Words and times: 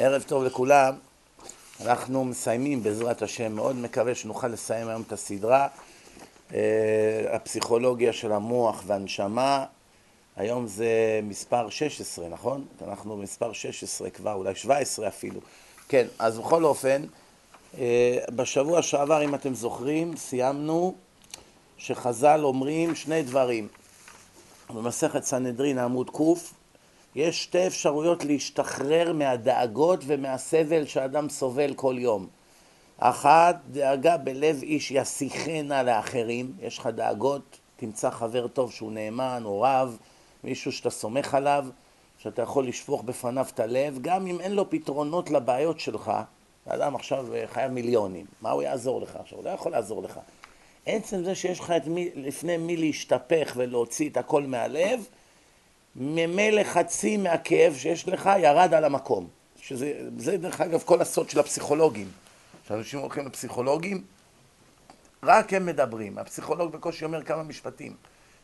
ערב 0.00 0.22
טוב 0.22 0.44
לכולם. 0.44 0.94
אנחנו 1.80 2.24
מסיימים 2.24 2.82
בעזרת 2.82 3.22
השם, 3.22 3.52
מאוד 3.52 3.76
מקווה 3.76 4.14
שנוכל 4.14 4.48
לסיים 4.48 4.88
היום 4.88 5.02
את 5.06 5.12
הסדרה. 5.12 5.68
אה, 6.54 7.24
הפסיכולוגיה 7.32 8.12
של 8.12 8.32
המוח 8.32 8.82
והנשמה. 8.86 9.64
היום 10.36 10.66
זה 10.66 11.20
מספר 11.22 11.68
16, 11.68 12.28
נכון? 12.28 12.64
אנחנו 12.86 13.16
במספר 13.16 13.52
16 13.52 14.10
כבר, 14.10 14.32
אולי 14.32 14.54
17 14.54 15.08
אפילו. 15.08 15.40
כן, 15.88 16.06
אז 16.18 16.38
בכל 16.38 16.64
אופן, 16.64 17.02
אה, 17.78 18.18
בשבוע 18.30 18.82
שעבר, 18.82 19.24
אם 19.24 19.34
אתם 19.34 19.54
זוכרים, 19.54 20.16
סיימנו 20.16 20.94
שחז"ל 21.78 22.40
אומרים 22.42 22.94
שני 22.94 23.22
דברים. 23.22 23.68
במסכת 24.74 25.24
סנהדרין 25.24 25.78
עמוד 25.78 26.10
ק' 26.10 26.57
יש 27.14 27.42
שתי 27.42 27.66
אפשרויות 27.66 28.24
להשתחרר 28.24 29.12
מהדאגות 29.12 30.00
ומהסבל 30.06 30.86
שאדם 30.86 31.28
סובל 31.28 31.74
כל 31.74 31.96
יום. 31.98 32.26
אחת, 32.98 33.56
דאגה 33.70 34.16
בלב 34.16 34.62
איש 34.62 34.90
יסיחנה 34.90 35.82
לאחרים, 35.82 36.52
יש 36.60 36.78
לך 36.78 36.86
דאגות, 36.86 37.58
תמצא 37.76 38.10
חבר 38.10 38.48
טוב 38.48 38.72
שהוא 38.72 38.92
נאמן 38.92 39.42
או 39.44 39.60
רב, 39.60 39.98
מישהו 40.44 40.72
שאתה 40.72 40.90
סומך 40.90 41.34
עליו, 41.34 41.66
שאתה 42.18 42.42
יכול 42.42 42.66
לשפוך 42.66 43.02
בפניו 43.02 43.46
את 43.54 43.60
הלב, 43.60 43.98
גם 44.00 44.26
אם 44.26 44.40
אין 44.40 44.52
לו 44.52 44.70
פתרונות 44.70 45.30
לבעיות 45.30 45.80
שלך, 45.80 46.12
האדם 46.66 46.94
עכשיו 46.94 47.26
חייב 47.46 47.72
מיליונים, 47.72 48.26
מה 48.40 48.50
הוא 48.50 48.62
יעזור 48.62 49.00
לך 49.00 49.16
עכשיו? 49.16 49.38
הוא 49.38 49.44
לא 49.44 49.50
יכול 49.50 49.72
לעזור 49.72 50.02
לך. 50.02 50.20
עצם 50.86 51.24
זה 51.24 51.34
שיש 51.34 51.60
לך 51.60 51.72
מי, 51.86 52.10
לפני 52.14 52.56
מי 52.56 52.76
להשתפך 52.76 53.52
ולהוציא 53.56 54.10
את 54.10 54.16
הכל 54.16 54.42
מהלב, 54.42 55.06
ממילא 55.96 56.62
חצי 56.64 57.16
מהכאב 57.16 57.74
שיש 57.74 58.08
לך 58.08 58.30
ירד 58.38 58.74
על 58.74 58.84
המקום. 58.84 59.28
שזה, 59.60 59.92
זה 60.16 60.36
דרך 60.36 60.60
אגב 60.60 60.82
כל 60.84 61.00
הסוד 61.00 61.30
של 61.30 61.40
הפסיכולוגים. 61.40 62.08
כשאנשים 62.64 63.00
הולכים 63.00 63.26
לפסיכולוגים, 63.26 64.04
רק 65.22 65.52
הם 65.52 65.66
מדברים. 65.66 66.18
הפסיכולוג 66.18 66.72
בקושי 66.72 67.04
אומר 67.04 67.22
כמה 67.22 67.42
משפטים. 67.42 67.92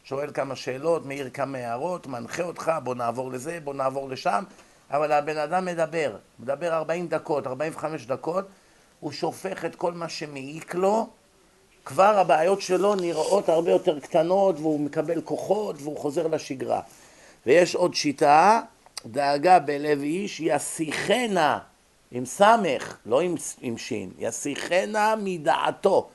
שואל 0.04 0.30
כמה 0.34 0.56
שאלות, 0.56 1.06
מעיר 1.06 1.30
כמה 1.30 1.58
הערות, 1.58 2.06
מנחה 2.06 2.42
אותך, 2.42 2.72
בוא 2.84 2.94
נעבור 2.94 3.32
לזה, 3.32 3.58
בוא 3.64 3.74
נעבור 3.74 4.08
לשם, 4.08 4.44
אבל 4.90 5.12
הבן 5.12 5.38
אדם 5.38 5.64
מדבר, 5.64 6.16
מדבר 6.40 6.74
40 6.74 7.08
דקות, 7.08 7.46
45 7.46 8.06
דקות, 8.06 8.44
הוא 9.00 9.12
שופך 9.12 9.64
את 9.64 9.74
כל 9.74 9.92
מה 9.92 10.08
שמעיק 10.08 10.74
לו, 10.74 11.08
כבר 11.84 12.18
הבעיות 12.18 12.60
שלו 12.60 12.94
נראות 12.94 13.48
הרבה 13.48 13.70
יותר 13.70 14.00
קטנות 14.00 14.56
והוא 14.58 14.80
מקבל 14.80 15.20
כוחות 15.20 15.76
והוא 15.78 15.98
חוזר 15.98 16.26
לשגרה. 16.26 16.80
ויש 17.46 17.74
עוד 17.74 17.94
שיטה, 17.94 18.60
דאגה 19.06 19.58
בלב 19.58 20.02
איש, 20.02 20.40
יסיחנה 20.40 21.58
עם 22.12 22.24
סמך, 22.24 22.96
לא 23.06 23.20
עם, 23.20 23.34
עם 23.60 23.78
שין, 23.78 24.10
יסיחנה 24.18 25.14
מדעתו. 25.18 26.08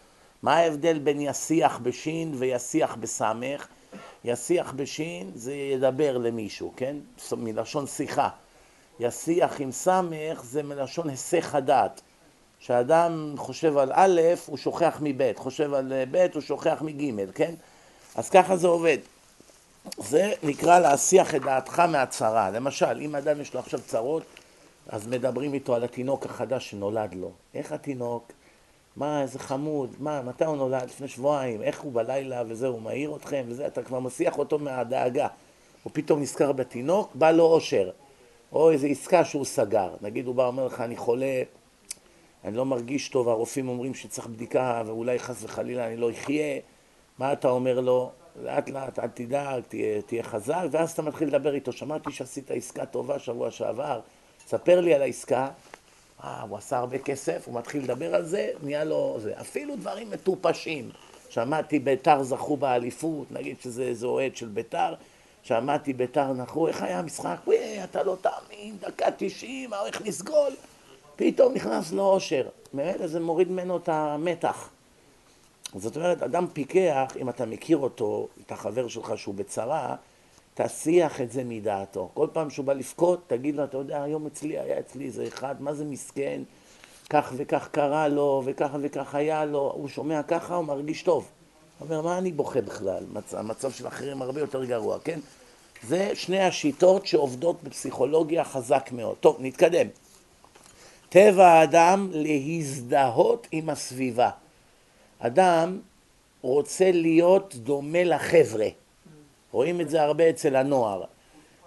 מה 0.44 0.56
ההבדל 0.58 1.00
בין 1.00 1.22
יסיח 1.22 1.80
בשין 1.84 2.34
ויסיח 2.38 2.96
בסמך? 2.96 3.68
יסיח 4.24 4.74
בשין 4.76 5.32
זה 5.36 5.54
ידבר 5.54 6.18
למישהו, 6.18 6.74
כן? 6.76 6.96
מלשון 7.38 7.88
שיחה. 7.88 8.30
יסיח 9.00 9.62
עם 9.62 9.72
סמך 9.72 10.44
זה 10.44 10.64
מלשון 10.64 11.10
היסח 11.10 11.56
הדעת. 11.56 12.02
כשאדם 12.60 13.34
חושב 13.38 13.78
על 13.78 13.92
א', 13.94 14.22
הוא 14.46 14.58
שוכח 14.58 14.98
מב', 15.02 15.34
חושב 15.36 15.74
על 15.74 15.94
ב', 16.12 16.28
הוא 16.34 16.42
שוכח 16.42 16.82
מג', 16.82 17.32
כן? 17.36 17.54
אז 18.16 18.30
ככה 18.30 18.58
זה 18.58 18.68
עובד. 18.68 18.98
זה 19.98 20.32
נקרא 20.44 20.80
להסיח 20.80 21.36
את 21.36 21.42
דעתך 21.42 21.80
מהצרה. 21.80 22.50
למשל, 22.50 23.00
אם 23.02 23.16
אדם 23.16 23.42
יש 23.42 23.54
לו 23.54 23.60
עכשיו 23.60 23.80
צרות, 23.88 24.24
אז 24.88 25.08
מדברים 25.08 25.54
איתו 25.54 25.76
על 25.76 25.84
התינוק 25.84 26.26
החדש 26.26 26.70
שנולד 26.70 27.14
לו. 27.14 27.32
איך 27.54 27.72
התינוק? 27.72 28.32
מה, 28.96 29.22
איזה 29.22 29.40
חמוד, 29.40 29.96
מה, 30.00 30.22
מתי 30.22 30.46
הוא 30.46 30.58
נולד? 30.58 30.84
לפני 30.84 31.08
שבועיים, 31.08 31.62
איך 31.62 31.82
הוא 31.82 31.94
בלילה 31.94 32.44
וזהו, 32.48 32.74
הוא 32.74 32.82
מעיר 32.82 33.16
אתכם 33.16 33.44
וזה, 33.48 33.68
אתה 33.68 33.84
כבר 33.84 34.00
מסיח 34.00 34.38
אותו 34.38 34.60
מהדאגה. 34.60 35.28
הוא 35.84 35.92
פתאום 35.94 36.22
נזכר 36.22 36.52
בתינוק, 36.52 37.12
בא 37.16 37.32
לו 37.32 37.44
אושר. 37.44 37.92
או 38.54 38.72
איזו 38.72 38.88
עסקה 38.88 39.26
שהוא 39.26 39.46
סגר. 39.46 39.96
נגיד 40.02 40.28
הוא 40.28 40.36
בא 40.36 40.42
ואומר 40.42 40.66
לך, 40.66 40.82
אני 40.82 40.98
חולה, 40.98 41.42
אני 42.44 42.58
לא 42.58 42.66
מרגיש 42.66 43.10
טוב, 43.10 43.30
הרופאים 43.30 43.70
אומרים 43.70 43.94
שצריך 43.94 44.28
בדיקה 44.28 44.84
ואולי 44.86 45.20
חס 45.20 45.44
וחלילה 45.44 45.88
אני 45.88 45.98
לא 45.98 46.12
אחיה. 46.12 46.60
מה 47.20 47.34
אתה 47.34 47.50
אומר 47.50 47.80
לו? 47.80 48.12
לאט 48.44 48.70
לאט, 48.70 49.00
אל 49.00 49.08
תדאג, 49.08 49.64
תהיה, 49.68 50.02
תהיה 50.02 50.24
חזק, 50.24 50.64
ואז 50.72 50.92
אתה 50.92 51.02
מתחיל 51.02 51.28
לדבר 51.28 51.54
איתו. 51.54 51.72
שמעתי 51.72 52.12
שעשית 52.12 52.52
עסקה 52.52 52.86
טובה 52.86 53.20
שבוע 53.20 53.52
שעבר, 53.52 54.00
ספר 54.48 54.82
לי 54.82 54.94
על 54.94 55.02
העסקה. 55.02 55.50
אה, 56.24 56.42
הוא 56.42 56.58
עשה 56.58 56.78
הרבה 56.78 56.98
כסף, 56.98 57.48
הוא 57.48 57.56
מתחיל 57.56 57.84
לדבר 57.84 58.16
על 58.16 58.26
זה, 58.26 58.50
נהיה 58.64 58.84
לו 58.84 59.18
זה. 59.20 59.34
אפילו 59.42 59.76
דברים 59.76 60.12
מטופשים. 60.12 60.90
שמעתי 61.30 61.80
ביתר 61.80 62.24
זכו 62.24 62.58
באליפות, 62.58 63.32
נגיד 63.32 63.56
שזה 63.62 63.84
איזה 63.84 64.06
אוהד 64.06 64.36
של 64.36 64.48
ביתר, 64.48 64.94
שמעתי 65.44 65.94
ביתר 65.94 66.34
נחו, 66.34 66.68
איך 66.68 66.82
היה 66.82 67.00
המשחק? 67.00 67.38
וואי, 67.48 67.84
אתה 67.84 68.04
לא 68.04 68.18
תאמין, 68.22 68.78
דקה 68.80 69.06
תשעים, 69.18 69.74
איך 69.86 70.02
לסגול? 70.06 70.54
פתאום 71.16 71.54
נכנס 71.54 71.92
לו 71.92 72.04
אושר. 72.04 72.48
ממילא 72.74 73.08
זה 73.08 73.20
מוריד 73.20 73.52
ממנו 73.52 73.78
את 73.78 73.90
המתח. 73.90 74.70
זאת 75.76 75.96
אומרת, 75.96 76.24
אדם 76.24 76.48
פיקח, 76.54 77.14
אם 77.22 77.30
אתה 77.30 77.46
מכיר 77.46 77.78
אותו, 77.78 78.28
את 78.46 78.52
החבר 78.52 78.88
שלך 78.88 79.14
שהוא 79.18 79.36
בצרה, 79.36 79.96
תסיח 80.54 81.22
את 81.22 81.32
זה 81.32 81.44
מדעתו. 81.44 82.10
כל 82.14 82.28
פעם 82.34 82.50
שהוא 82.50 82.66
בא 82.66 82.74
לבכות, 82.74 83.24
תגיד 83.28 83.56
לו, 83.56 83.64
אתה 83.64 83.78
יודע, 83.78 84.04
היום 84.04 84.28
אצלי 84.28 84.60
היה 84.60 84.80
אצלי 84.80 85.06
איזה 85.06 85.28
אחד, 85.28 85.62
מה 85.62 85.74
זה 85.74 85.86
מסכן, 85.86 86.42
כך 87.10 87.34
וכך 87.38 87.68
קרה 87.72 88.08
לו, 88.08 88.42
וככה 88.46 88.78
וכך 88.82 89.16
היה 89.16 89.46
לו, 89.46 89.72
הוא 89.76 89.88
שומע 89.88 90.24
ככה, 90.24 90.56
הוא 90.56 90.66
מרגיש 90.66 91.04
טוב. 91.04 91.28
הוא 91.80 91.86
אומר, 91.86 92.02
מה 92.02 92.18
אני 92.18 92.32
בוכה 92.32 92.62
בכלל? 92.62 93.04
המצב 93.34 93.72
של 93.72 93.88
אחרים 93.88 94.22
הרבה 94.22 94.40
יותר 94.40 94.66
גרוע, 94.66 95.00
כן? 95.00 95.20
זה 95.88 96.12
שני 96.14 96.40
השיטות 96.40 97.08
שעובדות 97.08 97.64
בפסיכולוגיה 97.64 98.44
חזק 98.44 98.90
מאוד. 98.92 99.18
טוב, 99.18 99.38
נתקדם. 99.40 99.88
טבע 101.10 101.48
האדם 101.48 102.10
להזדהות 102.14 103.48
עם 103.52 103.70
הסביבה. 103.70 104.30
אדם 105.20 105.80
רוצה 106.42 106.92
להיות 106.92 107.56
דומה 107.56 108.04
לחבר'ה. 108.04 108.68
רואים 109.52 109.82
את 109.82 109.90
זה 109.90 110.02
הרבה 110.02 110.30
אצל 110.30 110.56
הנוער. 110.56 111.04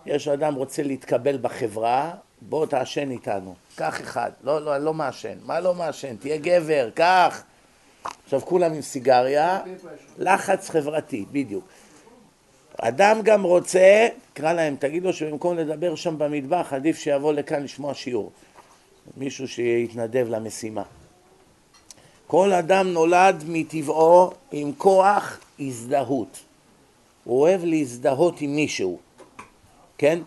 יש 0.07 0.29
אדם 0.29 0.55
רוצה 0.55 0.83
להתקבל 0.83 1.39
בחברה, 1.43 2.15
בוא 2.41 2.67
תעשן 2.67 3.11
איתנו. 3.11 3.55
קח 3.77 4.01
אחד. 4.01 4.31
לא, 4.45 4.65
לא, 4.65 4.79
לא 4.79 4.95
מעשן. 4.95 5.39
מה 5.47 5.61
לא 5.61 5.75
מעשן? 5.75 6.17
תהיה 6.17 6.37
גבר, 6.37 6.91
קח. 6.95 7.43
עכשיו 8.25 8.41
כולם 8.41 8.73
עם 8.73 8.83
סיגריה, 8.83 9.61
לחץ 10.19 10.71
חברתי, 10.71 11.25
בדיוק. 11.33 11.65
אדם 12.79 13.21
גם 13.23 13.43
רוצה, 13.43 14.09
קרא 14.35 14.53
להם, 14.53 14.77
תגיד 14.79 15.03
לו 15.03 15.13
שבמקום 15.13 15.57
לדבר 15.57 15.95
שם 15.95 16.19
במטבח, 16.19 16.73
עדיף 16.73 16.99
שיבוא 16.99 17.33
לכאן 17.33 17.63
לשמוע 17.63 17.95
שיעור. 17.95 18.33
מישהו 19.17 19.49
שיתנדב 19.49 20.27
למשימה. 20.31 20.83
כל 22.33 22.53
אדם 22.53 22.89
נולד 22.89 23.45
מטבעו 23.49 24.31
עם 24.53 24.73
כוח 24.79 25.41
הזדהות. 25.61 26.41
הוא 27.25 27.41
אוהב 27.41 27.65
להזדהות 27.65 28.41
עם 28.41 28.57
מישהו, 28.57 28.99
כן? 29.99 30.19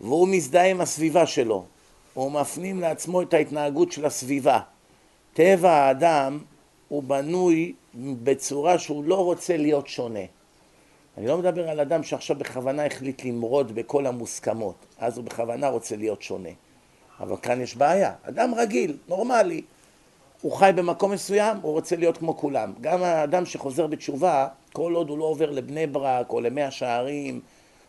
והוא 0.00 0.28
מזדהה 0.28 0.70
עם 0.70 0.80
הסביבה 0.80 1.26
שלו. 1.26 1.64
הוא 2.14 2.32
מפנים 2.32 2.80
לעצמו 2.80 3.22
את 3.22 3.34
ההתנהגות 3.34 3.92
של 3.92 4.06
הסביבה. 4.06 4.60
טבע 5.34 5.70
האדם 5.70 6.38
הוא 6.88 7.02
בנוי 7.02 7.72
בצורה 7.94 8.78
שהוא 8.78 9.04
לא 9.04 9.24
רוצה 9.24 9.56
להיות 9.56 9.88
שונה. 9.88 10.24
אני 11.18 11.26
לא 11.26 11.38
מדבר 11.38 11.68
על 11.68 11.80
אדם 11.80 12.02
שעכשיו 12.02 12.36
בכוונה 12.36 12.86
החליט 12.86 13.24
למרוד 13.24 13.74
בכל 13.74 14.06
המוסכמות, 14.06 14.86
אז 14.98 15.16
הוא 15.16 15.24
בכוונה 15.24 15.68
רוצה 15.68 15.96
להיות 15.96 16.22
שונה. 16.22 16.50
אבל 17.20 17.36
כאן 17.42 17.60
יש 17.60 17.76
בעיה. 17.76 18.12
אדם 18.22 18.54
רגיל, 18.54 18.96
נורמלי, 19.08 19.62
הוא 20.42 20.52
חי 20.52 20.70
במקום 20.74 21.10
מסוים, 21.10 21.56
הוא 21.62 21.72
רוצה 21.72 21.96
להיות 21.96 22.18
כמו 22.18 22.36
כולם. 22.36 22.72
גם 22.80 23.02
האדם 23.02 23.46
שחוזר 23.46 23.86
בתשובה, 23.86 24.48
כל 24.72 24.94
עוד 24.94 25.08
הוא 25.08 25.18
לא 25.18 25.24
עובר 25.24 25.50
לבני 25.50 25.86
ברק 25.86 26.30
או 26.32 26.40
למאה 26.40 26.70
שערים 26.70 27.40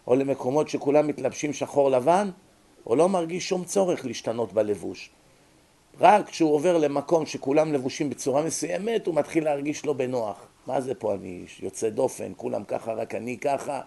או 0.07 0.15
למקומות 0.15 0.69
שכולם 0.69 1.07
מתלבשים 1.07 1.53
שחור 1.53 1.91
לבן, 1.91 2.29
הוא 2.83 2.97
לא 2.97 3.09
מרגיש 3.09 3.49
שום 3.49 3.63
צורך 3.63 4.05
להשתנות 4.05 4.53
בלבוש. 4.53 5.09
רק 5.99 6.29
כשהוא 6.29 6.53
עובר 6.53 6.77
למקום 6.77 7.25
שכולם 7.25 7.73
לבושים 7.73 8.09
בצורה 8.09 8.41
מסוימת, 8.41 9.07
הוא 9.07 9.15
מתחיל 9.15 9.43
להרגיש 9.43 9.85
לא 9.85 9.93
בנוח. 9.93 10.47
מה 10.67 10.81
זה 10.81 10.95
פה 10.95 11.13
אני 11.13 11.45
יוצא 11.59 11.89
דופן, 11.89 12.31
כולם 12.37 12.63
ככה, 12.63 12.93
רק 12.93 13.15
אני 13.15 13.37
ככה? 13.37 13.81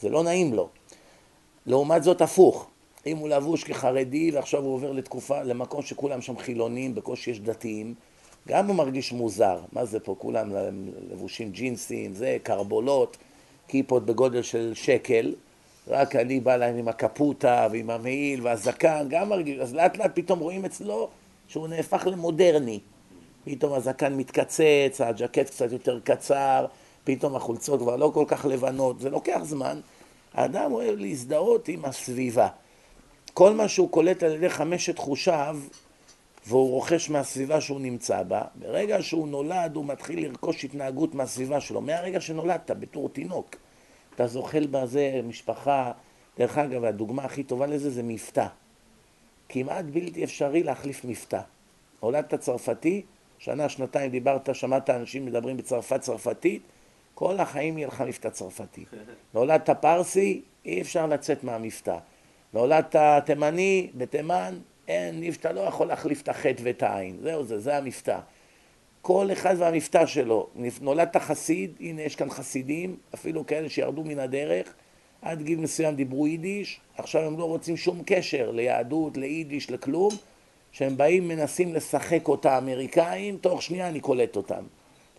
זה 0.00 0.08
לא 0.08 0.24
נעים 0.24 0.54
לו. 0.54 0.68
לעומת 1.66 2.02
זאת 2.02 2.20
הפוך, 2.20 2.66
אם 3.06 3.16
הוא 3.16 3.28
לבוש 3.28 3.64
כחרדי 3.64 4.30
ועכשיו 4.30 4.62
הוא 4.62 4.74
עובר 4.74 4.92
לתקופה, 4.92 5.42
למקום 5.42 5.82
שכולם 5.82 6.22
שם 6.22 6.38
חילונים, 6.38 6.94
בקושי 6.94 7.30
יש 7.30 7.40
דתיים, 7.40 7.94
גם 8.48 8.66
הוא 8.66 8.76
מרגיש 8.76 9.12
מוזר. 9.12 9.58
מה 9.72 9.84
זה 9.84 10.00
פה, 10.00 10.14
כולם 10.18 10.50
לבושים 11.10 11.50
ג'ינסים, 11.50 12.14
זה, 12.14 12.36
קרבולות, 12.42 13.16
כיפות 13.68 14.06
בגודל 14.06 14.42
של 14.42 14.72
שקל, 14.74 15.34
רק 15.88 16.16
אני 16.16 16.40
בא 16.40 16.56
להם 16.56 16.76
עם 16.76 16.88
הקפוטה 16.88 17.68
ועם 17.72 17.90
המעיל 17.90 18.40
והזקן, 18.42 19.06
גם 19.10 19.28
מרגיש, 19.28 19.58
אז 19.58 19.74
לאט 19.74 19.96
לאט 19.96 20.10
פתאום 20.14 20.38
רואים 20.38 20.64
אצלו 20.64 21.08
שהוא 21.48 21.68
נהפך 21.68 22.06
למודרני. 22.06 22.80
פתאום 23.44 23.72
הזקן 23.72 24.14
מתקצץ, 24.14 25.00
הג'קט 25.00 25.46
קצת 25.46 25.72
יותר 25.72 26.00
קצר, 26.04 26.66
פתאום 27.04 27.36
החולצות 27.36 27.80
כבר 27.80 27.96
לא 27.96 28.10
כל 28.14 28.24
כך 28.28 28.44
לבנות, 28.44 29.00
זה 29.00 29.10
לוקח 29.10 29.40
זמן. 29.42 29.80
האדם 30.34 30.72
אוהב 30.72 30.98
להזדהות 30.98 31.68
עם 31.68 31.84
הסביבה. 31.84 32.48
כל 33.34 33.54
מה 33.54 33.68
שהוא 33.68 33.90
קולט 33.90 34.22
על 34.22 34.32
ידי 34.32 34.50
חמשת 34.50 34.98
חושיו, 34.98 35.58
והוא 36.46 36.70
רוכש 36.70 37.10
מהסביבה 37.10 37.60
שהוא 37.60 37.80
נמצא 37.80 38.22
בה, 38.22 38.42
ברגע 38.54 39.02
שהוא 39.02 39.28
נולד 39.28 39.76
הוא 39.76 39.84
מתחיל 39.84 40.26
לרכוש 40.26 40.64
התנהגות 40.64 41.14
מהסביבה 41.14 41.60
שלו. 41.60 41.80
מהרגע 41.80 42.20
שנולדת, 42.20 42.70
בתור 42.70 43.08
תינוק, 43.08 43.56
אתה 44.14 44.26
זוחל 44.26 44.66
בזה, 44.70 45.20
משפחה. 45.24 45.92
דרך 46.38 46.58
אגב, 46.58 46.84
הדוגמה 46.84 47.24
הכי 47.24 47.42
טובה 47.42 47.66
לזה 47.66 47.90
זה 47.90 48.02
מבטא. 48.02 48.46
כמעט 49.48 49.84
בלתי 49.84 50.24
אפשרי 50.24 50.62
להחליף 50.62 51.04
מבטא. 51.04 51.40
נולדת 52.02 52.34
צרפתי, 52.34 53.02
שנה, 53.38 53.68
שנתיים 53.68 54.10
דיברת, 54.10 54.54
שמעת 54.54 54.90
אנשים 54.90 55.26
מדברים 55.26 55.56
בצרפת 55.56 56.00
צרפתית, 56.00 56.62
כל 57.14 57.40
החיים 57.40 57.78
יהיה 57.78 57.88
לך 57.88 58.00
מבטא 58.00 58.30
צרפתי. 58.30 58.84
נולדת 59.34 59.70
פרסי, 59.70 60.42
אי 60.64 60.80
אפשר 60.80 61.06
לצאת 61.06 61.44
מהמבטא. 61.44 61.98
נולדת 62.52 62.96
תימני, 63.24 63.90
בתימן, 63.94 64.58
אין, 64.88 65.20
מבטא 65.20 65.48
לא 65.48 65.60
יכול 65.60 65.86
להחליף 65.86 66.22
את 66.22 66.28
החטא 66.28 66.62
ואת 66.62 66.82
העין. 66.82 67.16
זהו 67.22 67.44
זה, 67.44 67.58
זה 67.58 67.76
המבטא. 67.76 68.18
כל 69.02 69.28
אחד 69.32 69.54
והמבטא 69.58 70.06
שלו. 70.06 70.48
נולדת 70.80 71.16
חסיד, 71.16 71.72
הנה 71.80 72.02
יש 72.02 72.16
כאן 72.16 72.30
חסידים, 72.30 72.96
אפילו 73.14 73.46
כאלה 73.46 73.68
שירדו 73.68 74.04
מן 74.04 74.18
הדרך, 74.18 74.74
עד 75.22 75.42
גיל 75.42 75.58
מסוים 75.58 75.94
דיברו 75.94 76.26
יידיש, 76.26 76.80
עכשיו 76.96 77.22
הם 77.22 77.38
לא 77.38 77.44
רוצים 77.44 77.76
שום 77.76 78.02
קשר 78.06 78.50
ליהדות, 78.50 79.16
ליידיש, 79.16 79.70
לכלום, 79.70 80.10
שהם 80.72 80.96
באים, 80.96 81.28
מנסים 81.28 81.74
לשחק 81.74 82.28
אותה 82.28 82.58
אמריקאים, 82.58 83.36
תוך 83.36 83.62
שנייה 83.62 83.88
אני 83.88 84.00
קולט 84.00 84.36
אותם. 84.36 84.64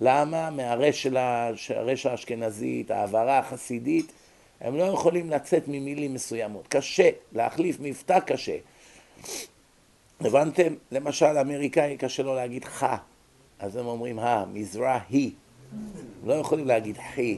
למה? 0.02 0.50
מהרש 0.50 1.08
של 1.56 2.08
האשכנזית, 2.10 2.92
העברה 2.92 3.40
החסידית, 3.40 4.12
הם 4.62 4.78
לא 4.78 4.84
יכולים 4.84 5.30
לצאת 5.30 5.68
ממילים 5.68 6.14
מסוימות. 6.14 6.68
קשה, 6.68 7.10
להחליף 7.32 7.78
מבטא 7.80 8.20
קשה. 8.20 8.58
הבנתם? 10.20 10.74
למשל, 10.92 11.38
אמריקאי 11.38 11.98
קשה 11.98 12.24
לו 12.24 12.36
להגיד 12.36 12.66
ח, 12.66 12.84
אז 13.60 13.76
הם 13.76 13.86
אומרים 13.86 14.20
ה, 14.20 14.46
מזרחי. 14.54 15.32
לא 16.26 16.34
יכולים 16.34 16.68
להגיד 16.68 16.98
חי. 17.16 17.38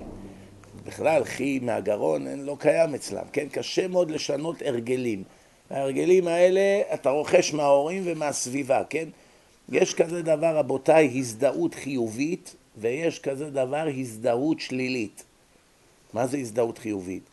בכלל, 0.85 1.23
חי 1.23 1.59
מהגרון 1.59 2.27
לא 2.27 2.55
קיים 2.59 2.95
אצלם, 2.95 3.23
כן? 3.33 3.47
קשה 3.51 3.87
מאוד 3.87 4.11
לשנות 4.11 4.61
הרגלים. 4.65 5.23
ההרגלים 5.69 6.27
האלה 6.27 6.81
אתה 6.93 7.09
רוכש 7.09 7.53
מההורים 7.53 8.03
ומהסביבה, 8.05 8.83
כן? 8.89 9.09
יש 9.69 9.93
כזה 9.93 10.21
דבר, 10.21 10.57
רבותיי, 10.57 11.11
הזדהות 11.15 11.75
חיובית, 11.75 12.55
ויש 12.77 13.19
כזה 13.19 13.49
דבר 13.49 13.87
הזדהות 13.97 14.59
שלילית. 14.59 15.23
מה 16.15 16.27
זה 16.27 16.37
הזדהות 16.37 16.77
חיובית? 16.77 17.23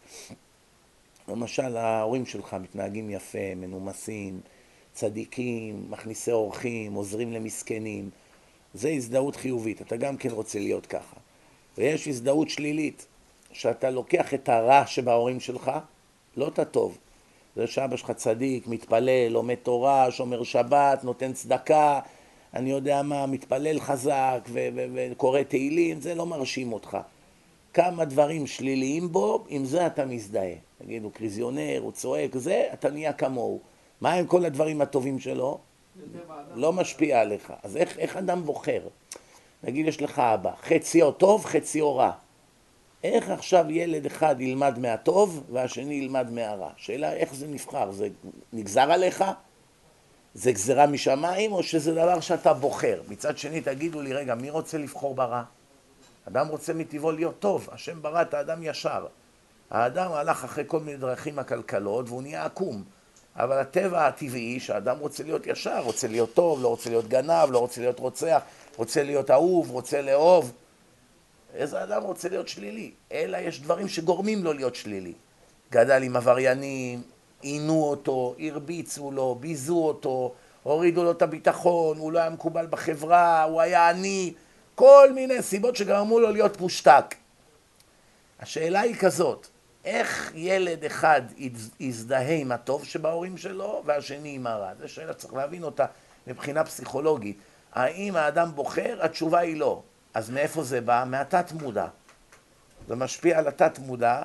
למשל, 1.28 1.76
ההורים 1.76 2.26
שלך 2.26 2.56
מתנהגים 2.60 3.10
יפה, 3.10 3.54
מנומסים, 3.56 4.40
צדיקים, 4.92 5.86
מכניסי 5.90 6.32
אורחים, 6.32 6.94
עוזרים 6.94 7.32
למסכנים. 7.32 8.10
זה 8.74 8.88
הזדהות 8.88 9.36
חיובית, 9.36 9.82
אתה 9.82 9.96
גם 9.96 10.16
כן 10.16 10.30
רוצה 10.30 10.58
להיות 10.58 10.86
ככה. 10.86 11.16
ויש 11.78 12.08
הזדהות 12.08 12.48
שלילית, 12.48 13.06
שאתה 13.52 13.90
לוקח 13.90 14.34
את 14.34 14.48
הרע 14.48 14.86
שבהורים 14.86 15.40
שלך, 15.40 15.70
לא 16.36 16.48
את 16.48 16.58
הטוב. 16.58 16.98
זה 17.56 17.66
שאבא 17.66 17.96
שלך 17.96 18.10
צדיק, 18.10 18.66
מתפלל, 18.66 19.28
לומד 19.28 19.54
תורה, 19.54 20.10
שומר 20.10 20.42
שבת, 20.42 21.04
נותן 21.04 21.32
צדקה, 21.32 22.00
אני 22.54 22.70
יודע 22.70 23.02
מה, 23.02 23.26
מתפלל 23.26 23.80
חזק 23.80 24.48
וקורא 24.94 25.42
תהילים, 25.42 26.00
זה 26.00 26.14
לא 26.14 26.26
מרשים 26.26 26.72
אותך. 26.72 26.98
כמה 27.74 28.04
דברים 28.04 28.46
שליליים 28.46 29.12
בו, 29.12 29.44
עם 29.48 29.64
זה 29.64 29.86
אתה 29.86 30.04
מזדהה. 30.04 30.54
נגיד, 30.80 31.02
הוא 31.02 31.12
קריזיונר, 31.12 31.78
הוא 31.82 31.92
צועק, 31.92 32.36
זה, 32.36 32.68
אתה 32.72 32.90
נהיה 32.90 33.12
כמוהו. 33.12 33.60
מה 34.00 34.12
עם 34.12 34.26
כל 34.26 34.44
הדברים 34.44 34.80
הטובים 34.80 35.18
שלו? 35.18 35.58
לא 36.54 36.72
משפיע 36.72 37.20
עליך. 37.20 37.52
אז 37.62 37.76
איך, 37.76 37.98
איך 37.98 38.16
אדם 38.16 38.44
בוחר? 38.44 38.80
נגיד, 39.62 39.86
יש 39.86 40.02
לך 40.02 40.18
אבא, 40.18 40.50
חציו 40.62 41.12
טוב, 41.12 41.44
חציו 41.44 41.96
רע. 41.96 42.12
איך 43.04 43.30
עכשיו 43.30 43.70
ילד 43.70 44.06
אחד 44.06 44.40
ילמד 44.40 44.78
מהטוב 44.78 45.42
והשני 45.52 45.94
ילמד 45.94 46.30
מהרע? 46.30 46.70
שאלה 46.76 47.12
איך 47.12 47.34
זה 47.34 47.46
נבחר, 47.46 47.90
זה 47.90 48.08
נגזר 48.52 48.92
עליך? 48.92 49.24
זה 50.34 50.52
גזירה 50.52 50.86
משמיים 50.86 51.52
או 51.52 51.62
שזה 51.62 51.92
דבר 51.92 52.20
שאתה 52.20 52.54
בוחר? 52.54 53.02
מצד 53.08 53.38
שני 53.38 53.60
תגידו 53.60 54.02
לי, 54.02 54.12
רגע, 54.12 54.34
מי 54.34 54.50
רוצה 54.50 54.78
לבחור 54.78 55.14
ברע? 55.14 55.42
אדם 56.28 56.48
רוצה 56.48 56.72
מטבעו 56.72 57.12
להיות 57.12 57.38
טוב, 57.38 57.68
השם 57.72 58.02
ברא 58.02 58.22
את 58.22 58.34
האדם 58.34 58.62
ישר. 58.62 59.06
האדם 59.70 60.12
הלך 60.12 60.44
אחרי 60.44 60.64
כל 60.66 60.80
מיני 60.80 60.96
דרכים 60.96 61.38
עקלקלות 61.38 62.08
והוא 62.08 62.22
נהיה 62.22 62.44
עקום. 62.44 62.84
אבל 63.36 63.58
הטבע 63.58 64.06
הטבעי 64.06 64.60
שהאדם 64.60 64.98
רוצה 64.98 65.22
להיות 65.22 65.46
ישר, 65.46 65.80
רוצה 65.80 66.08
להיות 66.08 66.34
טוב, 66.34 66.62
לא 66.62 66.68
רוצה 66.68 66.90
להיות 66.90 67.08
גנב, 67.08 67.50
לא 67.50 67.58
רוצה 67.58 67.80
להיות 67.80 67.98
רוצח, 67.98 68.42
רוצה 68.76 69.02
להיות 69.02 69.30
אהוב, 69.30 69.70
רוצה 69.70 70.02
לאהוב. 70.02 70.52
איזה 71.54 71.82
אדם 71.82 72.02
רוצה 72.02 72.28
להיות 72.28 72.48
שלילי? 72.48 72.90
אלא 73.12 73.36
יש 73.36 73.60
דברים 73.60 73.88
שגורמים 73.88 74.44
לו 74.44 74.52
להיות 74.52 74.74
שלילי. 74.74 75.12
גדל 75.70 76.02
עם 76.02 76.16
עבריינים, 76.16 77.02
עינו 77.42 77.82
אותו, 77.82 78.34
הרביצו 78.38 79.10
לו, 79.10 79.34
ביזו 79.40 79.78
אותו, 79.78 80.34
הורידו 80.62 81.04
לו 81.04 81.10
את 81.10 81.22
הביטחון, 81.22 81.98
הוא 81.98 82.12
לא 82.12 82.18
היה 82.18 82.30
מקובל 82.30 82.66
בחברה, 82.70 83.42
הוא 83.42 83.60
היה 83.60 83.88
עני, 83.90 84.32
כל 84.74 85.10
מיני 85.14 85.42
סיבות 85.42 85.76
שגרמו 85.76 86.20
לו 86.20 86.30
להיות 86.30 86.60
מושתק. 86.60 87.14
השאלה 88.40 88.80
היא 88.80 88.96
כזאת, 88.96 89.46
איך 89.84 90.32
ילד 90.34 90.84
אחד 90.84 91.22
יזדהה 91.80 92.34
עם 92.34 92.52
הטוב 92.52 92.84
שבהורים 92.84 93.38
שלו 93.38 93.82
והשני 93.86 94.34
עם 94.34 94.46
הרע? 94.46 94.72
זו 94.80 94.88
שאלה 94.88 95.12
שצריך 95.12 95.34
להבין 95.34 95.62
אותה 95.62 95.86
מבחינה 96.26 96.64
פסיכולוגית. 96.64 97.36
האם 97.72 98.16
האדם 98.16 98.50
בוחר? 98.54 98.98
התשובה 99.00 99.38
היא 99.38 99.56
לא. 99.56 99.82
אז 100.14 100.30
מאיפה 100.30 100.64
זה 100.64 100.80
בא? 100.80 101.04
מהתת 101.06 101.52
מודע. 101.52 101.86
זה 102.88 102.96
משפיע 102.96 103.38
על 103.38 103.48
התת 103.48 103.78
מודע, 103.78 104.22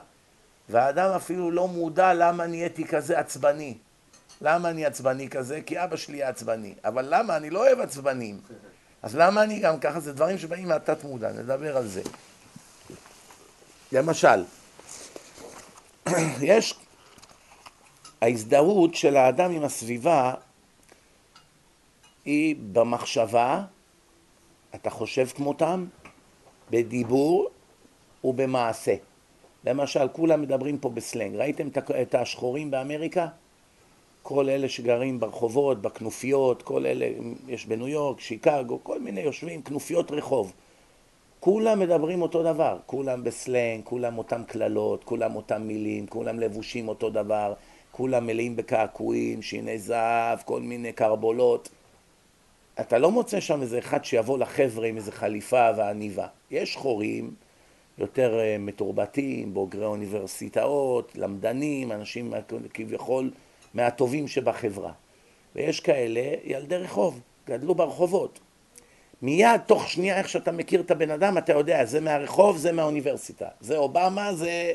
והאדם 0.69 1.09
אפילו 1.09 1.51
לא 1.51 1.67
מודע 1.67 2.13
למה 2.13 2.47
נהייתי 2.47 2.85
כזה 2.85 3.19
עצבני. 3.19 3.77
למה 4.41 4.69
אני 4.69 4.85
עצבני 4.85 5.29
כזה? 5.29 5.61
כי 5.61 5.83
אבא 5.83 5.95
שלי 5.95 6.23
עצבני. 6.23 6.75
אבל 6.85 7.05
למה? 7.09 7.38
אני 7.38 7.49
לא 7.49 7.59
אוהב 7.59 7.80
עצבנים. 7.80 8.39
אז 9.01 9.16
למה 9.16 9.44
אני 9.44 9.59
גם 9.59 9.80
ככה? 9.80 9.99
זה 9.99 10.13
דברים 10.13 10.37
שבאים 10.37 10.68
מהתת 10.68 11.04
מודע, 11.04 11.31
נדבר 11.31 11.77
על 11.77 11.87
זה. 11.87 12.01
למשל, 13.92 14.44
יש 16.42 16.73
ההזדהות 18.21 18.95
של 18.95 19.18
האדם 19.18 19.51
עם 19.51 19.63
הסביבה 19.63 20.33
היא 22.25 22.56
במחשבה, 22.71 23.63
אתה 24.75 24.89
חושב 24.89 25.27
כמותם, 25.27 25.85
בדיבור 26.69 27.49
ובמעשה. 28.23 28.95
למשל, 29.63 30.07
כולם 30.13 30.42
מדברים 30.42 30.77
פה 30.77 30.89
בסלנג. 30.89 31.35
ראיתם 31.35 31.68
את 32.01 32.16
השחורים 32.16 32.71
באמריקה? 32.71 33.27
כל 34.29 34.49
אלה 34.49 34.69
שגרים 34.69 35.19
ברחובות, 35.19 35.81
בכנופיות, 35.81 36.61
כל 36.61 36.85
אלה, 36.85 37.07
יש 37.47 37.65
בניו 37.65 37.87
יורק, 37.87 38.19
שיקגו, 38.19 38.79
כל 38.83 38.99
מיני 38.99 39.21
יושבים, 39.21 39.61
כנופיות 39.61 40.11
רחוב. 40.11 40.53
כולם 41.39 41.79
מדברים 41.79 42.21
אותו 42.21 42.43
דבר, 42.43 42.77
כולם 42.85 43.23
בסלנג, 43.23 43.81
כולם 43.83 44.17
אותם 44.17 44.43
קללות, 44.43 45.03
כולם 45.03 45.35
אותם 45.35 45.61
מילים, 45.61 46.07
כולם 46.07 46.39
לבושים 46.39 46.87
אותו 46.87 47.09
דבר, 47.09 47.53
כולם 47.91 48.27
מלאים 48.27 48.55
בקעקועים, 48.55 49.41
שיני 49.41 49.79
זהב, 49.79 50.39
כל 50.45 50.61
מיני 50.61 50.93
קרבולות. 50.93 51.69
אתה 52.79 52.97
לא 52.97 53.11
מוצא 53.11 53.39
שם 53.39 53.61
איזה 53.61 53.79
אחד 53.79 54.05
שיבוא 54.05 54.37
לחבר'ה 54.37 54.87
עם 54.87 54.97
איזה 54.97 55.11
חליפה 55.11 55.69
ועניבה. 55.77 56.27
יש 56.51 56.73
שחורים 56.73 57.33
יותר 57.97 58.39
אה, 58.39 58.55
מתורבתים, 58.59 59.53
בוגרי 59.53 59.85
אוניברסיטאות, 59.85 61.11
למדנים, 61.15 61.91
אנשים 61.91 62.33
כביכול 62.73 63.31
מהטובים 63.77 64.27
שבחברה. 64.27 64.91
ויש 65.55 65.79
כאלה 65.79 66.21
ילדי 66.43 66.77
רחוב, 66.77 67.19
גדלו 67.47 67.75
ברחובות. 67.75 68.39
מיד, 69.21 69.61
תוך 69.65 69.89
שנייה, 69.89 70.17
איך 70.17 70.29
שאתה 70.29 70.51
מכיר 70.51 70.81
את 70.81 70.91
הבן 70.91 71.11
אדם, 71.11 71.37
אתה 71.37 71.53
יודע, 71.53 71.85
זה 71.85 72.01
מהרחוב, 72.01 72.57
זה 72.57 72.71
מהאוניברסיטה. 72.71 73.47
זה 73.61 73.77
אובמה, 73.77 74.33
זה 74.33 74.73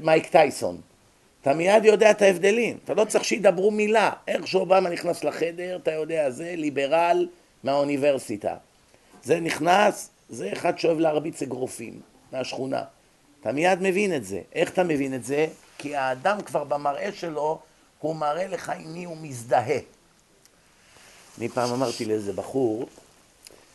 מייק 0.00 0.26
טייסון. 0.26 0.80
אתה 1.42 1.54
מיד 1.54 1.84
יודע 1.84 2.10
את 2.10 2.22
ההבדלים, 2.22 2.78
אתה 2.84 2.94
לא 2.94 3.04
צריך 3.04 3.24
שידברו 3.24 3.70
מילה. 3.70 4.10
איך 4.28 4.46
שאובמה 4.46 4.90
נכנס 4.90 5.24
לחדר, 5.24 5.76
אתה 5.82 5.92
יודע, 5.92 6.30
זה 6.30 6.54
ליברל 6.56 7.28
מהאוניברסיטה. 7.64 8.54
זה 9.22 9.40
נכנס, 9.40 10.10
זה 10.28 10.52
אחד 10.52 10.78
שאוהב 10.78 10.98
להרביץ 10.98 11.42
אגרופים 11.42 12.00
מהשכונה. 12.32 12.82
אתה 13.40 13.52
מיד 13.52 13.78
מבין 13.82 14.14
את 14.14 14.24
זה. 14.24 14.40
איך 14.54 14.70
אתה 14.70 14.84
מבין 14.84 15.14
את 15.14 15.24
זה? 15.24 15.46
כי 15.78 15.96
האדם 15.96 16.40
כבר 16.40 16.64
במראה 16.64 17.12
שלו, 17.12 17.58
הוא 17.98 18.16
מראה 18.16 18.46
לך 18.46 18.68
עם 18.70 18.94
מי 18.94 19.04
הוא 19.04 19.16
מזדהה. 19.16 19.78
אני 21.38 21.48
פעם 21.48 21.72
אמרתי 21.72 22.04
לאיזה 22.04 22.32
בחור, 22.32 22.88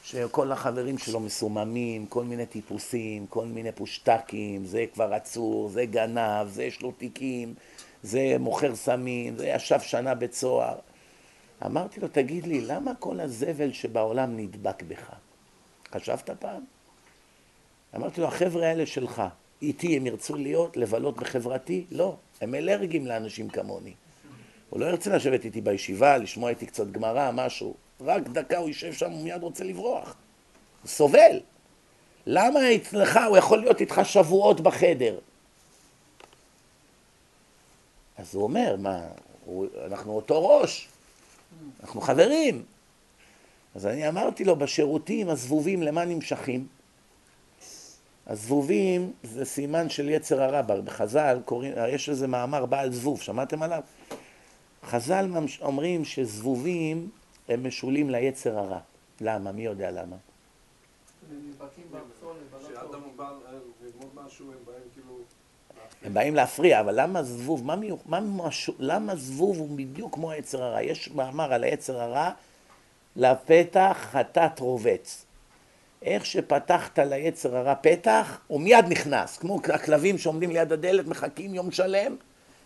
שכל 0.04 0.52
החברים 0.52 0.98
שלו 0.98 1.20
מסוממים, 1.20 2.06
כל 2.06 2.24
מיני 2.24 2.46
טיפוסים, 2.46 3.28
כל 3.28 3.46
מיני 3.46 3.72
פושטקים, 3.72 4.66
זה 4.66 4.86
כבר 4.94 5.14
עצור, 5.14 5.70
זה 5.70 5.86
גנב, 5.86 6.48
זה 6.48 6.64
יש 6.64 6.82
לו 6.82 6.92
תיקים, 6.92 7.54
זה 8.04 8.36
מוכר 8.40 8.76
סמים, 8.76 9.38
זה 9.38 9.48
ישב 9.48 9.80
שנה 9.80 10.16
בית 10.16 10.34
סוהר. 10.34 10.76
אמרתי 11.66 12.00
לו, 12.00 12.08
תגיד 12.08 12.48
לי, 12.48 12.62
למה 12.62 12.96
כל 12.96 13.20
הזבל 13.20 13.74
שבעולם 13.74 14.38
נדבק 14.38 14.84
בך? 14.84 15.10
חשבת 15.94 16.30
פעם? 16.40 16.64
אמרתי 17.96 18.22
לו, 18.22 18.28
החבר'ה 18.28 18.68
האלה 18.68 18.86
שלך, 18.86 19.24
איתי 19.62 19.98
הם 19.98 20.06
ירצו 20.06 20.36
להיות, 20.36 20.78
לבלות 20.78 21.18
בחברתי? 21.18 21.86
לא, 21.92 22.16
הם 22.42 22.56
אלרגיים 22.56 23.08
לאנשים 23.08 23.50
כמוני. 23.50 23.94
הוא 24.74 24.80
לא 24.80 24.86
ירצה 24.86 25.16
לשבת 25.16 25.46
איתי 25.46 25.62
בישיבה, 25.62 26.18
לשמוע 26.18 26.50
איתי 26.50 26.66
קצת 26.66 26.92
גמרא, 26.92 27.32
משהו. 27.34 27.74
רק 28.02 28.24
דקה 28.28 28.58
הוא 28.58 28.68
יישב 28.68 28.94
שם, 28.94 29.12
הוא 29.12 29.24
מיד 29.24 29.44
רוצה 29.44 29.64
לברוח. 29.64 30.16
הוא 30.82 30.90
סובל. 30.90 31.40
למה 32.26 32.76
אצלך 32.76 33.20
הוא 33.28 33.38
יכול 33.38 33.60
להיות 33.60 33.82
איתך 33.82 34.02
שבועות 34.04 34.62
בחדר? 34.62 35.20
אז 38.18 38.36
הוא 38.36 38.44
אומר, 38.44 38.76
מה, 38.80 39.02
הוא, 39.46 39.66
אנחנו 39.86 40.16
אותו 40.16 40.48
ראש, 40.48 40.88
אנחנו 41.84 42.02
חברים. 42.02 42.64
אז 43.76 43.86
אני 43.86 44.10
אמרתי 44.10 44.44
לו, 44.44 44.56
בשירותים 44.56 45.30
הזבובים 45.30 45.84
למה 45.84 46.06
נמשכים? 46.06 46.68
הזבובים 48.28 49.14
זה 49.24 49.46
סימן 49.46 49.90
של 49.90 50.10
יצר 50.10 50.42
הרע, 50.42 50.62
בחז"ל 50.62 51.40
קוראים, 51.46 51.74
יש 51.90 52.10
איזה 52.10 52.28
מאמר 52.28 52.66
בעל 52.66 52.94
זבוב, 52.94 53.22
שמעתם 53.22 53.64
עליו? 53.64 53.82
חז"ל 54.86 55.30
אומרים 55.62 56.06
שזבובים 56.06 57.10
הם 57.50 57.68
משולים 57.68 58.10
ליצר 58.10 58.58
הרע. 58.60 58.80
למה? 59.22 59.52
מי 59.52 59.66
יודע 59.66 59.92
למה? 59.92 60.16
הם 66.04 66.14
באים 66.14 66.36
להפריע, 66.36 66.80
אבל 66.80 67.02
למה 67.02 67.24
זבוב, 67.24 67.66
מה 67.66 67.76
מיוח, 67.76 68.00
מה 68.06 68.20
משהו, 68.20 68.74
למה 68.80 69.16
זבוב 69.16 69.58
הוא 69.58 69.78
בדיוק 69.78 70.14
כמו 70.14 70.32
היצר 70.32 70.64
הרע? 70.64 70.82
יש 70.82 71.12
מאמר 71.12 71.54
על 71.54 71.64
היצר 71.64 72.02
הרע, 72.02 72.32
לפתח 73.16 73.98
חטאת 74.12 74.60
רובץ. 74.60 75.26
איך 76.02 76.26
שפתחת 76.26 77.00
ליצר 77.00 77.58
הרע 77.58 77.76
פתח, 77.82 78.40
הוא 78.48 78.62
מיד 78.62 78.86
נכנס, 78.90 79.38
כמו 79.38 79.60
הכלבים 79.74 80.18
שעומדים 80.18 80.52
ליד 80.52 80.72
הדלת, 80.72 81.08
מחכים 81.08 81.54
יום 81.56 81.72
שלם, 81.72 82.16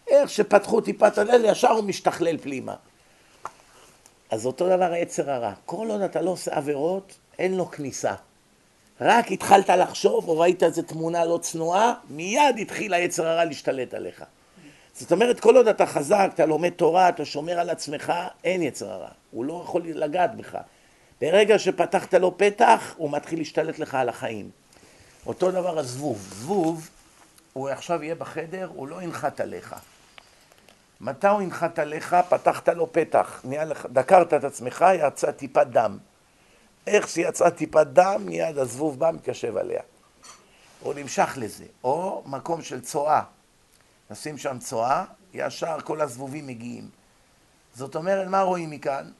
איך 0.08 0.30
שפתחו 0.30 0.82
טיפת 0.82 1.18
הדלת, 1.18 1.42
ישר 1.44 1.72
הוא 1.72 1.84
משתכלל 1.84 2.38
פלימה. 2.38 2.76
אז 4.32 4.46
אותו 4.46 4.70
דבר 4.70 4.92
היצר 4.92 5.32
הרע. 5.32 5.54
כל 5.66 5.88
עוד 5.90 6.02
אתה 6.02 6.22
לא 6.22 6.30
עושה 6.30 6.56
עבירות, 6.56 7.14
אין 7.40 7.58
לו 7.58 7.72
כניסה. 7.72 8.14
רק 9.02 9.32
התחלת 9.32 9.70
לחשוב, 9.70 10.28
או 10.28 10.40
ראית 10.40 10.64
איזו 10.64 10.82
תמונה 10.82 11.26
לא 11.26 11.40
צנועה, 11.42 11.94
מיד 12.10 12.56
התחיל 12.62 12.94
היצר 12.94 13.28
הרע 13.28 13.46
להשתלט 13.46 13.94
עליך. 13.94 14.24
זאת 14.94 15.12
אומרת, 15.12 15.40
כל 15.40 15.58
עוד 15.58 15.68
אתה 15.68 15.86
חזק, 15.86 16.30
אתה 16.34 16.46
לומד 16.46 16.70
תורה, 16.70 17.10
אתה 17.10 17.26
שומר 17.26 17.60
על 17.60 17.70
עצמך, 17.70 18.14
אין 18.44 18.62
יצר 18.62 18.92
הרע. 18.92 19.10
הוא 19.32 19.46
לא 19.46 19.62
יכול 19.64 19.82
לגעת 19.86 20.36
בך. 20.36 20.58
ברגע 21.22 21.60
שפתחת 21.60 22.14
לו 22.14 22.38
פתח, 22.38 22.94
הוא 22.98 23.12
מתחיל 23.12 23.40
להשתלט 23.40 23.80
לך 23.80 23.96
על 23.96 24.10
החיים. 24.10 24.50
אותו 25.26 25.52
דבר 25.52 25.80
הזבוב. 25.80 26.34
זבוב, 26.40 26.90
הוא 27.54 27.70
עכשיו 27.70 28.04
יהיה 28.04 28.16
בחדר, 28.16 28.70
הוא 28.76 28.88
לא 28.88 29.02
ינחת 29.02 29.40
עליך. 29.40 29.76
מתי 31.02 31.28
הוא 31.28 31.42
ינחת 31.42 31.80
עליך? 31.80 32.16
פתחת 32.30 32.70
לו 32.70 32.94
פתח, 32.94 33.42
לך, 33.44 33.86
דקרת 33.92 34.34
את 34.34 34.44
עצמך, 34.44 34.86
יצא 34.94 35.32
טיפת 35.32 35.68
דם. 35.68 35.98
איך 36.88 37.08
שיצאה 37.08 37.52
טיפת 37.52 37.88
דם, 37.88 38.22
מיד 38.26 38.58
הזבוב 38.58 39.00
בא, 39.00 39.12
מתיישב 39.12 39.58
עליה. 39.58 39.82
הוא 40.80 40.94
נמשך 40.94 41.34
לזה. 41.38 41.66
או 41.84 42.24
מקום 42.26 42.62
של 42.62 42.82
צואה. 42.82 43.22
נשים 44.12 44.38
שם 44.38 44.60
צואה, 44.60 45.04
ישר 45.34 45.78
כל 45.84 46.02
הזבובים 46.02 46.48
מגיעים. 46.48 46.90
זאת 47.76 47.96
אומרת, 47.96 48.28
מה 48.28 48.42
רואים 48.42 48.70
מכאן? 48.70 49.12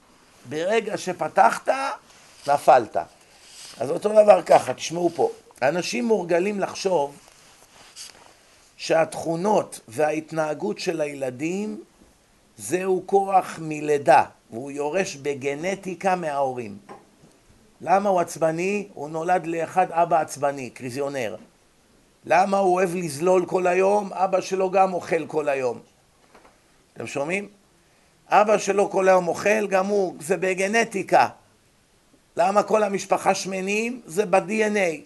ברגע 0.50 0.98
שפתחת, 0.98 1.70
נפלת. 2.48 2.98
אז 3.80 3.92
אותו 3.92 4.10
דבר 4.10 4.42
ככה, 4.42 4.74
תשמעו 4.74 5.10
פה. 5.16 5.30
אנשים 5.62 6.06
מורגלים 6.06 6.60
לחשוב 6.60 7.18
שהתכונות 8.78 9.80
וההתנהגות 9.88 10.80
של 10.80 11.02
הילדים 11.02 11.84
זהו 12.58 13.04
כוח 13.06 13.60
מלידה, 13.62 14.24
והוא 14.52 14.72
יורש 14.72 15.16
בגנטיקה 15.16 16.16
מההורים. 16.16 16.78
למה 17.82 18.10
הוא 18.10 18.20
עצבני? 18.20 18.88
הוא 18.94 19.10
נולד 19.10 19.48
לאחד 19.48 19.92
אבא 19.92 20.22
עצבני, 20.22 20.70
קריזיונר. 20.70 21.36
למה 22.26 22.58
הוא 22.58 22.74
אוהב 22.74 22.96
לזלול 22.96 23.46
כל 23.46 23.68
היום? 23.68 24.14
אבא 24.14 24.42
שלו 24.42 24.72
גם 24.72 24.94
אוכל 24.94 25.28
כל 25.28 25.50
היום. 25.50 25.80
אתם 26.94 27.08
שומעים? 27.08 27.50
אבא 28.30 28.58
שלו 28.58 28.90
כל 28.90 29.08
היום 29.08 29.28
אוכל, 29.28 29.68
גם 29.68 29.86
הוא, 29.86 30.16
זה 30.20 30.38
בגנטיקה. 30.38 31.30
למה 32.38 32.64
כל 32.64 32.84
המשפחה 32.84 33.36
שמנים? 33.36 34.02
זה 34.06 34.26
ב-DNA. 34.26 35.02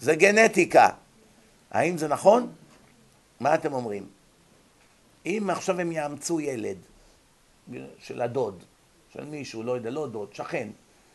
זה 0.00 0.14
גנטיקה. 0.14 0.88
האם 1.70 1.98
זה 1.98 2.08
נכון? 2.08 2.52
מה 3.40 3.54
אתם 3.54 3.72
אומרים? 3.72 4.06
אם 5.26 5.48
עכשיו 5.52 5.80
הם 5.80 5.92
יאמצו 5.92 6.40
ילד 6.40 6.76
של 7.98 8.22
הדוד, 8.22 8.64
של 9.12 9.24
מישהו, 9.24 9.62
לא 9.62 9.72
יודע, 9.72 9.90
לא 9.90 10.08
דוד, 10.08 10.34
שכן, 10.34 10.68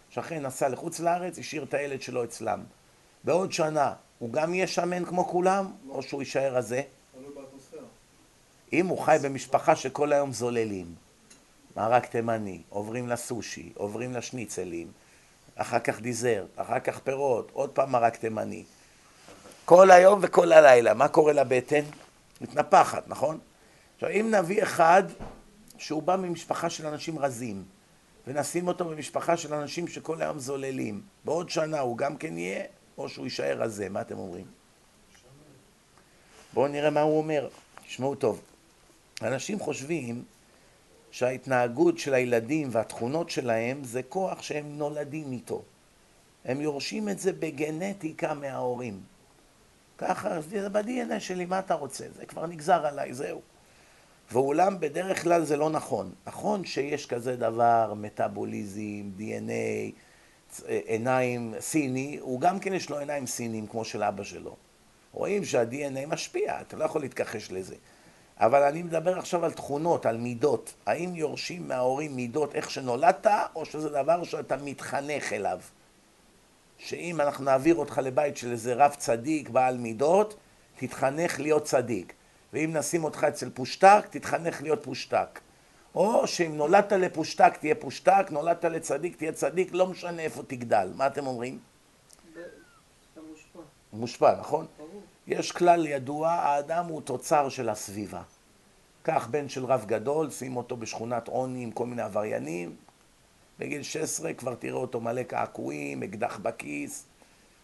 שכן 0.09 0.45
נסע 0.45 0.69
לחוץ 0.69 0.99
לארץ, 0.99 1.39
השאיר 1.39 1.63
את 1.63 1.73
הילד 1.73 2.01
שלו 2.01 2.23
אצלם. 2.23 2.63
בעוד 3.23 3.51
שנה, 3.51 3.93
הוא 4.19 4.33
גם 4.33 4.53
יהיה 4.53 4.67
שמן 4.67 5.05
כמו 5.05 5.27
כולם, 5.27 5.71
או 5.89 6.03
שהוא 6.03 6.21
יישאר 6.21 6.55
רזה? 6.55 6.81
אם 8.73 8.87
הוא 8.87 8.99
חי 8.99 9.17
במשפחה 9.23 9.75
שכל 9.75 10.13
היום 10.13 10.31
זוללים, 10.33 10.95
מרק 11.77 12.05
תימני, 12.05 12.61
עוברים 12.69 13.09
לסושי, 13.09 13.71
עוברים 13.75 14.13
לשניצלים, 14.13 14.91
אחר 15.55 15.79
כך 15.79 16.01
דיזרט, 16.01 16.47
אחר 16.55 16.79
כך 16.79 16.99
פירות, 16.99 17.51
עוד 17.53 17.69
פעם 17.69 17.91
מרק 17.91 18.15
תימני. 18.15 18.63
כל 19.65 19.91
היום 19.91 20.19
וכל 20.21 20.51
הלילה, 20.51 20.93
מה 20.93 21.07
קורה 21.07 21.33
לבטן? 21.33 21.83
מתנפחת, 22.41 23.07
נכון? 23.07 23.39
עכשיו, 23.95 24.09
אם 24.09 24.31
נביא 24.31 24.63
אחד 24.63 25.03
שהוא 25.77 26.03
בא 26.03 26.15
ממשפחה 26.15 26.69
של 26.69 26.87
אנשים 26.87 27.19
רזים, 27.19 27.63
ונשים 28.27 28.67
אותו 28.67 28.85
במשפחה 28.85 29.37
של 29.37 29.53
אנשים 29.53 29.87
שכל 29.87 30.21
היום 30.21 30.39
זוללים, 30.39 31.01
בעוד 31.25 31.49
שנה 31.49 31.79
הוא 31.79 31.97
גם 31.97 32.17
כן 32.17 32.37
יהיה, 32.37 32.63
או 32.97 33.09
שהוא 33.09 33.25
יישאר 33.25 33.61
רזה, 33.61 33.89
מה 33.89 34.01
אתם 34.01 34.17
אומרים? 34.17 34.45
בואו 36.53 36.67
נראה 36.67 36.89
מה 36.89 37.01
הוא 37.01 37.17
אומר, 37.17 37.49
תשמעו 37.87 38.15
טוב. 38.15 38.41
אנשים 39.21 39.59
חושבים 39.59 40.23
שההתנהגות 41.11 41.97
של 41.97 42.13
הילדים 42.13 42.69
והתכונות 42.71 43.29
שלהם 43.29 43.83
זה 43.83 44.03
כוח 44.03 44.41
שהם 44.41 44.77
נולדים 44.77 45.31
איתו. 45.31 45.63
הם 46.45 46.61
יורשים 46.61 47.09
את 47.09 47.19
זה 47.19 47.33
בגנטיקה 47.33 48.33
מההורים. 48.33 48.99
ככה, 49.97 50.41
זה 50.41 50.69
ב-DNA 50.69 51.19
שלי, 51.19 51.45
מה 51.45 51.59
אתה 51.59 51.73
רוצה? 51.73 52.05
זה 52.15 52.25
כבר 52.25 52.45
נגזר 52.47 52.85
עליי, 52.85 53.13
זהו. 53.13 53.41
ואולם 54.31 54.79
בדרך 54.79 55.23
כלל 55.23 55.43
זה 55.43 55.57
לא 55.57 55.69
נכון. 55.69 56.11
נכון 56.27 56.65
שיש 56.65 57.05
כזה 57.05 57.35
דבר, 57.35 57.93
מטאבוליזם, 57.95 59.11
DNA, 59.17 59.91
עיניים 60.67 61.53
סיני, 61.59 62.17
הוא 62.21 62.41
גם 62.41 62.59
כן 62.59 62.73
יש 62.73 62.89
לו 62.89 62.99
עיניים 62.99 63.27
סיניים 63.27 63.67
כמו 63.67 63.85
של 63.85 64.03
אבא 64.03 64.23
שלו. 64.23 64.55
רואים 65.13 65.45
שה-DNA 65.45 66.07
משפיע, 66.07 66.61
אתה 66.61 66.77
לא 66.77 66.85
יכול 66.85 67.01
להתכחש 67.01 67.51
לזה. 67.51 67.75
אבל 68.37 68.63
אני 68.63 68.83
מדבר 68.83 69.19
עכשיו 69.19 69.45
על 69.45 69.51
תכונות, 69.51 70.05
על 70.05 70.17
מידות. 70.17 70.73
האם 70.85 71.15
יורשים 71.15 71.67
מההורים 71.67 72.15
מידות 72.15 72.55
איך 72.55 72.71
שנולדת, 72.71 73.27
או 73.55 73.65
שזה 73.65 73.89
דבר 73.89 74.23
שאתה 74.23 74.57
מתחנך 74.57 75.33
אליו? 75.33 75.59
שאם 76.77 77.21
אנחנו 77.21 77.45
נעביר 77.45 77.75
אותך 77.75 78.01
לבית 78.03 78.37
של 78.37 78.51
איזה 78.51 78.73
רב 78.73 78.95
צדיק, 78.97 79.49
בעל 79.49 79.77
מידות, 79.77 80.35
תתחנך 80.77 81.39
להיות 81.39 81.63
צדיק. 81.63 82.13
ואם 82.53 82.73
נשים 82.73 83.03
אותך 83.03 83.23
אצל 83.23 83.49
פושטק, 83.49 84.05
תתחנך 84.09 84.61
להיות 84.61 84.83
פושטק. 84.83 85.39
או 85.95 86.27
שאם 86.27 86.57
נולדת 86.57 86.91
לפושטק, 86.91 87.57
תהיה 87.57 87.75
פושטק, 87.75 88.25
נולדת 88.29 88.65
לצדיק, 88.65 89.17
תהיה 89.17 89.31
צדיק, 89.31 89.69
לא 89.73 89.87
משנה 89.87 90.21
איפה 90.21 90.43
תגדל. 90.43 90.89
מה 90.95 91.07
אתם 91.07 91.27
אומרים? 91.27 91.59
מושפע. 93.29 93.59
מושפע, 93.93 94.39
נכון? 94.39 94.65
יש 95.27 95.51
כלל 95.51 95.87
ידוע, 95.87 96.29
האדם 96.29 96.85
הוא 96.85 97.01
תוצר 97.01 97.49
של 97.49 97.69
הסביבה. 97.69 98.21
קח 99.03 99.27
בן 99.31 99.49
של 99.49 99.65
רב 99.65 99.85
גדול, 99.87 100.29
שים 100.29 100.57
אותו 100.57 100.77
בשכונת 100.77 101.27
עוני 101.27 101.63
עם 101.63 101.71
כל 101.71 101.85
מיני 101.85 102.01
עבריינים, 102.01 102.75
בגיל 103.59 103.83
16 103.83 104.33
כבר 104.33 104.55
תראה 104.55 104.77
אותו 104.77 105.01
מלא 105.01 105.23
קעקועים, 105.23 106.03
אקדח 106.03 106.37
בכיס, 106.37 107.05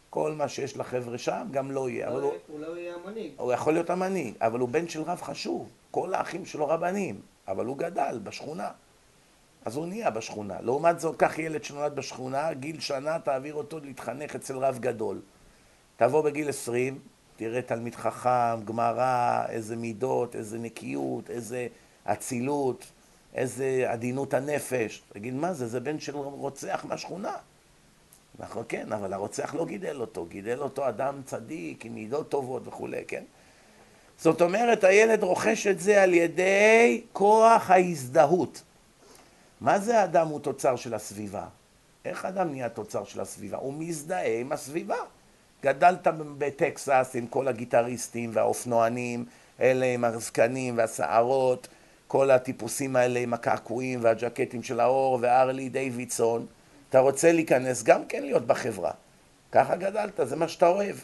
כל 0.10 0.34
מה 0.34 0.48
שיש 0.48 0.78
לחבר'ה 0.78 1.18
שם 1.18 1.48
גם 1.52 1.72
לא 1.72 1.90
יהיה. 1.90 2.10
הוא, 2.10 2.32
אולי 2.50 2.66
הוא 2.66 2.78
יהיה 2.78 2.96
המנהיג. 2.96 3.32
הוא 3.38 3.54
יכול 3.54 3.74
להיות 3.74 3.90
המנהיג, 3.90 4.34
אבל 4.42 4.60
הוא 4.60 4.70
בן 4.70 4.88
של 4.88 5.02
רב 5.02 5.22
חשוב. 5.22 5.70
כל 5.92 6.14
האחים 6.14 6.46
שלו 6.46 6.68
רבנים, 6.68 7.22
אבל 7.48 7.66
הוא 7.66 7.78
גדל 7.78 8.20
בשכונה. 8.24 8.70
אז 9.66 9.76
הוא 9.76 9.88
נהיה 9.88 10.10
בשכונה. 10.10 10.62
לעומת 10.62 11.00
זאת, 11.00 11.16
קח 11.16 11.40
ילד 11.40 11.64
שנולד 11.64 11.96
בשכונה, 11.96 12.54
גיל 12.54 12.80
שנה, 12.80 13.20
תעביר 13.20 13.54
אותו 13.54 13.80
להתחנך 13.80 14.36
אצל 14.36 14.58
רב 14.58 14.80
גדול. 14.80 15.22
תבוא 15.98 16.22
בגיל 16.22 16.50
עשרים, 16.50 17.00
תראה 17.36 17.62
תלמיד 17.62 17.96
חכם, 17.96 18.64
גמרא, 18.66 19.46
איזה 19.50 19.76
מידות, 19.76 20.36
איזה 20.36 20.58
נקיות, 20.58 21.30
איזה 21.30 21.68
אצילות, 22.04 22.92
איזה 23.36 23.86
עדינות 23.88 24.34
הנפש. 24.34 25.02
תגיד, 25.14 25.34
מה 25.34 25.54
זה? 25.54 25.68
זה 25.68 25.80
בן 25.80 26.00
של 26.00 26.16
רוצח 26.16 26.86
מהשכונה. 26.90 27.36
נכון, 28.40 28.64
כן, 28.70 28.94
אבל 28.94 29.14
הרוצח 29.14 29.56
לא 29.56 29.66
גידל 29.66 30.02
אותו, 30.02 30.26
גידל 30.26 30.60
אותו 30.60 30.90
אדם 30.90 31.22
צדיק, 31.26 31.86
עם 31.86 31.96
מידות 31.96 32.30
טובות 32.30 32.68
וכולי, 32.68 33.04
כן? 33.08 33.24
זאת 34.18 34.42
אומרת, 34.42 34.84
הילד 34.84 35.24
רוכש 35.24 35.68
את 35.68 35.80
זה 35.80 36.04
על 36.04 36.14
ידי 36.14 37.02
כוח 37.14 37.72
ההזדהות. 37.72 38.62
מה 39.62 39.80
זה 39.80 40.04
אדם 40.04 40.28
הוא 40.28 40.40
תוצר 40.40 40.76
של 40.76 40.94
הסביבה? 40.94 41.46
איך 42.06 42.26
אדם 42.26 42.50
נהיה 42.50 42.70
תוצר 42.70 43.04
של 43.04 43.22
הסביבה? 43.22 43.58
הוא 43.58 43.74
מזדהה 43.74 44.40
עם 44.40 44.52
הסביבה. 44.52 44.98
גדלת 45.64 46.08
בטקסס 46.38 47.12
עם 47.14 47.28
כל 47.28 47.48
הגיטריסטים 47.48 48.30
והאופנוענים, 48.34 49.26
אלה 49.62 49.86
עם 49.86 50.04
הזקנים 50.04 50.78
והשערות, 50.78 51.68
כל 52.12 52.32
הטיפוסים 52.32 52.96
האלה 52.96 53.20
עם 53.20 53.34
הקעקועים 53.34 54.04
והג'קטים 54.04 54.64
של 54.64 54.80
האור 54.80 55.20
וארלי 55.22 55.70
דיווידסון. 55.70 56.46
אתה 56.90 57.00
רוצה 57.00 57.32
להיכנס 57.32 57.84
גם 57.84 58.06
כן 58.06 58.24
להיות 58.24 58.48
בחברה. 58.48 58.92
ככה 59.52 59.76
גדלת, 59.76 60.20
זה 60.24 60.36
מה 60.36 60.48
שאתה 60.48 60.68
אוהב. 60.68 60.96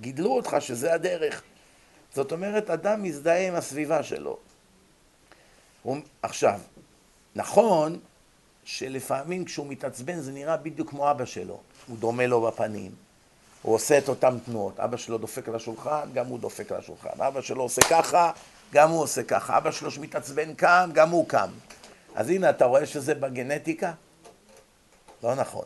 גידלו 0.00 0.36
אותך 0.36 0.56
שזה 0.60 0.94
הדרך. 0.94 1.42
זאת 2.14 2.32
אומרת, 2.32 2.70
אדם 2.70 3.02
מזדהה 3.02 3.48
עם 3.48 3.54
הסביבה 3.54 4.02
שלו. 4.02 4.38
הוא... 5.82 5.96
עכשיו, 6.22 6.60
נכון 7.34 8.00
שלפעמים 8.64 9.44
כשהוא 9.44 9.66
מתעצבן 9.66 10.20
זה 10.20 10.32
נראה 10.32 10.56
בדיוק 10.56 10.90
כמו 10.90 11.10
אבא 11.10 11.24
שלו. 11.24 11.60
הוא 11.86 11.96
דומה 11.98 12.26
לו 12.26 12.40
בפנים. 12.40 12.90
הוא 13.62 13.74
עושה 13.74 13.98
את 13.98 14.08
אותן 14.08 14.38
תנועות. 14.38 14.80
אבא 14.80 14.96
שלו 14.96 15.18
דופק 15.18 15.48
על 15.48 15.54
השולחן, 15.54 16.08
גם 16.14 16.26
הוא 16.26 16.38
דופק 16.38 16.72
על 16.72 16.78
השולחן. 16.78 17.20
אבא 17.20 17.40
שלו 17.40 17.62
עושה 17.62 17.82
ככה, 17.82 18.30
גם 18.72 18.90
הוא 18.90 19.02
עושה 19.02 19.22
ככה. 19.22 19.58
אבא 19.58 19.70
שלו 19.70 19.90
שמתעצבן 19.90 20.54
קם, 20.54 20.90
גם 20.94 21.10
הוא 21.10 21.28
קם. 21.28 21.48
אז 22.14 22.28
הנה, 22.28 22.50
אתה 22.50 22.64
רואה 22.64 22.86
שזה 22.86 23.14
בגנטיקה? 23.14 23.92
לא 25.22 25.34
נכון. 25.34 25.64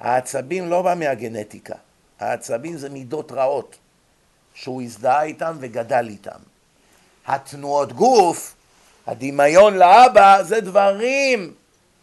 העצבים 0.00 0.70
לא 0.70 0.82
בא 0.82 0.94
מהגנטיקה. 0.94 1.74
העצבים 2.20 2.76
זה 2.76 2.88
מידות 2.88 3.32
רעות, 3.32 3.76
שהוא 4.54 4.82
הזדהה 4.82 5.22
איתם 5.22 5.56
וגדל 5.60 6.06
איתם. 6.08 6.38
התנועות 7.26 7.92
גוף, 7.92 8.54
הדמיון 9.06 9.74
לאבא, 9.74 10.42
זה 10.42 10.60
דברים 10.60 11.54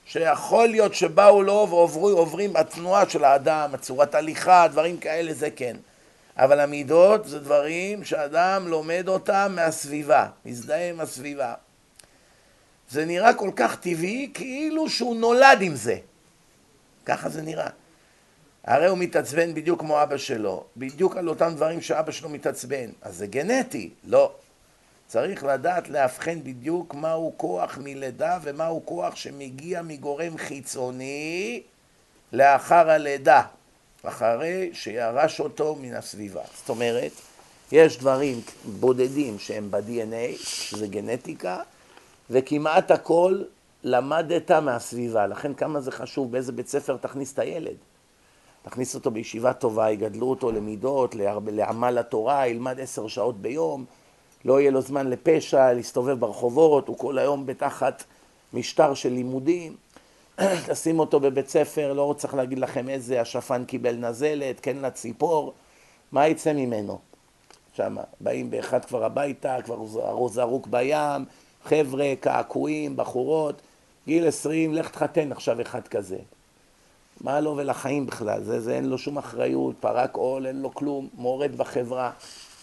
שיכול 0.06 0.68
להיות 0.68 0.94
שבאו 0.94 1.44
לו 1.44 1.68
ועוברים 1.70 2.18
עוברים 2.18 2.56
התנועה 2.56 3.10
של 3.10 3.24
האדם, 3.24 3.70
הצורת 3.74 4.16
הליכה, 4.16 4.68
דברים 4.68 4.98
כאלה 4.98 5.34
זה 5.34 5.50
כן. 5.52 5.78
אבל 6.38 6.60
המידות 6.60 7.28
זה 7.28 7.40
דברים 7.40 8.04
שאדם 8.04 8.68
לומד 8.68 9.08
אותם 9.08 9.52
מהסביבה, 9.56 10.28
מזדהה 10.46 10.90
עם 10.90 11.00
הסביבה. 11.00 11.54
זה 12.90 13.06
נראה 13.06 13.34
כל 13.34 13.50
כך 13.56 13.80
טבעי 13.80 14.32
כאילו 14.34 14.90
שהוא 14.90 15.16
נולד 15.16 15.58
עם 15.62 15.76
זה. 15.76 15.98
ככה 17.06 17.30
זה 17.30 17.42
נראה. 17.42 17.70
הרי 18.64 18.88
הוא 18.88 18.98
מתעצבן 18.98 19.54
בדיוק 19.54 19.80
כמו 19.80 20.04
אבא 20.04 20.18
שלו, 20.18 20.64
בדיוק 20.78 21.18
על 21.18 21.30
אותם 21.30 21.54
דברים 21.56 21.82
שאבא 21.82 22.12
שלו 22.12 22.30
מתעצבן. 22.30 22.90
אז 23.02 23.16
זה 23.16 23.28
גנטי. 23.28 23.90
לא. 24.04 24.32
צריך 25.12 25.44
לדעת 25.44 25.90
לאבחן 25.90 26.44
בדיוק 26.44 26.94
מהו 26.94 27.34
כוח 27.38 27.78
מלידה 27.78 28.40
ומהו 28.44 28.82
כוח 28.86 29.16
שמגיע 29.16 29.82
מגורם 29.82 30.38
חיצוני 30.38 31.62
לאחר 32.34 32.90
הלידה, 32.90 33.42
אחרי 34.04 34.70
שירש 34.74 35.40
אותו 35.40 35.76
מן 35.82 35.96
הסביבה. 35.96 36.42
זאת 36.58 36.70
אומרת, 36.70 37.12
יש 37.72 37.98
דברים 37.98 38.42
בודדים 38.80 39.40
שהם 39.40 39.72
ב-DNA, 39.72 40.38
שזה 40.38 40.88
גנטיקה, 40.88 41.60
וכמעט 42.30 42.92
הכל 42.92 43.42
למדת 43.84 44.52
מהסביבה. 44.52 45.28
לכן 45.28 45.54
כמה 45.54 45.82
זה 45.82 45.92
חשוב 45.92 46.32
באיזה 46.32 46.52
בית 46.52 46.68
ספר 46.68 46.98
תכניס 46.98 47.34
את 47.34 47.40
הילד. 47.40 47.78
תכניס 48.64 48.96
אותו 48.96 49.12
בישיבה 49.12 49.54
טובה, 49.54 49.92
יגדלו 49.92 50.30
אותו 50.30 50.52
למידות, 50.52 51.16
לעמל 51.48 51.98
התורה, 51.98 52.48
ילמד 52.48 52.80
עשר 52.80 53.08
שעות 53.08 53.42
ביום. 53.42 53.86
לא 54.46 54.60
יהיה 54.60 54.72
לו 54.72 54.82
זמן 54.82 55.08
לפשע, 55.08 55.74
להסתובב 55.74 56.20
ברחובות, 56.20 56.88
הוא 56.88 56.98
כל 56.98 57.18
היום 57.18 57.46
בתחת 57.46 58.04
משטר 58.54 58.94
של 58.94 59.10
לימודים. 59.10 59.76
תשים 60.68 61.00
אותו 61.00 61.20
בבית 61.20 61.50
ספר, 61.50 61.94
לא 61.94 62.16
צריך 62.18 62.34
להגיד 62.34 62.60
לכם 62.60 62.90
איזה, 62.90 63.22
השפן 63.22 63.66
קיבל 63.66 63.96
נזלת, 63.96 64.60
כן 64.60 64.78
לציפור, 64.78 65.54
מה 66.12 66.28
יצא 66.28 66.54
ממנו? 66.54 67.00
שם, 67.74 67.96
באים 68.20 68.52
באחד 68.52 68.86
כבר 68.86 69.06
הביתה, 69.06 69.58
כבר 69.62 69.76
ארוז 70.08 70.34
זרוק 70.34 70.68
בים, 70.68 71.26
חבר'ה, 71.64 72.14
קעקועים, 72.20 72.96
בחורות, 72.96 73.62
גיל 74.08 74.28
עשרים, 74.28 74.74
לך 74.74 74.90
תחתן 74.90 75.32
עכשיו 75.32 75.62
אחד 75.62 75.88
כזה. 75.88 76.18
מה 77.22 77.40
לו 77.40 77.58
ולחיים 77.58 78.06
בכלל? 78.06 78.44
זה, 78.44 78.62
זה 78.62 78.76
אין 78.76 78.86
לו 78.86 78.98
שום 78.98 79.18
אחריות, 79.18 79.76
פרק 79.80 80.16
עול, 80.16 80.48
אין 80.48 80.62
לו 80.62 80.74
כלום, 80.74 81.08
מורד 81.14 81.56
בחברה. 81.56 82.12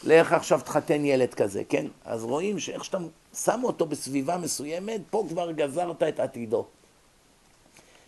לך 0.04 0.32
עכשיו 0.32 0.60
תחתן 0.64 1.04
ילד 1.04 1.34
כזה, 1.34 1.62
כן? 1.68 1.86
אז 2.04 2.24
רואים 2.24 2.58
שאיך 2.58 2.84
שאתה 2.84 2.98
שם 3.44 3.60
אותו 3.64 3.86
בסביבה 3.86 4.36
מסוימת, 4.36 5.00
פה 5.10 5.26
כבר 5.28 5.52
גזרת 5.52 6.02
את 6.02 6.20
עתידו. 6.20 6.66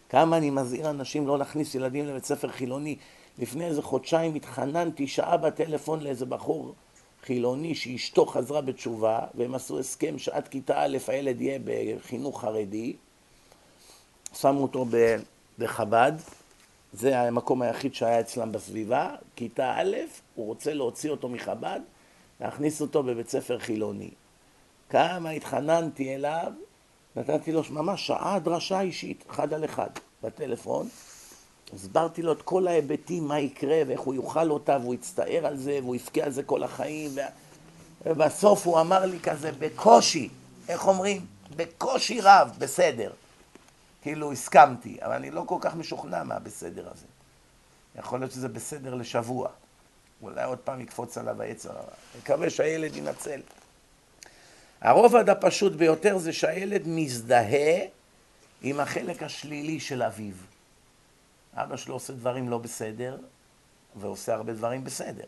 כמה 0.08 0.36
אני 0.36 0.50
מזהיר 0.50 0.90
אנשים 0.90 1.26
לא 1.26 1.38
להכניס 1.38 1.74
ילדים 1.74 2.06
לבית 2.06 2.24
ספר 2.24 2.48
חילוני. 2.48 2.96
לפני 3.38 3.66
איזה 3.66 3.82
חודשיים 3.82 4.34
התחננתי 4.34 5.06
שעה 5.06 5.36
בטלפון 5.36 6.00
לאיזה 6.00 6.26
בחור 6.26 6.74
חילוני 7.22 7.74
שאשתו 7.74 8.26
חזרה 8.26 8.60
בתשובה, 8.60 9.18
והם 9.34 9.54
עשו 9.54 9.78
הסכם 9.78 10.18
שעד 10.18 10.48
כיתה 10.48 10.82
א' 10.84 10.98
הילד 11.08 11.40
יהיה 11.40 11.58
בחינוך 11.64 12.40
חרדי. 12.40 12.96
שמו 14.34 14.62
אותו 14.62 14.86
בחב"ד, 15.58 16.12
זה 16.92 17.20
המקום 17.20 17.62
היחיד 17.62 17.94
שהיה 17.94 18.20
אצלם 18.20 18.52
בסביבה, 18.52 19.14
כיתה 19.36 19.74
א', 19.76 19.96
הוא 20.34 20.46
רוצה 20.46 20.74
להוציא 20.74 21.10
אותו 21.10 21.28
מחב"ד, 21.28 21.80
להכניס 22.40 22.80
אותו 22.80 23.02
בבית 23.02 23.28
ספר 23.28 23.58
חילוני. 23.58 24.10
כמה 24.88 25.30
התחננתי 25.30 26.14
אליו, 26.14 26.52
נתתי 27.16 27.52
לו 27.52 27.62
ממש 27.70 28.06
שעה 28.06 28.38
דרשה 28.38 28.80
אישית, 28.80 29.24
אחד 29.30 29.54
על 29.54 29.64
אחד, 29.64 29.90
בטלפון. 30.22 30.88
הסברתי 31.74 32.22
לו 32.22 32.32
את 32.32 32.42
כל 32.42 32.68
ההיבטים, 32.68 33.28
מה 33.28 33.40
יקרה 33.40 33.82
ואיך 33.86 34.00
הוא 34.00 34.14
יאכל 34.14 34.50
אותה, 34.50 34.78
והוא 34.82 34.94
יצטער 34.94 35.46
על 35.46 35.56
זה, 35.56 35.78
והוא 35.82 35.96
יבכה 35.96 36.22
על 36.22 36.30
זה 36.30 36.42
כל 36.42 36.62
החיים. 36.62 37.10
ו... 37.14 37.20
ובסוף 38.06 38.66
הוא 38.66 38.80
אמר 38.80 39.06
לי 39.06 39.20
כזה, 39.20 39.50
בקושי, 39.58 40.28
איך 40.68 40.88
אומרים? 40.88 41.26
בקושי 41.56 42.20
רב, 42.20 42.50
בסדר. 42.58 43.10
כאילו 44.02 44.32
הסכמתי, 44.32 44.98
אבל 45.02 45.14
אני 45.14 45.30
לא 45.30 45.44
כל 45.46 45.58
כך 45.60 45.74
משוכנע 45.74 46.22
מהבסדר 46.22 46.90
הזה. 46.90 47.06
יכול 47.96 48.20
להיות 48.20 48.32
שזה 48.32 48.48
בסדר 48.48 48.94
לשבוע. 48.94 49.48
אולי 50.22 50.44
עוד 50.44 50.58
פעם 50.58 50.80
יקפוץ 50.80 51.18
עליו 51.18 51.42
היצר 51.42 51.70
הרע. 51.70 51.92
מקווה 52.18 52.50
שהילד 52.50 52.96
ינצל. 52.96 53.40
הרובד 54.80 55.28
הפשוט 55.28 55.72
ביותר 55.72 56.18
זה 56.18 56.32
שהילד 56.32 56.82
מזדהה 56.86 57.86
עם 58.62 58.80
החלק 58.80 59.22
השלילי 59.22 59.80
של 59.80 60.02
אביו. 60.02 60.34
אבא 61.54 61.76
שלו 61.76 61.94
עושה 61.94 62.12
דברים 62.12 62.48
לא 62.48 62.58
בסדר, 62.58 63.18
ועושה 63.96 64.34
הרבה 64.34 64.52
דברים 64.52 64.84
בסדר. 64.84 65.24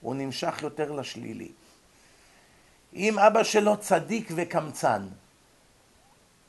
הוא 0.00 0.14
נמשך 0.14 0.58
יותר 0.62 0.92
לשלילי. 0.92 1.52
אם 2.94 3.18
אבא 3.18 3.42
שלו 3.42 3.76
צדיק 3.76 4.30
וקמצן, 4.34 5.08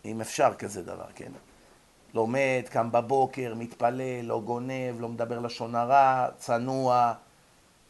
אם 0.05 0.21
אפשר 0.21 0.53
כזה 0.53 0.83
דבר, 0.83 1.07
כן? 1.15 1.31
לומד, 2.13 2.63
קם 2.69 2.91
בבוקר, 2.91 3.53
מתפלל, 3.55 4.21
לא 4.21 4.41
גונב, 4.41 4.95
לא 4.99 5.10
מדבר 5.10 5.39
לשון 5.39 5.75
הרע, 5.75 6.27
צנוע, 6.38 7.13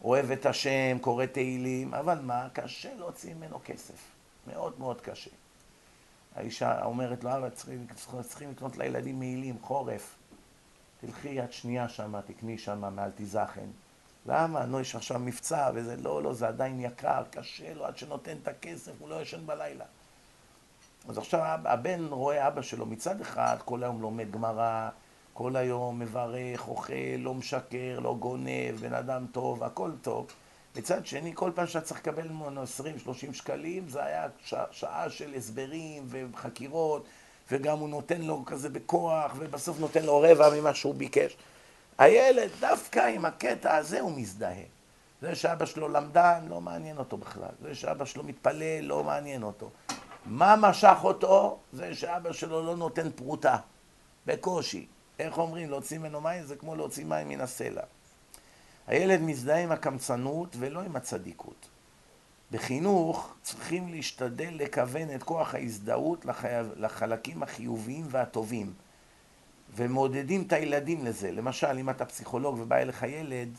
אוהב 0.03 0.31
את 0.31 0.45
השם, 0.45 0.97
קורא 1.01 1.25
תהילים, 1.25 1.93
אבל 1.93 2.19
מה? 2.21 2.47
קשה 2.53 2.95
להוציא 2.95 3.33
ממנו 3.33 3.59
כסף. 3.65 4.17
מאוד 4.47 4.79
מאוד 4.79 5.01
קשה. 5.01 5.29
האישה 6.35 6.83
אומרת 6.83 7.23
לו, 7.23 7.37
אבא, 7.37 7.49
צריכים, 7.49 8.51
לקנות 8.51 8.77
לילדים 8.77 9.19
מעילים, 9.19 9.55
חורף. 9.61 10.15
תלכי 11.01 11.29
יד 11.29 11.51
שנייה 11.51 11.89
שם, 11.89 12.21
תקני 12.21 12.57
שם 12.57 12.95
מאלטיזכן. 12.95 13.67
למה? 14.25 14.65
נו, 14.65 14.79
יש 14.79 14.95
עכשיו 14.95 15.19
מבצע, 15.19 15.71
וזה 15.73 15.95
לא, 15.97 16.23
לא, 16.23 16.33
זה 16.33 16.47
עדיין 16.47 16.79
יקר, 16.79 17.23
קשה 17.31 17.73
לו, 17.73 17.85
עד 17.85 17.97
שנותן 17.97 18.37
את 18.43 18.47
הכסף, 18.47 18.91
הוא 18.99 19.09
לא 19.09 19.21
ישן 19.21 19.45
בלילה. 19.45 19.85
אז 21.07 21.17
עכשיו 21.17 21.39
הבן 21.65 22.07
רואה 22.09 22.47
אבא 22.47 22.61
שלו 22.61 22.85
מצד 22.85 23.21
אחד, 23.21 23.57
כל 23.65 23.83
היום 23.83 24.01
לומד 24.01 24.31
גמרא, 24.31 24.89
כל 25.33 25.55
היום 25.55 25.99
מברך, 25.99 26.67
אוכל, 26.67 26.93
לא 27.17 27.33
משקר, 27.33 27.99
לא 27.99 28.15
גונב, 28.19 28.75
בן 28.79 28.93
אדם 28.93 29.25
טוב, 29.31 29.63
הכל 29.63 29.91
טוב. 30.01 30.27
מצד 30.75 31.05
שני, 31.05 31.31
כל 31.35 31.51
פעם 31.55 31.67
שאתה 31.67 31.85
צריך 31.85 31.99
לקבל 31.99 32.27
ממנו 32.27 32.63
20-30 32.63 32.67
שקלים, 33.33 33.89
זה 33.89 34.03
היה 34.03 34.27
שעה 34.71 35.09
של 35.09 35.33
הסברים 35.35 36.07
וחקירות, 36.09 37.05
וגם 37.51 37.79
הוא 37.79 37.89
נותן 37.89 38.21
לו 38.21 38.43
כזה 38.45 38.69
בכוח, 38.69 39.31
ובסוף 39.37 39.79
נותן 39.79 40.03
לו 40.03 40.21
רבע 40.21 40.49
ממה 40.59 40.73
שהוא 40.73 40.95
ביקש. 40.95 41.37
הילד, 41.97 42.49
דווקא 42.59 42.99
עם 42.99 43.25
הקטע 43.25 43.75
הזה 43.75 43.99
הוא 43.99 44.11
מזדהה. 44.11 44.63
זה 45.21 45.35
שאבא 45.35 45.65
שלו 45.65 45.89
למדן, 45.89 46.45
לא 46.49 46.61
מעניין 46.61 46.97
אותו 46.97 47.17
בכלל. 47.17 47.49
זה 47.61 47.75
שאבא 47.75 48.05
שלו 48.05 48.23
מתפלל, 48.23 48.81
לא 48.81 49.03
מעניין 49.03 49.43
אותו. 49.43 49.69
מה 50.27 50.55
משך 50.55 50.97
אותו? 51.03 51.59
זה 51.73 51.95
שאבא 51.95 52.33
שלו 52.33 52.65
לא 52.65 52.75
נותן 52.75 53.11
פרוטה. 53.11 53.57
בקושי. 54.25 54.87
איך 55.19 55.37
אומרים, 55.37 55.69
להוציא 55.69 55.97
ממנו 55.97 56.21
מים 56.21 56.43
זה 56.43 56.55
כמו 56.55 56.75
להוציא 56.75 57.05
מים 57.05 57.29
מן 57.29 57.41
הסלע. 57.41 57.81
הילד 58.87 59.21
מזדהה 59.21 59.63
עם 59.63 59.71
הקמצנות 59.71 60.55
ולא 60.59 60.81
עם 60.81 60.95
הצדיקות. 60.95 61.67
בחינוך 62.51 63.33
צריכים 63.41 63.89
להשתדל 63.89 64.49
לכוון 64.51 65.15
את 65.15 65.23
כוח 65.23 65.55
ההזדהות 65.55 66.25
לחייב, 66.25 66.71
לחלקים 66.75 67.43
החיוביים 67.43 68.05
והטובים 68.09 68.73
ומעודדים 69.75 70.43
את 70.47 70.53
הילדים 70.53 71.05
לזה. 71.05 71.31
למשל, 71.31 71.77
אם 71.77 71.89
אתה 71.89 72.05
פסיכולוג 72.05 72.59
ובא 72.59 72.75
אליך 72.75 73.03
ילד, 73.03 73.49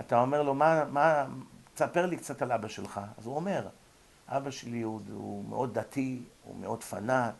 אתה 0.00 0.20
אומר 0.20 0.42
לו, 0.42 0.54
מה, 0.54 0.84
מה, 0.84 1.26
תספר 1.74 2.06
לי 2.06 2.16
קצת 2.16 2.42
על 2.42 2.52
אבא 2.52 2.68
שלך. 2.68 3.00
אז 3.18 3.26
הוא 3.26 3.36
אומר, 3.36 3.68
אבא 4.28 4.50
שלי 4.50 4.82
הוא, 4.82 5.00
הוא 5.14 5.44
מאוד 5.48 5.74
דתי, 5.74 6.18
הוא 6.44 6.56
מאוד 6.60 6.84
פנאט, 6.84 7.34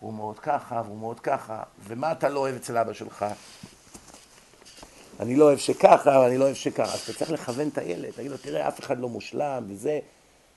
הוא 0.00 0.14
מאוד 0.14 0.38
ככה 0.38 0.82
והוא 0.86 0.98
מאוד 0.98 1.20
ככה, 1.20 1.62
ומה 1.84 2.12
אתה 2.12 2.28
לא 2.28 2.40
אוהב 2.40 2.54
אצל 2.54 2.78
אבא 2.78 2.92
שלך? 2.92 3.24
אני 5.20 5.36
לא 5.36 5.44
אוהב 5.44 5.58
שככה, 5.58 6.20
ואני 6.20 6.38
לא 6.38 6.44
אוהב 6.44 6.54
שככה. 6.54 6.94
אז 6.94 7.00
אתה 7.00 7.12
צריך 7.12 7.30
לכוון 7.30 7.68
את 7.68 7.78
הילד, 7.78 8.10
תגיד 8.10 8.30
לו, 8.30 8.36
תראה, 8.36 8.68
אף 8.68 8.80
אחד 8.80 8.98
לא 8.98 9.08
מושלם 9.08 9.64
וזה. 9.68 9.98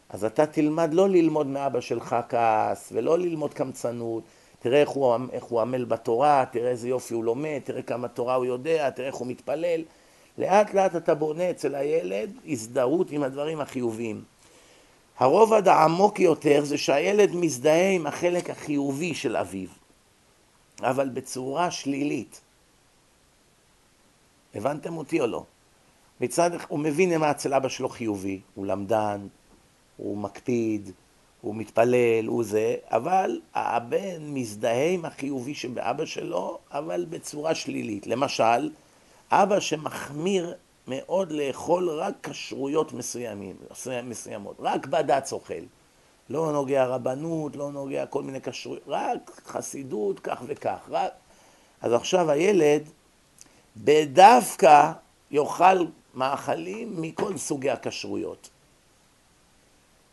אז 0.10 0.26
אתה 0.26 0.46
תלמד 0.46 0.94
לא 0.94 1.10
ללמוד 1.10 1.48
מאבא 1.48 1.82
שלך 1.82 2.16
כעס, 2.30 2.90
ולא 2.96 3.20
ללמוד 3.20 3.54
קמצנות. 3.54 4.24
תראה 4.60 4.82
איך 4.82 4.90
הוא, 4.90 5.16
איך 5.32 5.44
הוא 5.44 5.62
עמל 5.62 5.86
בתורה, 5.86 6.46
תראה 6.52 6.70
איזה 6.70 6.90
יופי 6.90 7.14
הוא 7.14 7.24
לומד, 7.24 7.60
תראה 7.64 7.82
כמה 7.82 8.08
תורה 8.08 8.36
הוא 8.36 8.46
יודע, 8.46 8.90
תראה 8.90 9.08
איך 9.08 9.16
הוא 9.16 9.28
מתפלל. 9.28 9.82
לאט 10.38 10.74
לאט 10.74 10.96
אתה 10.96 11.16
בונה 11.16 11.50
אצל 11.50 11.76
הילד 11.76 12.32
הזדהות 12.48 13.12
עם 13.12 13.24
הדברים 13.24 13.62
החיוביים. 13.62 14.24
הרובד 15.24 15.68
העמוק 15.68 16.20
יותר 16.20 16.66
זה 16.66 16.78
שהילד 16.78 17.36
מזדהה 17.36 17.92
עם 17.92 18.08
החלק 18.08 18.50
החיובי 18.50 19.14
של 19.14 19.38
אביו, 19.38 19.70
אבל 20.82 21.10
בצורה 21.10 21.72
שלילית. 21.72 22.42
הבנתם 24.56 24.98
אותי 24.98 25.22
או 25.22 25.28
לא? 25.28 25.44
מצד 26.22 26.52
הוא 26.68 26.80
מבין 26.80 27.18
מה 27.18 27.32
אצל 27.32 27.54
אבא 27.54 27.70
שלו 27.70 27.90
חיובי, 27.90 28.40
הוא 28.56 28.66
למדן, 28.66 29.28
הוא 29.98 30.18
מקפיד, 30.18 30.92
הוא 31.42 31.56
מתפלל, 31.56 32.26
הוא 32.28 32.44
זה, 32.44 32.76
אבל 32.88 33.42
הבן 33.54 34.20
מזדהה 34.20 34.90
עם 34.90 35.06
החיובי 35.06 35.56
שבאבא 35.56 36.06
שלו, 36.06 36.58
אבל 36.72 37.06
בצורה 37.10 37.56
שלילית. 37.56 38.08
למשל, 38.08 38.72
אבא 39.32 39.60
שמחמיר 39.60 40.54
מאוד 40.88 41.32
לאכול 41.32 41.90
רק 41.90 42.14
כשרויות 42.24 42.94
מסוימים, 42.94 43.56
מסוימות, 44.04 44.56
רק 44.60 44.86
בד"ץ 44.86 45.34
אוכל. 45.34 45.64
לא 46.30 46.52
נוגע 46.52 46.86
רבנות, 46.86 47.56
לא 47.56 47.72
נוגע 47.72 48.06
כל 48.06 48.24
מיני 48.24 48.42
כשרויות, 48.42 48.84
רק 48.88 49.42
חסידות, 49.46 50.20
כך 50.20 50.42
וכך. 50.48 50.80
רק... 50.90 51.12
אז 51.82 51.94
עכשיו 51.94 52.32
הילד 52.32 52.90
בדווקא 53.78 54.92
יאכל 55.32 55.86
מאכלים 56.14 57.02
מכל 57.02 57.38
סוגי 57.38 57.70
הכשרויות. 57.70 58.50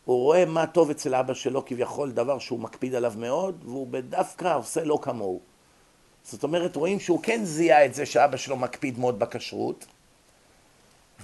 הוא 0.05 0.23
רואה 0.23 0.45
מה 0.45 0.67
טוב 0.67 0.89
אצל 0.89 1.15
אבא 1.15 1.33
שלו, 1.33 1.65
כביכול 1.65 2.11
דבר 2.11 2.39
שהוא 2.39 2.59
מקפיד 2.59 2.95
עליו 2.95 3.13
מאוד, 3.17 3.55
והוא 3.65 3.87
בדווקא 3.91 4.57
עושה 4.57 4.83
לא 4.83 4.99
כמוהו. 5.01 5.39
זאת 6.23 6.43
אומרת, 6.43 6.75
רואים 6.75 6.99
שהוא 6.99 7.19
כן 7.23 7.45
זיהה 7.45 7.85
את 7.85 7.93
זה 7.93 8.05
שאבא 8.05 8.37
שלו 8.37 8.55
מקפיד 8.57 8.99
מאוד 8.99 9.19
בכשרות, 9.19 9.85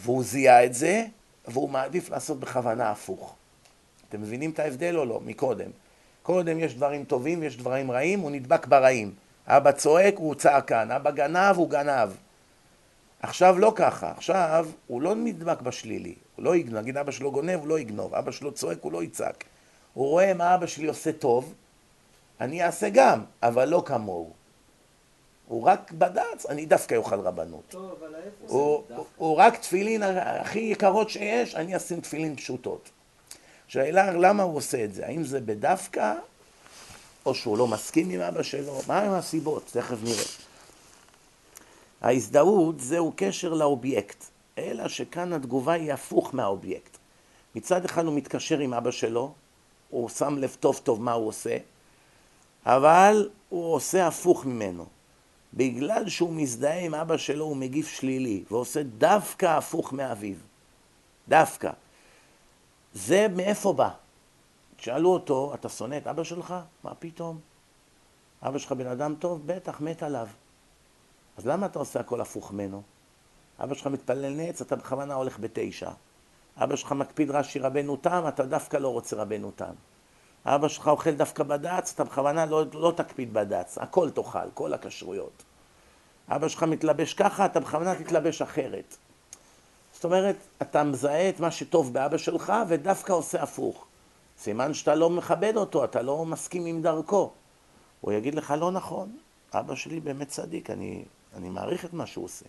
והוא 0.02 0.24
זיהה 0.24 0.66
את 0.66 0.74
זה, 0.74 1.06
והוא 1.48 1.70
מעדיף 1.70 2.10
לעשות 2.10 2.40
בכוונה 2.40 2.92
הפוך. 2.92 3.36
אתם 4.10 4.22
מבינים 4.22 4.52
את 4.52 4.60
ההבדל 4.60 4.98
או 4.98 5.06
לא? 5.06 5.22
מקודם. 5.26 5.70
קודם 6.24 6.60
יש 6.60 6.76
דברים 6.76 7.04
טובים, 7.04 7.44
יש 7.44 7.58
דברים 7.58 7.92
רעים, 7.92 8.20
הוא 8.20 8.32
נדבק 8.32 8.68
ברעים. 8.68 9.14
אבא 9.48 9.72
צועק, 9.72 10.14
הוא 10.18 10.36
צעקן, 10.36 10.92
אבא 10.92 11.12
גנב, 11.12 11.56
הוא 11.58 11.70
גנב. 11.70 12.10
עכשיו 13.22 13.60
לא 13.60 13.74
ככה, 13.76 14.12
עכשיו 14.12 14.68
הוא 14.88 15.02
לא 15.02 15.16
נדבק 15.16 15.62
בשלילי, 15.62 16.16
הוא 16.36 16.46
לא 16.46 16.56
יגנוב, 16.56 16.82
נגיד 16.82 16.98
אבא 16.98 17.12
שלו 17.12 17.32
גונב, 17.32 17.60
הוא 17.60 17.68
לא 17.68 17.80
יגנוב, 17.80 18.16
אבא 18.16 18.32
שלו 18.32 18.52
צועק, 18.52 18.78
הוא 18.82 18.92
לא 18.92 19.04
יצעק. 19.04 19.44
הוא 19.94 20.08
רואה 20.08 20.34
מה 20.34 20.56
אבא 20.56 20.66
שלי 20.66 20.88
עושה 20.88 21.12
טוב, 21.12 21.54
אני 22.42 22.64
אעשה 22.64 22.90
גם, 22.90 23.24
אבל 23.44 23.70
לא 23.70 23.84
כמוהו. 23.86 24.34
הוא 25.48 25.64
רק 25.64 25.92
בד"ץ, 25.92 26.46
אני 26.50 26.66
דווקא 26.66 26.96
אוכל 26.96 27.20
רבנות. 27.20 27.64
טוב, 27.68 27.92
אבל 28.00 28.16
איפה 28.16 28.46
הוא? 28.48 28.84
הוא, 28.96 29.06
הוא 29.18 29.38
רק 29.38 29.58
תפילין 29.58 30.04
הכי 30.04 30.60
יקרות 30.60 31.10
שיש, 31.10 31.56
אני 31.56 31.78
אשים 31.78 32.02
תפילין 32.02 32.36
פשוטות. 32.36 32.90
השאלה 33.68 34.12
למה 34.12 34.44
הוא 34.44 34.56
עושה 34.56 34.84
את 34.84 34.94
זה, 34.94 35.06
האם 35.06 35.24
זה 35.24 35.40
בדווקא, 35.40 36.14
או 37.26 37.36
שהוא 37.36 37.58
לא 37.58 37.68
מסכים 37.68 38.10
עם 38.10 38.22
אבא 38.22 38.44
שלו, 38.44 38.80
מה 38.88 39.00
הם 39.00 39.12
הסיבות, 39.12 39.64
תכף 39.72 39.98
נראה. 40.04 40.26
ההזדהות 42.02 42.80
זהו 42.80 43.14
קשר 43.16 43.54
לאובייקט, 43.54 44.24
אלא 44.58 44.88
שכאן 44.88 45.34
התגובה 45.34 45.74
היא 45.74 45.94
הפוך 45.94 46.36
מהאובייקט. 46.36 46.98
מצד 47.56 47.86
אחד 47.86 48.06
הוא 48.06 48.14
מתקשר 48.14 48.60
עם 48.60 48.74
אבא 48.74 48.92
שלו, 48.92 49.34
הוא 49.90 50.10
שם 50.10 50.38
לב 50.38 50.58
טוב 50.60 50.80
טוב 50.84 51.02
מה 51.02 51.14
הוא 51.14 51.28
עושה, 51.28 51.58
אבל 52.66 53.30
הוא 53.50 53.74
עושה 53.74 54.08
הפוך 54.08 54.46
ממנו. 54.46 54.97
בגלל 55.54 56.10
שהוא 56.10 56.34
מזדהה 56.34 56.80
עם 56.80 56.96
אבא 56.96 57.18
שלו 57.18 57.46
הוא 57.46 57.58
מגיב 57.58 57.86
שלילי, 57.86 58.44
ועושה 58.52 58.84
דווקא 58.84 59.46
הפוך 59.46 59.94
מאביו. 59.94 60.36
דווקא. 61.28 61.72
זה 62.94 63.28
מאיפה 63.36 63.74
בא? 63.74 63.90
שאלו 64.78 65.10
אותו, 65.10 65.54
אתה 65.54 65.70
שונא 65.70 65.98
את 65.98 66.08
אבא 66.08 66.24
שלך? 66.24 66.54
מה 66.84 66.96
פתאום? 66.96 67.40
אבא 68.44 68.58
שלך 68.58 68.72
בן 68.72 68.88
אדם 68.88 69.16
טוב? 69.20 69.42
בטח, 69.46 69.82
מת 69.82 70.04
עליו. 70.04 70.28
אז 71.38 71.48
למה 71.48 71.66
אתה 71.66 71.80
עושה 71.80 72.00
הכל 72.00 72.22
הפוך 72.22 72.52
ממנו? 72.52 72.82
אבא 73.60 73.76
שלך 73.76 73.88
מתפלל 73.88 74.34
נץ, 74.34 74.62
אתה 74.62 74.76
בכוונה 74.76 75.14
הולך 75.14 75.40
בתשע. 75.40 75.90
אבא 76.58 76.76
שלך 76.76 76.92
מקפיד 76.92 77.32
רש"י 77.32 77.60
רבנו 77.60 77.96
תם, 77.96 78.24
אתה 78.28 78.46
דווקא 78.46 78.78
לא 78.78 78.88
רוצה 78.88 79.16
רבנו 79.16 79.52
תם. 79.52 79.74
אבא 80.50 80.68
שלך 80.68 80.88
אוכל 80.88 81.12
דווקא 81.12 81.44
בד"ץ, 81.44 81.92
אתה 81.94 82.04
בכוונה 82.04 82.46
לא, 82.46 82.64
לא 82.74 82.94
תקפיד 82.96 83.34
בד"ץ, 83.34 83.78
הכל 83.78 84.10
תאכל, 84.10 84.52
כל 84.54 84.74
הכשרויות. 84.74 85.44
אבא 86.30 86.48
שלך 86.48 86.64
מתלבש 86.64 87.14
ככה, 87.14 87.46
אתה 87.46 87.60
בכוונה 87.60 87.96
תתלבש 87.96 88.42
אחרת. 88.42 88.98
זאת 89.94 90.06
אומרת, 90.06 90.36
אתה 90.62 90.84
מזהה 90.84 91.30
את 91.30 91.40
מה 91.40 91.52
שטוב 91.52 91.94
באבא 91.94 92.18
שלך 92.18 92.54
ודווקא 92.68 93.14
עושה 93.14 93.44
הפוך. 93.44 93.86
סימן 94.40 94.74
שאתה 94.74 94.96
לא 94.96 95.10
מכבד 95.10 95.54
אותו, 95.56 95.84
אתה 95.84 96.02
לא 96.02 96.26
מסכים 96.26 96.66
עם 96.66 96.82
דרכו. 96.82 97.32
הוא 98.02 98.14
יגיד 98.14 98.36
לך, 98.36 98.54
לא 98.60 98.72
נכון, 98.72 99.18
אבא 99.54 99.76
שלי 99.76 100.00
באמת 100.00 100.28
צדיק, 100.28 100.70
אני, 100.70 101.06
אני 101.36 101.50
מעריך 101.50 101.86
את 101.86 101.94
מה 101.94 102.06
שהוא 102.06 102.26
עושה. 102.26 102.46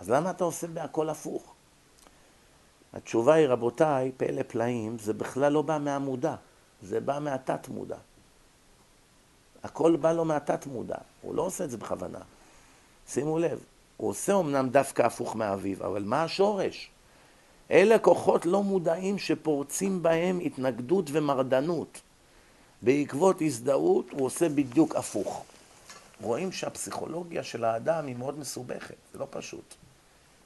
אז 0.00 0.10
למה 0.10 0.30
אתה 0.30 0.44
עושה 0.44 0.66
בהכל 0.66 1.08
הפוך? 1.08 1.54
התשובה 2.92 3.34
היא, 3.34 3.48
רבותיי, 3.48 4.12
פלא 4.16 4.42
פלאים, 4.42 4.98
זה 4.98 5.12
בכלל 5.12 5.52
לא 5.52 5.62
בא 5.62 5.78
מהמודע, 5.78 6.34
זה 6.82 7.00
בא 7.00 7.18
מהתת 7.18 7.68
מודע. 7.68 7.96
הכל 9.62 9.96
בא 9.96 10.12
לו 10.12 10.24
מהתת 10.24 10.66
מודע, 10.66 10.96
הוא 11.22 11.34
לא 11.34 11.42
עושה 11.42 11.64
את 11.64 11.70
זה 11.70 11.76
בכוונה. 11.76 12.18
שימו 13.08 13.38
לב, 13.38 13.60
הוא 13.96 14.10
עושה 14.10 14.40
אמנם 14.40 14.68
דווקא 14.68 15.02
הפוך 15.02 15.36
מאביו, 15.36 15.86
אבל 15.86 16.02
מה 16.02 16.22
השורש? 16.22 16.90
אלה 17.70 17.98
כוחות 17.98 18.46
לא 18.46 18.62
מודעים 18.62 19.18
שפורצים 19.18 20.02
בהם 20.02 20.40
התנגדות 20.40 21.04
ומרדנות. 21.12 22.00
בעקבות 22.82 23.42
הזדהות 23.42 24.10
הוא 24.10 24.26
עושה 24.26 24.48
בדיוק 24.48 24.96
הפוך. 24.96 25.44
רואים 26.20 26.52
שהפסיכולוגיה 26.52 27.42
של 27.42 27.64
האדם 27.64 28.06
היא 28.06 28.16
מאוד 28.16 28.38
מסובכת, 28.38 28.94
זה 29.12 29.18
לא 29.18 29.26
פשוט. 29.30 29.74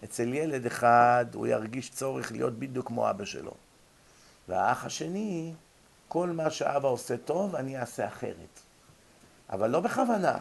אצל 0.05 0.35
ילד 0.35 0.67
אחד 0.67 1.27
הוא 1.35 1.47
ירגיש 1.47 1.91
צורך 1.91 2.33
להיות 2.33 2.59
בדיוק 2.59 2.87
כמו 2.87 3.11
אבא 3.11 3.25
שלו. 3.25 3.53
והאח 4.49 4.85
השני, 4.85 5.53
כל 6.11 6.29
מה 6.29 6.51
שאבא 6.51 6.89
עושה 6.89 7.17
טוב, 7.17 7.57
אני 7.57 7.81
אעשה 7.81 8.07
אחרת. 8.07 8.61
אבל 9.51 9.71
לא 9.71 9.81
בכוונה. 9.81 10.39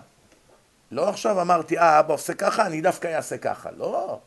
לא 0.92 1.10
עכשיו 1.10 1.42
אמרתי, 1.42 1.80
אה, 1.80 2.00
אבא 2.00 2.14
עושה 2.14 2.34
ככה, 2.34 2.66
אני 2.66 2.82
דווקא 2.82 3.16
אעשה 3.16 3.38
ככה. 3.38 3.72
לא. 3.72 4.20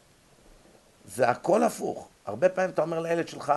זה 1.04 1.28
הכל 1.28 1.62
הפוך. 1.62 2.08
הרבה 2.26 2.48
פעמים 2.48 2.70
אתה 2.70 2.82
אומר 2.82 3.00
לילד 3.00 3.28
שלך, 3.28 3.52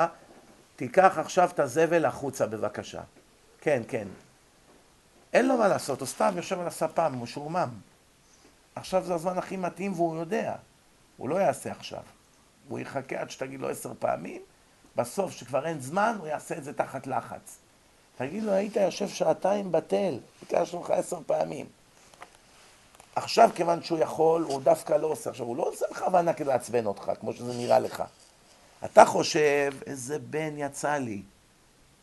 תיקח 0.75 1.17
עכשיו 1.17 1.49
את 1.53 1.59
הזבל 1.59 2.05
החוצה 2.05 2.45
בבקשה. 2.47 3.01
כן, 3.61 3.81
כן. 3.87 4.07
אין 5.33 5.47
לו 5.47 5.57
מה 5.57 5.67
לעשות, 5.67 5.99
הוא 5.99 6.07
סתם 6.07 6.33
יושב 6.35 6.59
על 6.59 6.67
הספה, 6.67 7.09
משועמם. 7.09 7.69
עכשיו 8.75 9.03
זה 9.03 9.13
הזמן 9.13 9.37
הכי 9.37 9.57
מתאים 9.57 9.93
והוא 9.93 10.15
יודע. 10.15 10.55
הוא 11.17 11.29
לא 11.29 11.35
יעשה 11.35 11.71
עכשיו. 11.71 12.03
הוא 12.67 12.79
יחכה 12.79 13.15
עד 13.15 13.29
שתגיד 13.29 13.59
לו 13.59 13.69
עשר 13.69 13.93
פעמים, 13.99 14.41
בסוף, 14.95 15.31
שכבר 15.31 15.65
אין 15.65 15.79
זמן, 15.79 16.15
הוא 16.19 16.27
יעשה 16.27 16.57
את 16.57 16.63
זה 16.63 16.73
תחת 16.73 17.07
לחץ. 17.07 17.64
תגיד 18.17 18.43
לו, 18.43 18.51
היית 18.51 18.75
יושב 18.75 19.07
שעתיים 19.07 19.71
בתל, 19.71 20.19
ביקשנו 20.41 20.81
לך 20.81 20.89
עשר 20.89 21.19
פעמים. 21.25 21.65
עכשיו, 23.15 23.49
כיוון 23.55 23.83
שהוא 23.83 23.99
יכול, 23.99 24.41
הוא 24.43 24.61
דווקא 24.61 24.93
לא 24.93 25.07
עושה. 25.07 25.29
עכשיו, 25.29 25.45
הוא 25.45 25.57
לא 25.57 25.63
עושה 25.63 25.85
בכוונה 25.91 26.33
כדי 26.33 26.47
לעצבן 26.47 26.85
אותך, 26.85 27.11
כמו 27.19 27.33
שזה 27.33 27.53
נראה 27.53 27.79
לך. 27.79 28.03
אתה 28.85 29.05
חושב, 29.05 29.73
איזה 29.85 30.19
בן 30.19 30.53
יצא 30.57 30.93
לי. 30.93 31.21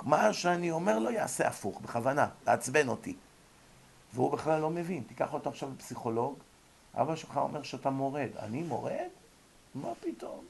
מה 0.02 0.32
שאני 0.32 0.70
אומר 0.70 0.98
לו 0.98 1.10
יעשה 1.10 1.48
הפוך, 1.48 1.80
בכוונה, 1.80 2.28
לעצבן 2.46 2.88
אותי. 2.88 3.14
והוא 4.14 4.32
בכלל 4.32 4.60
לא 4.60 4.70
מבין. 4.70 5.02
תיקח 5.08 5.32
אותו 5.32 5.50
עכשיו 5.50 5.70
לפסיכולוג, 5.76 6.38
אבא 6.94 7.16
שלך 7.16 7.36
אומר 7.36 7.62
שאתה 7.62 7.90
מורד. 7.90 8.28
אני 8.38 8.62
מורד? 8.62 9.08
מה 9.74 9.88
פתאום? 10.00 10.44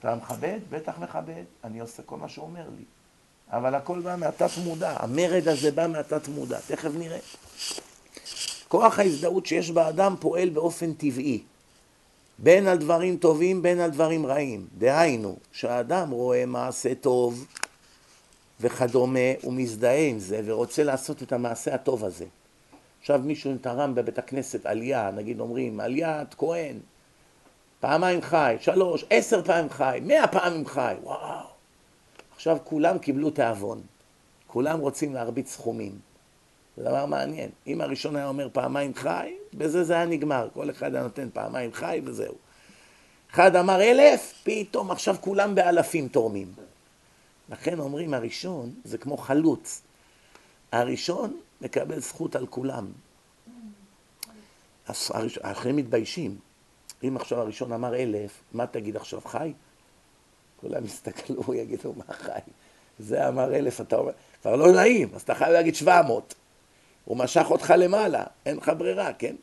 אתה 0.00 0.14
מכבד? 0.14 0.58
בטח 0.70 0.98
מכבד. 0.98 1.44
אני 1.64 1.80
עושה 1.80 2.02
כל 2.02 2.16
מה 2.16 2.28
שהוא 2.28 2.44
אומר 2.46 2.68
לי. 2.76 2.84
אבל 3.52 3.74
הכל 3.74 4.00
בא 4.00 4.16
מהתת 4.16 4.50
מודע. 4.64 4.96
המרד 4.98 5.48
הזה 5.48 5.70
בא 5.70 5.86
מהתת 5.86 6.28
מודע. 6.28 6.58
תכף 6.66 6.90
נראה. 6.94 7.18
כוח 8.68 8.98
ההזדהות 8.98 9.46
שיש 9.46 9.70
באדם 9.70 10.14
פועל 10.20 10.48
באופן 10.48 10.92
טבעי. 10.92 11.42
בין 12.38 12.66
על 12.66 12.78
דברים 12.78 13.16
טובים, 13.16 13.62
בין 13.62 13.80
על 13.80 13.90
דברים 13.90 14.26
רעים. 14.26 14.66
דהיינו, 14.78 15.36
כשאדם 15.52 16.10
רואה 16.10 16.46
מעשה 16.46 16.94
טוב 16.94 17.46
וכדומה, 18.60 19.18
הוא 19.42 19.52
מזדהה 19.52 20.06
עם 20.06 20.18
זה 20.18 20.40
ורוצה 20.44 20.84
לעשות 20.84 21.22
את 21.22 21.32
המעשה 21.32 21.74
הטוב 21.74 22.04
הזה. 22.04 22.24
עכשיו 23.00 23.20
מישהו 23.24 23.52
תרם 23.60 23.94
בבית 23.94 24.18
הכנסת 24.18 24.66
עלייה, 24.66 25.10
נגיד 25.10 25.40
אומרים, 25.40 25.80
עליית 25.80 26.34
כהן, 26.34 26.78
פעמיים 27.80 28.22
חי, 28.22 28.56
שלוש, 28.60 29.04
עשר 29.10 29.42
פעמים 29.42 29.70
חי, 29.70 29.98
מאה 30.02 30.26
פעמים 30.26 30.66
חי, 30.66 30.94
וואו. 31.02 31.57
עכשיו 32.38 32.58
כולם 32.64 32.98
קיבלו 32.98 33.30
תיאבון, 33.30 33.80
כולם 34.46 34.80
רוצים 34.80 35.14
להרביץ 35.14 35.52
סכומים. 35.52 35.98
זה 36.76 36.84
דבר 36.84 37.06
מעניין. 37.06 37.50
אם 37.66 37.80
הראשון 37.80 38.16
היה 38.16 38.28
אומר 38.28 38.48
פעמיים 38.52 38.94
חי, 38.94 39.34
בזה 39.54 39.84
זה 39.84 39.94
היה 39.94 40.06
נגמר. 40.06 40.48
כל 40.54 40.70
אחד 40.70 40.94
היה 40.94 41.02
נותן 41.02 41.28
פעמיים 41.32 41.72
חי 41.72 42.00
וזהו. 42.04 42.34
אחד 43.30 43.56
אמר 43.56 43.82
אלף, 43.82 44.34
פתאום 44.42 44.90
עכשיו 44.90 45.16
כולם 45.20 45.54
באלפים 45.54 46.08
תורמים. 46.08 46.52
לכן 47.48 47.78
אומרים 47.78 48.14
הראשון 48.14 48.74
זה 48.84 48.98
כמו 48.98 49.16
חלוץ. 49.16 49.82
הראשון 50.72 51.36
מקבל 51.60 52.00
זכות 52.00 52.36
על 52.36 52.46
כולם. 52.46 52.86
האחרים 55.42 55.76
מתביישים. 55.76 56.38
אם 57.02 57.16
עכשיו 57.16 57.40
הראשון 57.40 57.72
אמר 57.72 57.94
אלף, 57.94 58.40
מה 58.52 58.66
תגיד 58.66 58.96
עכשיו, 58.96 59.20
חי? 59.24 59.52
כולם 60.60 60.84
יסתכלו, 60.84 61.54
יגידו, 61.54 61.94
מה 61.96 62.14
חי? 62.14 62.38
זה 62.98 63.28
אמר 63.28 63.54
אלף, 63.54 63.80
אתה 63.80 63.96
אומר, 63.96 64.12
כבר 64.42 64.56
לא 64.56 64.72
נעים, 64.72 65.08
אז 65.14 65.22
אתה 65.22 65.34
חייב 65.34 65.52
להגיד 65.52 65.74
שבע 65.74 66.02
מאות. 66.02 66.34
הוא 67.04 67.16
משך 67.16 67.46
אותך 67.50 67.74
למעלה, 67.78 68.24
אין 68.46 68.56
לך 68.56 68.72
ברירה, 68.78 69.12
כן? 69.12 69.34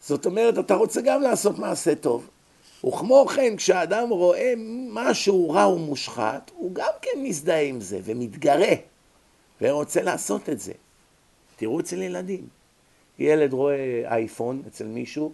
זאת 0.00 0.26
אומרת, 0.26 0.58
אתה 0.58 0.74
רוצה 0.74 1.00
גם 1.00 1.22
לעשות 1.22 1.58
מעשה 1.58 1.94
טוב. 1.94 2.28
וכמו 2.86 3.26
כן, 3.26 3.56
כשאדם 3.56 4.08
רואה 4.08 4.54
משהו 4.92 5.50
רע 5.50 5.68
ומושחת, 5.68 6.50
הוא 6.54 6.74
גם 6.74 6.92
כן 7.02 7.10
מזדהה 7.22 7.62
עם 7.62 7.80
זה 7.80 8.00
ומתגרה 8.04 8.72
ורוצה 9.60 10.02
לעשות 10.02 10.48
את 10.48 10.60
זה. 10.60 10.72
תראו 11.56 11.80
אצל 11.80 12.02
ילדים. 12.02 12.46
ילד 13.18 13.52
רואה 13.52 14.02
אייפון 14.04 14.62
אצל 14.66 14.84
מישהו, 14.84 15.32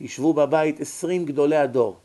ישבו 0.00 0.34
בבית 0.34 0.80
עשרים 0.80 1.24
גדולי 1.24 1.56
הדור. 1.56 1.96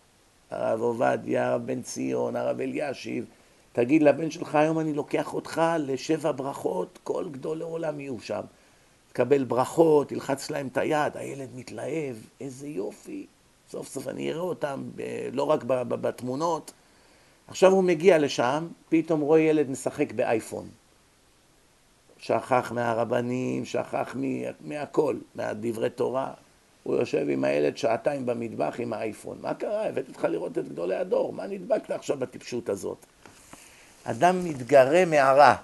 הרב 0.52 0.82
עובדיה, 0.82 1.48
הרב 1.48 1.66
בן 1.66 1.82
ציון, 1.82 2.36
הרב 2.36 2.62
אלישיב. 2.62 3.26
תגיד 3.74 4.04
לבן 4.04 4.32
שלך, 4.32 4.56
היום 4.56 4.80
אני 4.80 4.94
לוקח 4.94 5.34
אותך 5.34 5.62
לשבע 5.80 6.32
ברכות, 6.32 7.00
כל 7.04 7.26
גדולי 7.32 7.64
עולם 7.64 8.00
יהיו 8.00 8.20
שם. 8.20 8.42
תקבל 9.10 9.44
ברכות, 9.44 10.10
תלחץ 10.10 10.50
להם 10.50 10.68
את 10.68 10.78
היד, 10.78 11.18
הילד 11.18 11.50
מתלהב, 11.56 12.16
איזה 12.42 12.68
יופי. 12.68 13.26
סוף 13.70 13.88
סוף 13.88 14.08
אני 14.08 14.32
אראה 14.32 14.42
אותם, 14.42 14.84
לא 15.34 15.44
רק 15.44 15.64
בתמונות. 15.64 16.72
עכשיו 17.48 17.72
הוא 17.72 17.84
מגיע 17.84 18.18
לשם, 18.18 18.68
פתאום 18.90 19.22
רואה 19.22 19.40
ילד 19.40 19.70
משחק 19.70 20.12
באייפון. 20.12 20.68
שכח 22.18 22.72
מהרבנים, 22.76 23.66
שכח 23.66 24.16
מהכל, 24.62 25.16
מהדברי 25.36 25.90
תורה. 25.90 26.34
הוא 26.88 26.96
יושב 26.96 27.30
עם 27.30 27.44
הילד 27.44 27.78
שעתיים 27.78 28.26
במטבח 28.26 28.76
עם 28.80 28.94
האייפון. 28.94 29.38
מה 29.42 29.54
קרה? 29.54 29.88
הבאתי 29.88 30.12
אותך 30.12 30.24
לראות 30.24 30.58
את 30.58 30.68
גדולי 30.68 30.96
הדור, 30.96 31.34
מה 31.34 31.48
נדבקת 31.48 31.92
עכשיו 31.92 32.18
בטיפשות 32.18 32.70
הזאת? 32.70 33.06
אדם 34.04 34.46
מתגרה 34.46 35.06
מהרע, 35.06 35.56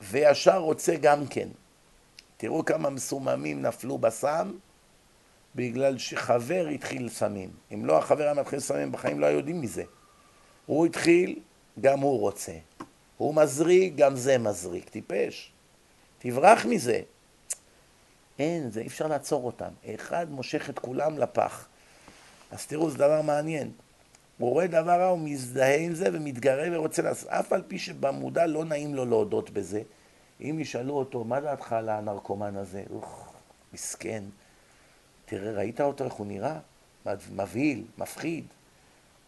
וישר 0.00 0.58
רוצה 0.58 0.94
גם 1.00 1.26
כן. 1.26 1.48
תראו 2.36 2.64
כמה 2.64 2.90
מסוממים 2.90 3.62
נפלו 3.62 3.98
בסם, 3.98 4.52
בגלל 5.54 5.98
שחבר 5.98 6.66
התחיל 6.74 7.08
סמים. 7.08 7.50
אם 7.74 7.86
לא 7.86 7.98
החבר 7.98 8.24
היה 8.24 8.34
מתחיל 8.34 8.60
סמים, 8.60 8.92
בחיים 8.92 9.20
לא 9.20 9.26
היו 9.26 9.36
יודעים 9.36 9.60
מזה. 9.60 9.84
הוא 10.66 10.86
התחיל, 10.86 11.38
גם 11.80 11.98
הוא 11.98 12.20
רוצה. 12.20 12.52
הוא 13.16 13.34
מזריק, 13.34 13.94
גם 13.96 14.16
זה 14.16 14.38
מזריק. 14.38 14.88
טיפש. 14.88 15.52
תברח 16.18 16.66
מזה. 16.66 17.00
אין, 18.38 18.70
זה 18.70 18.80
אי 18.80 18.86
אפשר 18.86 19.06
לעצור 19.06 19.46
אותם. 19.46 19.70
אחד 19.94 20.30
מושך 20.30 20.70
את 20.70 20.78
כולם 20.78 21.18
לפח. 21.18 21.66
אז 22.50 22.66
תראו, 22.66 22.90
זה 22.90 22.98
דבר 22.98 23.22
מעניין. 23.22 23.70
הוא 24.38 24.50
רואה 24.50 24.66
דבר 24.66 25.00
רע, 25.00 25.06
הוא 25.06 25.18
מזדהה 25.18 25.76
עם 25.76 25.94
זה 25.94 26.08
ומתגרה 26.12 26.68
ורוצה 26.72 27.02
לעשות, 27.02 27.28
אף 27.28 27.52
על 27.52 27.62
פי 27.68 27.78
שבמודע 27.78 28.46
לא 28.46 28.64
נעים 28.64 28.94
לו 28.94 29.04
להודות 29.04 29.50
בזה. 29.50 29.82
אם 30.40 30.56
ישאלו 30.60 30.94
אותו, 30.94 31.24
מה 31.24 31.40
דעתך 31.40 31.72
על 31.72 31.88
הנרקומן 31.88 32.56
הזה? 32.56 32.82
אוח, 32.90 33.32
מסכן. 33.72 34.24
תראה, 35.24 35.52
ראית 35.52 35.80
אותו, 35.80 36.04
איך 36.04 36.12
הוא 36.12 36.26
נראה? 36.26 36.58
מבהיל, 37.32 37.84
מפחיד. 37.98 38.44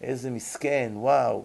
איזה 0.00 0.30
מסכן, 0.30 0.92
וואו. 0.94 1.44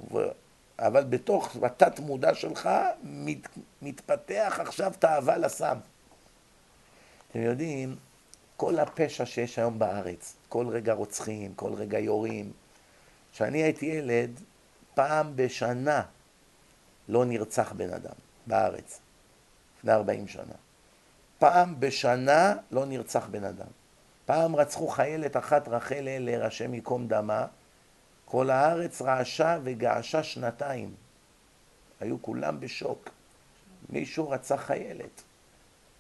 אבל 0.80 1.04
בתוך 1.04 1.56
התת 1.64 2.00
מודע 2.00 2.36
שלך 2.36 2.70
מת, 3.04 3.48
מתפתח 3.82 4.60
עכשיו 4.62 4.92
תאווה 5.00 5.38
לסם. 5.38 5.78
אתם 7.32 7.42
יודעים, 7.42 7.96
כל 8.58 8.80
הפשע 8.80 9.26
שיש 9.26 9.60
היום 9.60 9.80
בארץ, 9.80 10.36
כל 10.50 10.68
רגע 10.68 10.94
רוצחים, 10.94 11.54
כל 11.56 11.74
רגע 11.74 12.00
יורים. 12.00 12.52
כשאני 13.34 13.64
הייתי 13.64 13.86
ילד, 13.86 14.40
פעם 14.94 15.36
בשנה 15.36 16.02
לא 17.10 17.26
נרצח 17.26 17.72
בן 17.72 17.94
אדם 17.94 18.14
בארץ, 18.48 19.00
לפני 19.78 19.92
40 19.92 20.28
שנה. 20.28 20.54
פעם 21.40 21.80
בשנה 21.80 22.56
לא 22.72 22.86
נרצח 22.86 23.28
בן 23.32 23.44
אדם. 23.44 23.68
פעם 24.26 24.56
רצחו 24.56 24.88
חיילת 24.88 25.38
אחת, 25.38 25.68
רחל 25.68 26.08
אלר, 26.08 26.46
השם 26.46 26.74
ייקום 26.74 27.08
דמה, 27.08 27.46
כל 28.26 28.50
הארץ 28.50 29.02
רעשה 29.02 29.58
וגעשה 29.64 30.24
שנתיים. 30.24 30.96
היו 32.00 32.22
כולם 32.22 32.60
בשוק. 32.60 33.10
מישהו 33.90 34.30
רצה 34.30 34.58
חיילת. 34.58 35.24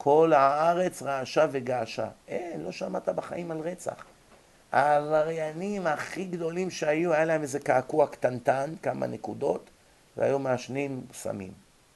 כל 0.03 0.33
הארץ 0.33 1.01
רעשה 1.01 1.45
וגעשה. 1.51 2.07
אין, 2.27 2.61
לא 2.61 2.71
שמעת 2.71 3.09
בחיים 3.09 3.51
על 3.51 3.59
רצח. 3.59 4.05
העבריינים 4.71 5.87
הכי 5.87 6.25
גדולים 6.25 6.69
שהיו, 6.69 7.13
היה 7.13 7.25
להם 7.25 7.41
איזה 7.41 7.59
קעקוע 7.59 8.07
קטנטן, 8.07 8.73
כמה 8.83 9.07
נקודות, 9.07 9.69
והיו 10.17 10.39
מעשנים 10.39 11.01
סמים. 11.13 11.51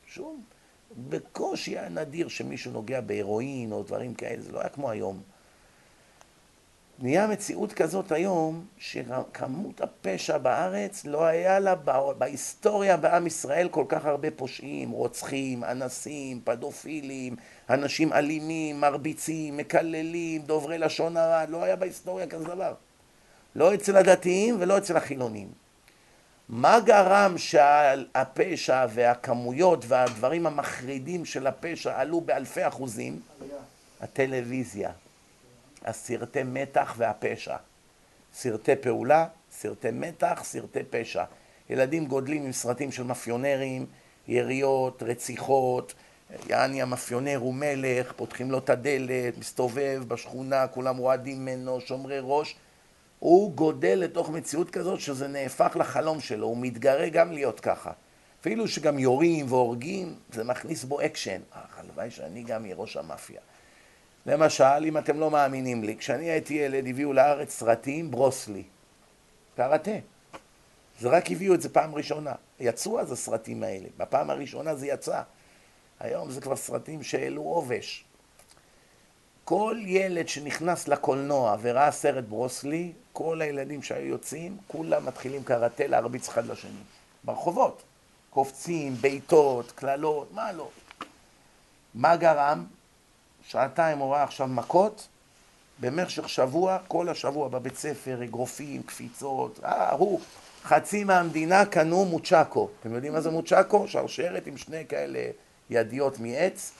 שום. 0.07 0.43
בקושי 1.09 1.77
היה 1.77 1.89
נדיר 1.89 2.27
שמישהו 2.27 2.71
נוגע 2.71 3.01
בהירואין 3.01 3.71
או 3.71 3.83
דברים 3.83 4.13
כאלה, 4.13 4.41
זה 4.41 4.51
לא 4.51 4.59
היה 4.59 4.69
כמו 4.69 4.89
היום. 4.89 5.21
נהיה 6.99 7.27
מציאות 7.27 7.73
כזאת 7.73 8.11
היום, 8.11 8.65
שכמות 8.77 9.81
הפשע 9.81 10.37
בארץ 10.37 11.05
לא 11.05 11.25
היה 11.25 11.59
לה 11.59 11.75
בהיסטוריה 12.17 12.97
בעם 12.97 13.27
ישראל 13.27 13.69
כל 13.69 13.85
כך 13.87 14.05
הרבה 14.05 14.31
פושעים, 14.31 14.91
רוצחים, 14.91 15.63
אנסים, 15.63 16.41
פדופילים, 16.43 17.35
אנשים 17.69 18.13
אלימים, 18.13 18.81
מרביצים, 18.81 19.57
מקללים, 19.57 20.41
דוברי 20.41 20.77
לשון 20.77 21.17
הרע, 21.17 21.45
לא 21.45 21.63
היה 21.63 21.75
בהיסטוריה 21.75 22.27
כזה 22.27 22.45
דבר. 22.45 22.73
לא 23.55 23.73
אצל 23.73 23.97
הדתיים 23.97 24.55
ולא 24.59 24.77
אצל 24.77 24.97
החילונים. 24.97 25.47
מה 26.49 26.79
גרם 26.79 27.37
שהפשע 27.37 28.85
והכמויות 28.89 29.85
והדברים 29.87 30.47
המחרידים 30.47 31.25
של 31.25 31.47
הפשע 31.47 31.99
עלו 31.99 32.21
באלפי 32.21 32.67
אחוזים? 32.67 33.19
הטלוויזיה. 34.01 34.91
הסרטי 35.85 36.43
מתח 36.43 36.93
והפשע. 36.97 37.55
סרטי 38.33 38.75
פעולה, 38.75 39.27
סרטי 39.51 39.91
מתח, 39.91 40.41
סרטי 40.43 40.83
פשע. 40.89 41.23
ילדים 41.69 42.05
גודלים 42.05 42.45
עם 42.45 42.51
סרטים 42.51 42.91
של 42.91 43.03
מאפיונרים, 43.03 43.85
יריות, 44.27 45.03
רציחות, 45.03 45.93
יעני 46.49 46.81
המאפיונר 46.81 47.37
הוא 47.37 47.53
מלך, 47.53 48.13
פותחים 48.15 48.51
לו 48.51 48.57
את 48.57 48.69
הדלת, 48.69 49.37
מסתובב 49.37 50.03
בשכונה, 50.07 50.67
כולם 50.67 50.97
רועדים 50.97 51.41
ממנו, 51.41 51.81
שומרי 51.81 52.19
ראש. 52.21 52.55
הוא 53.19 53.53
גודל 53.53 53.99
לתוך 54.01 54.29
מציאות 54.29 54.69
כזאת 54.69 54.99
שזה 54.99 55.27
נהפך 55.27 55.77
לחלום 55.79 56.19
שלו, 56.19 56.47
הוא 56.47 56.57
מתגרה 56.57 57.09
גם 57.09 57.31
להיות 57.31 57.59
ככה. 57.59 57.91
אפילו 58.41 58.67
שגם 58.67 58.99
יורים 58.99 59.45
והורגים, 59.51 60.15
זה 60.33 60.43
מכניס 60.43 60.83
בו 60.83 61.01
אקשן. 61.01 61.41
אה, 61.55 61.61
הלוואי 61.77 62.11
שאני 62.11 62.43
גם 62.43 62.63
אהיה 62.63 62.75
ראש 62.75 62.97
המאפיה. 62.97 63.41
למשל, 64.25 64.85
אם 64.85 64.97
אתם 64.97 65.19
לא 65.19 65.31
מאמינים 65.31 65.83
לי, 65.83 65.97
כשאני 65.97 66.25
הייתי 66.25 66.53
ילד 66.53 66.87
הביאו 66.87 67.13
לארץ 67.13 67.49
סרטים 67.51 68.11
ברוסלי, 68.11 68.63
קראטה. 69.55 69.91
זה 70.99 71.09
רק 71.09 71.31
הביאו 71.31 71.53
את 71.53 71.61
זה 71.61 71.69
פעם 71.69 71.95
ראשונה. 71.95 72.33
יצאו 72.59 72.99
אז 72.99 73.11
הסרטים 73.11 73.63
האלה, 73.63 73.87
בפעם 73.97 74.29
הראשונה 74.29 74.75
זה 74.75 74.87
יצא. 74.87 75.21
היום 75.99 76.31
זה 76.31 76.41
כבר 76.41 76.55
סרטים 76.55 77.03
שהעלו 77.03 77.41
עובש. 77.41 78.05
כל 79.43 79.77
ילד 79.85 80.27
שנכנס 80.27 80.87
לקולנוע 80.87 81.55
וראה 81.61 81.91
סרט 81.91 82.23
ברוסלי, 82.23 82.91
כל 83.13 83.41
הילדים 83.41 83.83
שהיו 83.83 84.07
יוצאים, 84.07 84.57
כולם 84.67 85.05
מתחילים 85.05 85.43
קראטה 85.43 85.87
להרביץ 85.87 86.27
אחד 86.27 86.45
לשני. 86.45 86.71
ברחובות. 87.23 87.81
קופצים, 88.29 88.95
בעיטות, 89.01 89.71
קללות, 89.71 90.31
מה 90.33 90.51
לא. 90.51 90.69
מה 91.95 92.15
גרם? 92.15 92.65
שעתיים 93.47 93.97
הוא 93.97 94.13
ראה 94.13 94.23
עכשיו 94.23 94.47
מכות, 94.47 95.07
במשך 95.79 96.29
שבוע, 96.29 96.77
כל 96.87 97.09
השבוע 97.09 97.47
בבית 97.47 97.75
ספר, 97.75 98.23
אגרופים, 98.23 98.83
קפיצות, 98.83 99.59
אה, 99.63 99.91
הוא, 99.91 100.21
חצי 100.63 101.03
מהמדינה 101.03 101.65
קנו 101.65 102.05
מוצ'קו. 102.05 102.69
אתם 102.79 102.93
יודעים 102.93 103.13
מה 103.13 103.21
זה 103.21 103.31
מוצ'קו? 103.31 103.87
שרשרת 103.87 104.47
עם 104.47 104.57
שני 104.57 104.87
כאלה 104.89 105.19
ידיות 105.69 106.19
מעץ. 106.19 106.71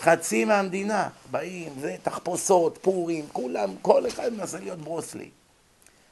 חצי 0.00 0.44
מהמדינה 0.44 1.08
באים, 1.30 1.72
זה 1.80 1.96
תחפושות, 2.02 2.78
פורים, 2.82 3.26
כולם, 3.32 3.74
כל 3.82 4.06
אחד 4.06 4.32
מנסה 4.32 4.60
להיות 4.60 4.78
ברוסלי. 4.78 5.30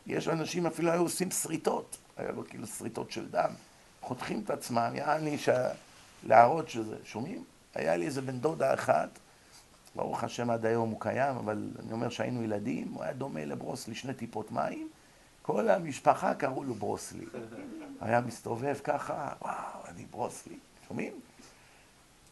יש 0.07 0.29
אנשים 0.29 0.67
אפילו 0.67 0.91
היו 0.91 1.03
עושים 1.03 1.31
שריטות, 1.31 1.97
היה 2.17 2.33
לו 2.33 2.49
כאילו 2.49 2.67
שריטות 2.67 3.13
של 3.13 3.29
דם. 3.31 3.51
חותכים 4.03 4.43
את 4.45 4.51
עצמם, 4.51 4.93
יעני, 4.95 5.39
ש... 5.39 5.49
להראות 6.27 6.69
שזה, 6.69 6.97
שומעים? 7.05 7.45
היה 7.75 7.97
לי 7.97 8.07
איזה 8.07 8.23
בן 8.23 8.39
דודה 8.39 8.75
אחת, 8.75 9.09
ברוך 9.99 10.25
השם 10.25 10.51
עד 10.51 10.67
היום 10.67 10.91
הוא 10.91 11.01
קיים, 11.01 11.37
אבל 11.37 11.71
אני 11.85 11.93
אומר 11.93 12.09
שהיינו 12.09 12.43
ילדים, 12.43 12.93
הוא 12.93 13.03
היה 13.03 13.13
דומה 13.13 13.45
לברוסלי, 13.45 13.95
שני 13.95 14.15
טיפות 14.15 14.53
מים, 14.53 14.89
כל 15.43 15.69
המשפחה 15.69 16.35
קראו 16.35 16.65
לו 16.65 16.75
ברוסלי. 16.75 17.25
היה 18.01 18.21
מסתובב 18.21 18.77
ככה, 18.85 19.29
וואו, 19.43 19.55
אני 19.89 20.05
ברוסלי, 20.11 20.59
שומעים? 20.89 21.13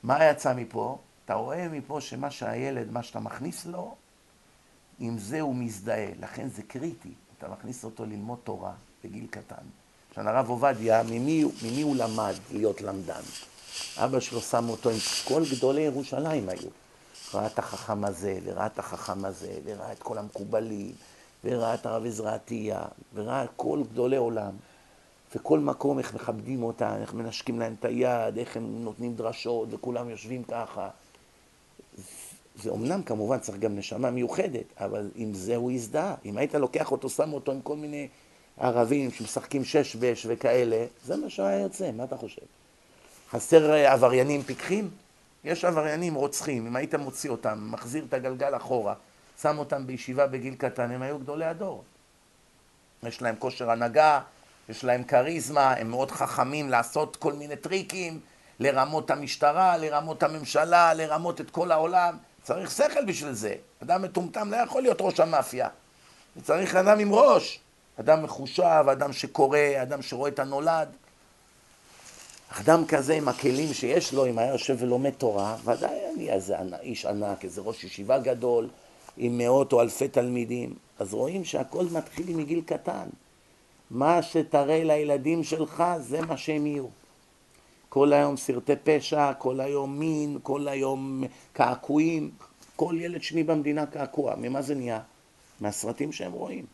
מה 0.02 0.24
יצא 0.24 0.55
מפה? 0.55 0.98
אתה 1.24 1.35
רואה 1.35 1.68
מפה 1.68 2.00
שמה 2.00 2.31
שהילד, 2.31 2.92
מה 2.92 3.02
שאתה 3.02 3.20
מכניס 3.20 3.66
לו, 3.66 3.94
עם 4.98 5.18
זה 5.18 5.40
הוא 5.40 5.55
מזדהה, 5.55 6.09
לכן 6.20 6.48
זה 6.48 6.62
קריטי. 6.62 7.12
אתה 7.38 7.48
מכניס 7.48 7.85
אותו 7.85 8.05
ללמוד 8.05 8.38
תורה 8.44 8.72
בגיל 9.05 9.26
קטן. 9.31 9.64
עכשיו 10.11 10.29
הרב 10.29 10.48
עובדיה, 10.48 11.02
ממי, 11.02 11.44
ממי 11.62 11.83
הוא 11.83 11.96
למד 11.96 12.35
להיות 12.52 12.81
למדן? 12.81 13.22
אבא 13.96 14.20
שלו 14.20 14.40
שם 14.40 14.68
אותו 14.68 14.90
עם 14.90 14.96
כל 15.24 15.42
גדולי 15.57 15.81
ירושלים 15.81 16.48
היו. 16.48 16.86
ראה 17.34 17.46
את 17.46 17.58
החכם 17.58 18.04
הזה, 18.04 18.38
וראה 18.44 18.66
את 18.66 18.78
החכם 18.78 19.24
הזה, 19.24 19.52
וראה 19.64 19.92
את 19.92 20.02
כל 20.02 20.18
המקובלים, 20.18 20.92
וראה 21.44 21.74
את 21.74 21.86
הרב 21.86 22.06
עזרא 22.06 22.34
עטיה, 22.34 22.82
וראה 23.14 23.44
כל 23.56 23.82
גדולי 23.92 24.16
עולם. 24.16 24.52
וכל 25.34 25.58
מקום 25.58 25.98
איך 25.98 26.14
מכבדים 26.14 26.62
אותם, 26.62 26.94
איך 27.00 27.14
מנשקים 27.14 27.60
להם 27.60 27.74
את 27.80 27.84
היד, 27.84 28.38
איך 28.38 28.56
הם 28.56 28.84
נותנים 28.84 29.14
דרשות, 29.14 29.68
וכולם 29.70 30.10
יושבים 30.10 30.44
ככה. 30.44 30.88
זה 32.62 32.70
אומנם 32.70 33.02
כמובן 33.02 33.38
צריך 33.38 33.58
גם 33.58 33.76
נשמה 33.76 34.10
מיוחדת, 34.10 34.64
אבל 34.80 35.10
עם 35.14 35.34
זה 35.34 35.56
הוא 35.56 35.72
הזדהה. 35.72 36.14
אם 36.24 36.36
היית 36.36 36.54
לוקח 36.54 36.92
אותו, 36.92 37.08
שם 37.08 37.32
אותו 37.32 37.52
עם 37.52 37.60
כל 37.60 37.76
מיני 37.76 38.08
ערבים 38.58 39.10
שמשחקים 39.10 39.64
שש 39.64 39.96
בש 39.96 40.26
וכאלה, 40.28 40.86
זה 41.04 41.16
מה 41.16 41.30
שהיה 41.30 41.60
יוצא, 41.60 41.90
מה 41.92 42.04
אתה 42.04 42.16
חושב? 42.16 42.42
חסר 43.30 43.70
אה, 43.70 43.92
עבריינים 43.92 44.42
פיקחים? 44.42 44.90
יש 45.46 45.64
עבריינים 45.64 46.14
רוצחים, 46.14 46.66
אם 46.66 46.76
היית 46.76 46.94
מוציא 46.94 47.30
אותם, 47.30 47.68
מחזיר 47.70 48.04
את 48.09 48.14
הגלגל 48.14 48.56
אחורה, 48.56 48.94
שם 49.42 49.59
אותם 49.59 49.87
בישיבה 49.87 50.26
בגיל 50.26 50.54
קטן, 50.54 50.90
הם 50.90 51.02
היו 51.02 51.18
גדולי 51.18 51.44
הדור. 51.44 51.85
יש 53.02 53.22
להם 53.22 53.35
כושר 53.38 53.70
הנהגה, 53.70 54.20
יש 54.68 54.85
להם 54.85 55.04
כריזמה, 55.04 55.72
הם 55.72 55.90
מאוד 55.90 56.11
חכמים 56.11 56.70
לעשות 56.70 57.16
כל 57.16 57.32
מיני 57.32 57.56
טריקים, 57.56 58.20
לרמות 58.61 59.11
המשטרה, 59.11 59.76
לרמות 59.76 60.22
הממשלה, 60.22 60.94
לרמות 60.94 61.40
את 61.40 61.50
כל 61.50 61.72
העולם. 61.72 62.16
צריך 62.42 62.70
שכל 62.70 63.04
בשביל 63.04 63.32
זה. 63.32 63.54
אדם 63.82 64.02
מטומטם 64.02 64.50
לא 64.50 64.56
יכול 64.56 64.82
להיות 64.82 64.98
ראש 65.00 65.20
המאפיה. 65.20 65.68
צריך 66.42 66.74
אדם 66.74 66.98
עם 66.98 67.14
ראש. 67.14 67.61
אדם 68.00 68.22
מחושב, 68.22 68.85
אדם 68.92 69.12
שקורא, 69.12 69.59
אדם 69.82 70.02
שרואה 70.02 70.30
את 70.30 70.38
הנולד. 70.38 70.88
אדם 72.48 72.87
כזה 72.87 73.14
עם 73.14 73.28
הכלים 73.28 73.74
שיש 73.74 74.12
לו, 74.14 74.26
אם 74.26 74.38
היה 74.38 74.52
יושב 74.52 74.76
ולומד 74.78 75.11
תורה, 75.11 75.56
ודאי 75.64 75.98
אני 76.14 76.30
איזה 76.30 76.56
איש 76.80 77.06
ענק, 77.06 77.44
איזה 77.44 77.61
ראש 77.61 77.85
ישיבה 77.85 78.18
גדול, 78.18 78.68
עם 79.16 79.38
מאות 79.38 79.72
או 79.72 79.80
אלפי 79.80 80.09
תלמידים. 80.09 80.74
אז 80.98 81.14
רואים 81.14 81.44
שהכל 81.44 81.85
מתחיל 81.92 82.37
מגיל 82.37 82.61
קטן. 82.66 83.09
מה 83.90 84.22
שתראה 84.22 84.85
לילדים 84.85 85.44
שלך, 85.44 85.85
זה 86.00 86.20
מה 86.20 86.37
שהם 86.37 86.66
יהיו. 86.66 86.87
כל 87.88 88.12
היום 88.12 88.37
סרטי 88.37 88.72
פשע, 88.85 89.32
כל 89.32 89.61
היום 89.61 89.98
מין, 89.98 90.38
כל 90.42 90.68
היום 90.68 91.24
קעקועים. 91.52 92.30
כל 92.76 92.94
ילד 93.00 93.22
שני 93.22 93.42
במדינה 93.42 93.87
קעקוע. 93.87 94.35
ממה 94.37 94.62
זה 94.62 94.74
נהיה? 94.74 95.00
מהסרטים 95.61 96.12
שהם 96.12 96.32
רואים. 96.32 96.64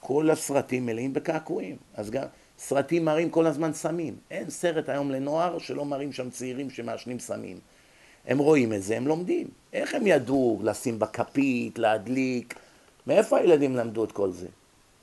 כל 0.00 0.30
הסרטים 0.30 0.86
מלאים 0.86 1.12
בקעקועים. 1.12 1.76
אז 1.94 2.10
גם 2.10 2.24
סרטים 2.58 3.04
מראים 3.04 3.30
כל 3.30 3.46
הזמן 3.46 3.72
סמים. 3.72 4.16
אין 4.30 4.50
סרט 4.50 4.88
היום 4.88 5.10
לנוער 5.10 5.58
שלא 5.58 5.84
מראים 5.84 6.12
שם 6.12 6.30
צעירים 6.30 6.70
שמעשנים 6.70 7.18
סמים. 7.18 7.58
הם 8.26 8.38
רואים 8.38 8.72
את 8.72 8.82
זה, 8.82 8.96
הם 8.96 9.08
לומדים. 9.08 9.46
איך 9.72 9.94
הם 9.94 10.06
ידעו 10.06 10.60
לשים 10.62 10.98
בכפית, 10.98 11.78
להדליק? 11.78 12.54
מאיפה 13.06 13.38
הילדים 13.38 13.76
למדו 13.76 14.04
את 14.04 14.12
כל 14.12 14.30
זה? 14.30 14.46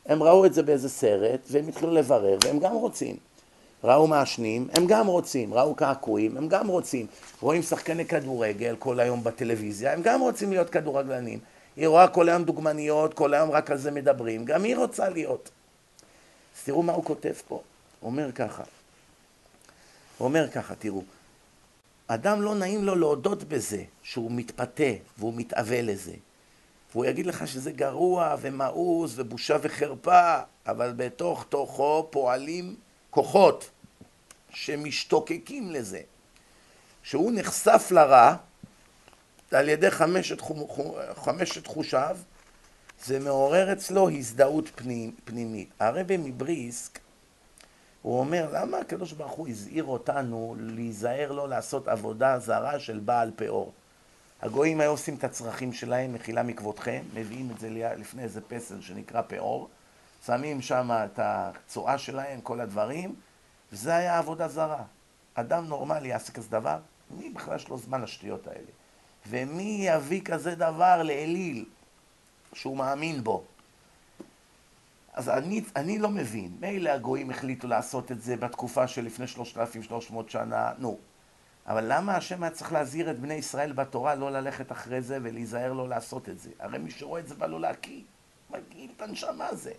הם 0.06 0.24
ראו 0.24 0.46
את 0.46 0.54
זה 0.54 0.64
באיזה 0.64 0.90
סרט, 0.90 1.40
והם 1.52 1.68
התחילו 1.68 1.92
לברר, 1.92 2.38
והם 2.46 2.60
גם 2.60 2.74
רוצים. 2.74 3.16
ראו 3.84 4.08
מעשנים, 4.08 4.68
הם 4.74 4.88
גם 4.88 5.08
רוצים. 5.08 5.54
ראו 5.54 5.76
קעקועים, 5.76 6.38
הם 6.38 6.48
גם 6.48 6.68
רוצים. 6.68 7.08
רואים 7.42 7.62
שחקני 7.62 8.06
כדורגל 8.06 8.76
כל 8.80 9.00
היום 9.00 9.24
בטלוויזיה, 9.24 9.94
הם 9.94 10.02
גם 10.02 10.22
רוצים 10.22 10.50
להיות 10.50 10.70
כדורגלנים. 10.70 11.40
היא 11.76 11.88
רואה 11.88 12.08
כל 12.08 12.30
היום 12.30 12.44
דוגמניות, 12.44 13.14
כל 13.14 13.34
היום 13.34 13.52
רק 13.52 13.72
על 13.72 13.78
זה 13.78 13.92
מדברים, 13.92 14.46
גם 14.46 14.64
היא 14.64 14.78
רוצה 14.78 15.10
להיות. 15.10 15.50
אז 16.58 16.64
תראו 16.64 16.84
מה 16.84 16.94
הוא 16.94 17.04
כותב 17.04 17.34
פה. 17.48 17.62
הוא 18.00 18.10
אומר 18.10 18.32
ככה. 18.32 18.64
הוא 20.18 20.28
אומר 20.28 20.50
ככה, 20.52 20.76
תראו. 20.76 21.04
אדם 22.08 22.42
לא 22.42 22.56
נעים 22.56 22.84
לו 22.84 22.96
להודות 22.96 23.44
בזה, 23.44 23.84
שהוא 24.04 24.32
מתפתה 24.32 24.92
והוא 25.18 25.34
מתאווה 25.36 25.82
לזה. 25.82 26.14
והוא 26.92 27.06
יגיד 27.06 27.26
לך 27.26 27.48
שזה 27.48 27.72
גרוע 27.72 28.36
ומאוס 28.42 29.12
ובושה 29.16 29.58
וחרפה, 29.62 30.40
אבל 30.68 30.94
בתוך 30.96 31.46
תוכו 31.50 32.08
פועלים 32.10 32.76
כוחות 33.10 33.70
שמשתוקקים 34.50 35.72
לזה. 35.72 36.02
שהוא 37.04 37.32
נחשף 37.36 37.88
לרע, 37.92 38.36
על 39.52 39.70
ידי 39.70 39.92
חמשת, 39.92 40.42
חמשת 41.16 41.68
חושיו, 41.68 42.18
זה 43.06 43.20
מעורר 43.20 43.74
אצלו 43.74 44.10
הזדהות 44.10 44.70
פנימ, 44.76 45.12
פנימית. 45.26 45.70
הרבי 45.80 46.18
מבריסק, 46.18 47.00
הוא 48.02 48.20
אומר, 48.20 48.50
למה 48.54 48.78
הקדוש 48.78 49.12
ברוך 49.14 49.32
הוא 49.32 49.48
הזהיר 49.48 49.84
אותנו 49.84 50.56
להיזהר 50.60 51.32
לא 51.32 51.50
לעשות 51.50 51.88
עבודה 51.88 52.40
זרה 52.40 52.80
של 52.80 53.00
בעל 53.00 53.32
פאור? 53.36 53.74
הגויים 54.42 54.82
היו 54.82 54.92
עושים 54.92 55.16
את 55.16 55.24
הצרכים 55.24 55.74
שלהם, 55.74 56.14
מחילה 56.14 56.44
מכבודכם, 56.44 57.02
מביאים 57.14 57.52
את 57.52 57.60
זה 57.60 57.70
לפני 57.70 58.24
איזה 58.24 58.42
פסל 58.42 58.82
שנקרא 58.82 59.22
פאור, 59.22 59.70
שמים 60.26 60.62
שם 60.62 60.92
את 60.92 61.20
הצואה 61.24 61.98
שלהם, 61.98 62.42
כל 62.42 62.62
הדברים, 62.62 63.16
וזה 63.72 63.96
היה 63.96 64.18
עבודה 64.18 64.48
זרה. 64.48 64.84
אדם 65.34 65.66
נורמלי 65.66 66.08
יעשה 66.08 66.32
כזה 66.32 66.50
דבר, 66.50 66.78
מי 67.18 67.30
בכלל 67.30 67.56
יש 67.56 67.68
לו 67.68 67.78
זמן 67.78 68.02
לשטויות 68.02 68.48
האלה? 68.48 68.72
ומי 69.30 69.82
יביא 69.88 70.22
כזה 70.22 70.56
דבר 70.56 71.04
לאליל 71.04 71.66
שהוא 72.54 72.78
מאמין 72.78 73.24
בו? 73.24 73.44
אז 75.14 75.30
אני, 75.30 75.62
אני 75.76 76.00
לא 76.00 76.10
מבין, 76.10 76.58
מילא 76.60 76.90
הגויים 76.90 77.30
החליטו 77.30 77.68
לעשות 77.68 78.12
את 78.12 78.22
זה 78.22 78.36
בתקופה 78.38 78.88
של 78.88 79.06
לפני 79.06 79.28
3,300 79.28 80.30
שנה, 80.30 80.72
נו. 80.78 80.98
אבל 81.68 81.86
למה 81.88 82.16
השם 82.16 82.44
היה 82.44 82.52
צריך 82.52 82.74
להזהיר 82.74 83.12
את 83.12 83.20
בני 83.20 83.34
ישראל 83.34 83.72
בתורה 83.72 84.16
לא 84.16 84.32
ללכת 84.32 84.72
אחרי 84.72 85.02
זה 85.02 85.18
ולהיזהר 85.22 85.74
לא 85.74 85.90
לעשות 85.90 86.30
את 86.30 86.40
זה? 86.40 86.50
הרי 86.60 86.78
מי 86.78 86.92
שרואה 86.92 87.22
את 87.22 87.28
זה 87.28 87.36
בא 87.36 87.46
לו 87.46 87.60
להקיא, 87.60 88.02
מגעיל 88.50 88.92
את 88.98 89.02
הנשמה 89.02 89.48
הזה. 89.48 89.74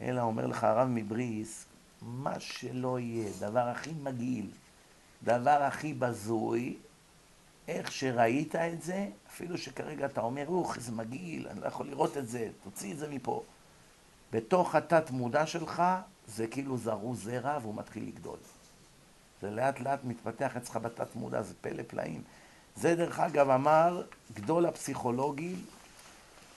אלא 0.00 0.20
אומר 0.20 0.46
לך 0.46 0.64
הרב 0.64 0.88
מבריס, 0.88 1.66
מה 2.02 2.40
שלא 2.40 2.98
יהיה, 2.98 3.30
דבר 3.40 3.68
הכי 3.68 3.90
מגעיל, 4.02 4.50
דבר 5.22 5.62
הכי 5.62 5.94
בזוי, 5.94 6.76
איך 7.68 7.92
שראית 7.92 8.56
את 8.56 8.82
זה, 8.82 9.08
אפילו 9.30 9.58
שכרגע 9.58 10.06
אתה 10.06 10.20
אומר, 10.20 10.48
אוח, 10.48 10.76
איזה 10.76 10.92
מגעיל, 10.92 11.48
אני 11.48 11.60
לא 11.60 11.66
יכול 11.66 11.86
לראות 11.86 12.16
את 12.16 12.28
זה, 12.28 12.48
תוציא 12.64 12.92
את 12.92 12.98
זה 12.98 13.08
מפה. 13.08 13.42
בתוך 14.32 14.74
התת 14.74 15.10
מודע 15.10 15.46
שלך, 15.46 15.82
זה 16.26 16.46
כאילו 16.46 16.76
זרו 16.78 17.14
זרע 17.14 17.58
והוא 17.62 17.74
מתחיל 17.74 18.06
לגדול. 18.06 18.38
זה 19.42 19.50
לאט 19.50 19.80
לאט 19.80 20.00
מתפתח 20.04 20.56
אצלך 20.56 20.76
בתת 20.76 21.16
מודע, 21.16 21.42
זה 21.42 21.54
פלא 21.60 21.82
פלאים. 21.86 22.22
זה 22.76 22.94
דרך 22.94 23.20
אגב 23.20 23.50
אמר 23.50 24.02
גדול 24.34 24.66
הפסיכולוגים 24.66 25.64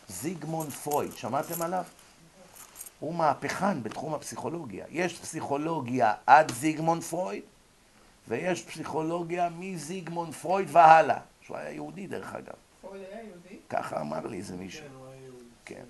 זיגמונד 0.07 0.69
פרויד, 0.69 1.11
שמעתם 1.11 1.61
עליו? 1.61 1.83
הוא 2.99 3.15
מהפכן 3.15 3.83
בתחום 3.83 4.13
הפסיכולוגיה. 4.13 4.85
יש 4.89 5.19
פסיכולוגיה 5.19 6.13
עד 6.27 6.51
זיגמונד 6.51 7.03
פרויד, 7.03 7.43
ויש 8.27 8.63
פסיכולוגיה 8.63 9.49
מזיגמונד 9.49 10.33
פרויד 10.33 10.67
והלאה, 10.71 11.19
שהוא 11.41 11.57
היה 11.57 11.71
יהודי 11.71 12.07
דרך 12.07 12.33
אגב. 12.33 12.53
פרויד 12.81 13.03
היה 13.11 13.23
יהודי? 13.23 13.59
ככה 13.69 14.01
אמר 14.01 14.27
לי 14.27 14.37
איזה 14.37 14.55
מישהו. 14.55 14.87
כן, 14.87 14.93
הוא 14.95 15.07
היה 15.07 15.21
יהודי. 15.23 15.45
כן. 15.65 15.85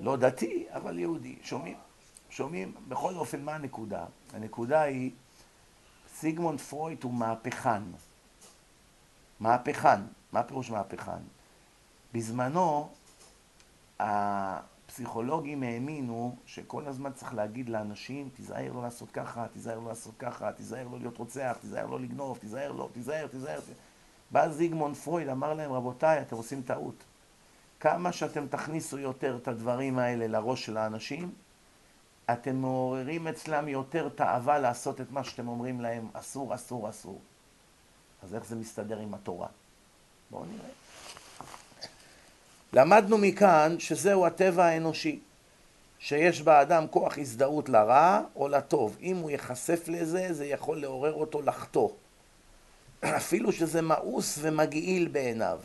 לא 0.00 0.16
דתי, 0.16 0.66
אבל 0.70 0.98
יהודי. 0.98 1.36
שומעים? 1.42 1.76
שומעים? 2.30 2.74
בכל 2.88 3.14
אופן, 3.14 3.42
מה 3.42 3.54
הנקודה? 3.54 4.04
הנקודה 4.32 4.82
היא, 4.82 5.10
סיגמונד 6.16 6.60
פרויד 6.60 7.04
הוא 7.04 7.14
מהפכן. 7.14 7.82
מהפכן. 9.40 10.00
מה 10.32 10.42
פירוש 10.42 10.70
מהפכן? 10.70 11.22
בזמנו, 12.14 12.88
הפסיכולוגים 14.90 15.62
האמינו 15.62 16.36
שכל 16.46 16.86
הזמן 16.86 17.12
צריך 17.12 17.34
להגיד 17.34 17.68
לאנשים, 17.68 18.28
תיזהר 18.36 18.72
לא 18.72 18.82
לעשות 18.82 19.10
ככה, 19.10 19.46
תיזהר 19.52 19.78
לא 19.78 19.88
לעשות 19.88 20.14
ככה, 20.18 20.52
תיזהר 20.52 20.88
לא 20.88 20.98
להיות 20.98 21.16
רוצח, 21.18 21.56
תיזהר 21.60 21.86
לא 21.86 22.00
לגנוב, 22.00 22.38
תיזהר 22.38 22.72
לא, 22.72 22.88
תיזהר, 22.92 23.26
תיזהר. 23.26 23.60
בא 24.30 24.48
זיגמונד 24.48 24.96
פרויד, 24.96 25.28
אמר 25.28 25.54
להם, 25.54 25.72
רבותיי, 25.72 26.20
אתם 26.20 26.36
עושים 26.36 26.62
טעות. 26.62 26.94
כמה 27.80 28.12
שאתם 28.12 28.46
תכניסו 28.46 28.98
יותר 28.98 29.36
את 29.42 29.48
הדברים 29.48 29.98
האלה 29.98 30.26
לראש 30.26 30.66
של 30.66 30.76
האנשים, 30.76 31.32
אתם 32.32 32.56
מעוררים 32.56 33.28
אצלם 33.28 33.68
יותר 33.68 34.08
תאווה 34.08 34.58
לעשות 34.58 35.00
את 35.00 35.10
מה 35.10 35.24
שאתם 35.24 35.48
אומרים 35.48 35.80
להם, 35.80 36.08
אסור, 36.12 36.54
אסור, 36.54 36.90
אסור. 36.90 37.20
אז 38.22 38.34
איך 38.34 38.44
זה 38.44 38.56
מסתדר 38.56 38.98
עם 38.98 39.14
התורה? 39.14 39.48
בואו 40.30 40.44
נראה. 40.44 40.79
למדנו 42.72 43.18
מכאן 43.18 43.76
שזהו 43.78 44.26
הטבע 44.26 44.64
האנושי, 44.64 45.18
שיש 45.98 46.42
באדם 46.42 46.86
כוח 46.90 47.18
הזדהות 47.18 47.68
לרע 47.68 48.20
או 48.36 48.48
לטוב. 48.48 48.96
אם 49.02 49.16
הוא 49.16 49.30
ייחשף 49.30 49.88
לזה, 49.88 50.32
זה 50.32 50.46
יכול 50.46 50.80
לעורר 50.80 51.12
אותו 51.12 51.42
לחטוא. 51.42 51.88
אפילו 53.16 53.52
שזה 53.52 53.82
מאוס 53.82 54.38
ומגעיל 54.42 55.08
בעיניו. 55.08 55.60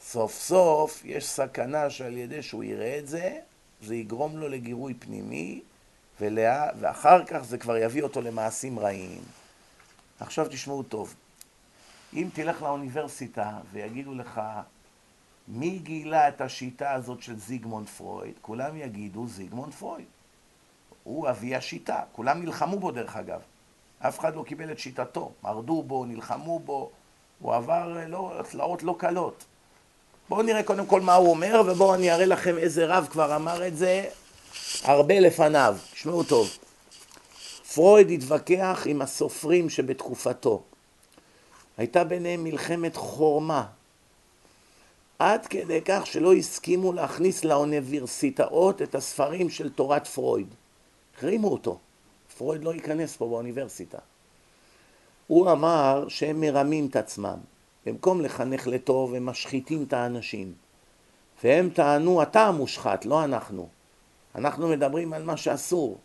סוף 0.00 0.40
סוף 0.40 1.02
יש 1.04 1.28
סכנה 1.28 1.90
שעל 1.90 2.16
ידי 2.16 2.42
שהוא 2.42 2.64
יראה 2.64 2.98
את 2.98 3.08
זה, 3.08 3.38
זה 3.82 3.94
יגרום 3.94 4.38
לו 4.38 4.48
לגירוי 4.48 4.94
פנימי, 4.94 5.60
ולה... 6.20 6.68
ואחר 6.80 7.24
כך 7.24 7.44
זה 7.44 7.58
כבר 7.58 7.76
יביא 7.76 8.02
אותו 8.02 8.20
למעשים 8.20 8.78
רעים. 8.78 9.22
עכשיו 10.20 10.46
תשמעו 10.50 10.82
טוב, 10.82 11.14
אם 12.14 12.28
תלך 12.34 12.62
לאוניברסיטה 12.62 13.58
ויגידו 13.72 14.14
לך 14.14 14.40
מי 15.54 15.78
גילה 15.78 16.28
את 16.28 16.40
השיטה 16.40 16.92
הזאת 16.92 17.22
של 17.22 17.38
זיגמונד 17.38 17.86
פרויד, 17.86 18.34
כולם 18.42 18.76
יגידו 18.76 19.26
זיגמונד 19.26 19.74
פרויד. 19.74 20.06
הוא 21.04 21.30
אבי 21.30 21.54
השיטה, 21.54 22.00
כולם 22.12 22.42
נלחמו 22.42 22.78
בו 22.78 22.90
דרך 22.90 23.16
אגב. 23.16 23.40
אף 23.98 24.18
אחד 24.18 24.36
לא 24.36 24.42
קיבל 24.42 24.72
את 24.72 24.78
שיטתו, 24.78 25.32
מרדו 25.42 25.82
בו, 25.82 26.04
נלחמו 26.04 26.58
בו, 26.58 26.90
הוא 27.40 27.54
עבר 27.54 28.04
לא, 28.08 28.40
תלאות 28.50 28.82
לא 28.82 28.94
קלות. 28.98 29.44
בואו 30.28 30.42
נראה 30.42 30.62
קודם 30.62 30.86
כל 30.86 31.00
מה 31.00 31.14
הוא 31.14 31.30
אומר, 31.30 31.62
ובואו 31.66 31.94
אני 31.94 32.12
אראה 32.12 32.26
לכם 32.26 32.58
איזה 32.58 32.86
רב 32.86 33.06
כבר 33.10 33.36
אמר 33.36 33.66
את 33.66 33.76
זה 33.76 34.04
הרבה 34.84 35.20
לפניו. 35.20 35.76
תשמעו 35.92 36.24
טוב. 36.24 36.50
פרויד 37.74 38.10
התווכח 38.10 38.82
עם 38.86 39.02
הסופרים 39.02 39.70
שבתקופתו. 39.70 40.62
הייתה 41.76 42.04
ביניהם 42.04 42.44
מלחמת 42.44 42.96
חורמה. 42.96 43.66
עד 45.18 45.46
כדי 45.46 45.80
כך 45.84 46.06
שלא 46.06 46.34
הסכימו 46.34 46.92
להכניס 46.92 47.44
לאוניברסיטאות 47.44 48.82
את 48.82 48.94
הספרים 48.94 49.50
של 49.50 49.70
תורת 49.70 50.06
פרויד. 50.06 50.54
החרימו 51.16 51.48
אותו. 51.48 51.78
פרויד 52.38 52.64
לא 52.64 52.74
ייכנס 52.74 53.16
פה 53.16 53.28
באוניברסיטה. 53.28 53.98
הוא 55.26 55.52
אמר 55.52 56.04
שהם 56.08 56.40
מרמים 56.40 56.86
את 56.86 56.96
עצמם. 56.96 57.38
במקום 57.86 58.20
לחנך 58.20 58.66
לטוב, 58.66 59.14
הם 59.14 59.26
משחיתים 59.26 59.84
את 59.88 59.92
האנשים. 59.92 60.52
והם 61.44 61.70
טענו, 61.70 62.22
אתה 62.22 62.42
המושחת, 62.42 63.04
לא 63.04 63.24
אנחנו. 63.24 63.68
אנחנו 64.34 64.68
מדברים 64.68 65.12
על 65.12 65.22
מה 65.22 65.36
שאסור. 65.36 65.98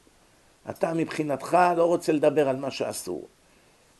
אתה 0.69 0.93
מבחינתך 0.93 1.57
לא 1.77 1.85
רוצה 1.85 2.11
לדבר 2.11 2.49
על 2.49 2.55
מה 2.55 2.71
שאסור. 2.71 3.27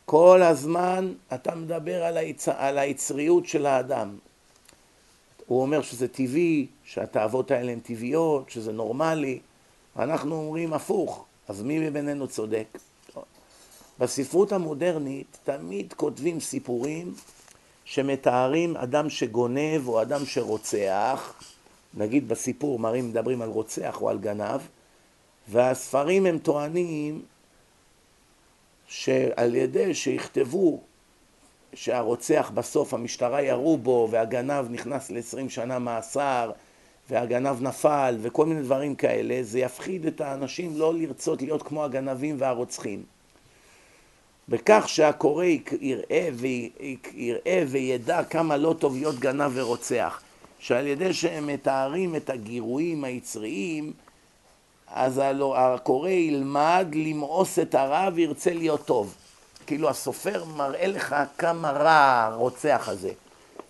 כל 0.06 0.44
הזמן 0.44 1.14
אתה 1.34 1.56
מדבר 1.56 2.04
על, 2.04 2.18
היצ... 2.18 2.48
על 2.48 2.78
היצריות 2.78 3.46
של 3.46 3.66
האדם. 3.66 4.18
הוא 5.48 5.62
אומר 5.62 5.82
שזה 5.82 6.08
טבעי, 6.08 6.68
שהתאוות 6.84 7.52
האלה 7.52 7.72
הן 7.72 7.80
טבעיות, 7.80 8.50
שזה 8.50 8.72
נורמלי. 8.72 9.40
אנחנו 10.00 10.36
אומרים 10.36 10.74
הפוך, 10.74 11.26
אז 11.48 11.62
מי 11.62 11.90
מבינינו 11.90 12.28
צודק? 12.28 12.68
בספרות 14.00 14.52
המודרנית 14.52 15.38
תמיד 15.44 15.94
כותבים 15.94 16.40
סיפורים 16.40 17.14
שמתארים 17.86 18.78
אדם 18.78 19.10
שגונב 19.10 19.88
או 19.88 20.02
אדם 20.02 20.26
שרוצח, 20.26 21.34
נגיד 21.94 22.28
בסיפור 22.28 22.80
מראים, 22.80 23.10
מדברים 23.10 23.42
על 23.42 23.50
רוצח 23.50 24.02
או 24.02 24.10
על 24.10 24.18
גנב, 24.18 24.62
והספרים 25.48 26.26
הם 26.26 26.38
טוענים 26.38 27.22
שעל 28.88 29.56
ידי 29.56 29.94
שיכתבו 29.94 30.82
שהרוצח 31.78 32.52
בסוף 32.54 32.94
המשטרה 32.94 33.42
ירו 33.42 33.78
בו 33.78 34.08
והגנב 34.12 34.66
נכנס 34.70 35.12
ל-20 35.12 35.50
שנה 35.50 35.80
מאסר 35.80 36.52
והגנב 37.10 37.62
נפל 37.62 38.18
וכל 38.22 38.46
מיני 38.46 38.62
דברים 38.62 38.96
כאלה, 38.96 39.44
זה 39.44 39.60
יפחיד 39.60 40.06
את 40.06 40.22
האנשים 40.22 40.78
לא 40.78 40.94
לרצות 40.94 41.42
להיות 41.42 41.64
כמו 41.64 41.84
הגנבים 41.84 42.36
והרוצחים. 42.40 43.04
בכך 44.50 44.84
שהקורא 44.88 45.46
יראה, 45.82 46.30
ויראה 46.34 47.64
וידע 47.68 48.24
כמה 48.24 48.58
לא 48.58 48.76
טוב 48.80 48.96
להיות 48.96 49.20
גנב 49.20 49.52
ורוצח, 49.54 50.22
שעל 50.60 50.88
ידי 50.88 51.14
שהם 51.14 51.48
מתארים 51.48 52.16
את 52.16 52.30
הגירויים 52.30 53.04
היצריים, 53.04 53.94
אז 54.88 55.22
הקורא 55.56 56.10
ילמד 56.10 56.88
למאוס 56.94 57.60
את 57.60 57.76
הרע 57.76 58.10
וירצה 58.14 58.54
להיות 58.54 58.86
טוב. 58.86 59.16
כאילו 59.68 59.90
הסופר 59.90 60.44
מראה 60.46 60.88
לך 60.88 61.16
כמה 61.38 61.72
רע 61.72 62.30
הרוצח 62.32 62.90
הזה, 62.92 63.12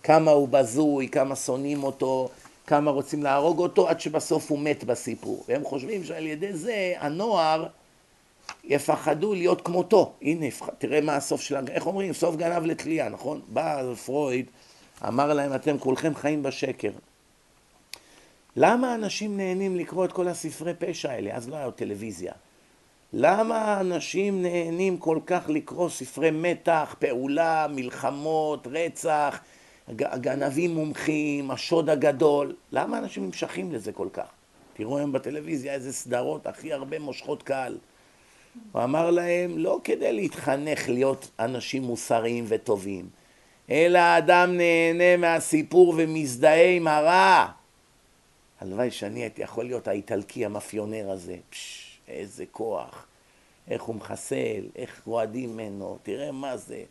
כמה 0.02 0.30
הוא 0.30 0.48
בזוי, 0.48 1.08
כמה 1.08 1.36
שונאים 1.36 1.84
אותו, 1.84 2.28
כמה 2.66 2.90
רוצים 2.90 3.22
להרוג 3.22 3.58
אותו, 3.58 3.88
עד 3.88 4.00
שבסוף 4.00 4.50
הוא 4.50 4.58
מת 4.58 4.84
בסיפור. 4.84 5.44
והם 5.48 5.64
חושבים 5.64 6.04
שעל 6.04 6.26
ידי 6.26 6.52
זה 6.52 6.92
הנוער 6.98 7.66
יפחדו 8.64 9.34
להיות 9.34 9.60
כמותו. 9.60 10.12
הנה, 10.22 10.46
תראה 10.78 11.00
מה 11.00 11.16
הסוף 11.16 11.40
של... 11.40 11.56
איך 11.68 11.86
אומרים? 11.86 12.12
סוף 12.12 12.36
גנב 12.36 12.64
לתלייה, 12.64 13.08
נכון? 13.08 13.40
בא 13.48 13.94
פרויד, 13.94 14.46
אמר 15.08 15.32
להם, 15.32 15.54
אתם 15.54 15.78
כולכם 15.78 16.14
חיים 16.14 16.42
בשקר. 16.42 16.90
למה 18.56 18.94
אנשים 18.94 19.36
נהנים 19.36 19.76
לקרוא 19.76 20.04
את 20.04 20.12
כל 20.12 20.28
הספרי 20.28 20.74
פשע 20.78 21.10
האלה? 21.10 21.36
אז 21.36 21.48
לא 21.48 21.56
היה 21.56 21.70
טלוויזיה. 21.70 22.32
למה 23.12 23.80
אנשים 23.80 24.42
נהנים 24.42 24.96
כל 24.96 25.18
כך 25.26 25.48
לקרוא 25.48 25.88
ספרי 25.88 26.30
מתח, 26.30 26.94
פעולה, 26.98 27.66
מלחמות, 27.70 28.66
רצח, 28.70 29.40
גנבים 29.96 30.74
מומחים, 30.74 31.50
השוד 31.50 31.90
הגדול? 31.90 32.56
למה 32.72 32.98
אנשים 32.98 33.24
נמשכים 33.24 33.72
לזה 33.72 33.92
כל 33.92 34.08
כך? 34.12 34.26
תראו 34.74 34.98
היום 34.98 35.12
בטלוויזיה 35.12 35.74
איזה 35.74 35.92
סדרות 35.92 36.46
הכי 36.46 36.72
הרבה 36.72 36.98
מושכות 36.98 37.42
קהל. 37.42 37.78
הוא 38.72 38.84
אמר 38.84 39.10
להם, 39.10 39.58
לא 39.58 39.80
כדי 39.84 40.12
להתחנך 40.12 40.88
להיות 40.88 41.30
אנשים 41.38 41.82
מוסריים 41.82 42.44
וטובים, 42.48 43.08
אלא 43.70 43.98
האדם 43.98 44.56
נהנה 44.56 45.16
מהסיפור 45.16 45.94
ומזדהה 45.96 46.70
עם 46.70 46.88
הרע. 46.88 47.46
הלוואי 48.60 48.90
שאני 48.90 49.20
הייתי 49.20 49.42
יכול 49.42 49.64
להיות 49.64 49.88
האיטלקי 49.88 50.44
המאפיונר 50.44 51.10
הזה. 51.10 51.36
פשש, 51.50 51.87
איזה 52.08 52.44
כוח. 52.46 53.06
איך 53.68 53.82
הוא 53.82 53.94
מחסל, 53.94 54.68
איך 54.76 55.02
רועדים 55.06 55.52
ממנו, 55.52 55.98
תראה 56.02 56.32
מה 56.32 56.56
זה. 56.56 56.84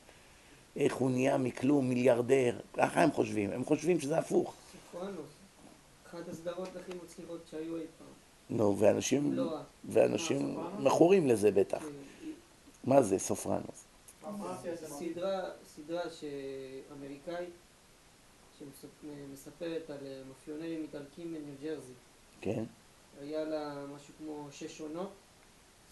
איך 0.75 0.95
הוא 0.95 1.11
נהיה 1.11 1.37
מכלום 1.37 1.89
מיליארדר. 1.89 2.59
ככה 2.73 3.01
הם 3.01 3.11
חושבים. 3.11 3.51
הם 3.51 3.65
חושבים 3.65 3.99
שזה 3.99 4.17
הפוך. 4.17 4.53
אחת 6.07 6.29
הסדרות 6.29 6.75
הכי 6.75 6.91
מצליחות 7.03 7.41
שהיו 7.51 7.77
אי 7.77 7.81
פעם. 7.97 8.07
נו, 8.57 8.79
ואנשים, 8.79 9.33
לא. 9.33 9.57
ואנשים 9.89 10.39
סופרנוס? 10.39 10.83
מכורים 10.83 11.27
לזה 11.27 11.51
בטח. 11.51 11.83
אה, 11.83 11.89
מה 12.83 13.01
זה 13.01 13.19
סופרנוס? 13.19 13.85
סדרה, 14.85 15.43
סדרה 15.75 16.01
שאמריקאית 16.09 17.49
שמספרת 18.59 19.89
על 19.89 19.97
אה, 20.05 20.21
מאפיונרים 20.27 20.81
איטלקים 20.81 21.27
מניו 21.27 21.55
ג'רזי. 21.63 21.93
כן, 22.41 22.63
היה 23.21 23.43
לה 23.43 23.75
משהו 23.95 24.13
כמו 24.17 24.47
שש 24.51 24.81
עונות, 24.81 25.09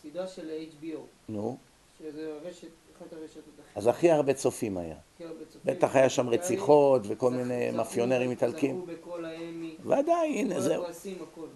סדרה 0.04 0.28
של 0.28 0.50
HBO, 0.82 0.98
נו. 1.30 1.58
שזה 2.00 2.34
רשת, 2.44 2.68
אחת 2.98 3.14
הרשתות 3.14 3.44
הכי 3.60 3.80
אז 3.80 3.88
הכי 3.88 4.12
הרבה 4.12 4.34
צופים 4.34 4.78
היה. 4.78 4.96
בטח 5.66 5.96
היה 5.96 6.10
שם 6.10 6.30
רציחות 6.30 7.02
וכל 7.08 7.32
מיני 7.32 7.72
מאפיונרים 7.72 8.32
איטלקים. 8.32 8.76
זכו 8.76 8.86
בכל 8.86 9.26
האמי, 9.26 9.76
ודאי, 9.86 10.40
הנה, 10.40 10.62
זהו. 10.62 10.84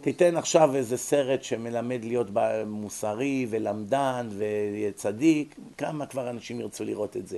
תיתן 0.01 0.37
עכשיו 0.37 0.75
איזה 0.75 0.97
סרט 0.97 1.43
שמלמד 1.43 2.05
להיות 2.05 2.27
מוסרי 2.65 3.47
ולמדן 3.49 4.29
וצדיק, 4.37 5.55
כמה 5.77 6.05
כבר 6.05 6.29
אנשים 6.29 6.59
ירצו 6.59 6.83
לראות 6.83 7.17
את 7.17 7.27
זה. 7.27 7.37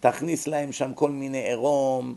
תכניס 0.00 0.46
להם 0.46 0.72
שם 0.72 0.94
כל 0.94 1.10
מיני 1.10 1.38
עירום, 1.38 2.14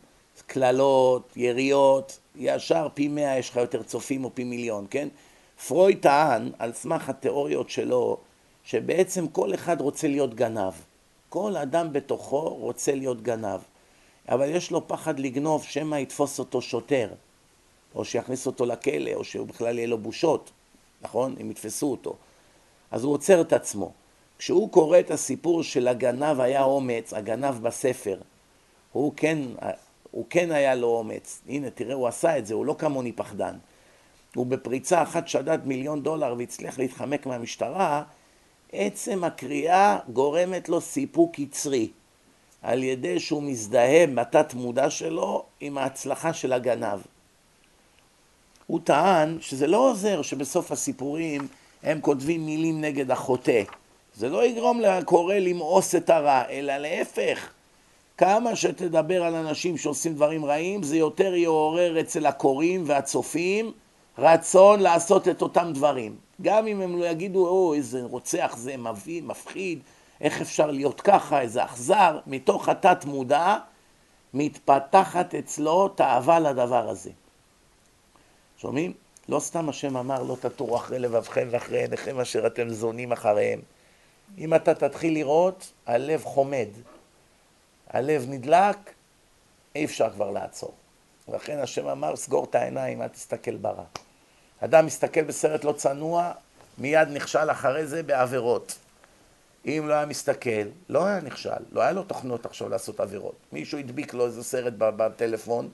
קללות, 0.48 1.34
יריות, 1.36 2.20
ישר 2.36 2.88
פי 2.94 3.08
מאה 3.08 3.38
יש 3.38 3.50
לך 3.50 3.56
יותר 3.56 3.84
צופים 3.84 4.24
או 4.24 4.30
פי 4.34 4.44
מיליון, 4.44 4.86
כן? 4.90 5.08
פרויד 5.68 5.98
טען, 6.02 6.52
על 6.60 6.74
סמך 6.74 7.10
התיאוריות 7.10 7.70
שלו, 7.70 8.18
שבעצם 8.64 9.28
כל 9.28 9.54
אחד 9.54 9.82
רוצה 9.82 10.08
להיות 10.08 10.36
גנב. 10.36 10.74
כל 11.30 11.58
אדם 11.58 11.94
בתוכו 11.94 12.50
רוצה 12.50 12.96
להיות 12.96 13.22
גנב. 13.22 13.60
אבל 14.30 14.50
יש 14.50 14.72
לו 14.72 14.88
פחד 14.88 15.20
לגנוב 15.20 15.64
שמא 15.64 15.96
יתפוס 15.96 16.40
אותו 16.40 16.62
שוטר. 16.62 17.10
או 17.96 18.06
שיכניס 18.06 18.48
אותו 18.48 18.66
לכלא, 18.66 19.14
או 19.14 19.24
שהוא 19.24 19.48
בכלל 19.48 19.78
יהיה 19.78 19.88
לו 19.88 19.98
בושות, 19.98 20.52
נכון? 21.02 21.36
אם 21.42 21.52
יתפסו 21.52 21.92
אותו. 21.92 22.16
אז 22.92 23.04
הוא 23.04 23.14
עוצר 23.14 23.42
את 23.42 23.54
עצמו. 23.54 23.92
כשהוא 24.38 24.72
קורא 24.72 25.00
את 25.00 25.12
הסיפור 25.12 25.64
של 25.64 25.88
הגנב 25.88 26.40
היה 26.40 26.64
אומץ, 26.64 27.14
הגנב 27.14 27.56
בספר, 27.64 28.18
הוא 28.92 29.14
כן, 29.16 29.40
הוא 30.12 30.26
כן 30.30 30.52
היה 30.52 30.76
לו 30.76 30.88
אומץ. 30.88 31.42
הנה, 31.48 31.70
תראה, 31.70 31.96
הוא 31.96 32.08
עשה 32.08 32.38
את 32.38 32.46
זה, 32.46 32.54
הוא 32.54 32.66
לא 32.66 32.76
כמוני 32.78 33.12
פחדן. 33.12 33.56
הוא 34.36 34.46
בפריצה 34.46 35.04
אחת 35.04 35.28
שדד 35.28 35.60
מיליון 35.66 36.04
דולר 36.04 36.36
והצליח 36.38 36.80
להתחמק 36.80 37.26
מהמשטרה, 37.26 38.04
עצם 38.72 39.24
הקריאה 39.24 39.98
גורמת 40.14 40.70
לו 40.70 40.82
סיפוק 40.82 41.40
יצרי, 41.40 41.90
על 42.62 42.84
ידי 42.84 43.20
שהוא 43.20 43.44
מזדהה 43.44 44.08
בתת 44.08 44.54
מודע 44.54 44.90
שלו 44.90 45.46
עם 45.60 45.78
ההצלחה 45.78 46.34
של 46.34 46.54
הגנב. 46.54 47.00
הוא 48.68 48.80
טען 48.84 49.38
שזה 49.42 49.68
לא 49.68 49.90
עוזר 49.90 50.22
שבסוף 50.22 50.72
הסיפורים 50.72 51.48
הם 51.84 52.02
כותבים 52.02 52.46
מילים 52.46 52.82
נגד 52.82 53.12
החוטא. 53.12 53.64
זה 54.16 54.30
לא 54.30 54.46
יגרום 54.46 54.80
לקורא 54.80 55.36
למאוס 55.36 55.96
את 55.96 56.10
הרע, 56.10 56.44
אלא 56.50 56.78
להפך. 56.78 57.50
כמה 58.18 58.56
שתדבר 58.56 59.24
על 59.24 59.36
אנשים 59.36 59.78
שעושים 59.78 60.14
דברים 60.14 60.46
רעים, 60.46 60.84
זה 60.84 60.98
יותר 60.98 61.36
יעורר 61.36 62.00
אצל 62.00 62.26
הקוראים 62.26 62.84
והצופים 62.86 63.72
רצון 64.18 64.80
לעשות 64.80 65.28
את 65.28 65.42
אותם 65.42 65.72
דברים. 65.74 66.16
גם 66.42 66.68
אם 66.68 66.82
הם 66.82 67.00
לא 67.00 67.06
יגידו, 67.06 67.48
או, 67.48 67.74
איזה 67.74 68.04
רוצח 68.04 68.56
זה 68.58 68.78
מביא, 68.78 69.24
מפחיד, 69.24 69.80
איך 70.22 70.42
אפשר 70.42 70.72
להיות 70.72 71.02
ככה, 71.02 71.42
איזה 71.42 71.64
אכזר, 71.66 72.20
מתוך 72.28 72.70
התת 72.70 73.06
מודע 73.06 73.58
מתפתחת 74.34 75.36
אצלו 75.36 75.88
תאווה 75.88 76.40
לדבר 76.40 76.90
הזה. 76.90 77.12
שומעים? 78.58 78.94
לא 79.30 79.40
סתם 79.40 79.70
השם 79.70 79.98
אמר 79.98 80.24
לא 80.24 80.38
תטורו 80.42 80.78
אחרי 80.78 81.00
לבבכם 81.00 81.48
ואחרי 81.52 81.82
עיניכם 81.82 82.20
אשר 82.20 82.48
אתם 82.48 82.70
זונים 82.70 83.12
אחריהם. 83.12 83.60
אם 84.38 84.54
אתה 84.54 84.76
תתחיל 84.76 85.14
לראות, 85.14 85.72
הלב 85.86 86.24
חומד, 86.24 86.68
הלב 87.90 88.26
נדלק, 88.30 88.78
אי 89.76 89.86
אפשר 89.86 90.10
כבר 90.10 90.32
לעצור. 90.32 90.74
ולכן 91.32 91.60
השם 91.60 91.88
אמר, 91.88 92.16
סגור 92.16 92.44
את 92.44 92.56
העיניים, 92.56 93.02
אל 93.02 93.08
תסתכל 93.08 93.56
ברע. 93.56 93.84
אדם 94.60 94.86
מסתכל 94.86 95.24
בסרט 95.24 95.64
לא 95.64 95.72
צנוע, 95.72 96.32
מיד 96.78 97.08
נכשל 97.08 97.52
אחרי 97.52 97.88
זה 97.88 98.04
בעבירות. 98.04 98.78
אם 99.66 99.86
לא 99.88 99.94
היה 99.94 100.06
מסתכל, 100.06 100.68
לא 100.90 101.06
היה 101.06 101.22
נכשל, 101.22 101.64
לא 101.72 101.82
היה 101.82 101.92
לו 101.92 102.04
תוכנות 102.04 102.46
עכשיו 102.46 102.70
לעשות 102.70 103.00
עבירות. 103.00 103.36
מישהו 103.52 103.80
הדביק 103.80 104.14
לו 104.14 104.26
איזה 104.26 104.44
סרט 104.44 104.74
בטלפון, 104.78 105.70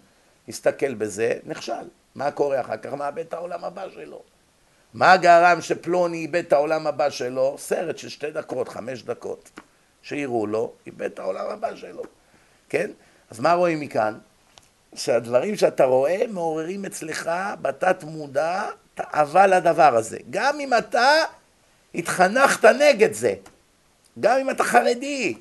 הסתכל 0.48 0.94
בזה, 0.94 1.34
נכשל. 1.46 1.88
מה 2.16 2.32
קורה 2.32 2.62
אחר 2.62 2.78
כך? 2.78 2.94
מאבד 2.94 3.26
את 3.26 3.34
העולם 3.34 3.66
הבא 3.66 3.90
שלו. 3.90 4.22
מה 4.94 5.18
גרם 5.18 5.62
שפלוני 5.62 6.18
איבד 6.18 6.46
את 6.48 6.54
העולם 6.54 6.88
הבא 6.88 7.10
שלו? 7.10 7.56
סרט 7.58 7.98
של 7.98 8.10
שתי 8.10 8.32
דקות, 8.32 8.70
חמש 8.70 9.04
דקות, 9.04 9.50
שיראו 10.02 10.48
לו, 10.48 10.74
איבד 10.86 11.12
את 11.12 11.20
העולם 11.20 11.46
הבא 11.50 11.76
שלו, 11.76 12.04
כן? 12.70 12.92
אז 13.30 13.40
מה 13.40 13.54
רואים 13.54 13.80
מכאן? 13.80 14.18
שהדברים 14.96 15.56
שאתה 15.56 15.86
רואה 15.86 16.24
מעוררים 16.30 16.86
אצלך 16.86 17.32
בתת 17.62 18.04
מודע 18.04 18.70
תאווה 18.96 19.48
לדבר 19.48 19.96
הזה. 19.96 20.18
גם 20.30 20.60
אם 20.60 20.74
אתה 20.78 21.10
התחנכת 21.96 22.66
נגד 22.66 23.14
זה, 23.14 23.34
גם 24.20 24.40
אם 24.40 24.50
אתה 24.50 24.64
חרדי, 24.64 25.38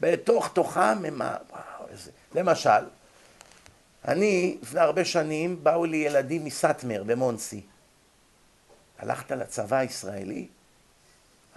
בתוך 0.00 0.48
תוכם 0.52 0.80
הם... 0.80 1.20
וואו, 1.20 1.88
איזה... 1.90 2.10
למשל, 2.34 2.70
אני, 4.08 4.56
לפני 4.62 4.80
הרבה 4.80 5.04
שנים, 5.04 5.64
באו 5.64 5.84
לי 5.84 5.96
ילדים 5.96 6.44
מסאטמר 6.44 7.02
במונסי. 7.06 7.60
הלכת 8.98 9.32
לצבא 9.32 9.76
הישראלי? 9.76 10.48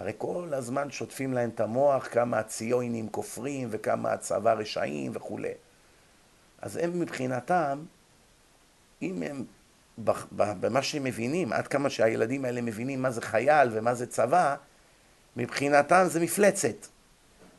הרי 0.00 0.12
כל 0.18 0.48
הזמן 0.52 0.90
שוטפים 0.90 1.34
להם 1.34 1.50
את 1.54 1.60
המוח 1.60 2.08
כמה 2.12 2.38
הציונים 2.38 3.08
כופרים 3.08 3.68
וכמה 3.70 4.12
הצבא 4.12 4.52
רשעים 4.52 5.12
וכולי. 5.14 5.52
אז 6.62 6.76
הם 6.76 7.00
מבחינתם, 7.00 7.84
אם 9.02 9.22
הם, 9.22 9.44
במה 10.60 10.82
שהם 10.82 11.04
מבינים, 11.04 11.52
עד 11.52 11.66
כמה 11.68 11.90
שהילדים 11.90 12.44
האלה 12.44 12.60
מבינים 12.60 13.02
מה 13.02 13.10
זה 13.10 13.20
חייל 13.20 13.68
ומה 13.72 13.94
זה 13.94 14.06
צבא, 14.06 14.56
מבחינתם 15.36 16.04
זה 16.08 16.20
מפלצת. 16.20 16.86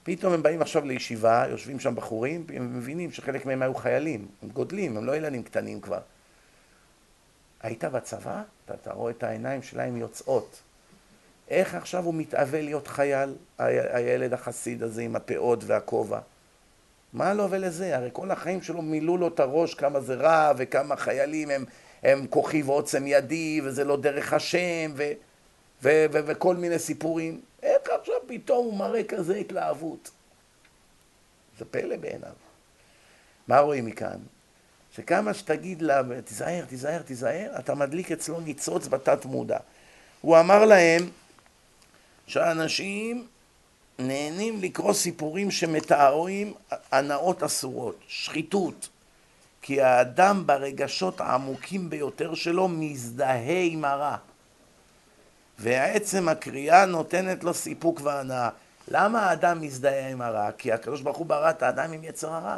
פתאום 0.03 0.33
הם 0.33 0.43
באים 0.43 0.61
עכשיו 0.61 0.85
לישיבה, 0.85 1.45
יושבים 1.49 1.79
שם 1.79 1.95
בחורים, 1.95 2.45
הם 2.55 2.77
מבינים 2.77 3.11
שחלק 3.11 3.45
מהם 3.45 3.61
היו 3.61 3.75
חיילים, 3.75 4.27
הם 4.41 4.49
גודלים, 4.49 4.97
הם 4.97 5.05
לא 5.05 5.15
ילדים 5.15 5.43
קטנים 5.43 5.81
כבר. 5.81 5.99
היית 7.61 7.83
בצבא? 7.83 8.41
אתה, 8.65 8.73
אתה 8.73 8.93
רואה 8.93 9.11
את 9.11 9.23
העיניים 9.23 9.63
שלהם 9.63 9.97
יוצאות. 9.97 10.61
איך 11.49 11.75
עכשיו 11.75 12.05
הוא 12.05 12.13
מתאווה 12.13 12.61
להיות 12.61 12.87
חייל, 12.87 13.35
הילד 13.57 14.33
החסיד 14.33 14.83
הזה 14.83 15.01
עם 15.01 15.15
הפאות 15.15 15.63
והכובע? 15.63 16.19
מה 17.13 17.33
לו 17.33 17.51
ולזה? 17.51 17.97
הרי 17.97 18.09
כל 18.13 18.31
החיים 18.31 18.61
שלו 18.61 18.81
מילאו 18.81 19.17
לו 19.17 19.27
את 19.27 19.39
הראש 19.39 19.73
כמה 19.73 20.01
זה 20.01 20.15
רע 20.15 20.51
וכמה 20.57 20.95
חיילים 20.95 21.49
הם, 21.49 21.65
הם 22.03 22.27
כוחי 22.29 22.61
ועוצם 22.61 23.03
ידי 23.07 23.61
וזה 23.63 23.83
לא 23.83 23.97
דרך 23.97 24.33
השם 24.33 24.91
ו, 24.95 25.11
ו, 25.83 26.05
ו, 26.11 26.19
וכל 26.25 26.55
מיני 26.55 26.79
סיפורים. 26.79 27.41
איך 27.63 27.81
עכשיו 27.99 28.15
פתאום 28.27 28.65
הוא 28.65 28.77
מראה 28.77 29.03
כזה 29.03 29.35
התלהבות? 29.35 30.11
זה 31.59 31.65
פלא 31.65 31.95
בעיניו. 31.95 32.33
מה 33.47 33.59
רואים 33.59 33.85
מכאן? 33.85 34.17
שכמה 34.95 35.33
שתגיד 35.33 35.81
לה, 35.81 36.01
תיזהר, 36.25 36.65
תיזהר, 36.65 37.01
תיזהר, 37.01 37.51
אתה 37.59 37.75
מדליק 37.75 38.11
אצלו 38.11 38.39
ניצוץ 38.39 38.87
בתת 38.87 39.25
מודע. 39.25 39.59
הוא 40.21 40.39
אמר 40.39 40.65
להם 40.65 41.09
שאנשים 42.27 43.27
נהנים 44.07 44.61
לקרוא 44.61 44.93
סיפורים 44.93 45.51
שמתארים 45.51 46.53
הנאות 46.91 47.43
אסורות, 47.43 47.99
שחיתות, 48.07 48.89
כי 49.61 49.81
האדם 49.81 50.43
ברגשות 50.47 51.21
העמוקים 51.21 51.89
ביותר 51.89 52.35
שלו 52.35 52.67
מזדהה 52.67 53.63
עם 53.63 53.85
הרע. 53.85 54.15
ועצם 55.59 56.29
הקריאה 56.29 56.85
נותנת 56.85 57.43
לו 57.43 57.53
סיפוק 57.53 58.01
והנאה. 58.03 58.49
למה 58.87 59.29
האדם 59.29 59.61
מזדהה 59.61 60.09
עם 60.09 60.21
הרע? 60.21 60.51
כי 60.51 60.71
הקדוש 60.71 61.01
ברוך 61.01 61.17
הוא 61.17 61.25
ברא 61.25 61.49
את 61.49 61.63
האדם 61.63 61.93
עם 61.93 62.03
יצר 62.03 62.33
הרע. 62.33 62.57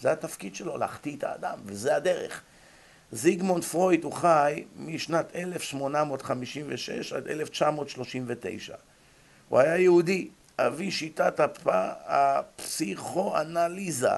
זה 0.00 0.12
התפקיד 0.12 0.54
שלו, 0.54 0.78
להחטיא 0.78 1.16
את 1.16 1.24
האדם, 1.24 1.58
וזה 1.64 1.96
הדרך. 1.96 2.42
זיגמונד 3.12 3.64
פרויד 3.64 4.04
הוא 4.04 4.12
חי 4.12 4.64
משנת 4.76 5.26
1856 5.36 7.12
עד 7.12 7.26
1939. 7.26 8.74
הוא 9.48 9.58
היה 9.58 9.78
יהודי, 9.78 10.28
אבי 10.58 10.90
שיטת 10.90 11.40
הפסיכואנליזה. 12.06 14.10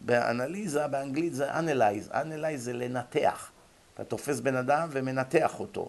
באנליזה 0.00 0.86
באנגלית 0.86 1.34
זה 1.34 1.52
analyze, 1.52 2.10
analyze 2.14 2.64
זה 2.64 2.72
לנתח. 2.72 3.50
אתה 3.94 4.04
תופס 4.04 4.40
בן 4.40 4.56
אדם 4.56 4.88
ומנתח 4.92 5.60
אותו. 5.60 5.88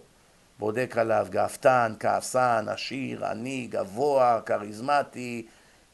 בודק 0.60 0.96
עליו 0.98 1.28
גאוותן, 1.30 1.94
כעסן, 2.00 2.66
עשיר, 2.70 3.26
עני, 3.26 3.68
גבוה, 3.72 4.40
כריזמטי, 4.46 5.46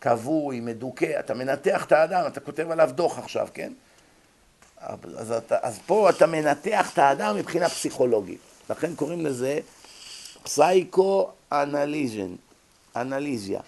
כבוי, 0.02 0.60
מדוכא, 0.60 1.20
אתה 1.20 1.34
מנתח 1.34 1.86
את 1.86 1.92
האדם, 1.92 2.28
אתה 2.28 2.40
כותב 2.40 2.72
עליו 2.72 2.90
דוח 2.96 3.20
עכשיו, 3.20 3.48
כן? 3.54 3.74
אז, 5.18 5.32
אתה, 5.32 5.58
אז 5.62 5.80
פה 5.86 6.10
אתה 6.10 6.28
מנתח 6.28 6.94
את 6.94 6.98
האדם 6.98 7.36
מבחינה 7.36 7.70
פסיכולוגית, 7.70 8.40
לכן 8.70 8.96
קוראים 8.96 9.26
לזה 9.26 9.60
פסייקו-אנליזיה. 10.44 12.26
אנליזיה. 12.96 13.62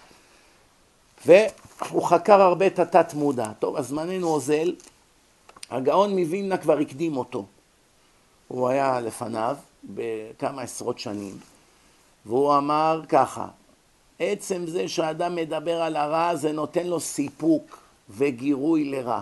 והוא 1.26 2.02
חקר 2.02 2.42
הרבה 2.42 2.66
את 2.66 2.78
התת 2.78 3.14
מודע. 3.14 3.52
טוב, 3.58 3.76
אז 3.76 3.88
זמננו 3.88 4.28
אוזל, 4.28 4.74
הגאון 5.70 6.18
מווילנה 6.18 6.56
כבר 6.56 6.78
הקדים 6.78 7.16
אותו. 7.16 7.44
הוא 8.48 8.68
היה 8.68 9.00
לפניו 9.00 9.56
בכמה 9.84 10.62
עשרות 10.62 10.98
שנים, 10.98 11.38
והוא 12.26 12.56
אמר 12.56 13.00
ככה, 13.08 13.46
עצם 14.18 14.66
זה 14.66 14.88
שאדם 14.88 15.34
מדבר 15.34 15.82
על 15.82 15.96
הרע 15.96 16.36
זה 16.36 16.52
נותן 16.52 16.86
לו 16.86 17.00
סיפוק 17.00 17.78
וגירוי 18.10 18.84
לרע. 18.84 19.20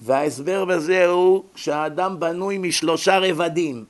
וההסבר 0.00 0.64
בזה 0.64 1.06
הוא 1.06 1.44
שהאדם 1.56 2.20
בנוי 2.20 2.58
משלושה 2.58 3.18
רבדים, 3.18 3.84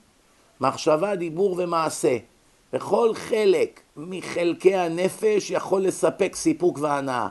מחשבה, 0.60 1.16
דיבור 1.16 1.54
ומעשה. 1.58 2.16
וכל 2.72 3.10
חלק 3.14 3.80
מחלקי 3.96 4.74
הנפש 4.76 5.50
יכול 5.50 5.82
לספק 5.82 6.36
סיפוק 6.36 6.78
והנאה. 6.80 7.28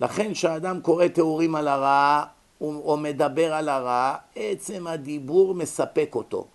לכן 0.00 0.32
כשאדם 0.34 0.80
קורא 0.80 1.06
תיאורים 1.06 1.54
על 1.54 1.68
הרע 1.68 2.24
או 2.60 2.96
מדבר 2.96 3.54
על 3.54 3.68
הרע, 3.68 4.16
עצם 4.36 4.86
הדיבור 4.86 5.54
מספק 5.54 6.10
אותו. 6.14 6.46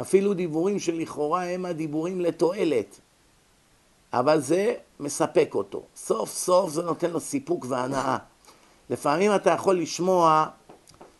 אפילו 0.00 0.34
דיבורים 0.34 0.78
שלכאורה 0.78 1.44
הם 1.44 1.66
הדיבורים 1.66 2.20
לתועלת, 2.20 3.00
אבל 4.12 4.40
זה 4.40 4.74
מספק 5.00 5.50
אותו. 5.54 5.82
סוף 5.96 6.30
סוף 6.30 6.70
זה 6.70 6.82
נותן 6.82 7.10
לו 7.10 7.20
סיפוק 7.20 7.66
והנאה. 7.68 8.16
לפעמים 8.90 9.34
אתה 9.34 9.50
יכול 9.50 9.78
לשמוע 9.78 10.46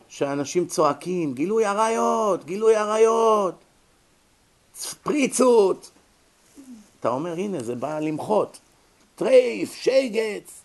שאנשים 0.09 0.67
צועקים, 0.67 1.35
גילוי 1.35 1.65
עריות, 1.65 2.45
גילוי 2.45 2.77
עריות, 2.77 3.55
פריצות. 5.03 5.91
אתה 7.01 7.09
אומר, 7.09 7.33
הנה, 7.33 7.63
זה 7.63 7.75
בא 7.75 7.99
למחות. 7.99 8.59
טרייף, 9.15 9.75
שייגץ. 9.75 10.63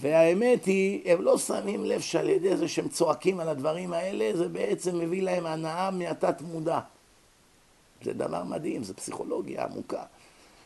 והאמת 0.00 0.64
היא, 0.64 1.12
הם 1.12 1.22
לא 1.22 1.38
שמים 1.38 1.84
לב 1.84 2.00
שעל 2.00 2.28
ידי 2.28 2.56
זה 2.56 2.68
שהם 2.68 2.88
צועקים 2.88 3.40
על 3.40 3.48
הדברים 3.48 3.92
האלה, 3.92 4.36
זה 4.36 4.48
בעצם 4.48 4.98
מביא 4.98 5.22
להם 5.22 5.46
הנאה 5.46 5.90
מהתת 5.90 6.40
מודע. 6.40 6.80
זה 8.02 8.12
דבר 8.12 8.44
מדהים, 8.44 8.82
זה 8.82 8.94
פסיכולוגיה 8.94 9.64
עמוקה. 9.64 10.02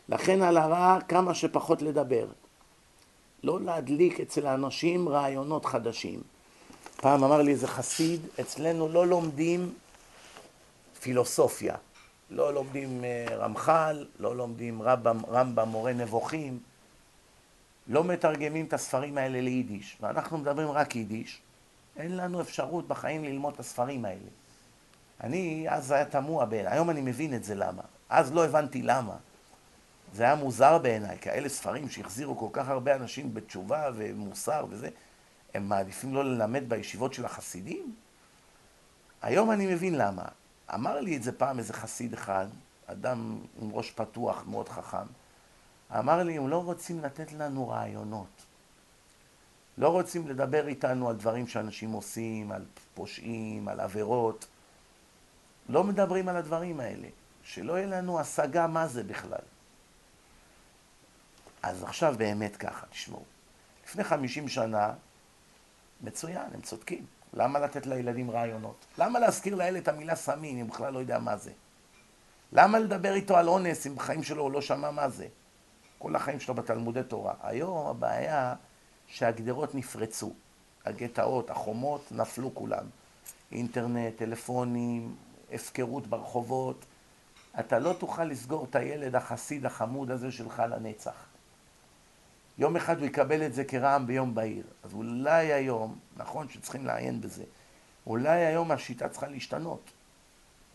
לכן 0.08 0.42
על 0.42 0.56
הרע 0.56 0.98
כמה 1.08 1.34
שפחות 1.34 1.82
לדבר. 1.82 2.26
לא 3.42 3.60
להדליק 3.60 4.20
אצל 4.20 4.46
האנשים 4.46 5.08
רעיונות 5.08 5.64
חדשים. 5.64 6.20
פעם 6.96 7.24
אמר 7.24 7.42
לי 7.42 7.52
איזה 7.52 7.68
חסיד, 7.68 8.20
אצלנו 8.40 8.88
לא 8.88 9.06
לומדים 9.06 9.72
פילוסופיה. 11.00 11.74
לא 12.34 12.54
לומדים 12.54 13.04
אה, 13.04 13.26
רמח"ל, 13.30 14.06
לא 14.18 14.36
לומדים 14.36 14.82
רמב"ם, 14.82 15.26
רמב"ם 15.26 15.68
מורה 15.68 15.92
נבוכים, 15.92 16.58
לא 17.86 18.04
מתרגמים 18.04 18.66
את 18.66 18.72
הספרים 18.72 19.18
האלה 19.18 19.40
ליידיש, 19.40 19.96
ואנחנו 20.00 20.38
מדברים 20.38 20.70
רק 20.70 20.96
יידיש, 20.96 21.40
אין 21.96 22.16
לנו 22.16 22.40
אפשרות 22.40 22.88
בחיים 22.88 23.24
ללמוד 23.24 23.54
את 23.54 23.60
הספרים 23.60 24.04
האלה. 24.04 24.28
אני, 25.20 25.66
אז 25.68 25.90
היה 25.90 26.04
תמוה 26.04 26.44
בעיניי, 26.44 26.72
היום 26.72 26.90
אני 26.90 27.00
מבין 27.00 27.34
את 27.34 27.44
זה 27.44 27.54
למה. 27.54 27.82
אז 28.08 28.32
לא 28.32 28.44
הבנתי 28.44 28.82
למה. 28.82 29.16
זה 30.12 30.22
היה 30.22 30.34
מוזר 30.34 30.78
בעיניי, 30.78 31.18
כאלה 31.18 31.48
ספרים 31.48 31.88
שהחזירו 31.88 32.38
כל 32.38 32.48
כך 32.52 32.68
הרבה 32.68 32.94
אנשים 32.94 33.34
בתשובה 33.34 33.90
ומוסר 33.94 34.66
וזה, 34.70 34.88
הם 35.54 35.68
מעדיפים 35.68 36.14
לא 36.14 36.24
ללמד 36.24 36.68
בישיבות 36.68 37.14
של 37.14 37.24
החסידים? 37.24 37.94
היום 39.22 39.50
אני 39.50 39.74
מבין 39.74 39.94
למה. 39.94 40.24
אמר 40.74 41.00
לי 41.00 41.16
את 41.16 41.22
זה 41.22 41.32
פעם 41.32 41.58
איזה 41.58 41.72
חסיד 41.72 42.12
אחד, 42.12 42.46
אדם 42.86 43.38
עם 43.60 43.70
ראש 43.72 43.90
פתוח, 43.90 44.44
מאוד 44.46 44.68
חכם, 44.68 45.06
אמר 45.98 46.22
לי, 46.22 46.36
הם 46.36 46.48
לא 46.48 46.62
רוצים 46.62 47.00
לתת 47.04 47.32
לנו 47.32 47.68
רעיונות. 47.68 48.44
לא 49.78 49.88
רוצים 49.88 50.28
לדבר 50.28 50.68
איתנו 50.68 51.08
על 51.08 51.16
דברים 51.16 51.46
שאנשים 51.46 51.92
עושים, 51.92 52.52
על 52.52 52.64
פושעים, 52.94 53.68
על 53.68 53.80
עבירות. 53.80 54.46
לא 55.68 55.84
מדברים 55.84 56.28
על 56.28 56.36
הדברים 56.36 56.80
האלה. 56.80 57.08
שלא 57.44 57.72
יהיה 57.72 57.86
לנו 57.86 58.20
השגה 58.20 58.66
מה 58.66 58.88
זה 58.88 59.02
בכלל. 59.02 59.44
אז 61.62 61.82
עכשיו 61.82 62.14
באמת 62.18 62.56
ככה, 62.56 62.86
תשמעו. 62.86 63.24
לפני 63.86 64.04
חמישים 64.04 64.48
שנה, 64.48 64.92
מצוין, 66.00 66.46
הם 66.54 66.60
צודקים. 66.60 67.06
למה 67.34 67.58
לתת 67.58 67.86
לילדים 67.86 68.30
רעיונות? 68.30 68.86
למה 68.98 69.18
להזכיר 69.18 69.54
לילד 69.54 69.76
את 69.76 69.88
המילה 69.88 70.16
סמים 70.16 70.58
אם 70.58 70.68
בכלל 70.68 70.92
לא 70.92 70.98
יודע 70.98 71.18
מה 71.18 71.36
זה? 71.36 71.50
למה 72.52 72.78
לדבר 72.78 73.14
איתו 73.14 73.36
על 73.36 73.48
אונס 73.48 73.86
אם 73.86 73.94
בחיים 73.94 74.22
שלו 74.22 74.42
הוא 74.42 74.52
לא 74.52 74.60
שמע 74.60 74.90
מה 74.90 75.08
זה? 75.08 75.26
כל 75.98 76.16
החיים 76.16 76.40
שלו 76.40 76.54
בתלמודי 76.54 77.02
תורה. 77.02 77.34
היום 77.42 77.86
הבעיה 77.86 78.54
שהגדרות 79.06 79.74
נפרצו. 79.74 80.32
הגטאות, 80.84 81.50
החומות, 81.50 82.12
נפלו 82.12 82.54
כולם. 82.54 82.84
אינטרנט, 83.52 84.16
טלפונים, 84.16 85.16
הפקרות 85.52 86.06
ברחובות. 86.06 86.84
אתה 87.60 87.78
לא 87.78 87.92
תוכל 87.92 88.24
לסגור 88.24 88.66
את 88.70 88.76
הילד 88.76 89.16
החסיד 89.16 89.66
החמוד 89.66 90.10
הזה 90.10 90.32
שלך 90.32 90.62
לנצח. 90.70 91.24
יום 92.58 92.76
אחד 92.76 92.98
הוא 92.98 93.06
יקבל 93.06 93.46
את 93.46 93.54
זה 93.54 93.64
כרעם 93.64 94.06
ביום 94.06 94.34
בהיר. 94.34 94.64
אז 94.82 94.94
אולי 94.94 95.52
היום, 95.52 95.98
נכון 96.16 96.48
שצריכים 96.48 96.86
לעיין 96.86 97.20
בזה, 97.20 97.44
אולי 98.06 98.46
היום 98.46 98.70
השיטה 98.70 99.08
צריכה 99.08 99.26
להשתנות. 99.26 99.90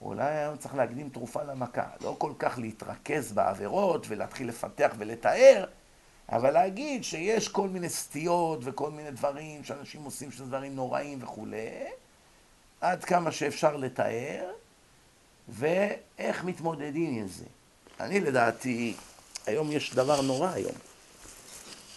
אולי 0.02 0.36
היום 0.36 0.58
צריך 0.58 0.76
להקדים 0.76 1.10
תרופה 1.10 1.44
למכה. 1.44 1.88
לא 2.02 2.16
כל 2.18 2.32
כך 2.40 2.58
להתרכז 2.58 3.32
בעבירות 3.32 4.06
ולהתחיל 4.10 4.50
לפתח 4.50 4.92
ולתאר, 4.98 5.66
אבל 6.32 6.52
להגיד 6.52 7.04
שיש 7.04 7.48
כל 7.48 7.68
מיני 7.68 7.90
סטיות 7.90 8.60
וכל 8.64 8.92
מיני 8.92 9.12
דברים 9.12 9.64
שאנשים 9.64 10.04
עושים 10.04 10.32
שזה 10.32 10.46
דברים 10.46 10.76
נוראים 10.76 11.24
וכולי, 11.24 11.86
עד 12.82 13.04
כמה 13.04 13.32
שאפשר 13.32 13.76
לתאר, 13.76 14.52
ואיך 15.50 16.44
מתמודדים 16.44 17.16
עם 17.16 17.28
זה. 17.28 17.46
אני 18.00 18.20
לדעתי, 18.20 18.96
היום 19.46 19.72
יש 19.72 19.96
דבר 19.96 20.22
נורא 20.22 20.50
היום. 20.50 20.89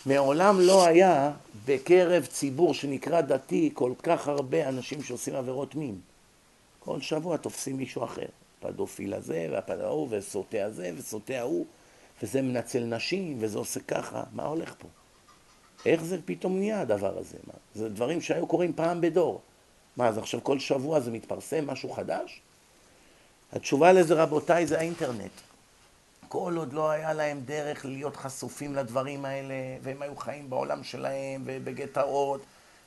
מעולם 0.06 0.60
לא 0.60 0.86
היה 0.86 1.32
בקרב 1.64 2.26
ציבור 2.26 2.74
שנקרא 2.74 3.20
דתי 3.20 3.70
כל 3.74 3.92
כך 4.02 4.28
הרבה 4.28 4.68
אנשים 4.68 5.02
שעושים 5.02 5.34
עבירות 5.34 5.74
מין. 5.74 6.00
כל 6.78 7.00
שבוע 7.00 7.36
תופסים 7.36 7.76
מישהו 7.76 8.04
אחר. 8.04 8.26
פדופיל 8.60 9.14
הזה, 9.14 9.48
והפד 9.50 9.80
ההוא, 9.80 10.08
וסוטה 10.10 10.64
הזה, 10.64 10.90
וסוטה 10.96 11.34
ההוא, 11.34 11.66
וזה 12.22 12.42
מנצל 12.42 12.84
נשים, 12.84 13.36
וזה 13.40 13.58
עושה 13.58 13.80
ככה. 13.80 14.22
מה 14.32 14.44
הולך 14.44 14.74
פה? 14.78 14.88
איך 15.86 16.04
זה 16.04 16.18
פתאום 16.24 16.58
נהיה 16.58 16.80
הדבר 16.80 17.18
הזה? 17.18 17.36
מה? 17.46 17.54
זה 17.74 17.88
דברים 17.88 18.20
שהיו 18.20 18.46
קורים 18.46 18.72
פעם 18.72 19.00
בדור. 19.00 19.40
מה, 19.96 20.08
אז 20.08 20.18
עכשיו 20.18 20.44
כל 20.44 20.58
שבוע 20.58 21.00
זה 21.00 21.10
מתפרסם 21.10 21.66
משהו 21.66 21.90
חדש? 21.90 22.40
התשובה 23.52 23.92
לזה, 23.92 24.14
רבותיי, 24.14 24.66
זה 24.66 24.78
האינטרנט. 24.78 25.51
כל 26.32 26.54
עוד 26.56 26.72
לא 26.72 26.90
היה 26.90 27.12
להם 27.12 27.40
דרך 27.44 27.84
להיות 27.84 28.16
חשופים 28.16 28.74
לדברים 28.74 29.24
האלה, 29.24 29.54
והם 29.82 30.02
היו 30.02 30.16
חיים 30.16 30.50
בעולם 30.50 30.84
שלהם, 30.84 31.42
ובגטאות, 31.44 32.40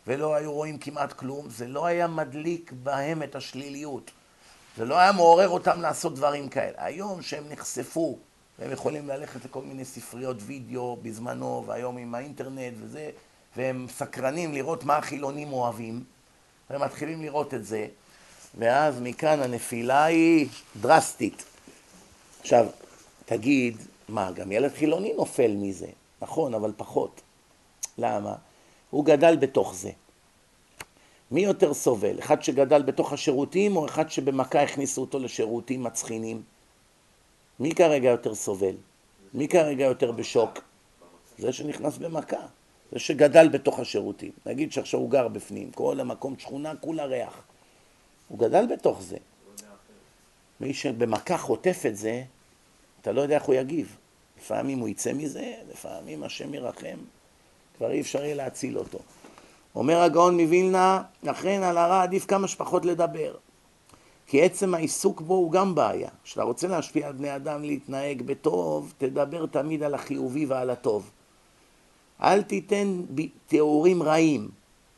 ולא 0.08 0.36
היו 0.36 0.54
רואים 0.54 0.78
כמעט 0.78 1.14
כלום, 1.14 1.50
זה 1.50 1.68
לא 1.68 1.86
היה 1.86 2.08
מדליק 2.08 2.72
בהם 2.84 3.24
את 3.24 3.36
השליליות. 3.36 4.12
זה 4.78 4.86
לא 4.86 4.98
היה 4.98 5.12
מעורר 5.12 5.50
אותם 5.50 5.82
לעשות 5.82 6.16
דברים 6.16 6.50
כאלה. 6.50 6.74
היום 6.78 7.22
שהם 7.22 7.44
נחשפו, 7.50 8.18
והם 8.60 8.72
יכולים 8.72 9.08
ללכת 9.08 9.46
לכל 9.46 9.62
מיני 9.62 9.86
ספריות 9.86 10.38
וידאו 10.40 10.98
בזמנו, 11.02 11.64
והיום 11.68 11.98
עם 11.98 12.16
האינטרנט 12.16 12.74
וזה, 12.80 13.10
והם 13.58 13.88
סקרנים 13.90 14.54
לראות 14.54 14.84
מה 14.84 14.98
החילונים 14.98 15.54
אוהבים, 15.54 16.04
והם 16.70 16.82
מתחילים 16.82 17.22
לראות 17.22 17.54
את 17.54 17.66
זה, 17.66 17.88
ואז 18.58 19.02
מכאן 19.02 19.42
הנפילה 19.42 20.04
היא 20.04 20.48
דרסטית. 20.82 21.46
עכשיו, 22.42 22.66
תגיד, 23.26 23.78
מה, 24.10 24.32
גם 24.32 24.52
ילד 24.52 24.72
חילוני 24.74 25.14
נופל 25.14 25.52
מזה. 25.56 25.88
נכון, 26.22 26.54
אבל 26.54 26.72
פחות. 26.78 27.22
למה? 27.98 28.36
הוא 28.90 29.06
גדל 29.06 29.36
בתוך 29.36 29.76
זה. 29.76 29.92
מי 31.32 31.42
יותר 31.42 31.74
סובל? 31.74 32.20
אחד 32.20 32.44
שגדל 32.44 32.82
בתוך 32.82 33.14
השירותים 33.14 33.76
או 33.76 33.86
אחד 33.86 34.12
שבמכה 34.12 34.62
הכניסו 34.62 35.02
אותו 35.02 35.20
לשירותים 35.20 35.84
מצחינים? 35.84 36.42
מי 37.60 37.72
כרגע 37.72 38.10
יותר 38.10 38.36
סובל? 38.36 38.76
מי 39.34 39.48
כרגע 39.48 39.86
יותר 39.86 40.12
בשוק? 40.12 40.60
זה 41.38 41.54
שנכנס 41.54 41.98
במכה, 41.98 42.46
זה 42.92 43.00
שגדל 43.00 43.50
בתוך 43.50 43.80
השירותים. 43.80 44.32
נגיד 44.46 44.72
שעכשיו 44.72 45.00
הוא 45.00 45.10
גר 45.10 45.28
בפנים, 45.28 45.72
כל 45.72 46.00
המקום 46.00 46.36
שכונה 46.40 46.76
כולה 46.76 47.06
ריח. 47.06 47.42
הוא 48.28 48.40
גדל 48.40 48.66
בתוך 48.66 49.02
זה. 49.02 49.18
מי 50.60 50.74
שבמכה 50.74 51.38
חוטף 51.38 51.84
את 51.88 51.98
זה, 51.98 52.24
אתה 53.06 53.14
לא 53.14 53.22
יודע 53.22 53.36
איך 53.36 53.44
הוא 53.44 53.56
יגיב. 53.56 53.98
לפעמים 54.40 54.80
הוא 54.80 54.90
יצא 54.90 55.14
מזה, 55.14 55.54
לפעמים 55.72 56.24
השם 56.24 56.54
ירחם, 56.54 56.98
כבר 57.78 57.92
אי 57.92 58.02
אפשר 58.02 58.24
יהיה 58.24 58.36
להציל 58.36 58.78
אותו. 58.78 59.00
אומר 59.76 60.02
הגאון 60.02 60.42
מווילנה, 60.42 61.04
לכן 61.24 61.64
על 61.64 61.78
הרע 61.78 62.04
עדיף 62.04 62.26
כמה 62.26 62.48
שפחות 62.48 62.86
לדבר. 62.86 63.36
כי 64.28 64.42
עצם 64.42 64.74
העיסוק 64.74 65.22
בו 65.22 65.34
הוא 65.34 65.52
גם 65.52 65.76
בעיה. 65.76 66.10
כשאתה 66.24 66.44
רוצה 66.44 66.68
להשפיע 66.68 67.08
על 67.08 67.14
בני 67.14 67.36
אדם 67.36 67.64
להתנהג 67.64 68.22
בטוב, 68.22 68.94
תדבר 68.98 69.46
תמיד 69.46 69.84
על 69.84 69.94
החיובי 69.94 70.46
ועל 70.46 70.70
הטוב. 70.70 71.10
אל 72.22 72.42
תיתן 72.42 73.02
תיאורים 73.48 74.04
רעים, 74.04 74.50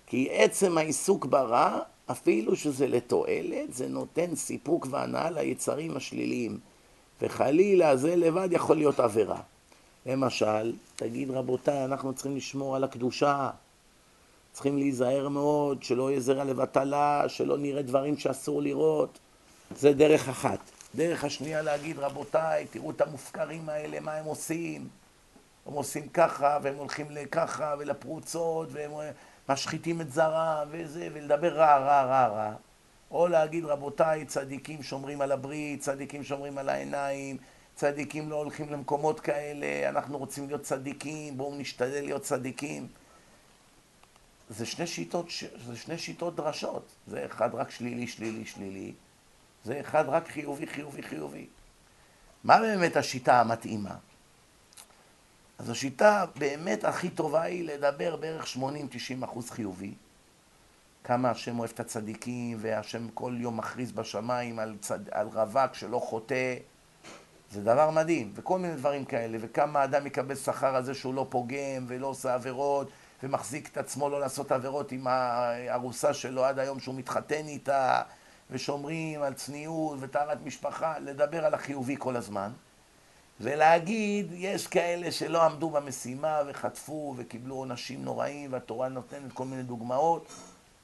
כי 0.06 0.28
עצם 0.32 0.78
העיסוק 0.78 1.26
ברע, 1.26 1.80
אפילו 2.12 2.56
שזה 2.56 2.88
לתועלת, 2.88 3.74
זה 3.74 3.88
נותן 3.88 4.36
סיפוק 4.36 4.88
והנאה 4.90 5.30
ליצרים 5.30 5.98
השליליים. 5.98 6.60
וחלילה 7.22 7.98
זה 7.98 8.16
לבד 8.16 8.50
יכול 8.52 8.76
להיות 8.76 9.00
עבירה. 9.00 9.40
למשל, 10.06 10.74
תגיד 10.96 11.32
רבותיי, 11.32 11.86
אנחנו 11.86 12.14
צריכים 12.14 12.38
לשמור 12.38 12.76
על 12.76 12.84
הקדושה. 12.84 13.50
צריכים 14.54 14.78
להיזהר 14.78 15.30
מאוד, 15.30 15.84
שלא 15.84 16.12
יהיה 16.12 16.20
זרע 16.20 16.44
לבטלה, 16.44 17.24
שלא 17.28 17.58
נראה 17.58 17.82
דברים 17.82 18.18
שאסור 18.18 18.62
לראות. 18.62 19.20
זה 19.76 19.94
דרך 19.94 20.30
אחת. 20.30 20.60
דרך 20.96 21.24
השנייה 21.24 21.62
להגיד, 21.62 22.00
רבותיי, 22.00 22.68
תראו 22.72 22.92
את 22.92 23.02
המופקרים 23.02 23.70
האלה, 23.70 24.00
מה 24.00 24.14
הם 24.14 24.26
עושים. 24.26 24.88
הם 25.66 25.74
עושים 25.74 26.08
ככה, 26.08 26.58
והם 26.62 26.76
הולכים 26.76 27.12
לככה, 27.12 27.76
ולפרוצות, 27.80 28.70
והם 28.72 28.92
משחיתים 29.50 30.02
את 30.02 30.14
זרע, 30.14 30.64
וזה, 30.72 31.08
ולדבר 31.14 31.54
רע, 31.54 31.78
רע, 31.78 32.04
רע, 32.04 32.28
רע. 32.28 32.54
או 33.12 33.28
להגיד, 33.28 33.66
רבותיי, 33.66 34.26
צדיקים 34.26 34.84
שומרים 34.84 35.22
על 35.22 35.32
הברית, 35.32 35.82
צדיקים 35.82 36.24
שומרים 36.24 36.58
על 36.58 36.70
העיניים, 36.70 37.38
צדיקים 37.76 38.30
לא 38.30 38.36
הולכים 38.36 38.70
למקומות 38.70 39.20
כאלה, 39.20 39.90
אנחנו 39.90 40.18
רוצים 40.18 40.48
להיות 40.48 40.62
צדיקים, 40.62 41.38
בואו 41.38 41.56
נשתדל 41.56 42.02
להיות 42.02 42.22
צדיקים. 42.22 42.88
זה 44.50 44.66
שני 44.66 44.88
שיטות, 44.88 45.30
זה 45.66 45.76
שני 45.76 45.98
שיטות 45.98 46.36
דרשות. 46.36 46.92
זה 47.08 47.26
אחד 47.26 47.56
רק 47.56 47.72
שלילי, 47.72 48.08
שלילי, 48.08 48.46
שלילי. 48.46 48.94
זה 49.64 49.80
אחד 49.80 50.06
רק 50.08 50.28
חיובי, 50.28 50.68
חיובי, 50.68 51.04
חיובי. 51.04 51.48
מה 52.44 52.60
באמת 52.60 52.96
השיטה 52.96 53.40
המתאימה? 53.40 53.96
אז 55.60 55.70
השיטה 55.70 56.26
באמת 56.36 56.84
הכי 56.84 57.10
טובה 57.10 57.42
היא 57.42 57.64
לדבר 57.64 58.16
בערך 58.16 58.56
80-90 58.56 58.60
אחוז 59.26 59.50
חיובי. 59.50 59.94
כמה 61.08 61.30
השם 61.30 61.60
אוהב 61.60 61.72
את 61.74 61.80
הצדיקים, 61.80 62.58
והשם 62.62 63.08
כל 63.14 63.34
יום 63.38 63.58
מכריז 63.58 63.92
בשמיים 63.92 64.60
על, 64.60 64.76
צד... 64.80 65.10
על 65.12 65.28
רווק 65.34 65.74
שלא 65.74 66.00
חוטא. 66.00 66.56
זה 67.52 67.64
דבר 67.64 67.90
מדהים, 67.90 68.32
וכל 68.36 68.60
מיני 68.60 68.76
דברים 68.76 69.06
כאלה, 69.06 69.38
וכמה 69.42 69.84
אדם 69.84 70.08
יקבל 70.08 70.36
שכר 70.36 70.76
על 70.76 70.84
זה 70.84 70.94
שהוא 70.94 71.14
לא 71.14 71.28
פוגם 71.30 71.86
ולא 71.88 72.08
עושה 72.08 72.34
עבירות, 72.34 72.90
ומחזיק 73.24 73.70
את 73.72 73.78
עצמו 73.78 74.10
לא 74.10 74.20
לעשות 74.20 74.52
עבירות 74.52 74.92
עם 74.92 75.08
הארוסה 75.08 76.14
שלו 76.14 76.46
עד 76.46 76.60
היום 76.60 76.80
שהוא 76.80 76.96
מתחתן 76.96 77.48
איתה, 77.48 78.02
ושומרים 78.52 79.22
על 79.22 79.34
צניעות 79.34 79.98
וטהרת 80.02 80.38
משפחה, 80.46 81.00
לדבר 81.00 81.46
על 81.46 81.54
החיובי 81.54 81.96
כל 82.00 82.16
הזמן, 82.16 82.52
ולהגיד, 83.40 84.28
יש 84.32 84.68
כאלה 84.68 85.12
שלא 85.12 85.44
עמדו 85.44 85.70
במשימה 85.70 86.42
וחטפו 86.48 87.14
וקיבלו 87.18 87.56
עונשים 87.56 88.04
נוראים, 88.04 88.54
והתורה 88.54 88.90
נותנת 88.90 89.34
כל 89.34 89.46
מיני 89.46 89.64
דוגמאות, 89.64 90.28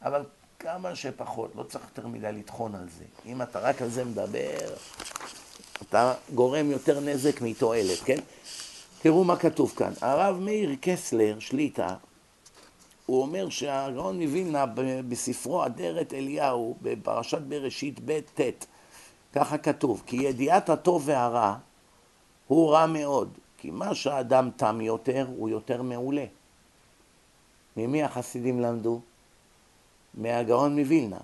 אבל 0.04 0.24
כמה 0.60 0.95
שפחות, 0.95 1.56
לא 1.56 1.64
צריך 1.64 1.84
יותר 1.95 2.08
מדי 2.08 2.32
לטחון 2.32 2.76
על 2.76 2.89
זה. 2.97 3.04
אם 3.26 3.41
אתה 3.41 3.60
רק 3.60 3.82
על 3.82 3.89
זה 3.89 4.06
מדבר, 4.06 4.74
אתה 5.82 6.14
גורם 6.36 6.72
יותר 6.72 6.99
נזק 6.99 7.41
מתועלת, 7.41 7.99
כן? 8.06 8.20
תראו 9.01 9.24
מה 9.24 9.36
כתוב 9.36 9.74
כאן. 9.76 9.93
הרב 10.01 10.39
מאיר 10.39 10.76
קסלר, 10.82 11.39
שליטה, 11.39 11.95
הוא 13.06 13.22
אומר 13.22 13.49
שהגאון 13.49 14.22
מווילנה 14.22 14.66
בספרו 15.10 15.66
אדרת 15.66 16.14
אליהו, 16.14 16.78
בפרשת 16.82 17.41
בראשית 17.41 17.99
ב' 18.06 18.20
ט', 18.20 18.66
ככה 19.34 19.58
כתוב, 19.58 20.04
כי 20.06 20.16
ידיעת 20.16 20.70
הטוב 20.70 21.04
והרע 21.06 21.56
הוא 22.47 22.72
רע 22.72 22.86
מאוד, 22.86 23.30
כי 23.58 23.72
מה 23.72 23.95
שהאדם 23.95 24.49
תם 24.58 24.82
יותר, 24.82 25.28
הוא 25.38 25.49
יותר 25.49 25.82
מעולה. 25.82 26.26
ממי 27.78 28.04
החסידים 28.04 28.60
למדו? 28.60 29.01
מהגאון 30.14 30.80
מווילנה. 30.80 31.18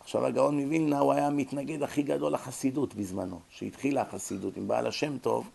עכשיו 0.00 0.26
הגאון 0.26 0.60
מווילנה 0.60 0.98
הוא 0.98 1.12
היה 1.12 1.26
המתנגד 1.26 1.82
הכי 1.82 2.02
גדול 2.02 2.32
לחסידות 2.32 2.94
בזמנו, 2.94 3.40
שהתחילה 3.50 4.02
החסידות 4.02 4.56
עם 4.56 4.68
בעל 4.68 4.86
השם 4.86 5.18
טוב, 5.18 5.48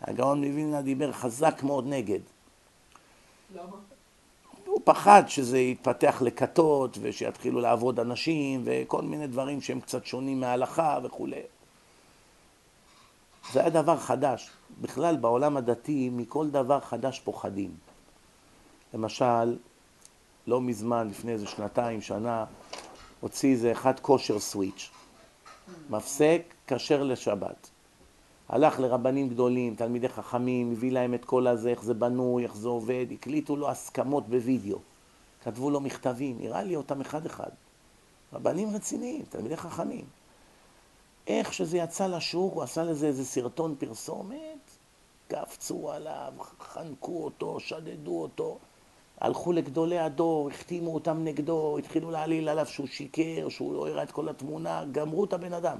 הגאון 0.00 0.44
מווילנה 0.44 0.82
דיבר 0.82 1.12
חזק 1.12 1.62
מאוד 1.62 1.86
נגד. 1.86 2.20
למה? 3.54 3.76
הוא 4.66 4.80
פחד 4.84 5.22
שזה 5.28 5.58
יתפתח 5.58 6.22
לכתות 6.22 6.98
ושיתחילו 7.00 7.60
לעבוד 7.60 8.00
אנשים 8.00 8.62
וכל 8.64 9.02
מיני 9.02 9.26
דברים 9.26 9.60
שהם 9.60 9.80
קצת 9.80 10.06
שונים 10.06 10.40
מההלכה 10.40 10.98
וכולי. 11.04 11.40
זה 13.52 13.60
היה 13.60 13.70
דבר 13.70 13.96
חדש. 13.96 14.50
בכלל 14.80 15.16
בעולם 15.16 15.56
הדתי 15.56 16.10
מכל 16.12 16.50
דבר 16.50 16.80
חדש 16.80 17.20
פוחדים. 17.20 17.70
למשל, 18.94 19.56
לא 20.46 20.60
מזמן, 20.60 21.08
לפני 21.08 21.32
איזה 21.32 21.46
שנתיים, 21.46 22.00
שנה, 22.00 22.44
הוציא 23.20 23.52
איזה 23.52 23.72
אחד 23.72 24.00
כושר 24.00 24.38
סוויץ'. 24.38 24.90
מפסק, 25.90 26.42
כשר 26.66 27.02
לשבת. 27.02 27.70
הלך 28.48 28.80
לרבנים 28.80 29.28
גדולים, 29.28 29.74
תלמידי 29.74 30.08
חכמים, 30.08 30.72
הביא 30.72 30.92
להם 30.92 31.14
את 31.14 31.24
כל 31.24 31.46
הזה, 31.46 31.70
איך 31.70 31.82
זה 31.82 31.94
בנוי, 31.94 32.44
איך 32.44 32.56
זה 32.56 32.68
עובד, 32.68 33.06
הקליטו 33.12 33.56
לו 33.56 33.70
הסכמות 33.70 34.28
בווידאו. 34.28 34.78
כתבו 35.44 35.70
לו 35.70 35.80
מכתבים, 35.80 36.38
נראה 36.40 36.62
לי 36.62 36.76
אותם 36.76 37.00
אחד-אחד. 37.00 37.50
רבנים 38.32 38.74
רציניים, 38.74 39.22
תלמידי 39.28 39.56
חכמים. 39.56 40.04
איך 41.26 41.52
שזה 41.52 41.78
יצא 41.78 42.06
לשוק, 42.06 42.54
הוא 42.54 42.62
עשה 42.62 42.84
לזה 42.84 43.06
איזה 43.06 43.24
סרטון 43.24 43.74
פרסומת, 43.78 44.70
קפצו 45.28 45.92
עליו, 45.92 46.32
חנקו 46.60 47.24
אותו, 47.24 47.60
שדדו 47.60 48.22
אותו. 48.22 48.58
הלכו 49.20 49.52
לגדולי 49.52 49.98
הדור, 49.98 50.50
החתימו 50.50 50.94
אותם 50.94 51.24
נגדו, 51.24 51.78
התחילו 51.78 52.10
להעליל 52.10 52.48
עליו 52.48 52.66
שהוא 52.66 52.86
שיקר, 52.86 53.48
שהוא 53.48 53.74
לא 53.74 53.88
הראה 53.88 54.02
את 54.02 54.12
כל 54.12 54.28
התמונה, 54.28 54.84
גמרו 54.92 55.24
את 55.24 55.32
הבן 55.32 55.52
אדם. 55.52 55.78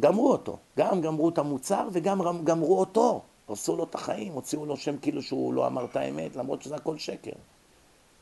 גמרו 0.00 0.32
אותו, 0.32 0.56
גם 0.78 1.00
גמרו 1.00 1.28
את 1.28 1.38
המוצר 1.38 1.88
וגם 1.92 2.44
גמרו 2.44 2.80
אותו, 2.80 3.22
הרסו 3.48 3.76
לו 3.76 3.84
את 3.84 3.94
החיים, 3.94 4.32
הוציאו 4.32 4.66
לו 4.66 4.76
שם 4.76 4.98
כאילו 4.98 5.22
שהוא 5.22 5.54
לא 5.54 5.66
אמר 5.66 5.84
את 5.84 5.96
האמת, 5.96 6.36
למרות 6.36 6.62
שזה 6.62 6.76
הכל 6.76 6.98
שקר. 6.98 7.32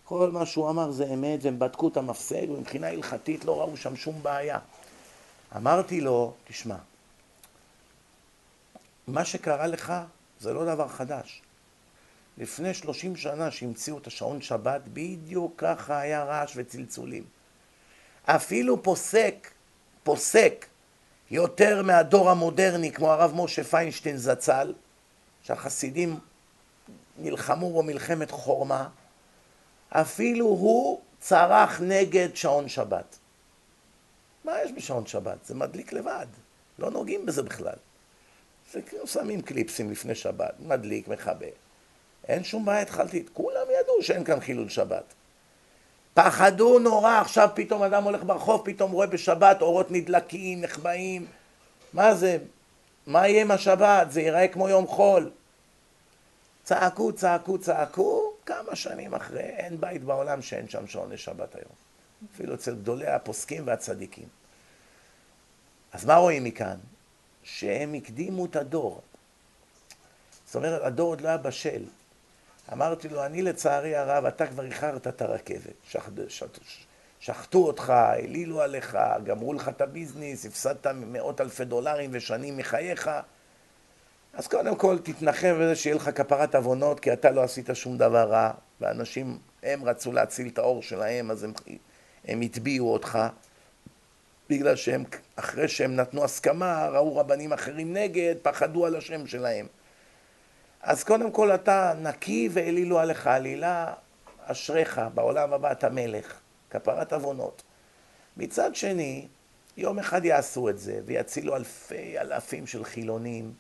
כל 0.05 0.31
מה 0.31 0.47
שהוא 0.47 0.71
אמר 0.71 0.91
זה 0.91 1.15
אמת, 1.15 1.39
והם 1.43 1.59
בדקו 1.59 1.89
את 1.89 1.97
המפסק, 1.97 2.45
ומבחינה 2.49 2.89
הלכתית 2.89 3.45
לא 3.45 3.61
ראו 3.61 3.77
שם 3.77 3.97
שום 3.97 4.23
בעיה. 4.23 4.59
אמרתי 5.57 6.01
לו, 6.01 6.33
תשמע, 6.49 6.77
מה 9.07 9.25
שקרה 9.25 9.67
לך 9.67 9.93
זה 10.41 10.53
לא 10.53 10.75
דבר 10.75 10.89
חדש. 10.89 11.43
לפני 12.39 12.75
שלושים 12.75 13.17
שנה 13.17 13.51
שהמציאו 13.51 13.99
את 13.99 14.07
השעון 14.07 14.43
שבת, 14.43 14.81
בדיוק 14.93 15.55
ככה 15.57 15.99
היה 15.99 16.25
רעש 16.25 16.53
וצלצולים. 16.57 17.25
אפילו 18.25 18.83
פוסק, 18.83 19.51
פוסק, 20.03 20.67
יותר 21.31 21.83
מהדור 21.83 22.31
המודרני, 22.31 22.93
כמו 22.93 23.13
הרב 23.13 23.33
משה 23.35 23.65
פיינשטיין 23.65 24.17
זצ"ל, 24.17 24.75
שהחסידים 25.43 26.19
נלחמו 27.19 27.73
בו 27.73 27.83
מלחמת 27.83 28.31
חורמה, 28.31 28.89
אפילו 29.89 30.47
הוא 30.47 31.01
צרח 31.21 31.81
נגד 31.81 32.29
שעון 32.37 32.69
שבת. 32.69 33.19
מה 34.45 34.53
יש 34.65 34.73
בשעון 34.73 35.07
שבת? 35.07 35.45
זה 35.45 35.55
מדליק 35.55 35.93
לבד, 35.93 36.27
לא 36.79 36.91
נוגעים 36.91 37.27
בזה 37.27 37.43
בכלל. 37.43 37.77
כאילו 38.87 39.07
שמים 39.07 39.43
קליפסים 39.43 39.91
לפני 39.91 40.15
שבת, 40.15 40.55
מדליק, 40.61 41.09
מכבה. 41.09 41.47
אין 42.29 42.45
שום 42.45 42.65
בעיה, 42.65 42.81
התחלתי, 42.81 43.25
כולם 43.33 43.67
ידעו 43.81 44.03
שאין 44.03 44.25
כאן 44.25 44.41
חילול 44.41 44.69
שבת. 44.69 45.05
פחדו 46.15 46.79
נורא, 46.79 47.21
עכשיו 47.21 47.49
פתאום 47.55 47.83
אדם 47.83 48.05
הולך 48.05 48.25
ברחוב, 48.25 48.63
פתאום 48.65 48.93
רואה 48.93 49.07
בשבת 49.07 49.63
אורות 49.63 49.91
נדלקים, 49.91 50.61
נחבאים. 50.61 51.27
מה 51.93 52.15
זה? 52.15 52.39
מה 53.07 53.29
יהיה 53.29 53.43
עם 53.43 53.51
השבת? 53.51 54.11
זה 54.11 54.21
ייראה 54.21 54.49
כמו 54.49 54.69
יום 54.69 54.87
חול. 54.87 55.31
צעקו, 56.65 57.13
צעקו, 57.13 57.59
צעקו, 57.59 58.33
כמה 58.47 58.77
שנים 58.77 59.15
אחרי, 59.15 59.41
אין 59.41 59.81
בית 59.81 60.05
בעולם 60.05 60.43
שאין 60.43 60.69
שם 60.69 60.87
שעון 60.87 61.13
לשבת 61.13 61.55
היום. 61.55 61.73
אפילו 62.35 62.55
אצל 62.55 62.75
גדולי 62.75 63.07
הפוסקים 63.07 63.67
והצדיקים. 63.67 64.29
אז 65.93 66.05
מה 66.05 66.17
רואים 66.17 66.45
מכאן? 66.45 66.77
שהם 67.43 67.95
הקדימו 67.95 68.47
את 68.47 68.57
הדור. 68.57 69.01
זאת 70.47 70.57
אומרת, 70.57 70.83
הדור 70.83 71.09
עוד 71.09 71.21
לא 71.21 71.29
היה 71.29 71.37
בשל. 71.37 71.85
אמרתי 72.73 73.09
לו, 73.09 73.25
אני 73.25 73.43
לצערי 73.43 73.97
הרב, 73.97 74.25
אתה 74.25 74.47
כבר 74.47 74.65
איחרת 74.65 75.07
את 75.07 75.23
הרכבת. 75.23 75.75
שחט, 75.89 76.13
שחט, 76.29 76.59
שחטו 77.21 77.67
אותך, 77.67 77.91
העלילו 77.91 78.63
עליך, 78.63 78.99
גמרו 79.25 79.53
לך 79.53 79.69
את 79.69 79.81
הביזנס, 79.81 80.47
הפסדת 80.47 80.87
מאות 80.87 81.41
אלפי 81.41 81.65
דולרים 81.65 82.11
ושנים 82.13 82.57
מחייך. 82.57 83.11
אז 84.33 84.47
קודם 84.47 84.77
כל 84.77 84.99
תתנחם 84.99 85.55
בזה 85.61 85.77
שיהיה 85.77 85.97
לך 85.97 86.11
כפרת 86.15 86.55
עוונות, 86.55 87.01
כי 87.01 87.13
אתה 87.13 87.31
לא 87.31 87.43
עשית 87.43 87.71
שום 87.75 87.99
דבר 87.99 88.31
רע, 88.31 88.51
ואנשים, 88.81 89.39
הם 89.63 89.85
רצו 89.85 90.13
להציל 90.13 90.49
את 90.49 90.59
האור 90.59 90.83
שלהם, 90.83 91.31
אז 91.31 91.45
הם, 91.45 91.53
הם 92.25 92.41
הטביעו 92.41 92.93
אותך, 92.93 93.19
בגלל 94.51 94.77
שהם, 94.77 95.05
אחרי 95.37 95.69
שהם 95.69 95.97
נתנו 95.97 96.25
הסכמה, 96.25 96.89
ראו 96.89 97.17
רבנים 97.17 97.53
אחרים 97.53 97.93
נגד, 97.93 98.35
פחדו 98.43 98.87
על 98.87 98.97
השם 98.97 99.27
שלהם. 99.27 99.67
אז 100.83 101.05
קודם 101.05 101.31
כל 101.31 101.55
אתה 101.55 101.93
נקי 102.03 102.49
והעלילו 102.53 102.99
עליך 102.99 103.27
עלילה, 103.27 103.93
אשריך, 104.45 105.01
בעולם 105.15 105.53
הבא 105.53 105.73
אתה 105.73 105.89
מלך, 105.91 106.41
כפרת 106.71 107.13
עוונות. 107.13 107.63
מצד 108.37 108.75
שני, 108.75 109.27
יום 109.77 109.99
אחד 109.99 110.25
יעשו 110.25 110.69
את 110.69 110.79
זה 110.79 111.01
ויצילו 111.05 111.57
אלפי 111.57 112.19
אלפים 112.19 112.67
של 112.67 112.85
חילונים. 112.85 113.53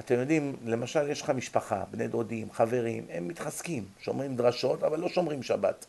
אתם 0.00 0.14
יודעים, 0.14 0.56
למשל 0.64 1.10
יש 1.10 1.22
לך 1.22 1.30
משפחה, 1.30 1.84
בני 1.90 2.08
דודים, 2.08 2.52
חברים, 2.52 3.06
הם 3.10 3.28
מתחזקים, 3.28 3.84
שומרים 4.00 4.36
דרשות, 4.36 4.82
אבל 4.82 5.00
לא 5.00 5.08
שומרים 5.08 5.42
שבת. 5.42 5.86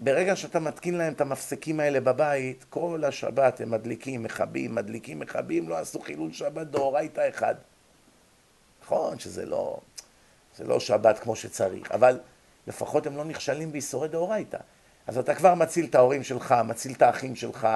ברגע 0.00 0.36
שאתה 0.36 0.60
מתקין 0.60 0.94
להם 0.94 1.12
את 1.12 1.20
המפסקים 1.20 1.80
האלה 1.80 2.00
בבית, 2.00 2.64
כל 2.70 3.04
השבת 3.06 3.60
הם 3.60 3.70
מדליקים, 3.70 4.22
מכבים, 4.22 4.74
מדליקים, 4.74 5.18
מכבים, 5.18 5.68
לא 5.68 5.78
עשו 5.78 6.00
חילול 6.00 6.32
שבת 6.32 6.66
דאורייתא 6.66 7.28
אחד. 7.28 7.54
נכון 8.84 9.18
שזה 9.18 9.46
לא, 9.46 9.78
זה 10.56 10.64
לא 10.64 10.80
שבת 10.80 11.18
כמו 11.18 11.36
שצריך, 11.36 11.92
אבל 11.92 12.20
לפחות 12.66 13.06
הם 13.06 13.16
לא 13.16 13.24
נכשלים 13.24 13.72
בייסורי 13.72 14.08
דאורייתא. 14.08 14.58
אז 15.06 15.18
אתה 15.18 15.34
כבר 15.34 15.54
מציל 15.54 15.84
את 15.84 15.94
ההורים 15.94 16.22
שלך, 16.22 16.54
מציל 16.64 16.92
את 16.92 17.02
האחים 17.02 17.36
שלך, 17.36 17.68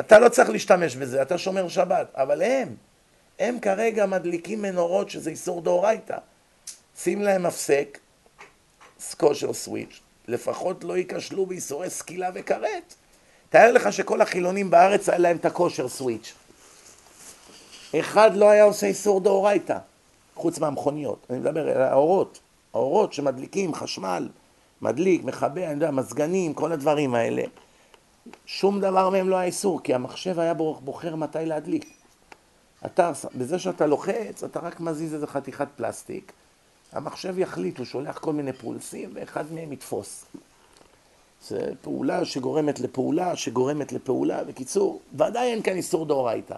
אתה 0.00 0.18
לא 0.18 0.28
צריך 0.28 0.50
להשתמש 0.50 0.96
בזה, 0.96 1.22
אתה 1.22 1.38
שומר 1.38 1.68
שבת, 1.68 2.06
אבל 2.14 2.42
הם, 2.42 2.74
הם 3.38 3.60
כרגע 3.60 4.06
מדליקים 4.06 4.62
מנורות 4.62 5.10
שזה 5.10 5.30
איסור 5.30 5.62
דאורייתא. 5.62 6.18
שים 6.98 7.22
להם 7.22 7.46
הפסק, 7.46 7.98
סקושר 9.00 9.52
סוויץ', 9.52 10.00
לפחות 10.28 10.84
לא 10.84 10.96
ייכשלו 10.96 11.46
בייסורי 11.46 11.90
סקילה 11.90 12.30
וכרת. 12.34 12.94
תאר 13.50 13.72
לך 13.72 13.92
שכל 13.92 14.20
החילונים 14.20 14.70
בארץ 14.70 15.08
היה 15.08 15.18
להם 15.18 15.36
את 15.36 15.44
הכושר 15.44 15.88
סוויץ'. 15.88 16.34
אחד 18.00 18.36
לא 18.36 18.50
היה 18.50 18.64
עושה 18.64 18.86
איסור 18.86 19.20
דאורייתא, 19.20 19.78
חוץ 20.34 20.58
מהמכוניות. 20.58 21.26
אני 21.30 21.38
מדבר 21.38 21.68
על 21.68 21.82
האורות, 21.82 22.40
האורות 22.74 23.12
שמדליקים 23.12 23.74
חשמל, 23.74 24.28
מדליק, 24.82 25.24
מכבה, 25.24 25.64
אני 25.64 25.72
יודע, 25.72 25.90
מזגנים, 25.90 26.54
כל 26.54 26.72
הדברים 26.72 27.14
האלה. 27.14 27.42
שום 28.46 28.80
דבר 28.80 29.10
מהם 29.10 29.28
לא 29.28 29.36
היה 29.36 29.44
איסור, 29.44 29.82
כי 29.82 29.94
המחשב 29.94 30.38
היה 30.38 30.54
בוחר 30.54 31.16
מתי 31.16 31.46
להדליק. 31.46 31.86
אתה, 32.86 33.12
בזה 33.34 33.58
שאתה 33.58 33.86
לוחץ, 33.86 34.44
אתה 34.44 34.60
רק 34.60 34.80
מזיז 34.80 35.14
איזה 35.14 35.26
חתיכת 35.26 35.68
פלסטיק, 35.76 36.32
המחשב 36.92 37.38
יחליט, 37.38 37.78
הוא 37.78 37.86
שולח 37.86 38.18
כל 38.18 38.32
מיני 38.32 38.52
פולסים 38.52 39.10
ואחד 39.14 39.52
מהם 39.52 39.72
יתפוס. 39.72 40.24
זה 41.48 41.72
פעולה 41.82 42.24
שגורמת 42.24 42.80
לפעולה, 42.80 43.36
שגורמת 43.36 43.92
לפעולה. 43.92 44.44
בקיצור, 44.44 45.00
ודאי 45.14 45.50
אין 45.50 45.62
כאן 45.62 45.76
איסור 45.76 46.06
דאורייתא. 46.06 46.54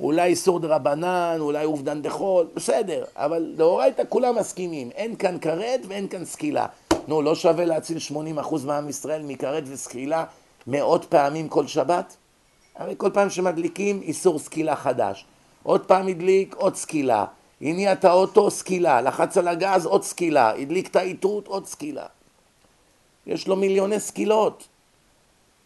אולי 0.00 0.28
איסור 0.28 0.60
דרבנן, 0.60 1.36
אולי 1.40 1.64
עובדן 1.64 2.02
דחול, 2.02 2.46
בסדר, 2.54 3.04
אבל 3.16 3.52
דאורייתא 3.56 4.02
כולם 4.08 4.36
מסכימים, 4.38 4.90
אין 4.90 5.16
כאן 5.16 5.38
כרת 5.40 5.80
ואין 5.88 6.08
כאן 6.08 6.24
סקילה. 6.24 6.66
נו, 7.08 7.22
לא 7.22 7.34
שווה 7.34 7.64
להציל 7.64 7.98
80% 8.42 8.56
מעם 8.66 8.88
ישראל 8.88 9.22
מכרת 9.22 9.62
וסקילה 9.66 10.24
מאות 10.66 11.04
פעמים 11.04 11.48
כל 11.48 11.66
שבת? 11.66 12.16
הרי 12.76 12.94
כל 12.96 13.10
פעם 13.10 13.30
שמדליקים 13.30 14.02
איסור 14.02 14.38
סקילה 14.38 14.76
חדש. 14.76 15.24
עוד 15.62 15.80
פעם 15.80 16.08
הדליק, 16.08 16.54
עוד 16.54 16.76
סקילה. 16.76 17.24
הניע 17.60 17.92
את 17.92 18.04
האוטו, 18.04 18.50
סקילה. 18.50 19.00
לחץ 19.00 19.38
על 19.38 19.48
הגז, 19.48 19.86
עוד 19.86 20.02
סקילה. 20.02 20.50
הדליק 20.50 20.88
את 20.88 20.96
האיתות, 20.96 21.46
עוד 21.46 21.66
סקילה. 21.66 22.06
יש 23.26 23.48
לו 23.48 23.56
מיליוני 23.56 24.00
סקילות. 24.00 24.68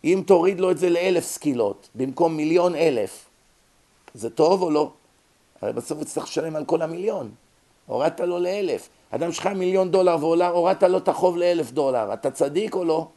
אם 0.05 0.22
תוריד 0.26 0.61
לו 0.61 0.70
את 0.70 0.78
זה 0.78 0.91
לאלף 0.91 1.24
סקילות, 1.24 1.89
במקום 1.95 2.37
מיליון 2.37 2.74
אלף, 2.74 3.30
זה 4.14 4.30
טוב 4.30 4.62
או 4.62 4.70
לא? 4.70 4.92
הרי 5.62 5.72
בסוף 5.72 5.92
הוא 5.98 6.02
יצטרך 6.02 6.24
לשלם 6.24 6.56
על 6.56 6.64
כל 6.64 6.82
המיליון. 6.82 7.30
הורדת 7.86 8.20
לו 8.20 8.38
לאלף. 8.38 8.88
אדם 9.11 9.32
שלך 9.32 9.46
מיליון 9.46 9.90
דולר 9.90 10.24
והורדת 10.24 10.82
לו 10.82 10.98
את 10.98 11.08
החוב 11.08 11.36
לאלף 11.36 11.70
דולר. 11.70 12.12
אתה 12.14 12.30
צדיק 12.30 12.74
או 12.74 12.84
לא? 12.84 13.08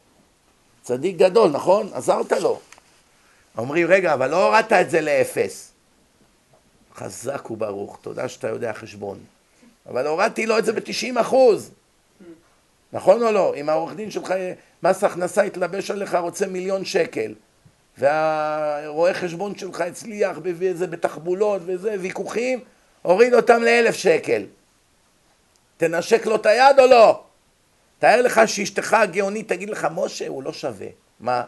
צדיק 0.82 1.16
גדול, 1.16 1.50
נכון? 1.50 1.88
עזרת 1.92 2.32
לו. 2.32 2.58
אומרים, 3.58 3.86
רגע, 3.86 4.14
אבל 4.14 4.30
לא 4.30 4.46
הורדת 4.46 4.72
את 4.72 4.90
זה 4.90 5.00
לאפס. 5.00 5.72
חזק 6.94 7.50
וברוך, 7.50 7.98
תודה 8.02 8.28
שאתה 8.28 8.48
יודע 8.48 8.72
חשבון. 8.72 9.18
אבל 9.90 10.06
הורדתי 10.06 10.46
לו 10.46 10.58
את 10.58 10.64
זה 10.64 10.72
ב-90 10.72 11.20
אחוז. 11.20 11.70
נכון 12.92 13.22
או 13.22 13.32
לא? 13.32 13.54
אם 13.56 13.68
העורך 13.68 13.94
דין 13.94 14.10
שלך, 14.10 14.34
מס 14.82 15.04
הכנסה 15.04 15.46
יתלבש 15.46 15.90
עליך, 15.90 16.14
רוצה 16.14 16.46
מיליון 16.46 16.84
שקל, 16.84 17.34
והרואה 17.98 19.14
חשבון 19.14 19.58
שלך 19.58 19.80
הצליח, 19.80 20.38
והביא 20.42 20.70
את 20.70 20.76
זה 20.76 20.86
בתחבולות 20.86 21.62
וזה, 21.64 21.96
ויכוחים, 22.00 22.60
הוריד 23.02 23.34
אותם 23.34 23.62
לאלף 23.62 23.94
שקל. 23.94 24.46
תנשק 25.76 26.26
לו 26.26 26.36
את 26.36 26.46
היד 26.46 26.78
או 26.78 26.86
לא? 26.86 27.24
תאר 27.98 28.22
לך 28.22 28.40
שאשתך 28.46 28.94
הגאונית 28.94 29.48
תגיד 29.48 29.70
לך, 29.70 29.88
משה, 29.94 30.28
הוא 30.28 30.42
לא 30.42 30.52
שווה. 30.52 30.86
מה? 31.20 31.44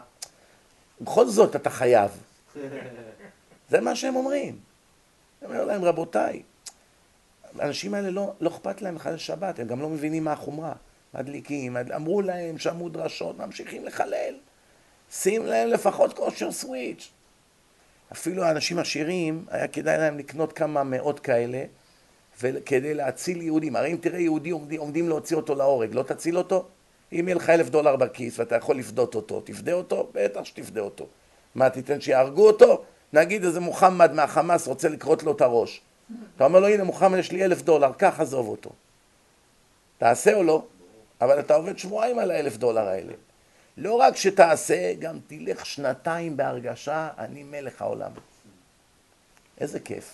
בכל 1.01 1.27
זאת 1.27 1.55
אתה 1.55 1.69
חייב. 1.69 2.11
זה 3.69 3.81
מה 3.81 3.95
שהם 3.95 4.15
אומרים. 4.15 4.59
אני 5.41 5.51
אומר 5.51 5.65
להם, 5.65 5.83
רבותיי, 5.83 6.41
האנשים 7.59 7.93
האלה 7.93 8.09
לא, 8.09 8.33
לא 8.39 8.49
אכפת 8.49 8.81
להם 8.81 8.95
בכלל 8.95 9.17
שבת, 9.17 9.59
הם 9.59 9.67
גם 9.67 9.81
לא 9.81 9.89
מבינים 9.89 10.23
מה 10.23 10.31
החומרה. 10.31 10.73
מדליקים, 11.13 11.77
אמרו 11.95 12.21
להם, 12.21 12.57
שמעו 12.57 12.89
דרשות, 12.89 13.37
ממשיכים 13.37 13.85
לחלל. 13.85 14.35
שים 15.11 15.45
להם 15.45 15.69
לפחות 15.69 16.13
כושר 16.13 16.51
סוויץ'. 16.51 17.09
אפילו 18.11 18.43
האנשים 18.43 18.79
עשירים, 18.79 19.45
היה 19.49 19.67
כדאי 19.67 19.97
להם 19.97 20.17
לקנות 20.17 20.53
כמה 20.53 20.83
מאות 20.83 21.19
כאלה, 21.19 21.63
וכדי 22.41 22.93
להציל 22.93 23.41
יהודים. 23.41 23.75
הרי 23.75 23.91
אם 23.91 23.97
תראה 24.01 24.19
יהודי 24.19 24.49
עומדים, 24.49 24.79
עומדים 24.79 25.09
להוציא 25.09 25.35
אותו 25.35 25.55
להורג, 25.55 25.93
לא 25.93 26.03
תציל 26.03 26.37
אותו? 26.37 26.65
אם 27.13 27.23
יהיה 27.27 27.35
לך 27.35 27.49
אלף 27.49 27.69
דולר 27.69 27.95
בכיס 27.95 28.39
ואתה 28.39 28.55
יכול 28.55 28.77
לפדות 28.77 29.15
אותו, 29.15 29.41
תפדה 29.41 29.73
אותו? 29.73 30.09
בטח 30.13 30.43
שתפדה 30.43 30.81
אותו. 30.81 31.07
מה, 31.55 31.69
תיתן 31.69 32.01
שיהרגו 32.01 32.47
אותו? 32.47 32.83
נגיד 33.13 33.43
איזה 33.43 33.59
מוחמד 33.59 34.13
מהחמאס 34.13 34.67
רוצה 34.67 34.89
לכרות 34.89 35.23
לו 35.23 35.31
את 35.31 35.41
הראש. 35.41 35.81
אתה 36.35 36.45
אומר 36.45 36.59
לו, 36.59 36.67
הנה 36.67 36.83
מוחמד 36.83 37.19
יש 37.19 37.31
לי 37.31 37.45
אלף 37.45 37.61
דולר, 37.61 37.93
קח 37.93 38.19
עזוב 38.19 38.47
אותו. 38.47 38.69
תעשה 39.97 40.33
או 40.33 40.43
לא? 40.43 40.63
אבל 41.21 41.39
אתה 41.39 41.55
עובד 41.55 41.77
שבועיים 41.77 42.19
על 42.19 42.31
האלף 42.31 42.57
דולר 42.57 42.87
האלה. 42.87 43.13
לא 43.77 43.95
רק 43.95 44.15
שתעשה, 44.15 44.93
גם 44.99 45.19
תלך 45.27 45.65
שנתיים 45.65 46.37
בהרגשה, 46.37 47.09
אני 47.17 47.43
מלך 47.43 47.81
העולם. 47.81 48.11
איזה 49.57 49.79
כיף. 49.79 50.13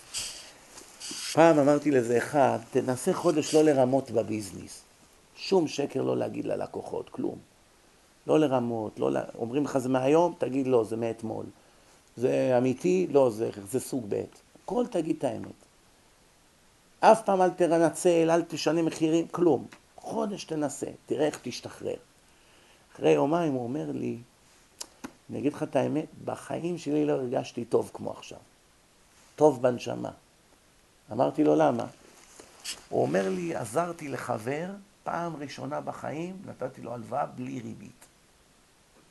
פעם 1.32 1.58
אמרתי 1.58 1.90
לזה 1.90 2.18
אחד, 2.18 2.58
תנסה 2.70 3.12
חודש 3.12 3.54
לא 3.54 3.64
לרמות 3.64 4.10
בביזנס. 4.10 4.82
שום 5.36 5.68
שקר 5.68 6.02
לא 6.02 6.16
להגיד 6.16 6.44
ללקוחות, 6.44 7.08
כלום. 7.08 7.38
לא 8.26 8.40
לרמות, 8.40 8.98
לא. 8.98 9.10
אומרים 9.38 9.64
לך 9.64 9.78
זה 9.78 9.88
מהיום, 9.88 10.34
תגיד 10.38 10.66
לא, 10.66 10.84
זה 10.84 10.96
מאתמול. 10.96 11.46
זה 12.16 12.54
אמיתי? 12.58 13.06
לא, 13.10 13.30
זה, 13.30 13.50
זה 13.70 13.80
סוג 13.80 14.04
ב'. 14.08 14.22
הכל 14.64 14.84
תגיד 14.90 15.16
את 15.18 15.24
האמת. 15.24 15.64
אף 17.00 17.22
פעם 17.24 17.42
אל 17.42 17.50
תנצל, 17.50 18.30
אל 18.30 18.42
תשנה 18.42 18.82
מחירים, 18.82 19.28
כלום. 19.28 19.66
חודש 19.96 20.44
תנסה, 20.44 20.86
תראה 21.06 21.26
איך 21.26 21.38
תשתחרר. 21.42 21.96
אחרי 22.94 23.10
יומיים 23.10 23.52
הוא 23.52 23.64
אומר 23.64 23.90
לי, 23.92 24.18
אני 25.30 25.38
אגיד 25.38 25.52
לך 25.52 25.62
את 25.62 25.76
האמת, 25.76 26.06
בחיים 26.24 26.78
שלי 26.78 27.06
לא 27.06 27.12
הרגשתי 27.12 27.64
טוב 27.64 27.90
כמו 27.94 28.10
עכשיו. 28.10 28.38
טוב 29.36 29.62
בנשמה. 29.62 30.10
אמרתי 31.12 31.44
לו, 31.44 31.56
למה? 31.56 31.86
הוא 32.88 33.02
אומר 33.02 33.28
לי, 33.28 33.54
עזרתי 33.54 34.08
לחבר, 34.08 34.70
פעם 35.04 35.36
ראשונה 35.36 35.80
בחיים 35.80 36.36
נתתי 36.46 36.82
לו 36.82 36.94
הלוואה 36.94 37.26
בלי 37.26 37.60
ריבית. 37.60 38.06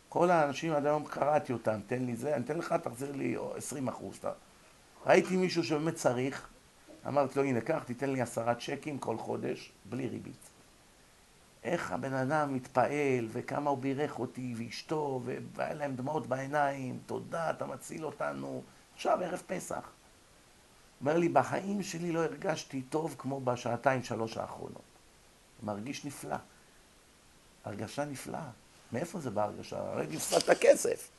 כל 0.10 0.32
האנשים 0.32 0.74
עד 0.74 0.86
היום 0.86 1.06
קראתי 1.06 1.54
אותם, 1.54 1.80
תן 1.88 2.04
לי 2.04 2.16
זה, 2.16 2.36
אני 2.36 2.44
אתן 2.46 2.58
לך, 2.58 2.74
תחזיר 2.84 3.12
לי 3.12 3.36
20 3.58 3.88
אחוז. 3.88 4.20
ראיתי 5.06 5.38
מישהו 5.38 5.64
שבאמת 5.64 5.96
צריך, 5.96 6.48
אמרתי 7.08 7.40
לו, 7.40 7.46
הנה, 7.46 7.62
קח, 7.62 7.84
תיתן 7.84 8.10
לי 8.10 8.22
עשרה 8.22 8.56
צ'קים 8.56 8.98
כל 8.98 9.18
חודש, 9.18 9.72
בלי 9.90 10.08
ריבית. 10.08 10.53
איך 11.64 11.92
הבן 11.92 12.14
אדם 12.14 12.54
מתפעל, 12.54 13.28
וכמה 13.32 13.70
הוא 13.70 13.78
בירך 13.78 14.20
אותי, 14.20 14.54
ואשתו, 14.58 15.22
והיה 15.56 15.74
להם 15.74 15.96
דמעות 15.96 16.28
בעיניים, 16.28 17.00
תודה, 17.06 17.50
אתה 17.50 17.66
מציל 17.66 18.06
אותנו. 18.06 18.62
עכשיו, 18.96 19.20
ערב 19.24 19.42
פסח. 19.48 19.90
אומר 21.02 21.18
לי, 21.18 21.30
בחיים 21.30 21.84
שלי 21.84 22.12
לא 22.12 22.20
הרגשתי 22.20 22.82
טוב 22.82 23.16
כמו 23.18 23.42
בשעתיים, 23.42 24.04
שלוש 24.04 24.38
האחרונות. 24.38 24.82
מרגיש 25.64 26.06
נפלא. 26.06 26.36
הרגשה 27.66 28.06
נפלאה. 28.06 28.50
מאיפה 28.92 29.20
זה 29.20 29.30
בהרגשה? 29.30 29.78
הרי 29.78 30.06
הפסדת 30.16 30.58
כסף. 30.62 31.10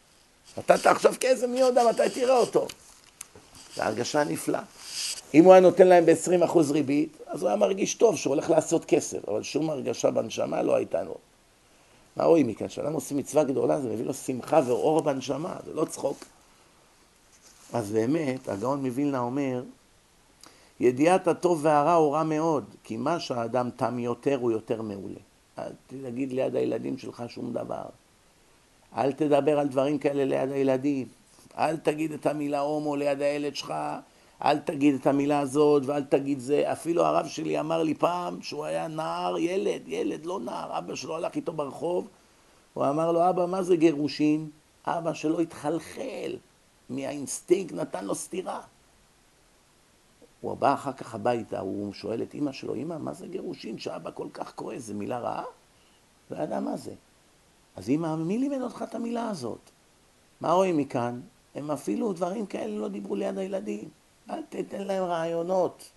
נתת 0.59 0.87
עכשיו 0.87 1.15
כסף, 1.21 1.47
מי 1.47 1.61
יודע 1.61 1.83
מתי 1.91 2.11
תראה 2.15 2.37
אותו. 2.37 2.67
זו 3.77 3.83
הרגשה 3.83 4.25
נפלאה. 4.25 4.63
אם 5.35 5.45
הוא 5.45 5.53
היה 5.53 5.61
נותן 5.61 5.87
להם 5.87 6.07
ב-20% 6.07 6.59
ריבית, 6.71 7.17
אז 7.27 7.43
הוא 7.43 7.49
היה 7.49 7.57
מרגיש 7.57 7.95
טוב 7.95 8.17
שהוא 8.17 8.35
הולך 8.35 8.51
לעשות 8.51 8.85
כסף, 8.85 9.29
אבל 9.29 9.43
שום 9.43 9.71
הרגשה 9.71 10.11
בנשמה 10.11 10.63
לא 10.63 10.75
הייתה 10.75 11.03
לו. 11.03 11.17
מה 12.17 12.25
רואים 12.25 12.49
מכאן? 12.49 12.69
כשאדם 12.69 12.93
עושה 12.93 13.15
מצווה 13.15 13.45
גדולה, 13.45 13.81
זה 13.81 13.89
מביא 13.89 14.05
לו 14.05 14.15
שמחה 14.15 14.61
ואור 14.67 15.01
בנשמה, 15.01 15.57
זה 15.67 15.75
לא 15.75 15.85
צחוק. 15.85 16.25
אז 17.73 17.91
באמת, 17.91 18.49
הגאון 18.49 18.87
מווילנה 18.87 19.19
אומר, 19.19 19.63
ידיעת 20.81 21.29
הטוב 21.29 21.61
והרע 21.63 21.93
הוא 21.93 22.15
רע 22.15 22.23
מאוד, 22.23 22.65
כי 22.85 22.97
מה 22.97 23.21
שהאדם 23.21 23.71
תם 23.77 23.99
יותר 23.99 24.37
הוא 24.41 24.53
יותר 24.53 24.83
מעולה. 24.83 25.21
אל 25.59 25.73
תגיד 25.89 26.33
ליד 26.33 26.57
הילדים 26.57 26.99
שלך 26.99 27.23
שום 27.29 27.53
דבר. 27.53 27.85
אל 28.97 29.13
תדבר 29.13 29.59
על 29.59 29.69
דברים 29.69 29.99
כאלה 29.99 30.25
ליד 30.25 30.53
הילדים. 30.53 31.07
אל 31.59 31.77
תגיד 31.77 32.13
את 32.13 32.27
המילה 32.27 32.61
הומו 32.61 32.97
ליד 32.97 33.23
הילד 33.23 33.57
שלך, 33.57 33.75
אל 34.45 34.59
תגיד 34.59 34.95
את 34.95 35.07
המילה 35.07 35.41
הזאת 35.41 35.83
ואל 35.87 36.05
תגיד 36.05 36.41
זה. 36.41 36.73
אפילו 36.73 37.05
הרב 37.05 37.27
שלי 37.27 37.61
אמר 37.61 37.83
לי 37.83 37.95
פעם 37.95 38.43
שהוא 38.43 38.65
היה 38.65 38.89
נער, 38.89 39.39
ילד, 39.39 39.83
ילד, 39.87 40.27
לא 40.27 40.41
נער, 40.41 40.79
אבא 40.79 40.95
שלו 40.95 41.17
הלך 41.17 41.35
איתו 41.35 41.53
ברחוב, 41.53 42.09
הוא 42.75 42.87
אמר 42.89 43.13
לו, 43.13 43.31
אבא, 43.31 43.47
מה 43.47 43.63
זה 43.63 43.77
גירושין? 43.77 44.51
אבא 44.87 45.15
שלו 45.15 45.41
התחלחל 45.41 46.37
מהאינסטינקט, 46.91 47.73
נתן 47.75 48.05
לו 48.05 48.15
סטירה. 48.15 48.61
הוא 50.41 50.55
בא 50.55 50.75
אחר 50.75 50.93
כך 50.93 51.15
הביתה, 51.15 51.61
הוא 51.61 51.93
שואל 51.93 52.23
את 52.23 52.35
אימא 52.35 52.53
שלו, 52.53 52.75
אימא, 52.75 52.99
מה 52.99 53.13
זה 53.13 53.27
גירושין 53.27 53.79
שאבא 53.79 54.11
כל 54.15 54.27
כך 54.33 54.55
כועס? 54.55 54.83
זה 54.83 54.95
מילה 54.95 55.19
רעה? 55.19 55.45
לא 56.31 56.37
ידע 56.37 56.61
מה 56.61 56.77
זה. 56.77 56.95
אז 57.77 57.89
אימא, 57.89 58.17
מי 58.17 58.39
לימד 58.39 58.61
אותך 58.61 58.85
את 58.89 58.95
המילה 58.95 59.29
הזאת? 59.31 59.71
מה 60.41 60.53
רואים 60.53 60.77
מכאן? 60.77 61.21
הם 61.55 61.71
אפילו 61.71 62.13
דברים 62.13 62.47
כאלה 62.47 62.79
לא 62.79 62.89
דיברו 62.89 63.15
ליד 63.15 63.39
הילדים. 63.39 63.89
אל 64.31 64.43
תתן 64.49 64.83
להם 64.83 65.05
רעיונות. 65.05 65.91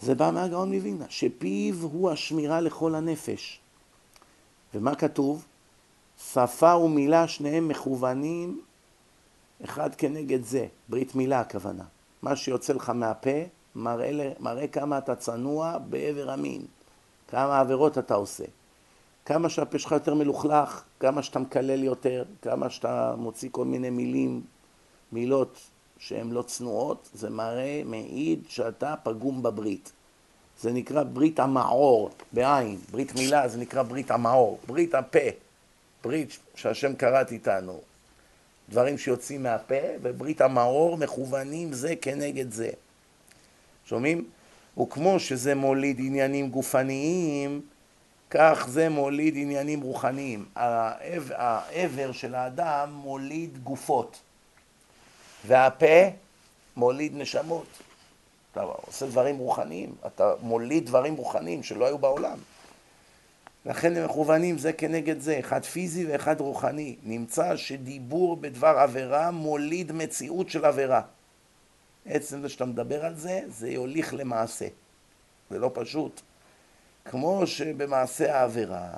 זה 0.00 0.14
בא 0.14 0.30
מהגאון 0.30 0.74
מווילנה, 0.74 1.04
שפיו 1.08 1.74
הוא 1.82 2.10
השמירה 2.10 2.60
לכל 2.60 2.94
הנפש. 2.94 3.60
ומה 4.74 4.94
כתוב? 4.94 5.44
שפה 6.32 6.76
ומילה 6.76 7.28
שניהם 7.28 7.68
מכוונים 7.68 8.60
אחד 9.64 9.94
כנגד 9.94 10.44
זה, 10.44 10.66
ברית 10.88 11.14
מילה 11.14 11.40
הכוונה. 11.40 11.84
מה 12.22 12.36
שיוצא 12.36 12.72
לך 12.72 12.90
מהפה 12.90 13.38
מראה, 13.74 14.32
מראה 14.40 14.68
כמה 14.68 14.98
אתה 14.98 15.16
צנוע 15.16 15.78
בעבר 15.78 16.30
המין, 16.30 16.62
כמה 17.28 17.60
עבירות 17.60 17.98
אתה 17.98 18.14
עושה. 18.14 18.44
כמה 19.28 19.48
שהפה 19.48 19.78
שלך 19.78 19.92
יותר 19.92 20.14
מלוכלך, 20.14 20.82
כמה 21.00 21.22
שאתה 21.22 21.38
מקלל 21.38 21.84
יותר, 21.84 22.24
כמה 22.42 22.70
שאתה 22.70 23.14
מוציא 23.18 23.48
כל 23.52 23.64
מיני 23.64 23.90
מילים, 23.90 24.42
מילות 25.12 25.60
שהן 25.98 26.30
לא 26.30 26.42
צנועות, 26.42 27.08
זה 27.14 27.30
מראה, 27.30 27.82
מעיד 27.84 28.40
שאתה 28.48 28.94
פגום 29.02 29.42
בברית. 29.42 29.92
זה 30.60 30.72
נקרא 30.72 31.02
ברית 31.02 31.40
המעור, 31.40 32.10
בעין, 32.32 32.78
ברית 32.90 33.14
מילה 33.14 33.48
זה 33.48 33.58
נקרא 33.58 33.82
ברית 33.82 34.10
המעור, 34.10 34.58
ברית 34.66 34.94
הפה, 34.94 35.28
ברית 36.02 36.38
שהשם 36.54 36.94
קראת 36.94 37.32
איתנו, 37.32 37.80
דברים 38.68 38.98
שיוצאים 38.98 39.42
מהפה, 39.42 39.74
וברית 40.02 40.40
המאור 40.40 40.96
מכוונים 40.96 41.72
זה 41.72 41.96
כנגד 41.96 42.50
זה. 42.52 42.70
שומעים? 43.86 44.24
וכמו 44.80 45.20
שזה 45.20 45.54
מוליד 45.54 45.96
עניינים 45.98 46.50
גופניים, 46.50 47.60
כך 48.30 48.66
זה 48.68 48.88
מוליד 48.88 49.34
עניינים 49.36 49.80
רוחניים. 49.80 50.44
העבר 50.56 52.12
של 52.12 52.34
האדם 52.34 52.92
מוליד 52.92 53.58
גופות, 53.64 54.18
והפה 55.46 56.08
מוליד 56.76 57.16
נשמות. 57.16 57.66
אתה 58.52 58.60
עושה 58.60 59.06
דברים 59.06 59.38
רוחניים, 59.38 59.94
אתה 60.06 60.32
מוליד 60.42 60.86
דברים 60.86 61.16
רוחניים 61.16 61.62
שלא 61.62 61.86
היו 61.86 61.98
בעולם. 61.98 62.38
לכן 63.66 63.96
הם 63.96 64.04
מכוונים 64.04 64.58
זה 64.58 64.72
כנגד 64.72 65.20
זה, 65.20 65.38
אחד 65.38 65.64
פיזי 65.64 66.06
ואחד 66.06 66.40
רוחני. 66.40 66.96
נמצא 67.02 67.56
שדיבור 67.56 68.36
בדבר 68.36 68.78
עבירה 68.78 69.30
מוליד 69.30 69.92
מציאות 69.92 70.50
של 70.50 70.64
עבירה. 70.64 71.00
עצם 72.06 72.42
זה 72.42 72.48
שאתה 72.48 72.64
מדבר 72.64 73.04
על 73.04 73.14
זה, 73.14 73.40
זה 73.48 73.70
יוליך 73.70 74.14
למעשה. 74.14 74.66
זה 75.50 75.58
לא 75.58 75.70
פשוט. 75.74 76.20
כמו 77.10 77.46
שבמעשה 77.46 78.38
העבירה, 78.38 78.88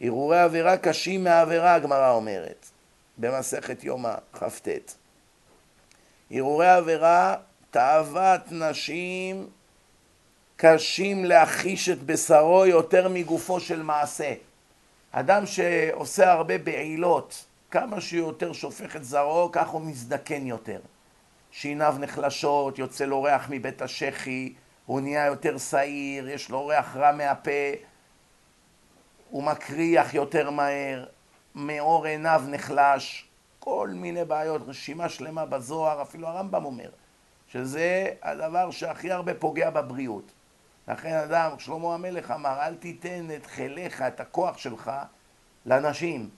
הרהורי 0.00 0.40
עבירה 0.40 0.76
קשים 0.76 1.24
מהעבירה, 1.24 1.74
הגמרא 1.74 2.10
אומרת, 2.10 2.66
במסכת 3.18 3.84
יומא, 3.84 4.14
כ"ט. 4.32 4.68
הרהורי 6.30 6.68
עבירה, 6.68 7.36
תאוות 7.70 8.40
נשים 8.50 9.46
קשים 10.56 11.24
להחיש 11.24 11.88
את 11.88 12.02
בשרו 12.02 12.66
יותר 12.66 13.08
מגופו 13.08 13.60
של 13.60 13.82
מעשה. 13.82 14.34
אדם 15.12 15.46
שעושה 15.46 16.32
הרבה 16.32 16.58
בעילות, 16.58 17.44
כמה 17.70 18.00
שיותר 18.00 18.52
שופך 18.52 18.96
את 18.96 19.04
זרעו, 19.04 19.48
כך 19.52 19.68
הוא 19.68 19.80
מזדקן 19.80 20.46
יותר. 20.46 20.80
שיניו 21.50 21.96
נחלשות, 21.98 22.78
יוצא 22.78 23.04
לו 23.04 23.22
ריח 23.22 23.46
מבית 23.50 23.82
השחי, 23.82 24.52
הוא 24.86 25.00
נהיה 25.00 25.26
יותר 25.26 25.58
שעיר, 25.58 26.28
יש 26.28 26.50
לו 26.50 26.66
ריח 26.66 26.96
רע 26.96 27.12
מהפה, 27.12 27.50
הוא 29.30 29.42
מקריח 29.42 30.14
יותר 30.14 30.50
מהר, 30.50 31.04
מאור 31.54 32.06
עיניו 32.06 32.42
נחלש, 32.48 33.28
כל 33.58 33.90
מיני 33.94 34.24
בעיות, 34.24 34.62
רשימה 34.66 35.08
שלמה 35.08 35.46
בזוהר, 35.46 36.02
אפילו 36.02 36.28
הרמב"ם 36.28 36.64
אומר, 36.64 36.90
שזה 37.48 38.08
הדבר 38.22 38.70
שהכי 38.70 39.12
הרבה 39.12 39.34
פוגע 39.34 39.70
בבריאות. 39.70 40.32
לכן 40.88 41.14
אדם, 41.14 41.50
שלמה 41.58 41.94
המלך 41.94 42.30
אמר, 42.30 42.58
אל 42.60 42.74
תיתן 42.74 43.28
את 43.36 43.46
חיליך, 43.46 44.02
את 44.02 44.20
הכוח 44.20 44.58
שלך, 44.58 44.92
לנשים. 45.66 46.30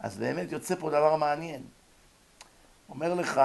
אז 0.00 0.18
באמת 0.18 0.52
יוצא 0.52 0.74
פה 0.74 0.90
דבר 0.90 1.16
מעניין. 1.16 1.62
אומר 2.88 3.14
לך, 3.14 3.40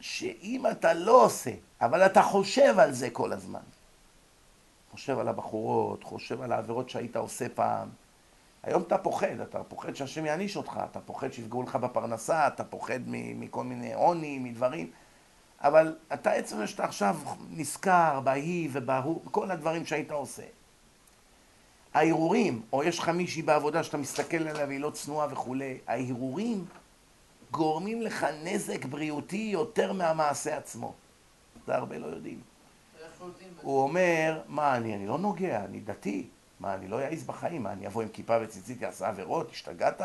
שאם 0.00 0.64
אתה 0.70 0.94
לא 0.94 1.24
עושה, 1.24 1.50
אבל 1.80 2.06
אתה 2.06 2.22
חושב 2.22 2.78
על 2.78 2.92
זה 2.92 3.10
כל 3.10 3.32
הזמן, 3.32 3.60
חושב 4.90 5.18
על 5.18 5.28
הבחורות, 5.28 6.04
חושב 6.04 6.42
על 6.42 6.52
העבירות 6.52 6.90
שהיית 6.90 7.16
עושה 7.16 7.48
פעם, 7.48 7.88
היום 8.62 8.82
אתה 8.82 8.98
פוחד, 8.98 9.40
אתה 9.42 9.64
פוחד 9.64 9.96
שהשם 9.96 10.26
יעניש 10.26 10.56
אותך, 10.56 10.80
אתה 10.90 11.00
פוחד 11.00 11.32
שיפגעו 11.32 11.62
לך 11.62 11.76
בפרנסה, 11.76 12.46
אתה 12.46 12.64
פוחד 12.64 13.00
מכל 13.06 13.64
מיני 13.64 13.94
עוני, 13.94 14.38
מדברים. 14.38 14.90
אבל 15.60 15.96
אתה 16.12 16.30
עצם 16.30 16.66
שאתה 16.66 16.84
עכשיו 16.84 17.16
נזכר 17.50 18.20
בהיא 18.24 18.68
ובהוא, 18.72 19.20
בכל 19.24 19.50
הדברים 19.50 19.86
שהיית 19.86 20.10
עושה. 20.10 20.42
ההרהורים, 21.94 22.62
או 22.72 22.84
יש 22.84 22.98
לך 22.98 23.08
מישהי 23.08 23.42
בעבודה 23.42 23.82
שאתה 23.82 23.96
מסתכל 23.96 24.48
עליה 24.48 24.66
והיא 24.66 24.80
לא 24.80 24.90
צנועה 24.90 25.26
וכולי, 25.30 25.78
ההרהורים 25.86 26.64
גורמים 27.50 28.02
לך 28.02 28.26
נזק 28.44 28.84
בריאותי 28.84 29.50
יותר 29.52 29.92
מהמעשה 29.92 30.56
עצמו. 30.56 30.94
זה 31.66 31.74
הרבה 31.74 31.98
לא 31.98 32.06
יודעים. 32.06 32.40
הוא 33.62 33.82
אומר, 33.82 34.40
מה 34.48 34.76
אני, 34.76 34.94
אני 34.94 35.06
לא 35.06 35.18
נוגע, 35.18 35.64
אני 35.64 35.80
דתי, 35.80 36.26
מה 36.60 36.74
אני 36.74 36.88
לא 36.88 37.00
אעז 37.00 37.24
בחיים, 37.24 37.62
מה 37.62 37.72
אני 37.72 37.86
אבוא 37.86 38.02
עם 38.02 38.08
כיפה 38.08 38.36
וציצית, 38.42 38.82
אעשה 38.82 39.08
עבירות, 39.08 39.50
השתגעת? 39.50 40.00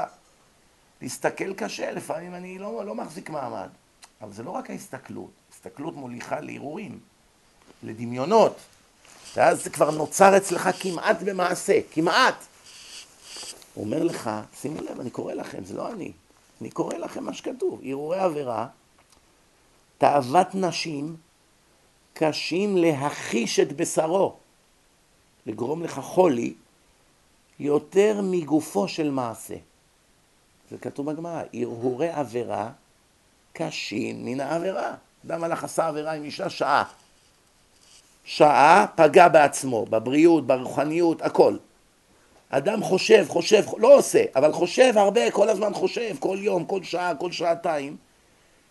להסתכל 1.01 1.53
קשה, 1.53 1.91
לפעמים 1.91 2.35
אני 2.35 2.59
לא, 2.59 2.85
לא 2.85 2.95
מחזיק 2.95 3.29
מעמד. 3.29 3.69
אבל 4.21 4.33
זה 4.33 4.43
לא 4.43 4.51
רק 4.51 4.69
ההסתכלות, 4.69 5.31
הסתכלות 5.51 5.95
מוליכה 5.95 6.39
להרהורים, 6.39 6.99
לדמיונות, 7.83 8.57
ואז 9.35 9.63
זה 9.63 9.69
כבר 9.69 9.91
נוצר 9.91 10.37
אצלך 10.37 10.69
כמעט 10.79 11.17
במעשה, 11.25 11.79
כמעט. 11.91 12.35
הוא 13.73 13.85
אומר 13.85 14.03
לך, 14.03 14.29
שימו 14.61 14.81
לב, 14.81 14.99
אני 14.99 15.09
קורא 15.09 15.33
לכם, 15.33 15.65
זה 15.65 15.73
לא 15.73 15.91
אני, 15.91 16.11
אני 16.61 16.71
קורא 16.71 16.95
לכם 16.95 17.23
מה 17.23 17.33
שכתוב, 17.33 17.81
הרהורי 17.85 18.19
עבירה, 18.19 18.67
תאוות 19.97 20.55
נשים 20.55 21.15
קשים 22.13 22.77
להחיש 22.77 23.59
את 23.59 23.73
בשרו, 23.73 24.35
לגרום 25.45 25.83
לך 25.83 25.99
חולי, 25.99 26.53
יותר 27.59 28.19
מגופו 28.23 28.87
של 28.87 29.11
מעשה. 29.11 29.55
זה 30.71 30.77
כתוב 30.77 31.11
בגמרא, 31.11 31.41
הרהורי 31.53 32.09
עבירה 32.09 32.69
קשים 33.53 34.25
מן 34.25 34.39
העבירה. 34.39 34.95
אדם 35.25 35.43
הלך 35.43 35.63
עשה 35.63 35.87
עבירה 35.87 36.13
עם 36.13 36.23
אישה 36.23 36.49
שעה. 36.49 36.83
שעה 38.23 38.85
פגע 38.95 39.27
בעצמו, 39.27 39.85
בבריאות, 39.85 40.47
ברוחניות, 40.47 41.21
הכל. 41.21 41.57
אדם 42.55 42.83
חושב, 42.83 43.25
חושב, 43.27 43.63
לא 43.77 43.97
עושה, 43.97 44.23
אבל 44.35 44.51
חושב 44.51 44.93
הרבה, 44.95 45.31
כל 45.31 45.49
הזמן 45.49 45.73
חושב, 45.73 46.15
כל 46.19 46.37
יום, 46.41 46.65
כל 46.65 46.83
שעה, 46.83 47.15
כל 47.15 47.31
שעתיים. 47.31 47.97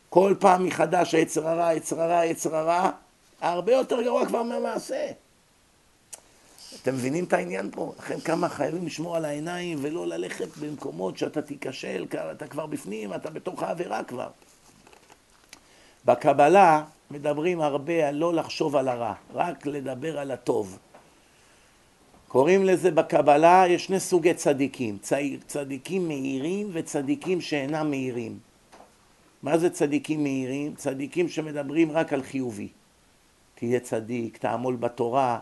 כל 0.08 0.34
פעם 0.40 0.64
מחדש 0.64 1.14
היצר 1.14 1.48
הרע, 1.48 1.66
היצר 1.66 2.00
הרע, 2.00 2.18
היצר 2.18 2.56
הרע, 2.56 2.90
הרבה 3.40 3.72
יותר 3.72 4.02
גרוע 4.02 4.26
כבר 4.26 4.42
מהמעשה. 4.42 5.06
אתם 6.82 6.94
מבינים 6.94 7.24
את 7.24 7.32
העניין 7.32 7.70
פה? 7.70 7.92
לכן 7.98 8.20
כמה 8.20 8.48
חייבים 8.48 8.86
לשמור 8.86 9.16
על 9.16 9.24
העיניים 9.24 9.78
ולא 9.82 10.06
ללכת 10.06 10.56
במקומות 10.56 11.18
שאתה 11.18 11.42
תיכשל, 11.42 12.06
אתה 12.32 12.46
כבר 12.46 12.66
בפנים, 12.66 13.14
אתה 13.14 13.30
בתוך 13.30 13.62
העבירה 13.62 14.04
כבר. 14.04 14.28
בקבלה 16.04 16.84
מדברים 17.10 17.60
הרבה 17.60 18.08
על 18.08 18.14
לא 18.14 18.34
לחשוב 18.34 18.76
על 18.76 18.88
הרע, 18.88 19.14
רק 19.34 19.66
לדבר 19.66 20.18
על 20.18 20.30
הטוב. 20.30 20.78
קוראים 22.32 22.64
לזה 22.64 22.90
בקבלה, 22.90 23.64
יש 23.68 23.84
שני 23.84 24.00
סוגי 24.00 24.34
צדיקים, 24.34 24.98
צדיקים 25.46 26.08
מהירים 26.08 26.70
וצדיקים 26.72 27.40
שאינם 27.40 27.90
מהירים. 27.90 28.38
מה 29.42 29.58
זה 29.58 29.70
צדיקים 29.70 30.22
מהירים? 30.22 30.74
צדיקים 30.74 31.28
שמדברים 31.28 31.92
רק 31.92 32.12
על 32.12 32.22
חיובי. 32.22 32.68
תהיה 33.54 33.80
צדיק, 33.80 34.36
תעמול 34.36 34.76
בתורה. 34.76 35.38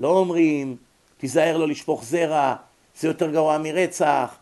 לא 0.00 0.08
אומרים, 0.08 0.76
תיזהר 1.18 1.56
לא 1.56 1.68
לשפוך 1.68 2.04
זרע, 2.04 2.54
זה 2.98 3.08
יותר 3.08 3.30
גרוע 3.30 3.58
מרצח, 3.58 4.36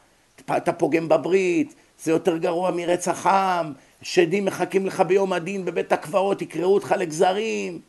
אתה 0.56 0.72
פוגם 0.72 1.08
בברית, 1.08 1.74
זה 2.02 2.10
יותר 2.10 2.36
גרוע 2.36 2.70
מרצח 2.70 3.26
עם, 3.26 3.72
שדים 4.02 4.44
מחכים 4.44 4.86
לך 4.86 5.00
ביום 5.00 5.32
הדין 5.32 5.64
בבית 5.64 5.92
הקברות, 5.92 6.42
יקראו 6.42 6.74
אותך 6.74 6.94
לגזרים, 6.98 7.80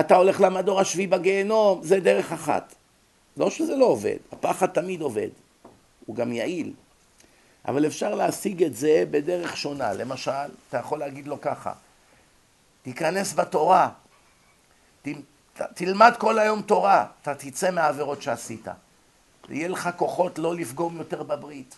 אתה 0.00 0.16
הולך 0.16 0.40
למדור 0.40 0.80
השביעי 0.80 1.06
בגיהנום, 1.06 1.80
זה 1.82 2.00
דרך 2.00 2.32
אחת. 2.32 2.74
לא 3.36 3.50
שזה 3.50 3.76
לא 3.76 3.84
עובד, 3.84 4.16
הפחד 4.32 4.66
תמיד 4.66 5.00
עובד, 5.00 5.28
הוא 6.06 6.16
גם 6.16 6.32
יעיל. 6.32 6.72
אבל 7.64 7.86
אפשר 7.86 8.14
להשיג 8.14 8.62
את 8.62 8.76
זה 8.76 9.04
בדרך 9.10 9.56
שונה. 9.56 9.92
למשל, 9.92 10.50
אתה 10.68 10.78
יכול 10.78 10.98
להגיד 10.98 11.26
לו 11.26 11.40
ככה, 11.40 11.72
תיכנס 12.82 13.34
בתורה, 13.34 13.88
ת, 15.02 15.08
תלמד 15.74 16.12
כל 16.18 16.38
היום 16.38 16.62
תורה, 16.62 17.06
אתה 17.22 17.34
תצא 17.34 17.70
מהעבירות 17.70 18.22
שעשית. 18.22 18.68
יהיה 19.48 19.68
לך 19.68 19.90
כוחות 19.96 20.38
לא 20.38 20.54
לפגום 20.54 20.96
יותר 20.96 21.22
בברית. 21.22 21.76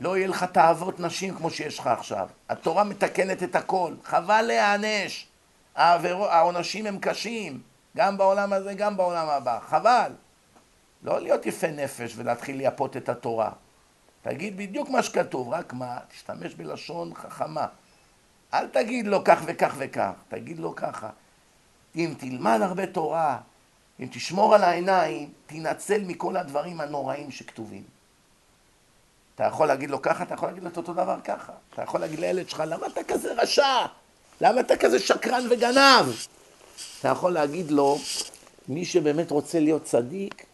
לא 0.00 0.16
יהיה 0.16 0.28
לך 0.28 0.44
תאוות 0.44 1.00
נשים 1.00 1.34
כמו 1.34 1.50
שיש 1.50 1.78
לך 1.78 1.86
עכשיו. 1.86 2.28
התורה 2.48 2.84
מתקנת 2.84 3.42
את 3.42 3.56
הכל, 3.56 3.94
חבל 4.04 4.42
להיענש. 4.42 5.26
העונשים 5.74 6.86
הם 6.86 6.98
קשים, 7.00 7.60
גם 7.96 8.18
בעולם 8.18 8.52
הזה, 8.52 8.74
גם 8.74 8.96
בעולם 8.96 9.28
הבא. 9.28 9.58
חבל. 9.60 10.12
לא 11.02 11.20
להיות 11.20 11.46
יפה 11.46 11.70
נפש 11.70 12.12
ולהתחיל 12.16 12.56
לייפות 12.56 12.96
את 12.96 13.08
התורה. 13.08 13.50
תגיד 14.22 14.56
בדיוק 14.56 14.88
מה 14.88 15.02
שכתוב, 15.02 15.48
רק 15.48 15.72
מה? 15.72 15.98
תשתמש 16.08 16.54
בלשון 16.54 17.14
חכמה. 17.14 17.66
אל 18.54 18.66
תגיד 18.68 19.06
לו 19.06 19.24
כך 19.24 19.40
וכך 19.46 19.74
וכך, 19.78 20.10
תגיד 20.28 20.58
לו 20.58 20.76
ככה. 20.76 21.10
אם 21.96 22.14
תלמד 22.18 22.58
הרבה 22.62 22.86
תורה, 22.86 23.38
אם 24.00 24.08
תשמור 24.10 24.54
על 24.54 24.64
העיניים, 24.64 25.32
תנצל 25.46 26.04
מכל 26.04 26.36
הדברים 26.36 26.80
הנוראים 26.80 27.30
שכתובים. 27.30 27.82
אתה 29.34 29.44
יכול 29.44 29.68
להגיד 29.68 29.90
לו 29.90 30.02
ככה, 30.02 30.24
אתה 30.24 30.34
יכול 30.34 30.48
להגיד 30.48 30.62
לו 30.62 30.68
את 30.68 30.76
אותו 30.76 30.92
דבר 30.92 31.20
ככה. 31.24 31.52
אתה 31.72 31.82
יכול 31.82 32.00
להגיד 32.00 32.18
לילד 32.18 32.48
שלך, 32.48 32.62
למה 32.66 32.86
אתה 32.86 33.04
כזה 33.08 33.32
רשע? 33.32 33.86
למה 34.40 34.60
אתה 34.60 34.76
כזה 34.76 34.98
שקרן 34.98 35.46
וגנב? 35.50 36.06
אתה 37.00 37.08
יכול 37.08 37.32
להגיד 37.32 37.70
לו, 37.70 37.98
מי 38.68 38.84
שבאמת 38.84 39.30
רוצה 39.30 39.60
להיות 39.60 39.84
צדיק, 39.84 40.46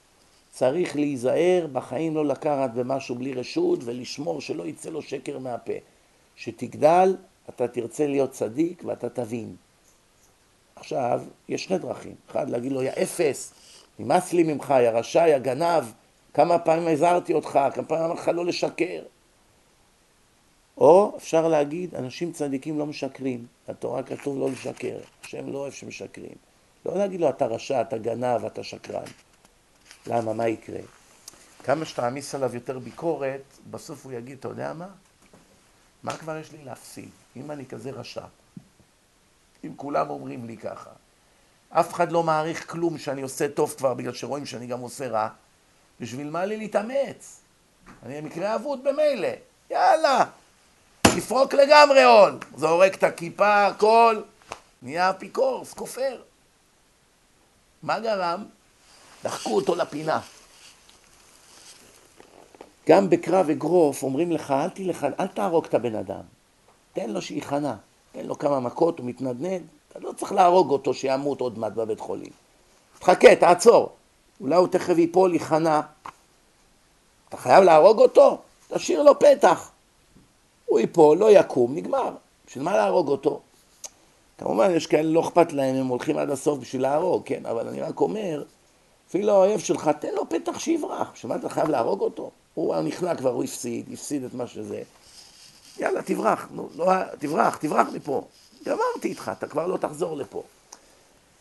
צריך 0.51 0.97
להיזהר 0.97 1.67
בחיים 1.73 2.15
לא 2.15 2.27
לקחת 2.27 2.71
במשהו 2.75 3.15
בלי 3.15 3.35
רשות 3.35 3.79
ולשמור 3.85 4.41
שלא 4.41 4.67
יצא 4.67 4.91
לו 4.91 5.03
שקר 5.03 5.39
מהפה. 5.39 5.73
שתגדל, 6.37 7.17
אתה 7.49 7.69
תרצה 7.69 8.07
להיות 8.07 8.31
צדיק 8.31 8.83
ואתה 8.87 9.09
תבין. 9.09 9.57
עכשיו, 10.77 11.23
יש 11.49 11.65
שני 11.65 11.79
דרכים. 11.79 12.15
אחד, 12.31 12.51
להגיד 12.51 12.73
לו, 12.73 12.83
יא 12.83 12.91
אפס, 13.03 13.53
נמאס 13.99 14.33
לי 14.33 14.43
ממך, 14.43 14.75
יא 14.83 14.91
רשע, 14.91 15.29
יא 15.29 15.39
גנב, 15.39 15.85
כמה 16.35 16.59
פעמים 16.59 16.89
הזהרתי 16.89 17.33
אותך, 17.33 17.59
כמה 17.75 17.85
פעמים 17.85 18.05
אמרתי 18.05 18.21
לך 18.21 18.29
לא 18.29 18.47
לשקר. 18.47 19.03
או 20.79 21.15
אפשר 21.17 21.49
להגיד, 21.49 21.95
אנשים 21.95 22.33
צדיקים 22.33 22.79
לא 22.79 22.87
משקרים, 22.87 23.47
בתורה 23.69 24.03
כתוב 24.03 24.39
לא 24.39 24.51
לשקר, 24.51 24.99
השם 25.25 25.53
לא 25.53 25.59
אוהב 25.59 25.73
שמשקרים. 25.73 26.35
לא 26.87 26.99
להגיד 26.99 27.21
לו, 27.21 27.29
אתה 27.29 27.47
רשע, 27.47 27.81
אתה 27.81 27.99
גנב, 27.99 28.45
אתה 28.45 28.65
שקרן. 28.65 29.03
למה? 30.07 30.33
מה 30.33 30.49
יקרה? 30.49 30.81
כמה 31.65 31.85
שתעמיס 31.85 32.35
עליו 32.35 32.55
יותר 32.55 32.79
ביקורת, 32.79 33.43
בסוף 33.71 34.05
הוא 34.05 34.13
יגיד, 34.13 34.39
אתה 34.39 34.49
יודע 34.49 34.73
מה? 34.73 34.89
מה 36.03 36.17
כבר 36.17 36.37
יש 36.37 36.53
לי 36.53 36.65
להפסיד? 36.65 37.09
אם 37.37 37.51
אני 37.51 37.67
כזה 37.67 37.91
רשע, 37.91 38.25
אם 39.65 39.73
כולם 39.77 40.11
אומרים 40.11 40.47
לי 40.47 40.57
ככה, 40.57 40.91
אף 41.71 41.95
אחד 41.95 42.13
לא 42.13 42.23
מעריך 42.23 42.71
כלום 42.71 42.99
שאני 42.99 43.23
עושה 43.23 43.49
טוב 43.49 43.75
כבר 43.79 43.95
בגלל 43.95 44.15
שרואים 44.15 44.47
שאני 44.47 44.67
גם 44.67 44.81
עושה 44.81 45.09
רע, 45.09 45.29
בשביל 46.01 46.31
מה 46.31 46.45
לי 46.45 46.57
להתאמץ? 46.57 47.41
אני 48.03 48.21
במקרה 48.21 48.55
אבוד 48.55 48.85
במילא, 48.85 49.29
יאללה, 49.71 50.25
תפרוק 51.21 51.55
לגמרי 51.55 52.03
עול, 52.03 52.39
זורק 52.57 52.95
את 52.95 53.03
הכיפה, 53.03 53.67
הכל, 53.67 54.21
נהיה 54.83 55.11
אפיקורס, 55.11 55.75
כופר. 55.75 56.21
מה 57.83 58.01
גרם? 58.01 58.45
דחקו 59.25 59.51
אותו 59.51 59.75
לפינה. 59.75 60.21
גם 62.89 63.11
בקרב 63.11 63.51
אגרוף 63.51 64.03
אומרים 64.03 64.33
לך, 64.33 64.51
אל 64.51 64.69
תלך, 64.69 65.07
אל 65.21 65.27
תהרוג 65.27 65.65
את 65.65 65.75
הבן 65.75 65.95
אדם, 65.95 66.23
תן 66.93 67.11
לו 67.11 67.23
שייכנע, 67.23 67.75
תן 68.13 68.27
לו 68.27 68.39
כמה 68.39 68.61
מכות, 68.61 68.99
הוא 68.99 69.07
מתנדנד, 69.07 69.63
אתה 69.89 69.99
לא 69.99 70.13
צריך 70.13 70.33
להרוג 70.33 70.71
אותו 70.71 70.95
שימות 70.95 71.41
עוד 71.41 71.59
מעט 71.59 71.73
בבית 71.73 72.01
חולים. 72.01 72.33
תחכה, 72.99 73.37
תעצור, 73.37 73.93
אולי 74.41 74.57
הוא 74.57 74.69
תכף 74.69 74.99
ייפול, 74.99 75.35
ייכנע. 75.35 75.81
אתה 77.29 77.37
חייב 77.37 77.65
להרוג 77.65 77.99
אותו? 77.99 78.39
תשאיר 78.69 79.03
לו 79.03 79.19
פתח. 79.19 79.71
הוא 80.79 80.83
ייפול, 80.83 81.19
לא 81.19 81.31
יקום, 81.31 81.75
נגמר. 81.75 82.11
בשביל 82.47 82.65
מה 82.65 82.77
להרוג 82.77 83.09
אותו? 83.09 83.41
כמובן, 84.39 84.71
יש 84.71 84.87
כאלה 84.87 85.11
לא 85.11 85.21
אכפת 85.21 85.53
להם, 85.53 85.75
הם 85.77 85.87
הולכים 85.87 86.19
עד 86.19 86.31
הסוף 86.31 86.59
בשביל 86.59 86.83
להרוג, 86.83 87.23
כן? 87.25 87.47
אבל 87.47 87.69
אני 87.69 87.81
רק 87.81 88.01
אומר, 88.01 88.43
אפילו 89.09 89.33
האויב 89.33 89.61
שלך, 89.61 89.91
תן 90.01 90.15
לו 90.15 90.29
פתח 90.29 90.59
שיברח. 90.59 91.11
בשביל 91.15 91.33
מה 91.33 91.39
אתה 91.39 91.49
חייב 91.49 91.69
להרוג 91.69 92.01
אותו? 92.01 92.31
הוא 92.55 92.81
נכנע 92.81 93.15
כבר, 93.15 93.31
הוא 93.31 93.45
הפסיד, 93.45 93.93
הפסיד 93.93 94.25
את 94.25 94.35
מה 94.35 94.47
שזה. 94.47 94.83
יאללה, 95.79 96.03
תברח, 96.03 96.49
נו, 96.51 96.69
לא, 96.77 96.87
תברח, 97.19 97.57
תברח 97.57 97.87
מפה. 97.95 98.23
גמרתי 98.65 99.09
איתך, 99.09 99.31
אתה 99.39 99.47
כבר 99.47 99.67
לא 99.67 99.77
תחזור 99.77 100.17
לפה. 100.17 100.43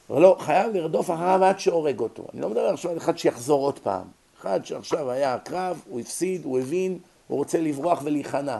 אבל 0.09 0.21
לא, 0.21 0.37
חייב 0.39 0.73
לרדוף 0.73 1.11
אחריו 1.11 1.43
עד 1.43 1.59
שהורג 1.59 1.99
אותו. 1.99 2.23
אני 2.33 2.41
לא 2.41 2.49
מדבר 2.49 2.69
עכשיו 2.69 2.91
על 2.91 2.97
אחד 2.97 3.17
שיחזור 3.17 3.65
עוד 3.65 3.79
פעם. 3.79 4.05
אחד 4.41 4.65
שעכשיו 4.65 5.11
היה 5.11 5.37
קרב, 5.37 5.81
הוא 5.89 5.99
הפסיד, 5.99 6.45
הוא 6.45 6.59
הבין, 6.59 6.99
הוא 7.27 7.37
רוצה 7.37 7.61
לברוח 7.61 7.99
ולהיכנע. 8.03 8.57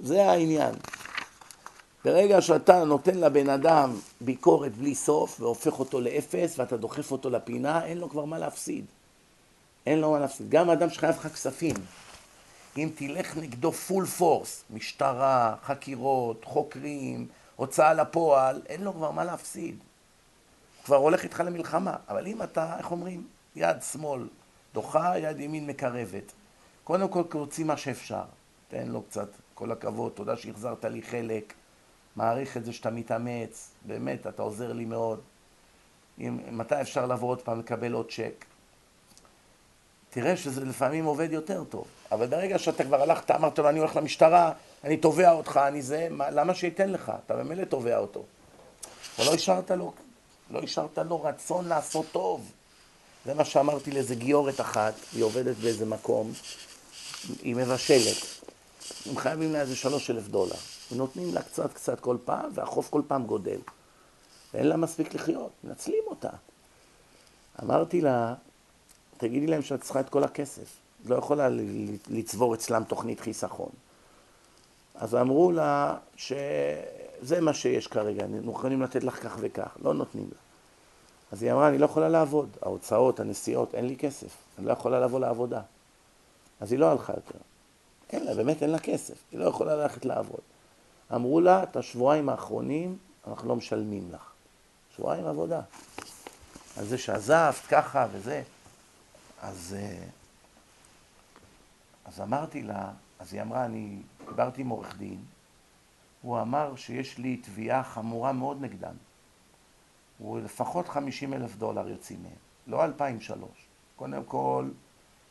זה 0.00 0.30
העניין. 0.30 0.74
ברגע 2.04 2.40
שאתה 2.40 2.84
נותן 2.84 3.18
לבן 3.18 3.48
אדם 3.48 3.96
ביקורת 4.20 4.76
בלי 4.76 4.94
סוף 4.94 5.40
והופך 5.40 5.78
אותו 5.78 6.00
לאפס 6.00 6.58
ואתה 6.58 6.76
דוחף 6.76 7.12
אותו 7.12 7.30
לפינה, 7.30 7.84
אין 7.84 7.98
לו 7.98 8.10
כבר 8.10 8.24
מה 8.24 8.38
להפסיד. 8.38 8.84
אין 9.86 9.98
לו 9.98 10.10
מה 10.10 10.18
להפסיד. 10.18 10.50
גם 10.50 10.70
אדם 10.70 10.90
שחייב 10.90 11.16
לך 11.16 11.26
כספים, 11.26 11.76
אם 12.76 12.90
תלך 12.94 13.36
נגדו 13.36 13.72
פול 13.72 14.06
פורס, 14.06 14.64
משטרה, 14.70 15.54
חקירות, 15.64 16.44
חוקרים, 16.44 17.26
הוצאה 17.56 17.94
לפועל, 17.94 18.62
אין 18.66 18.82
לו 18.82 18.92
כבר 18.92 19.10
מה 19.10 19.24
להפסיד. 19.24 19.78
הוא 19.78 20.84
כבר 20.84 20.96
הולך 20.96 21.24
איתך 21.24 21.42
למלחמה. 21.46 21.96
אבל 22.08 22.26
אם 22.26 22.42
אתה, 22.42 22.78
איך 22.78 22.90
אומרים, 22.90 23.26
יד 23.56 23.76
שמאל 23.92 24.28
דוחה, 24.74 25.18
יד 25.18 25.40
ימין 25.40 25.66
מקרבת. 25.66 26.32
קודם 26.84 27.08
כל 27.08 27.22
רוצים 27.32 27.66
מה 27.66 27.76
שאפשר. 27.76 28.22
תן 28.68 28.88
לו 28.88 29.02
קצת, 29.02 29.28
כל 29.58 29.72
הכבוד, 29.72 30.12
תודה 30.12 30.36
שהחזרת 30.36 30.84
לי 30.84 31.02
חלק. 31.02 31.54
מעריך 32.16 32.56
את 32.56 32.64
זה 32.64 32.72
שאתה 32.72 32.90
מתאמץ, 32.90 33.70
באמת, 33.86 34.26
אתה 34.26 34.42
עוזר 34.42 34.72
לי 34.72 34.84
מאוד. 34.84 35.20
אם, 36.20 36.38
מתי 36.50 36.80
אפשר 36.80 37.06
לבוא 37.06 37.28
עוד 37.28 37.42
פעם 37.42 37.58
לקבל 37.58 37.92
עוד 37.92 38.10
צ'ק? 38.10 38.44
תראה 40.10 40.36
שזה 40.36 40.64
לפעמים 40.64 41.04
עובד 41.04 41.32
יותר 41.32 41.64
טוב. 41.64 41.84
אבל 42.12 42.26
ברגע 42.26 42.58
שאתה 42.58 42.84
כבר 42.84 43.02
הלכת, 43.02 43.30
אמרת 43.30 43.58
לו, 43.58 43.68
אני 43.68 43.78
הולך 43.78 43.96
למשטרה, 43.96 44.52
אני 44.84 44.96
תובע 44.96 45.32
אותך, 45.32 45.60
אני 45.68 45.82
זה, 45.82 46.08
מה, 46.10 46.30
למה 46.30 46.54
שייתן 46.54 46.90
לך? 46.90 47.12
אתה 47.26 47.36
ממילא 47.36 47.64
תובע 47.64 47.98
אותו. 47.98 48.24
ולא 49.18 49.34
השארת 49.34 49.70
לו, 49.70 49.92
לא 50.50 50.60
השארת 50.62 50.98
לו 50.98 51.22
רצון 51.22 51.68
לעשות 51.68 52.06
טוב. 52.12 52.52
זה 53.24 53.34
מה 53.34 53.44
שאמרתי 53.44 53.90
לאיזה 53.90 54.14
גיורת 54.14 54.60
אחת, 54.60 54.94
היא 55.12 55.24
עובדת 55.24 55.56
באיזה 55.56 55.86
מקום, 55.86 56.32
היא 57.42 57.56
מבשלת. 57.56 58.37
הם 59.06 59.16
חייבים 59.16 59.52
לה 59.52 59.60
איזה 59.60 59.76
שלוש 59.76 60.10
אלף 60.10 60.28
דולר. 60.28 60.56
ונותנים 60.92 61.34
לה 61.34 61.42
קצת 61.42 61.72
קצת 61.72 62.00
כל 62.00 62.16
פעם, 62.24 62.50
והחוף 62.54 62.90
כל 62.90 63.02
פעם 63.06 63.26
גודל. 63.26 63.58
ואין 64.54 64.66
לה 64.66 64.76
מספיק 64.76 65.14
לחיות, 65.14 65.50
מנצלים 65.64 66.02
אותה. 66.06 66.30
אמרתי 67.62 68.00
לה, 68.00 68.34
תגידי 69.16 69.46
להם 69.46 69.62
שאת 69.62 69.80
צריכה 69.80 70.00
את 70.00 70.08
כל 70.08 70.24
הכסף. 70.24 70.76
לא 71.04 71.16
יכולה 71.16 71.48
לצבור 72.08 72.54
אצלם 72.54 72.84
תוכנית 72.84 73.20
חיסכון. 73.20 73.70
אז 74.94 75.14
אמרו 75.14 75.52
לה 75.52 75.96
שזה 76.16 77.40
מה 77.40 77.54
שיש 77.54 77.86
כרגע, 77.86 78.24
אנחנו 78.24 78.52
יכולים 78.52 78.82
לתת 78.82 79.04
לך 79.04 79.22
כך 79.22 79.36
וכך, 79.40 79.76
לא 79.82 79.94
נותנים 79.94 80.28
לה. 80.32 80.38
אז 81.32 81.42
היא 81.42 81.52
אמרה, 81.52 81.68
אני 81.68 81.78
לא 81.78 81.84
יכולה 81.84 82.08
לעבוד, 82.08 82.48
ההוצאות, 82.62 83.20
הנסיעות, 83.20 83.74
אין 83.74 83.86
לי 83.86 83.96
כסף, 83.96 84.36
אני 84.58 84.66
לא 84.66 84.72
יכולה 84.72 85.00
לבוא 85.00 85.20
לעבודה. 85.20 85.60
אז 86.60 86.72
היא 86.72 86.78
לא 86.78 86.90
הלכה 86.90 87.12
יותר. 87.12 87.38
אין 88.10 88.24
לה, 88.24 88.34
באמת 88.34 88.62
אין 88.62 88.70
לה 88.70 88.78
כסף, 88.78 89.14
היא 89.30 89.40
לא 89.40 89.44
יכולה 89.44 89.76
ללכת 89.76 90.04
לעבוד. 90.04 90.40
אמרו 91.14 91.40
לה, 91.40 91.62
את 91.62 91.76
השבועיים 91.76 92.28
האחרונים 92.28 92.98
אנחנו 93.26 93.48
לא 93.48 93.56
משלמים 93.56 94.12
לך. 94.12 94.32
שבועיים 94.96 95.26
עבודה. 95.26 95.60
על 96.78 96.84
זה 96.84 96.98
שעזבת 96.98 97.66
ככה 97.68 98.06
וזה. 98.12 98.42
אז, 99.42 99.76
אה, 99.78 100.04
אז 102.04 102.20
אמרתי 102.20 102.62
לה, 102.62 102.90
אז 103.18 103.34
היא 103.34 103.42
אמרה, 103.42 103.64
אני 103.64 103.96
דיברתי 104.28 104.60
עם 104.60 104.68
עורך 104.68 104.96
דין, 104.98 105.24
הוא 106.22 106.40
אמר 106.40 106.76
שיש 106.76 107.18
לי 107.18 107.36
תביעה 107.36 107.84
חמורה 107.84 108.32
מאוד 108.32 108.62
נגדם. 108.62 108.94
הוא 110.18 110.40
לפחות 110.40 110.88
50 110.88 111.34
אלף 111.34 111.56
דולר 111.56 111.88
יוצאים 111.88 112.22
מהם, 112.22 112.32
לא 112.66 112.84
אלפיים 112.84 113.20
שלוש. 113.20 113.66
קודם 113.96 114.24
כל, 114.24 114.68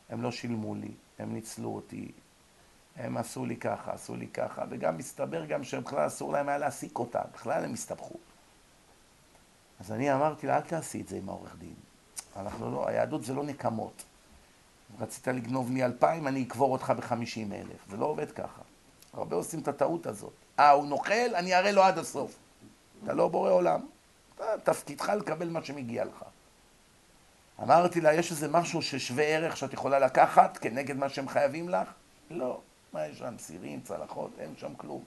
הם 0.08 0.22
לא 0.22 0.32
שילמו 0.32 0.74
לי, 0.74 0.90
הם 1.18 1.34
ניצלו 1.34 1.74
אותי, 1.74 2.12
הם 2.98 3.16
עשו 3.16 3.46
לי 3.46 3.56
ככה, 3.56 3.92
עשו 3.92 4.16
לי 4.16 4.26
ככה, 4.26 4.64
וגם 4.70 4.98
מסתבר 4.98 5.44
גם 5.44 5.64
שבכלל 5.64 6.06
אסור 6.06 6.32
להם 6.32 6.48
היה 6.48 6.58
להעסיק 6.58 6.98
אותם, 6.98 7.22
בכלל 7.34 7.64
הם 7.64 7.72
הסתבכו. 7.72 8.14
אז 9.80 9.92
אני 9.92 10.14
אמרתי 10.14 10.46
לה, 10.46 10.56
אל 10.56 10.60
תעשי 10.60 11.00
את 11.00 11.08
זה 11.08 11.16
עם 11.16 11.28
העורך 11.28 11.56
דין. 11.58 11.74
אנחנו 12.36 12.70
לא, 12.72 12.88
היהדות 12.88 13.24
זה 13.24 13.34
לא 13.34 13.44
נקמות. 13.44 14.02
רצית 15.00 15.28
לגנוב 15.28 15.70
לי 15.70 15.84
אלפיים, 15.84 16.28
אני 16.28 16.42
אקבור 16.42 16.72
אותך 16.72 16.92
בחמישים 16.96 17.52
אלף. 17.52 17.90
זה 17.90 17.96
לא 17.96 18.06
עובד 18.06 18.30
ככה. 18.30 18.62
הרבה 19.12 19.36
עושים 19.36 19.60
את 19.60 19.68
הטעות 19.68 20.06
הזאת. 20.06 20.32
אה, 20.58 20.70
הוא 20.70 20.86
נוכל, 20.86 21.34
אני 21.34 21.54
אראה 21.54 21.72
לו 21.72 21.82
עד 21.82 21.98
הסוף. 21.98 22.38
אתה 23.04 23.12
לא 23.12 23.28
בורא 23.28 23.50
עולם. 23.50 23.80
אתה, 24.34 24.44
תפקידך 24.62 25.08
לקבל 25.08 25.48
מה 25.48 25.64
שמגיע 25.64 26.04
לך. 26.04 26.24
אמרתי 27.62 28.00
לה, 28.00 28.14
יש 28.14 28.30
איזה 28.30 28.48
משהו 28.48 28.82
ששווה 28.82 29.24
ערך 29.24 29.56
שאת 29.56 29.72
יכולה 29.72 29.98
לקחת 29.98 30.58
כנגד 30.58 30.96
מה 30.96 31.08
שהם 31.08 31.28
חייבים 31.28 31.68
לך? 31.68 31.88
לא. 32.30 32.60
מה 32.92 33.06
יש 33.06 33.18
שם? 33.18 33.34
סירים, 33.38 33.80
צלחות? 33.84 34.30
אין 34.38 34.54
שם 34.60 34.72
כלום. 34.76 35.02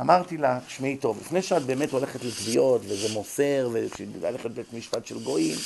אמרתי 0.00 0.36
לה, 0.36 0.58
שמעי 0.68 0.96
טוב, 0.96 1.18
לפני 1.20 1.42
שאת 1.42 1.62
באמת 1.62 1.90
הולכת 1.90 2.24
לתביעות 2.24 2.80
וזה 2.84 3.14
מוסר 3.14 3.70
וללכת 3.72 4.44
לבית 4.44 4.72
משפט 4.72 5.06
של 5.06 5.24
גויים, 5.24 5.56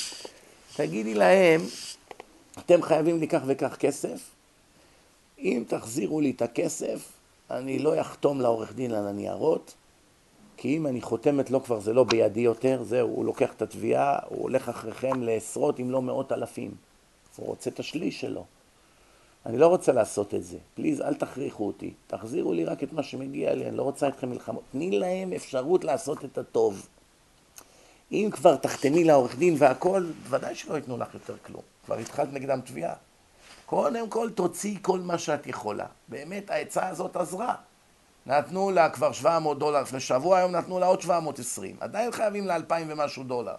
תגידי 0.76 1.14
להם, 1.14 1.60
אתם 2.58 2.82
חייבים 2.82 3.20
לי 3.20 3.28
כך 3.28 3.40
וכך 3.46 3.76
כסף, 3.76 4.30
אם 5.38 5.64
תחזירו 5.68 6.20
לי 6.20 6.30
את 6.30 6.42
הכסף, 6.42 7.12
אני 7.50 7.78
לא 7.78 8.00
אחתום 8.00 8.40
לעורך 8.40 8.72
דין 8.72 8.92
על 8.92 9.06
הניירות, 9.06 9.74
כי 10.56 10.76
אם 10.76 10.86
אני 10.86 11.00
חותמת 11.00 11.50
לו 11.50 11.64
כבר 11.64 11.80
זה 11.80 11.92
לא 11.92 12.04
בידי 12.04 12.40
יותר, 12.40 12.84
זהו, 12.84 13.08
הוא 13.08 13.24
לוקח 13.24 13.52
את 13.52 13.62
התביעה, 13.62 14.18
הוא 14.28 14.42
הולך 14.42 14.68
אחריכם 14.68 15.22
לעשרות 15.22 15.80
אם 15.80 15.90
לא 15.90 16.02
מאות 16.02 16.32
אלפים. 16.32 16.74
הוא 17.36 17.46
רוצה 17.46 17.70
את 17.70 17.80
השליש 17.80 18.20
שלו. 18.20 18.44
אני 19.46 19.58
לא 19.58 19.66
רוצה 19.66 19.92
לעשות 19.92 20.34
את 20.34 20.44
זה. 20.44 20.58
פליז, 20.74 21.00
אל 21.00 21.14
תכריחו 21.14 21.66
אותי. 21.66 21.94
תחזירו 22.06 22.52
לי 22.52 22.64
רק 22.64 22.82
את 22.82 22.92
מה 22.92 23.02
שמגיע 23.02 23.54
לי, 23.54 23.68
אני 23.68 23.76
לא 23.76 23.82
רוצה 23.82 24.08
אתכם 24.08 24.30
מלחמות. 24.30 24.62
תני 24.72 24.98
להם 24.98 25.32
אפשרות 25.32 25.84
לעשות 25.84 26.24
את 26.24 26.38
הטוב. 26.38 26.88
אם 28.12 28.28
כבר 28.32 28.56
תחתמי 28.56 29.04
לעורך 29.04 29.36
דין 29.36 29.54
והכל, 29.58 30.06
ודאי 30.28 30.54
שלא 30.54 30.74
ייתנו 30.74 30.96
לך 30.98 31.14
יותר 31.14 31.34
כלום. 31.46 31.62
כבר 31.84 31.94
התחלת 31.94 32.32
נגדם 32.32 32.60
תביעה. 32.60 32.94
קודם 33.66 34.08
כל 34.08 34.30
תוציאי 34.34 34.78
כל 34.82 35.00
מה 35.00 35.18
שאת 35.18 35.46
יכולה. 35.46 35.86
באמת 36.08 36.50
העצה 36.50 36.88
הזאת 36.88 37.16
עזרה. 37.16 37.54
נתנו 38.26 38.70
לה 38.70 38.90
כבר 38.90 39.12
700 39.12 39.58
דולר 39.58 39.82
לפני 39.82 40.00
שבוע, 40.00 40.38
היום 40.38 40.52
נתנו 40.52 40.78
לה 40.78 40.86
עוד 40.86 41.00
720. 41.00 41.76
עדיין 41.80 42.12
חייבים 42.12 42.46
לה 42.46 42.56
2,000 42.56 42.86
ומשהו 42.90 43.24
דולר. 43.24 43.54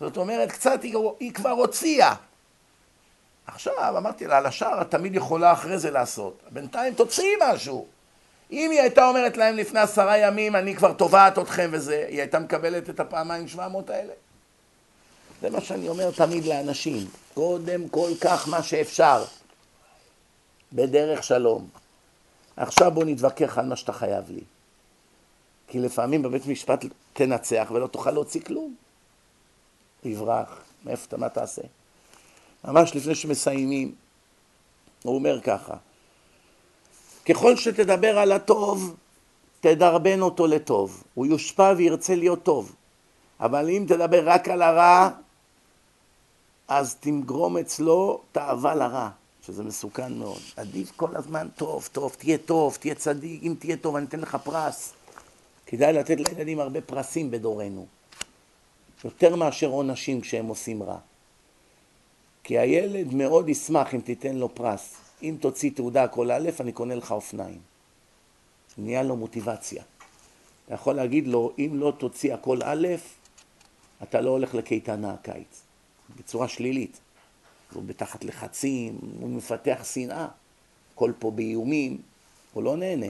זאת 0.00 0.16
אומרת, 0.16 0.52
קצת 0.52 0.82
היא, 0.82 0.96
היא 1.20 1.32
כבר 1.32 1.50
הוציאה. 1.50 2.14
עכשיו, 3.46 3.98
אמרתי 3.98 4.26
לה, 4.26 4.38
על 4.38 4.46
השאר 4.46 4.82
את 4.82 4.90
תמיד 4.90 5.14
יכולה 5.14 5.52
אחרי 5.52 5.78
זה 5.78 5.90
לעשות. 5.90 6.42
בינתיים 6.50 6.94
תוציאי 6.94 7.34
משהו. 7.40 7.86
אם 8.52 8.70
היא 8.70 8.80
הייתה 8.80 9.08
אומרת 9.08 9.36
להם 9.36 9.56
לפני 9.56 9.80
עשרה 9.80 10.18
ימים, 10.18 10.56
אני 10.56 10.76
כבר 10.76 10.92
תובעת 10.92 11.38
אתכם 11.38 11.70
וזה, 11.72 12.06
היא 12.08 12.20
הייתה 12.20 12.38
מקבלת 12.38 12.90
את 12.90 13.00
הפעמיים 13.00 13.48
700 13.48 13.90
האלה. 13.90 14.12
זה 15.40 15.50
מה 15.50 15.60
שאני 15.60 15.88
אומר 15.88 16.10
תמיד 16.10 16.44
לאנשים. 16.44 17.06
קודם 17.34 17.88
כל 17.88 18.10
קח 18.20 18.48
מה 18.48 18.62
שאפשר, 18.62 19.24
בדרך 20.72 21.24
שלום. 21.24 21.68
עכשיו 22.56 22.90
בוא 22.90 23.04
נתווכח 23.04 23.58
על 23.58 23.66
מה 23.66 23.76
שאתה 23.76 23.92
חייב 23.92 24.24
לי. 24.30 24.40
כי 25.68 25.80
לפעמים 25.80 26.22
בבית 26.22 26.46
משפט 26.46 26.84
תנצח 27.12 27.68
ולא 27.70 27.86
תוכל 27.86 28.10
להוציא 28.10 28.40
כלום. 28.40 28.74
יברח, 30.04 30.62
מאיפה 30.84 31.06
אתה, 31.08 31.16
מה 31.16 31.28
תעשה? 31.28 31.62
ממש 32.64 32.96
לפני 32.96 33.14
שמסיימים, 33.14 33.94
הוא 35.02 35.14
אומר 35.14 35.40
ככה, 35.40 35.74
ככל 37.28 37.56
שתדבר 37.56 38.18
על 38.18 38.32
הטוב, 38.32 38.96
תדרבן 39.60 40.20
אותו 40.20 40.46
לטוב. 40.46 41.04
הוא 41.14 41.26
יושפע 41.26 41.74
וירצה 41.76 42.14
להיות 42.14 42.42
טוב. 42.42 42.74
אבל 43.40 43.68
אם 43.68 43.84
תדבר 43.88 44.28
רק 44.28 44.48
על 44.48 44.62
הרע, 44.62 45.10
אז 46.68 46.96
תגרום 47.00 47.58
אצלו 47.58 48.20
תאווה 48.32 48.74
לרע, 48.74 49.08
שזה 49.46 49.62
מסוכן 49.62 50.12
מאוד. 50.12 50.40
עדיף 50.56 50.92
כל 50.96 51.16
הזמן 51.16 51.48
טוב, 51.56 51.88
טוב, 51.92 52.16
תהיה 52.18 52.38
טוב, 52.38 52.76
תהיה 52.80 52.94
צדיק, 52.94 53.42
אם 53.42 53.54
תהיה 53.58 53.76
טוב 53.76 53.96
אני 53.96 54.06
אתן 54.06 54.20
לך 54.20 54.36
פרס. 54.44 54.92
כדאי 55.66 55.92
לתת 55.92 56.16
לילדים 56.16 56.60
הרבה 56.60 56.80
פרסים 56.80 57.30
בדורנו, 57.30 57.86
יותר 59.04 59.36
מאשר 59.36 59.66
עונשים 59.66 60.20
כשהם 60.20 60.46
עושים 60.46 60.82
רע. 60.82 60.98
כי 62.44 62.58
הילד 62.58 63.14
מאוד 63.14 63.48
ישמח 63.48 63.94
אם 63.94 64.00
תיתן 64.00 64.36
לו 64.36 64.54
פרס. 64.54 64.94
אם 65.22 65.36
תוציא 65.40 65.70
תעודה 65.74 66.08
כל 66.08 66.30
א', 66.30 66.50
אני 66.60 66.72
קונה 66.72 66.94
לך 66.94 67.12
אופניים. 67.12 67.58
נהיה 68.78 69.02
לו 69.02 69.16
מוטיבציה. 69.16 69.82
אתה 70.66 70.74
יכול 70.74 70.94
להגיד 70.94 71.26
לו, 71.26 71.52
אם 71.58 71.70
לא 71.74 71.92
תוציא 71.98 72.34
הכל 72.34 72.58
א', 72.62 72.88
אתה 74.02 74.20
לא 74.20 74.30
הולך 74.30 74.54
לקייטנה 74.54 75.14
הקיץ. 75.14 75.62
בצורה 76.16 76.48
שלילית. 76.48 77.00
הוא 77.72 77.82
בתחת 77.86 78.24
לחצים, 78.24 78.98
הוא 79.20 79.30
מפתח 79.30 79.84
שנאה. 79.92 80.28
הכל 80.94 81.12
פה 81.18 81.30
באיומים, 81.30 81.98
הוא 82.52 82.62
לא 82.62 82.76
נהנה. 82.76 83.06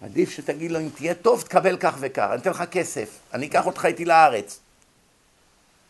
עדיף 0.00 0.30
שתגיד 0.30 0.70
לו, 0.70 0.80
אם 0.80 0.88
תהיה 0.96 1.14
טוב, 1.14 1.42
תקבל 1.42 1.76
כך 1.76 1.96
וכך, 2.00 2.28
אני 2.32 2.40
אתן 2.40 2.50
לך 2.50 2.62
כסף, 2.70 3.18
אני 3.34 3.46
אקח 3.46 3.66
אותך 3.66 3.84
איתי 3.84 4.04
לארץ. 4.04 4.60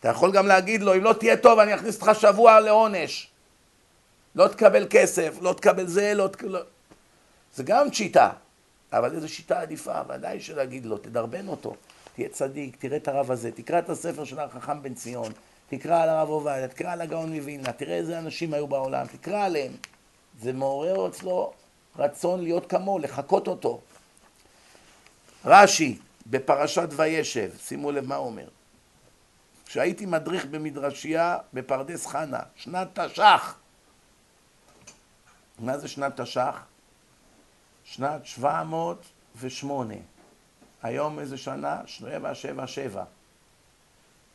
אתה 0.02 0.10
יכול 0.10 0.32
גם 0.32 0.46
להגיד 0.46 0.82
לו, 0.82 0.94
אם 0.94 1.04
לא 1.04 1.12
תהיה 1.12 1.36
טוב, 1.36 1.58
אני 1.58 1.74
אכניס 1.74 1.94
אותך 2.00 2.20
שבוע 2.20 2.60
לעונש. 2.60 3.30
לא 4.34 4.48
תקבל 4.48 4.86
כסף, 4.90 5.34
לא 5.40 5.52
תקבל 5.52 5.86
זה, 5.86 6.14
לא 6.14 6.28
תקבל... 6.28 6.62
זה 7.54 7.62
גם 7.62 7.92
שיטה, 7.92 8.30
אבל 8.92 9.14
איזו 9.14 9.28
שיטה 9.28 9.60
עדיפה, 9.60 10.00
ודאי 10.08 10.40
שלהגיד 10.40 10.86
לו, 10.86 10.98
תדרבן 10.98 11.48
אותו, 11.48 11.74
תהיה 12.14 12.28
צדיק, 12.28 12.76
תראה 12.76 12.96
את 12.96 13.08
הרב 13.08 13.30
הזה, 13.30 13.50
תקרא 13.52 13.78
את 13.78 13.90
הספר 13.90 14.24
של 14.24 14.38
החכם 14.38 14.82
בן 14.82 14.94
ציון, 14.94 15.32
תקרא 15.68 16.02
על 16.02 16.08
הרב 16.08 16.28
עובדיה, 16.28 16.68
תקרא 16.68 16.92
על 16.92 17.00
הגאון 17.00 17.32
מווילנה, 17.32 17.72
תראה 17.72 17.94
איזה 17.94 18.18
אנשים 18.18 18.54
היו 18.54 18.66
בעולם, 18.66 19.06
תקרא 19.06 19.44
עליהם. 19.44 19.72
זה 20.40 20.52
מעורר 20.52 21.08
אצלו 21.08 21.52
רצון 21.98 22.42
להיות 22.42 22.66
כמוהו, 22.70 22.98
לחקות 22.98 23.48
אותו. 23.48 23.80
רש"י, 25.44 25.98
בפרשת 26.26 26.88
וישב, 26.96 27.50
שימו 27.58 27.92
לב 27.92 28.06
מה 28.06 28.16
הוא 28.16 28.26
אומר. 28.26 28.48
כשהייתי 29.72 30.06
מדריך 30.06 30.46
במדרשייה 30.46 31.38
בפרדס 31.52 32.06
חנה, 32.06 32.40
שנת 32.56 32.98
תש"ח. 32.98 33.58
מה 35.58 35.78
זה 35.78 35.88
שנת 35.88 36.20
תש"ח? 36.20 36.64
שנת 37.84 38.26
708. 38.26 39.94
היום 40.82 41.18
איזה 41.18 41.36
שנה? 41.36 41.80
777. 41.86 43.04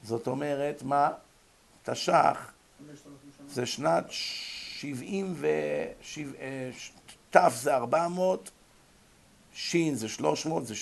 זאת 0.03 0.27
אומרת, 0.27 0.83
מה? 0.83 1.09
תש"ח 1.83 2.51
זה 3.47 3.65
שנת 3.65 4.05
70 4.09 5.33
ו... 5.37 5.47
ת' 7.29 7.37
זה 7.49 7.75
400, 7.75 8.51
ש' 9.53 9.75
זה 9.93 10.09
300, 10.09 10.65
זה 10.67 10.75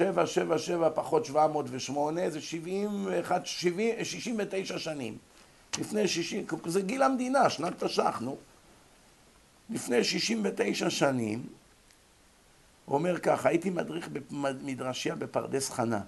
708. 0.00 0.26
777 0.26 0.90
פחות 0.94 1.24
708 1.24 2.30
זה 2.30 2.40
71, 2.40 3.46
70, 3.46 4.04
69 4.04 4.78
שנים. 4.78 5.18
לפני 5.78 6.08
60, 6.08 6.46
זה 6.64 6.82
גיל 6.82 7.02
המדינה, 7.02 7.50
שנת 7.50 7.84
תש"ח, 7.84 8.20
נו. 8.20 8.36
לפני 9.70 10.04
69 10.04 10.90
שנים, 10.90 11.46
הוא 12.84 12.94
אומר 12.94 13.18
ככה, 13.18 13.48
הייתי 13.48 13.70
מדריך 13.70 14.08
במדרשייה 14.30 15.14
בפרדס 15.14 15.70
חנה. 15.70 16.00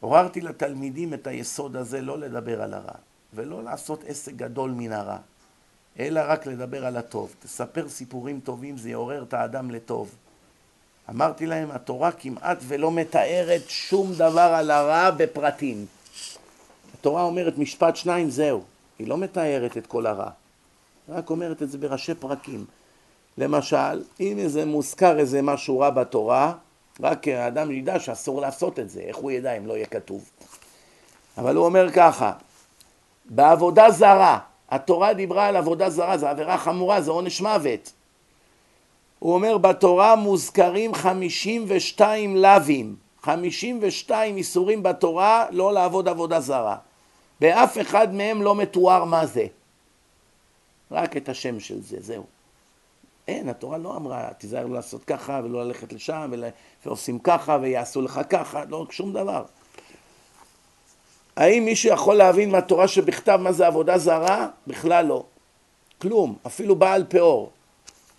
עוררתי 0.00 0.40
לתלמידים 0.40 1.14
את 1.14 1.26
היסוד 1.26 1.76
הזה 1.76 2.00
לא 2.00 2.18
לדבר 2.18 2.62
על 2.62 2.74
הרע, 2.74 2.94
ולא 3.34 3.64
לעשות 3.64 4.04
עסק 4.06 4.32
גדול 4.32 4.70
מן 4.70 4.92
הרע, 4.92 5.18
אלא 5.98 6.20
רק 6.26 6.46
לדבר 6.46 6.86
על 6.86 6.96
הטוב. 6.96 7.34
תספר 7.40 7.88
סיפורים 7.88 8.40
טובים, 8.40 8.76
זה 8.76 8.90
יעורר 8.90 9.22
את 9.22 9.34
האדם 9.34 9.70
לטוב. 9.70 10.14
אמרתי 11.10 11.46
להם, 11.46 11.70
התורה 11.70 12.12
כמעט 12.12 12.58
ולא 12.62 12.92
מתארת 12.92 13.62
שום 13.68 14.12
דבר 14.14 14.40
על 14.40 14.70
הרע 14.70 15.10
בפרטים. 15.10 15.86
התורה 16.94 17.22
אומרת 17.22 17.58
משפט 17.58 17.96
שניים, 17.96 18.30
זהו. 18.30 18.62
היא 18.98 19.08
לא 19.08 19.18
מתארת 19.18 19.76
את 19.76 19.86
כל 19.86 20.06
הרע. 20.06 20.30
רק 21.08 21.30
אומרת 21.30 21.62
את 21.62 21.70
זה 21.70 21.78
בראשי 21.78 22.14
פרקים. 22.14 22.64
למשל, 23.38 24.02
אם 24.20 24.38
איזה 24.38 24.64
מוזכר 24.64 25.18
איזה 25.18 25.42
משהו 25.42 25.78
רע 25.78 25.90
בתורה, 25.90 26.52
רק 27.00 27.28
האדם 27.28 27.70
ידע 27.70 28.00
שאסור 28.00 28.40
לעשות 28.40 28.78
את 28.78 28.90
זה, 28.90 29.00
איך 29.00 29.16
הוא 29.16 29.30
ידע 29.30 29.52
אם 29.52 29.66
לא 29.66 29.72
יהיה 29.72 29.86
כתוב? 29.86 30.30
אבל 31.38 31.56
הוא 31.56 31.64
אומר 31.64 31.90
ככה, 31.92 32.32
בעבודה 33.24 33.90
זרה, 33.90 34.38
התורה 34.70 35.14
דיברה 35.14 35.46
על 35.46 35.56
עבודה 35.56 35.90
זרה, 35.90 36.18
זו 36.18 36.26
עבירה 36.26 36.58
חמורה, 36.58 37.00
זה 37.00 37.10
עונש 37.10 37.40
מוות. 37.40 37.92
הוא 39.18 39.34
אומר 39.34 39.58
בתורה 39.58 40.16
מוזכרים 40.16 40.94
52 40.94 42.36
לאווים, 42.36 42.96
52 43.22 44.36
איסורים 44.36 44.82
בתורה 44.82 45.46
לא 45.50 45.72
לעבוד 45.72 46.08
עבודה 46.08 46.40
זרה. 46.40 46.76
באף 47.40 47.78
אחד 47.80 48.14
מהם 48.14 48.42
לא 48.42 48.54
מתואר 48.54 49.04
מה 49.04 49.26
זה. 49.26 49.46
רק 50.90 51.16
את 51.16 51.28
השם 51.28 51.60
של 51.60 51.82
זה, 51.82 51.96
זהו. 52.00 52.24
אין, 53.28 53.48
התורה 53.48 53.78
לא 53.78 53.96
אמרה, 53.96 54.28
תיזהר 54.38 54.66
לא 54.66 54.74
לעשות 54.74 55.04
ככה 55.04 55.40
ולא 55.44 55.64
ללכת 55.64 55.92
לשם 55.92 56.32
ועושים 56.86 57.18
ככה 57.18 57.58
ויעשו 57.60 58.02
לך 58.02 58.20
ככה, 58.28 58.64
לא 58.64 58.86
שום 58.90 59.12
דבר. 59.12 59.44
האם 61.36 61.64
מישהו 61.64 61.92
יכול 61.92 62.14
להבין 62.14 62.50
מהתורה 62.50 62.88
שבכתב 62.88 63.38
מה 63.42 63.52
זה 63.52 63.66
עבודה 63.66 63.98
זרה? 63.98 64.48
בכלל 64.66 65.06
לא. 65.06 65.24
כלום, 65.98 66.36
אפילו 66.46 66.76
בעל 66.76 67.04
פאור. 67.08 67.50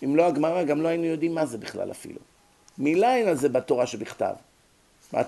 אם 0.04 0.16
לא 0.16 0.26
הגמרא, 0.26 0.62
גם 0.62 0.82
לא 0.82 0.88
היינו 0.88 1.04
יודעים 1.04 1.34
מה 1.34 1.46
זה 1.46 1.58
בכלל 1.58 1.90
אפילו. 1.90 2.18
מילה 2.78 3.16
אין 3.16 3.28
על 3.28 3.36
זה 3.36 3.48
בתורה 3.48 3.86
שבכתב. 3.86 4.34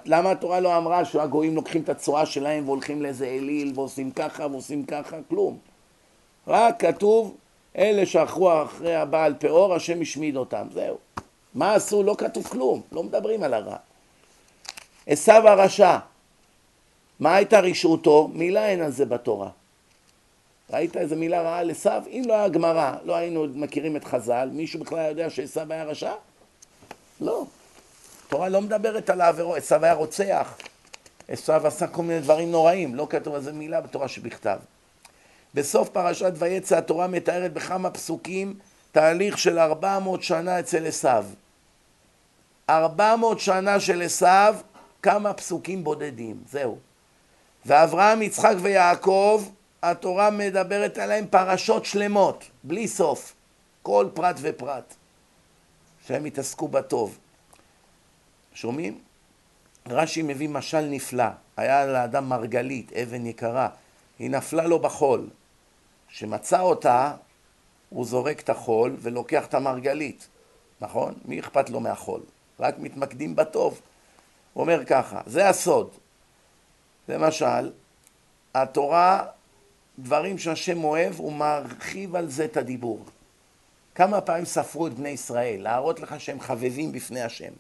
למה 0.05 0.31
התורה 0.31 0.61
לא 0.61 0.77
אמרה 0.77 1.05
שהגויים 1.05 1.55
לוקחים 1.55 1.83
את 1.83 1.89
הצורה 1.89 2.27
שלהם 2.27 2.65
והולכים 2.69 3.03
לאיזה 3.03 3.27
אליל 3.27 3.73
ועושים 3.75 4.11
ככה 4.11 4.47
ועושים 4.47 4.85
ככה? 4.85 5.17
כלום. 5.29 5.59
רק 6.47 6.85
כתוב, 6.85 7.37
אלה 7.79 8.07
שהלכו 8.07 8.63
אחרי 8.63 8.97
הבעל 8.97 9.35
פאור, 9.39 9.75
השם 9.75 10.01
השמיד 10.01 10.37
אותם. 10.37 10.67
זהו. 10.73 10.97
מה 11.55 11.75
עשו? 11.75 12.03
לא 12.03 12.15
כתוב 12.19 12.47
כלום. 12.47 12.81
לא 12.93 13.03
מדברים 13.03 13.43
על 13.43 13.55
הרע. 13.55 13.77
עשו 15.07 15.33
הרשע. 15.33 15.99
מה 17.21 17.35
הייתה 17.35 17.61
רשעותו? 17.61 18.31
מילה 18.33 18.69
אין 18.69 18.83
על 18.83 18.91
זה 18.91 19.07
בתורה. 19.07 19.51
ראית 20.73 20.97
איזה 20.97 21.17
מילה 21.17 21.43
רעה 21.43 21.59
על 21.59 21.71
עשו? 21.71 21.91
אם 22.07 22.23
לא 22.27 22.35
היה 22.35 22.49
גמרא, 22.49 22.93
לא 23.05 23.17
היינו 23.17 23.47
מכירים 23.55 23.97
את 23.97 24.05
חז"ל, 24.05 24.49
מישהו 24.53 24.81
בכלל 24.81 25.09
יודע 25.09 25.31
שעשו 25.31 25.61
היה 25.71 25.85
רשע? 25.85 26.13
לא. 27.21 27.45
התורה 28.27 28.49
לא 28.49 28.61
מדברת 28.61 29.11
על 29.11 29.21
העבירות, 29.21 29.57
עשו 29.57 29.75
היה 29.83 29.95
רוצח, 29.95 30.59
עשו 31.29 31.53
עשה 31.53 31.87
כל 31.87 32.03
מיני 32.03 32.21
דברים 32.21 32.51
נוראים, 32.51 32.95
לא 32.95 33.07
כתוב 33.11 33.35
על 33.35 33.43
זה 33.43 33.53
מילה 33.53 33.81
בתורה 33.81 34.09
שבכתב. 34.09 34.59
בסוף 35.55 35.89
פרשת 35.89 36.33
ויצא 36.39 36.79
התורה 36.79 37.07
מתארת 37.07 37.53
בכמה 37.53 37.91
פסוקים 37.91 38.55
תהליך 38.93 39.39
של 39.39 39.59
400 39.59 40.23
שנה 40.23 40.61
אצל 40.61 40.87
עשו. 40.87 41.09
400 42.71 43.41
שנה 43.41 43.81
של 43.81 44.03
עשו, 44.03 44.27
כמה 45.03 45.33
פסוקים 45.33 45.85
בודדים, 45.85 46.37
זהו. 46.51 46.79
ואברהם, 47.67 48.23
יצחק 48.23 48.55
ויעקב, 48.61 49.45
התורה 49.83 50.31
מדברת 50.31 50.99
עליהם 50.99 51.27
פרשות 51.27 51.85
שלמות, 51.85 52.45
בלי 52.65 52.89
סוף, 52.89 53.35
כל 53.83 54.09
פרט 54.15 54.37
ופרט, 54.41 54.95
שהם 56.07 56.27
יתעסקו 56.27 56.69
בטוב. 56.69 57.19
שומעים? 58.55 58.99
רש"י 59.89 60.23
מביא 60.23 60.49
משל 60.49 60.81
נפלא, 60.81 61.25
היה 61.57 61.87
לאדם 61.87 62.29
מרגלית, 62.29 62.93
אבן 62.93 63.27
יקרה, 63.27 63.69
היא 64.19 64.31
נפלה 64.31 64.67
לו 64.67 64.79
בחול. 64.79 65.29
כשמצא 66.09 66.61
אותה, 66.61 67.15
הוא 67.91 68.07
זורק 68.07 68.41
את 68.41 68.51
החול 68.51 68.97
ולוקח 68.99 69.47
את 69.47 69.55
המרגלית, 69.55 70.29
נכון? 70.81 71.15
מי 71.25 71.41
אכפת 71.41 71.71
לו 71.71 71.81
מהחול? 71.81 72.21
רק 72.61 72.75
מתמקדים 72.79 73.37
בטוב. 73.37 73.81
הוא 74.53 74.61
אומר 74.63 74.85
ככה, 74.85 75.21
זה 75.27 75.49
הסוד. 75.49 75.91
למשל, 77.09 77.71
התורה, 78.55 79.27
דברים 80.03 80.39
שהשם 80.39 80.85
אוהב, 80.85 81.15
הוא 81.17 81.33
מרחיב 81.33 82.17
על 82.17 82.29
זה 82.29 82.45
את 82.45 82.57
הדיבור. 82.57 83.05
כמה 83.95 84.21
פעמים 84.21 84.45
ספרו 84.45 84.87
את 84.87 84.95
בני 84.95 85.09
ישראל, 85.09 85.63
להראות 85.63 86.01
לך 86.01 86.21
שהם 86.21 86.41
חבבים 86.41 86.93
בפני 86.93 87.23
השם. 87.23 87.53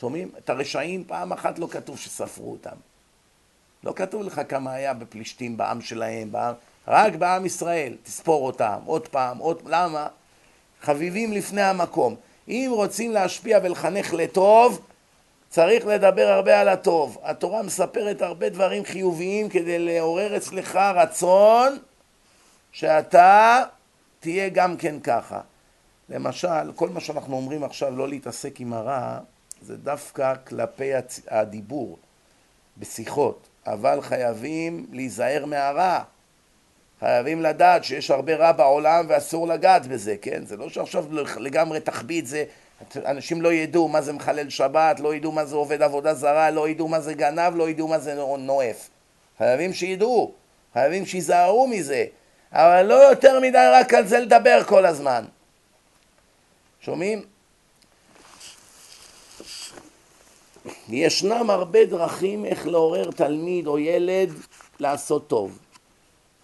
שומעים? 0.00 0.30
את 0.38 0.50
הרשעים 0.50 1.04
פעם 1.04 1.32
אחת 1.32 1.58
לא 1.58 1.68
כתוב 1.70 1.98
שספרו 1.98 2.52
אותם. 2.52 2.76
לא 3.84 3.92
כתוב 3.96 4.22
לך 4.22 4.40
כמה 4.48 4.72
היה 4.72 4.94
בפלישתים 4.94 5.56
בעם 5.56 5.80
שלהם, 5.80 6.32
בעם, 6.32 6.54
רק 6.88 7.14
בעם 7.14 7.46
ישראל, 7.46 7.96
תספור 8.02 8.46
אותם, 8.46 8.78
עוד 8.86 9.08
פעם, 9.08 9.38
עוד, 9.38 9.62
למה? 9.66 10.08
חביבים 10.82 11.32
לפני 11.32 11.62
המקום. 11.62 12.14
אם 12.48 12.70
רוצים 12.74 13.10
להשפיע 13.10 13.58
ולחנך 13.62 14.14
לטוב, 14.14 14.80
צריך 15.52 15.86
לדבר 15.86 16.28
הרבה 16.28 16.60
על 16.60 16.68
הטוב. 16.68 17.18
התורה 17.22 17.62
מספרת 17.62 18.22
הרבה 18.22 18.48
דברים 18.48 18.84
חיוביים 18.84 19.48
כדי 19.48 19.78
לעורר 19.78 20.36
אצלך 20.36 20.76
רצון 20.76 21.78
שאתה 22.72 23.62
תהיה 24.20 24.48
גם 24.48 24.76
כן 24.76 25.00
ככה. 25.00 25.40
למשל, 26.08 26.72
כל 26.74 26.88
מה 26.88 27.00
שאנחנו 27.00 27.36
אומרים 27.36 27.64
עכשיו 27.64 27.96
לא 27.96 28.08
להתעסק 28.08 28.60
עם 28.60 28.72
הרע, 28.72 29.18
זה 29.62 29.76
דווקא 29.76 30.34
כלפי 30.46 30.90
הדיבור, 31.28 31.98
בשיחות, 32.78 33.48
אבל 33.66 34.00
חייבים 34.00 34.86
להיזהר 34.92 35.46
מהרע. 35.46 36.02
חייבים 37.00 37.42
לדעת 37.42 37.84
שיש 37.84 38.10
הרבה 38.10 38.36
רע 38.36 38.52
בעולם 38.52 39.04
ואסור 39.08 39.48
לגעת 39.48 39.86
בזה, 39.86 40.16
כן? 40.22 40.46
זה 40.46 40.56
לא 40.56 40.68
שעכשיו 40.68 41.04
לגמרי 41.38 41.80
תחביא 41.80 42.20
את 42.20 42.26
זה, 42.26 42.44
אנשים 42.96 43.42
לא 43.42 43.52
ידעו 43.52 43.88
מה 43.88 44.02
זה 44.02 44.12
מחלל 44.12 44.48
שבת, 44.48 45.00
לא 45.00 45.14
ידעו 45.14 45.32
מה 45.32 45.44
זה 45.44 45.56
עובד 45.56 45.82
עבודה 45.82 46.14
זרה, 46.14 46.50
לא 46.50 46.68
ידעו 46.68 46.88
מה 46.88 47.00
זה 47.00 47.14
גנב, 47.14 47.56
לא 47.56 47.68
ידעו 47.68 47.88
מה 47.88 47.98
זה 47.98 48.14
נואף. 48.38 48.88
חייבים 49.38 49.72
שידעו, 49.72 50.32
חייבים 50.72 51.06
שיזהרו 51.06 51.66
מזה, 51.66 52.04
אבל 52.52 52.82
לא 52.82 52.94
יותר 52.94 53.40
מדי 53.40 53.70
רק 53.72 53.94
על 53.94 54.06
זה 54.06 54.18
לדבר 54.18 54.64
כל 54.64 54.86
הזמן. 54.86 55.24
שומעים? 56.80 57.22
ישנם 60.88 61.50
הרבה 61.50 61.84
דרכים 61.84 62.44
איך 62.44 62.66
לעורר 62.66 63.10
תלמיד 63.10 63.66
או 63.66 63.78
ילד 63.78 64.30
לעשות 64.80 65.28
טוב. 65.28 65.58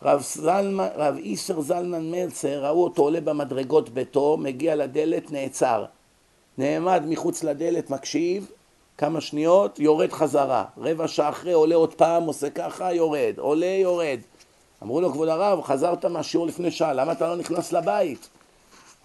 רב, 0.03 0.23
זלמן, 0.23 0.89
רב 0.95 1.17
איסר 1.17 1.61
זלמן 1.61 2.11
מלצר, 2.11 2.67
ראו 2.67 2.85
אותו 2.85 3.03
עולה 3.03 3.21
במדרגות 3.21 3.89
ביתו, 3.89 4.37
מגיע 4.37 4.77
לדלת, 4.77 5.31
נעצר. 5.31 5.85
נעמד 6.59 7.03
מחוץ 7.07 7.45
לדלת, 7.45 7.91
מקשיב, 7.91 8.51
כמה 8.99 9.21
שניות, 9.21 9.79
יורד 9.79 10.13
חזרה. 10.13 10.65
רבע 10.79 11.09
שעה 11.09 11.29
אחרי 11.29 11.53
עולה 11.53 11.75
עוד 11.75 11.95
פעם, 11.95 12.23
עושה 12.23 12.51
ככה, 12.51 12.93
יורד. 12.93 13.35
עולה, 13.37 13.67
יורד. 13.67 14.19
אמרו 14.83 15.01
לו, 15.01 15.13
כבוד 15.13 15.29
הרב, 15.29 15.63
חזרת 15.63 16.05
מהשיעור 16.05 16.47
לפני 16.47 16.71
שעה, 16.71 16.93
למה 16.93 17.13
אתה 17.13 17.29
לא 17.29 17.37
נכנס 17.37 17.73
לבית? 17.73 18.29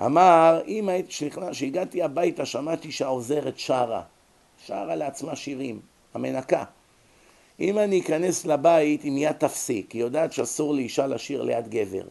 אמר, 0.05 0.61
אם 0.67 0.89
היית, 0.89 1.07
כשהגעתי 1.51 2.03
הביתה 2.03 2.45
שמעתי 2.45 2.91
שהעוזרת 2.91 3.59
שרה. 3.59 4.01
שרה 4.65 4.95
לעצמה 4.95 5.35
שירים, 5.35 5.79
המנקה. 6.13 6.63
אם 7.59 7.79
אני 7.79 7.99
אכנס 7.99 8.45
לבית, 8.45 9.03
היא 9.03 9.11
מיד 9.11 9.31
תפסיק, 9.31 9.91
היא 9.91 10.01
יודעת 10.01 10.33
שאסור 10.33 10.73
לאישה 10.73 11.07
לשיר 11.07 11.41
ליד 11.41 11.69
גבר. 11.69 12.03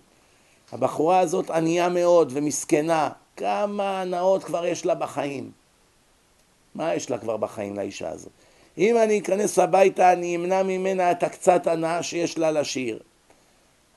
הבחורה 0.73 1.19
הזאת 1.19 1.51
ענייה 1.51 1.89
מאוד 1.89 2.31
ומסכנה, 2.35 3.11
כמה 3.37 4.01
הנאות 4.01 4.45
כבר 4.45 4.67
יש 4.67 4.87
לה 4.87 4.95
בחיים. 4.95 5.51
מה 6.75 6.95
יש 6.95 7.11
לה 7.11 7.19
כבר 7.19 7.37
בחיים 7.37 7.77
לאישה 7.77 8.11
הזאת? 8.11 8.33
אם 8.79 8.97
אני 8.97 9.19
אכנס 9.19 9.59
הביתה, 9.59 10.13
אני 10.13 10.37
אמנע 10.37 10.63
ממנה 10.63 11.11
את 11.11 11.23
הקצת 11.23 11.67
הנאה 11.67 12.03
שיש 12.03 12.39
לה 12.39 12.51
לשיר. 12.51 12.99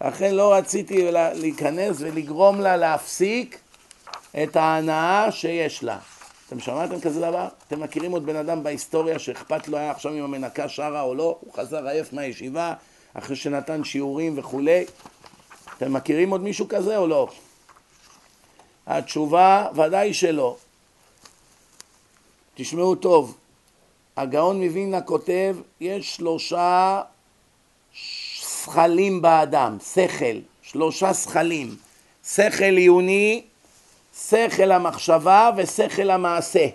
לכן 0.01 0.35
לא 0.35 0.53
רציתי 0.53 1.11
להיכנס 1.11 1.95
ולגרום 1.99 2.61
לה 2.61 2.77
להפסיק 2.77 3.59
את 4.43 4.55
ההנאה 4.55 5.31
שיש 5.31 5.83
לה. 5.83 5.97
אתם 6.47 6.59
שמעתם 6.59 7.01
כזה 7.01 7.21
דבר? 7.21 7.47
אתם 7.67 7.79
מכירים 7.79 8.11
עוד 8.11 8.25
בן 8.25 8.35
אדם 8.35 8.63
בהיסטוריה 8.63 9.19
שאכפת 9.19 9.67
לו 9.67 9.77
היה 9.77 9.91
עכשיו 9.91 10.13
אם 10.13 10.23
המנקה 10.23 10.69
שרה 10.69 11.01
או 11.01 11.15
לא? 11.15 11.37
הוא 11.41 11.53
חזר 11.53 11.87
עייף 11.87 12.13
מהישיבה 12.13 12.73
אחרי 13.13 13.35
שנתן 13.35 13.83
שיעורים 13.83 14.33
וכולי. 14.37 14.85
אתם 15.77 15.93
מכירים 15.93 16.29
עוד 16.29 16.41
מישהו 16.41 16.67
כזה 16.67 16.97
או 16.97 17.07
לא? 17.07 17.29
התשובה 18.87 19.67
ודאי 19.75 20.13
שלא. 20.13 20.57
תשמעו 22.55 22.95
טוב, 22.95 23.37
הגאון 24.17 24.63
מווילנה 24.63 25.01
כותב, 25.01 25.57
יש 25.79 26.15
שלושה 26.15 27.01
שכלים 27.93 29.21
באדם, 29.21 29.77
שכל, 29.93 30.39
שלושה 30.61 31.13
שכלים, 31.13 31.75
שכל 32.27 32.77
עיוני, 32.77 33.43
שכל 34.29 34.71
המחשבה 34.71 35.51
ושכל 35.57 36.09
המעשה. 36.09 36.67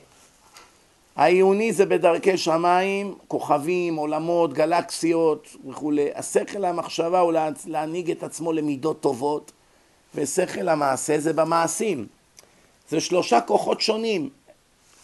העיוני 1.16 1.72
זה 1.72 1.86
בדרכי 1.86 2.38
שמיים, 2.38 3.14
כוכבים, 3.28 3.96
עולמות, 3.96 4.52
גלקסיות 4.52 5.48
וכולי. 5.68 6.08
השכל 6.14 6.64
המחשבה 6.64 7.20
הוא 7.20 7.32
להנהיג 7.66 8.10
את 8.10 8.22
עצמו 8.22 8.52
למידות 8.52 9.00
טובות, 9.00 9.52
ושכל 10.14 10.68
המעשה 10.68 11.18
זה 11.18 11.32
במעשים. 11.32 12.06
זה 12.88 13.00
שלושה 13.00 13.40
כוחות 13.40 13.80
שונים. 13.80 14.30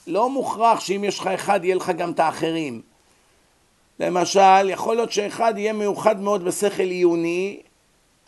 לא 0.07 0.31
מוכרח 0.31 0.81
שאם 0.81 1.05
יש 1.05 1.19
לך 1.19 1.27
אחד 1.27 1.65
יהיה 1.65 1.75
לך 1.75 1.91
גם 1.91 2.11
את 2.11 2.21
האחרים. 2.21 2.83
למשל, 4.01 4.71
יכול 4.71 4.97
להיות 4.97 5.13
שאחד 5.13 5.55
יהיה 5.57 5.73
מיוחד 5.73 6.21
מאוד 6.21 6.45
בשכל 6.45 6.83
עיוני, 6.83 7.61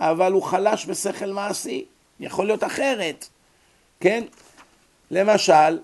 אבל 0.01 0.33
הוא 0.33 0.43
חלש 0.43 0.87
בשכל 0.87 1.31
מעשי. 1.31 1.85
יכול 2.21 2.47
להיות 2.47 2.65
אחרת. 2.65 3.29
כן? 4.01 4.25
למשל, 5.11 5.79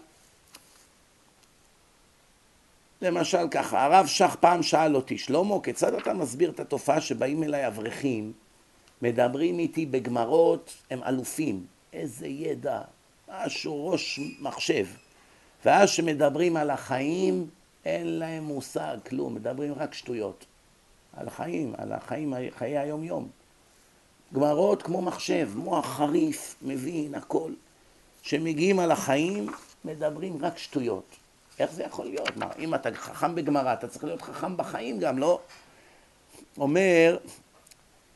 למשל 3.03 3.49
ככה, 3.51 3.85
הרב 3.85 4.07
שך 4.07 4.37
פעם 4.41 4.63
שאל 4.63 4.97
אותי, 4.97 5.19
שלמה, 5.19 5.55
כיצד 5.63 5.95
אתה 5.95 6.15
מסביר 6.15 6.51
את 6.51 6.61
התופעה 6.61 7.01
שבאים 7.01 7.43
אליי 7.43 7.67
אברכים, 7.67 8.33
מדברים 9.05 9.59
איתי 9.59 9.87
בגמרות, 9.87 10.75
הם 10.91 11.03
אלופים, 11.03 11.67
איזה 11.93 12.27
ידע, 12.27 12.81
משהו 13.29 13.89
ראש 13.89 14.21
מחשב, 14.41 14.87
ואז 15.65 15.91
שמדברים 15.91 16.57
על 16.57 16.71
החיים, 16.71 17.47
אין 17.85 18.19
להם 18.19 18.45
מושג, 18.45 18.97
כלום, 19.09 19.35
מדברים 19.35 19.73
רק 19.77 19.95
שטויות. 19.95 20.45
על 21.17 21.29
החיים, 21.29 21.75
על 21.79 21.93
החיים, 21.93 22.35
חיי 22.59 22.79
היום-יום. 22.79 23.29
גמרות 24.35 24.83
כמו 24.83 25.03
מחשב, 25.03 25.51
מוח 25.55 25.87
חריף, 25.87 26.57
מבין, 26.63 27.15
הכל. 27.15 27.53
כשמגיעים 28.23 28.79
על 28.79 28.91
החיים, 28.91 29.51
מדברים 29.85 30.45
רק 30.45 30.59
שטויות. 30.59 31.17
איך 31.59 31.73
זה 31.73 31.83
יכול 31.83 32.07
להיות? 32.07 32.37
מה, 32.37 32.47
אם 32.59 32.75
אתה 32.75 32.89
חכם 32.95 33.35
בגמרא, 33.35 33.73
אתה 33.73 33.89
צריך 33.89 34.05
להיות 34.05 34.23
חכם 34.23 34.57
בחיים 34.57 34.99
גם, 34.99 35.19
לא? 35.19 35.41
אומר, 36.59 37.17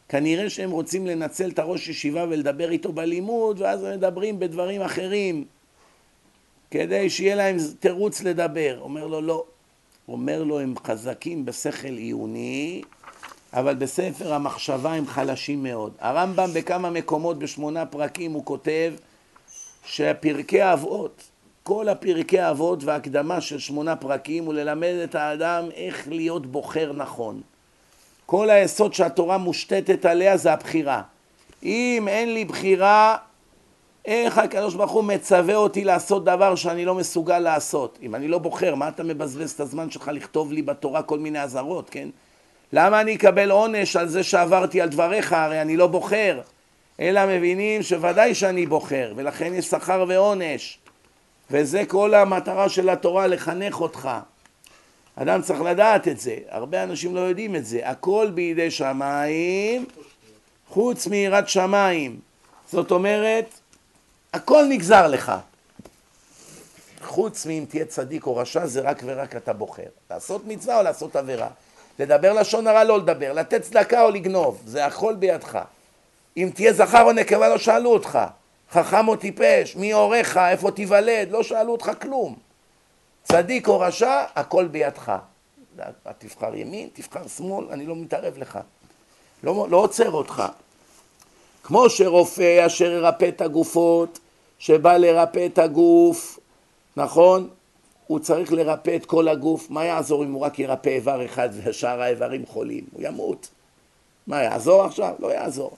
כנראה 0.08 0.50
שהם 0.50 0.70
רוצים 0.70 1.06
לנצל 1.06 1.50
את 1.50 1.58
הראש 1.58 1.88
ישיבה 1.88 2.24
ולדבר 2.28 2.70
איתו 2.70 2.92
בלימוד, 2.92 3.60
ואז 3.60 3.84
הם 3.84 3.92
מדברים 3.92 4.38
בדברים 4.38 4.82
אחרים, 4.82 5.44
כדי 6.70 7.10
שיהיה 7.10 7.34
להם 7.34 7.56
תירוץ 7.80 8.22
לדבר. 8.22 8.78
אומר 8.80 9.06
לו, 9.06 9.20
לא. 9.20 9.44
אומר 10.08 10.42
לו, 10.42 10.60
הם 10.60 10.74
חזקים 10.86 11.44
בשכל 11.44 11.88
עיוני, 11.88 12.82
אבל 13.52 13.74
בספר 13.74 14.34
המחשבה 14.34 14.92
הם 14.92 15.06
חלשים 15.06 15.62
מאוד. 15.62 15.92
הרמב"ם 15.98 16.50
בכמה 16.54 16.90
מקומות 16.90 17.38
בשמונה 17.38 17.86
פרקים 17.86 18.32
הוא 18.32 18.44
כותב 18.44 18.92
שפרקי 19.86 20.72
אבות, 20.72 21.22
כל 21.62 21.88
הפרקי 21.88 22.50
אבות 22.50 22.84
והקדמה 22.84 23.40
של 23.40 23.58
שמונה 23.58 23.96
פרקים 23.96 24.44
הוא 24.44 24.54
ללמד 24.54 24.94
את 25.04 25.14
האדם 25.14 25.68
איך 25.74 26.08
להיות 26.08 26.46
בוחר 26.46 26.92
נכון. 26.92 27.40
כל 28.30 28.50
היסוד 28.50 28.94
שהתורה 28.94 29.38
מושתתת 29.38 30.04
עליה 30.04 30.36
זה 30.36 30.52
הבחירה. 30.52 31.02
אם 31.62 32.08
אין 32.08 32.34
לי 32.34 32.44
בחירה, 32.44 33.16
איך 34.04 34.38
הקדוש 34.38 34.74
ברוך 34.74 34.90
הוא 34.90 35.04
מצווה 35.04 35.54
אותי 35.54 35.84
לעשות 35.84 36.24
דבר 36.24 36.54
שאני 36.54 36.84
לא 36.84 36.94
מסוגל 36.94 37.38
לעשות? 37.38 37.98
אם 38.02 38.14
אני 38.14 38.28
לא 38.28 38.38
בוחר, 38.38 38.74
מה 38.74 38.88
אתה 38.88 39.02
מבזבז 39.02 39.50
את 39.50 39.60
הזמן 39.60 39.90
שלך 39.90 40.10
לכתוב 40.14 40.52
לי 40.52 40.62
בתורה 40.62 41.02
כל 41.02 41.18
מיני 41.18 41.42
אזהרות, 41.42 41.90
כן? 41.90 42.08
למה 42.72 43.00
אני 43.00 43.14
אקבל 43.14 43.50
עונש 43.50 43.96
על 43.96 44.08
זה 44.08 44.22
שעברתי 44.22 44.80
על 44.80 44.88
דבריך? 44.88 45.32
הרי 45.32 45.62
אני 45.62 45.76
לא 45.76 45.86
בוחר. 45.86 46.40
אלא 47.00 47.20
מבינים 47.26 47.82
שוודאי 47.82 48.34
שאני 48.34 48.66
בוחר, 48.66 49.12
ולכן 49.16 49.54
יש 49.54 49.66
שכר 49.66 50.04
ועונש. 50.08 50.78
וזה 51.50 51.82
כל 51.86 52.14
המטרה 52.14 52.68
של 52.68 52.88
התורה, 52.88 53.26
לחנך 53.26 53.80
אותך. 53.80 54.10
אדם 55.22 55.42
צריך 55.42 55.60
לדעת 55.60 56.08
את 56.08 56.20
זה, 56.20 56.36
הרבה 56.48 56.82
אנשים 56.82 57.14
לא 57.14 57.20
יודעים 57.20 57.56
את 57.56 57.66
זה. 57.66 57.88
הכל 57.88 58.30
בידי 58.34 58.70
שמיים, 58.70 59.86
חוץ 60.68 61.06
מיראת 61.06 61.48
שמיים. 61.48 62.20
זאת 62.72 62.90
אומרת, 62.90 63.46
הכל 64.32 64.64
נגזר 64.68 65.06
לך. 65.06 65.32
חוץ 67.04 67.46
מאם 67.46 67.64
תהיה 67.68 67.84
צדיק 67.84 68.26
או 68.26 68.36
רשע, 68.36 68.66
זה 68.66 68.80
רק 68.80 69.02
ורק 69.06 69.36
אתה 69.36 69.52
בוחר. 69.52 69.82
לעשות 70.10 70.42
מצווה 70.46 70.78
או 70.78 70.82
לעשות 70.82 71.16
עבירה. 71.16 71.48
לדבר 71.98 72.32
לשון 72.32 72.66
הרע, 72.66 72.84
לא 72.84 72.98
לדבר. 72.98 73.32
לתת 73.32 73.62
צדקה 73.62 74.02
או 74.02 74.10
לגנוב. 74.10 74.62
זה 74.66 74.86
הכל 74.86 75.14
בידך. 75.14 75.58
אם 76.36 76.50
תהיה 76.54 76.72
זכר 76.72 77.02
או 77.02 77.12
נקבה, 77.12 77.48
לא 77.48 77.58
שאלו 77.58 77.90
אותך. 77.90 78.18
חכם 78.72 79.08
או 79.08 79.16
טיפש, 79.16 79.76
מי 79.76 79.92
הוריך, 79.92 80.36
איפה 80.36 80.70
תיוולד, 80.70 81.30
לא 81.30 81.42
שאלו 81.42 81.72
אותך 81.72 81.90
כלום. 82.00 82.47
צדיק 83.32 83.68
או 83.68 83.80
רשע, 83.80 84.24
הכל 84.34 84.66
בידך. 84.66 85.12
תבחר 86.18 86.54
ימין, 86.54 86.88
תבחר 86.92 87.28
שמאל, 87.28 87.66
אני 87.70 87.86
לא 87.86 87.96
מתערב 87.96 88.38
לך. 88.38 88.58
לא, 89.42 89.66
לא 89.70 89.76
עוצר 89.76 90.10
אותך. 90.10 90.42
כמו 91.62 91.90
שרופא 91.90 92.66
אשר 92.66 92.90
ירפא 92.90 93.28
את 93.28 93.40
הגופות, 93.40 94.18
שבא 94.58 94.96
לרפא 94.96 95.46
את 95.46 95.58
הגוף, 95.58 96.38
נכון? 96.96 97.48
הוא 98.06 98.18
צריך 98.18 98.52
לרפא 98.52 98.96
את 98.96 99.06
כל 99.06 99.28
הגוף, 99.28 99.70
מה 99.70 99.84
יעזור 99.84 100.24
אם 100.24 100.32
הוא 100.32 100.42
רק 100.42 100.58
ירפא 100.58 100.88
איבר 100.88 101.24
אחד 101.24 101.48
ושאר 101.64 102.02
האיברים 102.02 102.46
חולים? 102.46 102.84
הוא 102.92 103.02
ימות. 103.02 103.48
מה 104.26 104.42
יעזור 104.42 104.84
עכשיו? 104.84 105.14
לא 105.18 105.34
יעזור. 105.34 105.70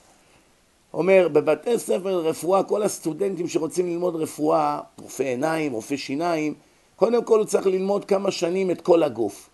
אומר, 0.93 1.27
בבתי 1.27 1.79
ספר 1.79 2.17
לרפואה, 2.17 2.63
כל 2.63 2.83
הסטודנטים 2.83 3.47
שרוצים 3.47 3.87
ללמוד 3.87 4.15
רפואה, 4.15 4.79
רופא 5.01 5.23
עיניים, 5.23 5.73
רופא 5.73 5.97
שיניים, 5.97 6.53
קודם 7.01 7.23
כל 7.23 7.39
הוא 7.39 7.45
צריך 7.45 7.67
ללמוד 7.67 8.05
כמה 8.05 8.31
שנים 8.31 8.71
את 8.71 8.81
כל 8.81 9.03
הגוף. 9.03 9.49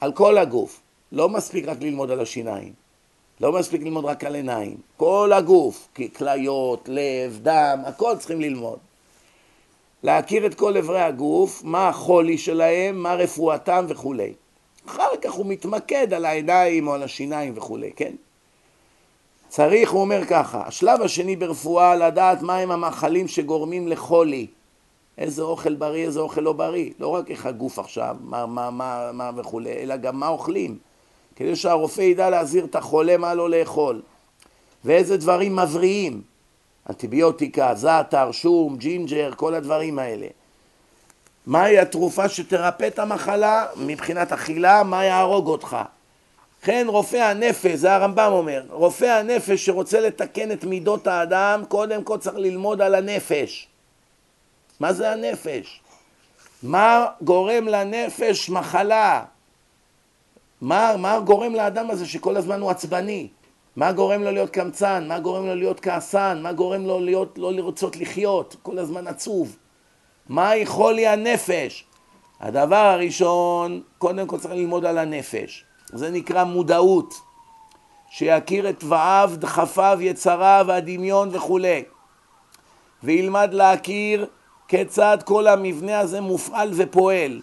על 0.00 0.12
כל 0.12 0.38
הגוף. 0.38 0.80
לא 1.12 1.28
מספיק 1.28 1.68
רק 1.68 1.76
ללמוד 1.80 2.10
על 2.10 2.20
השיניים. 2.20 2.72
לא 3.40 3.52
מספיק 3.52 3.82
ללמוד 3.82 4.04
רק 4.04 4.24
על 4.24 4.34
עיניים. 4.34 4.76
כל 4.96 5.30
הגוף, 5.34 5.88
כליות, 6.16 6.88
לב, 6.88 7.38
דם, 7.42 7.82
הכל 7.86 8.16
צריכים 8.18 8.40
ללמוד. 8.40 8.78
להכיר 10.02 10.46
את 10.46 10.54
כל 10.54 10.76
אברי 10.76 11.00
הגוף, 11.00 11.64
מה 11.64 11.88
החולי 11.88 12.38
שלהם, 12.38 13.02
מה 13.02 13.14
רפואתם 13.14 13.84
וכולי. 13.88 14.32
אחר 14.86 15.16
כך 15.22 15.32
הוא 15.32 15.46
מתמקד 15.46 16.12
על 16.12 16.24
העיניים 16.24 16.88
או 16.88 16.94
על 16.94 17.02
השיניים 17.02 17.52
וכולי, 17.56 17.90
כן? 17.96 18.12
צריך, 19.48 19.90
הוא 19.90 20.00
אומר 20.00 20.24
ככה, 20.24 20.62
השלב 20.66 21.02
השני 21.02 21.36
ברפואה 21.36 21.96
לדעת 21.96 22.42
מהם 22.42 22.70
המאכלים 22.70 23.28
שגורמים 23.28 23.88
לחולי. 23.88 24.46
איזה 25.18 25.42
אוכל 25.42 25.74
בריא, 25.74 26.06
איזה 26.06 26.20
אוכל 26.20 26.40
לא 26.40 26.52
בריא. 26.52 26.90
לא 26.98 27.08
רק 27.08 27.30
איך 27.30 27.46
הגוף 27.46 27.78
עכשיו, 27.78 28.16
מה, 28.20 28.46
מה, 28.46 28.70
מה, 28.70 29.10
מה 29.12 29.30
וכולי, 29.36 29.72
אלא 29.72 29.96
גם 29.96 30.20
מה 30.20 30.28
אוכלים. 30.28 30.78
כדי 31.36 31.56
שהרופא 31.56 32.00
ידע 32.00 32.30
להזהיר 32.30 32.64
את 32.64 32.74
החולה 32.74 33.16
מה 33.16 33.34
לא 33.34 33.50
לאכול. 33.50 34.02
ואיזה 34.84 35.16
דברים 35.16 35.56
מבריאים. 35.56 36.22
אנטיביוטיקה, 36.90 37.74
זעתר, 37.74 38.32
שום, 38.32 38.76
ג'ינג'ר, 38.76 39.30
כל 39.36 39.54
הדברים 39.54 39.98
האלה. 39.98 40.26
מהי 41.46 41.78
התרופה 41.78 42.28
שתרפא 42.28 42.86
את 42.86 42.98
המחלה 42.98 43.66
מבחינת 43.76 44.32
אכילה, 44.32 44.82
מה 44.82 45.04
יהרוג 45.04 45.46
אותך. 45.46 45.76
כן, 46.62 46.86
רופא 46.88 47.16
הנפש, 47.16 47.74
זה 47.74 47.94
הרמב"ם 47.94 48.32
אומר, 48.32 48.62
רופא 48.70 49.04
הנפש 49.04 49.66
שרוצה 49.66 50.00
לתקן 50.00 50.52
את 50.52 50.64
מידות 50.64 51.06
האדם, 51.06 51.62
קודם 51.68 52.04
כל 52.04 52.18
צריך 52.18 52.36
ללמוד 52.36 52.80
על 52.80 52.94
הנפש. 52.94 53.68
מה 54.80 54.92
זה 54.92 55.12
הנפש? 55.12 55.80
מה 56.62 57.06
גורם 57.20 57.68
לנפש 57.68 58.50
מחלה? 58.50 59.24
מה, 60.60 60.96
מה 60.98 61.20
גורם 61.20 61.54
לאדם 61.54 61.90
הזה 61.90 62.06
שכל 62.06 62.36
הזמן 62.36 62.60
הוא 62.60 62.70
עצבני? 62.70 63.28
מה 63.76 63.92
גורם 63.92 64.22
לו 64.22 64.30
להיות 64.30 64.50
קמצן? 64.50 65.08
מה 65.08 65.18
גורם 65.18 65.46
לו 65.46 65.54
להיות 65.54 65.80
כעסן? 65.80 66.40
מה 66.42 66.52
גורם 66.52 66.86
לו 66.86 67.00
להיות, 67.00 67.38
לא 67.38 67.52
לרצות 67.52 67.96
לחיות? 67.96 68.56
כל 68.62 68.78
הזמן 68.78 69.06
עצוב. 69.06 69.56
מהי 70.28 70.66
חולי 70.66 71.06
הנפש? 71.06 71.84
הדבר 72.40 72.76
הראשון, 72.76 73.82
קודם 73.98 74.26
כל 74.26 74.38
צריך 74.38 74.54
ללמוד 74.54 74.84
על 74.84 74.98
הנפש. 74.98 75.64
זה 75.86 76.10
נקרא 76.10 76.44
מודעות. 76.44 77.14
שיכיר 78.10 78.70
את 78.70 78.80
תוואיו, 78.80 79.30
דחפיו, 79.34 79.98
יצריו, 80.00 80.66
הדמיון 80.68 81.28
וכולי. 81.32 81.84
וילמד 83.02 83.54
להכיר 83.54 84.26
כיצד 84.68 85.18
כל 85.24 85.46
המבנה 85.46 85.98
הזה 85.98 86.20
מופעל 86.20 86.70
ופועל. 86.76 87.40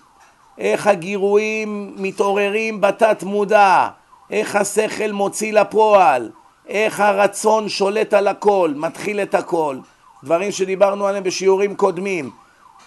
איך 0.57 0.87
הגירויים 0.87 1.93
מתעוררים 1.97 2.81
בתת 2.81 3.23
מודע, 3.23 3.87
איך 4.31 4.55
השכל 4.55 5.11
מוציא 5.11 5.53
לפועל, 5.53 6.31
איך 6.67 6.99
הרצון 6.99 7.69
שולט 7.69 8.13
על 8.13 8.27
הכל, 8.27 8.73
מתחיל 8.75 9.19
את 9.19 9.35
הכל. 9.35 9.77
דברים 10.23 10.51
שדיברנו 10.51 11.07
עליהם 11.07 11.23
בשיעורים 11.23 11.75
קודמים. 11.75 12.31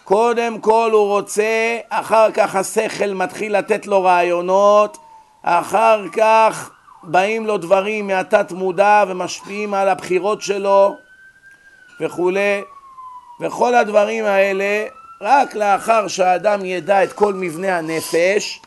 קודם 0.05 0.61
כל 0.61 0.91
הוא 0.93 1.07
רוצה, 1.09 1.79
אחר 1.89 2.31
כך 2.31 2.57
השכל 2.57 3.13
מתחיל 3.15 3.59
לתת 3.59 3.87
לו 3.87 4.03
רעיונות, 4.03 4.99
אחר 5.43 6.09
כך 6.13 6.71
באים 7.03 7.47
לו 7.47 7.59
דברים 7.59 8.07
מהתת 8.07 8.53
מודע 8.53 9.05
ומשפיעים 9.09 9.75
על 9.75 9.89
הבחירות 9.89 10.43
שלו 10.43 10.95
וכולי 12.01 12.63
וכל 13.41 13.75
הדברים 13.75 14.25
האלה 14.25 14.87
רק 15.21 15.55
לאחר 15.55 16.09
שהאדם 16.09 16.65
ידע 16.65 17.05
את 17.05 17.13
כל 17.13 17.35
מבנה 17.35 17.79
הנפש 17.79 18.61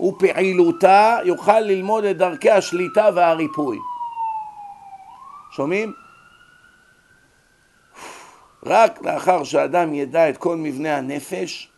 ופעילותה 0.00 1.18
יוכל 1.24 1.60
ללמוד 1.60 2.04
את 2.04 2.16
דרכי 2.16 2.50
השליטה 2.50 3.08
והריפוי. 3.14 3.78
שומעים? 5.50 5.92
רק 8.66 9.02
לאחר 9.02 9.44
שאדם 9.44 9.94
ידע 9.94 10.28
את 10.28 10.36
כל 10.36 10.56
מבנה 10.56 10.96
הנפש, 10.96 11.68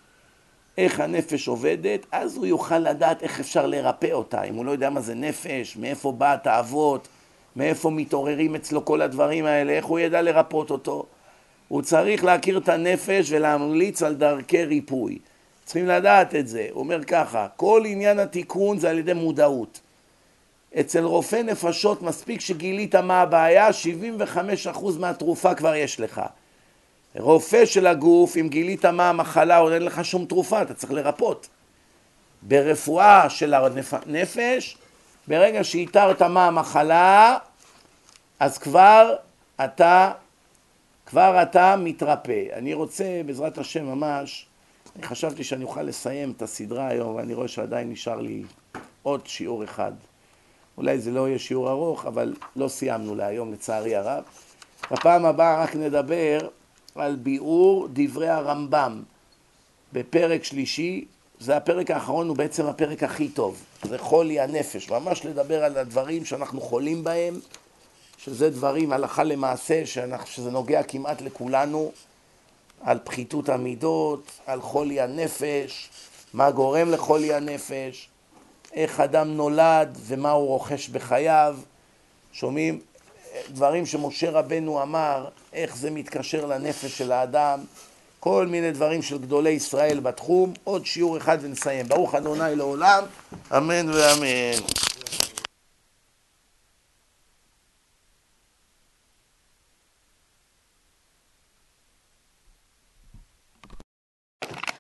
איך 0.78 1.00
הנפש 1.00 1.48
עובדת, 1.48 2.06
אז 2.12 2.36
הוא 2.36 2.46
יוכל 2.46 2.78
לדעת 2.78 3.22
איך 3.22 3.40
אפשר 3.40 3.66
לרפא 3.66 4.12
אותה. 4.12 4.42
אם 4.42 4.54
הוא 4.54 4.64
לא 4.64 4.70
יודע 4.70 4.90
מה 4.90 5.00
זה 5.00 5.14
נפש, 5.14 5.76
מאיפה 5.76 6.12
בא 6.12 6.32
התאוות, 6.32 7.08
מאיפה 7.56 7.90
מתעוררים 7.90 8.54
אצלו 8.54 8.84
כל 8.84 9.02
הדברים 9.02 9.46
האלה, 9.46 9.72
איך 9.72 9.84
הוא 9.84 9.98
ידע 9.98 10.22
לרפות 10.22 10.70
אותו? 10.70 11.06
הוא 11.72 11.82
צריך 11.82 12.24
להכיר 12.24 12.58
את 12.58 12.68
הנפש 12.68 13.32
ולהמליץ 13.32 14.02
על 14.02 14.14
דרכי 14.14 14.64
ריפוי. 14.64 15.18
צריכים 15.64 15.86
לדעת 15.86 16.34
את 16.34 16.48
זה. 16.48 16.66
הוא 16.70 16.80
אומר 16.80 17.04
ככה, 17.04 17.46
כל 17.56 17.82
עניין 17.86 18.18
התיקון 18.18 18.78
זה 18.78 18.90
על 18.90 18.98
ידי 18.98 19.12
מודעות. 19.12 19.80
אצל 20.80 21.04
רופא 21.04 21.36
נפשות 21.36 22.02
מספיק 22.02 22.40
שגילית 22.40 22.94
מה 22.94 23.20
הבעיה, 23.20 23.68
75% 24.66 24.98
מהתרופה 24.98 25.54
כבר 25.54 25.74
יש 25.74 26.00
לך. 26.00 26.20
רופא 27.16 27.64
של 27.64 27.86
הגוף, 27.86 28.36
אם 28.36 28.48
גילית 28.48 28.84
מה 28.84 29.08
המחלה, 29.08 29.56
עוד 29.56 29.72
אין 29.72 29.82
לך 29.82 30.04
שום 30.04 30.24
תרופה, 30.24 30.62
אתה 30.62 30.74
צריך 30.74 30.92
לרפות. 30.92 31.48
ברפואה 32.42 33.30
של 33.30 33.54
הנפש, 33.54 34.76
ברגע 35.28 35.64
שאיתרת 35.64 36.22
מה 36.22 36.46
המחלה, 36.46 37.36
אז 38.40 38.58
כבר 38.58 39.14
אתה, 39.64 40.12
כבר 41.12 41.42
אתה 41.42 41.76
מתרפא. 41.78 42.44
אני 42.52 42.74
רוצה, 42.74 43.20
בעזרת 43.26 43.58
השם 43.58 43.86
ממש, 43.86 44.46
אני 44.96 45.06
חשבתי 45.06 45.44
שאני 45.44 45.64
אוכל 45.64 45.82
לסיים 45.82 46.32
את 46.36 46.42
הסדרה 46.42 46.88
היום, 46.88 47.14
ואני 47.14 47.34
רואה 47.34 47.48
שעדיין 47.48 47.90
נשאר 47.90 48.20
לי 48.20 48.42
עוד 49.02 49.26
שיעור 49.26 49.64
אחד. 49.64 49.92
אולי 50.76 50.98
זה 50.98 51.10
לא 51.10 51.28
יהיה 51.28 51.38
שיעור 51.38 51.70
ארוך, 51.70 52.06
אבל 52.06 52.34
לא 52.56 52.68
סיימנו 52.68 53.14
להיום 53.14 53.52
לצערי 53.52 53.96
הרב. 53.96 54.24
בפעם 54.90 55.24
הבאה 55.24 55.62
רק 55.62 55.76
נדבר 55.76 56.38
על 56.94 57.16
ביאור 57.16 57.88
דברי 57.92 58.28
הרמב"ם 58.28 59.02
בפרק 59.92 60.44
שלישי, 60.44 61.04
זה 61.40 61.56
הפרק 61.56 61.90
האחרון, 61.90 62.28
הוא 62.28 62.36
בעצם 62.36 62.66
הפרק 62.66 63.02
הכי 63.02 63.28
טוב. 63.28 63.62
זה 63.82 63.98
חולי 63.98 64.40
הנפש, 64.40 64.90
ממש 64.90 65.26
לדבר 65.26 65.64
על 65.64 65.76
הדברים 65.76 66.24
שאנחנו 66.24 66.60
חולים 66.60 67.04
בהם, 67.04 67.34
שזה 68.24 68.50
דברים 68.50 68.92
הלכה 68.92 69.24
למעשה, 69.24 69.86
שאנחנו, 69.86 70.26
שזה 70.26 70.50
נוגע 70.50 70.82
כמעט 70.82 71.22
לכולנו, 71.22 71.92
על 72.80 72.98
פחיתות 73.04 73.48
המידות, 73.48 74.22
על 74.46 74.60
חולי 74.60 75.00
הנפש, 75.00 75.90
מה 76.34 76.50
גורם 76.50 76.90
לחולי 76.90 77.34
הנפש, 77.34 78.08
איך 78.72 79.00
אדם 79.00 79.28
נולד 79.28 79.98
ומה 80.06 80.30
הוא 80.30 80.48
רוכש 80.48 80.88
בחייו. 80.88 81.56
שומעים 82.32 82.80
דברים 83.48 83.86
שמשה 83.86 84.30
רבנו 84.30 84.82
אמר, 84.82 85.28
איך 85.52 85.76
זה 85.76 85.90
מתקשר 85.90 86.46
לנפש 86.46 86.98
של 86.98 87.12
האדם, 87.12 87.60
כל 88.20 88.46
מיני 88.46 88.72
דברים 88.72 89.02
של 89.02 89.18
גדולי 89.18 89.50
ישראל 89.50 90.00
בתחום. 90.00 90.52
עוד 90.64 90.86
שיעור 90.86 91.16
אחד 91.16 91.38
ונסיים. 91.40 91.88
ברוך 91.88 92.14
אדוני 92.14 92.56
לעולם, 92.56 93.04
אמן 93.56 93.90
ואמן. 93.90 94.91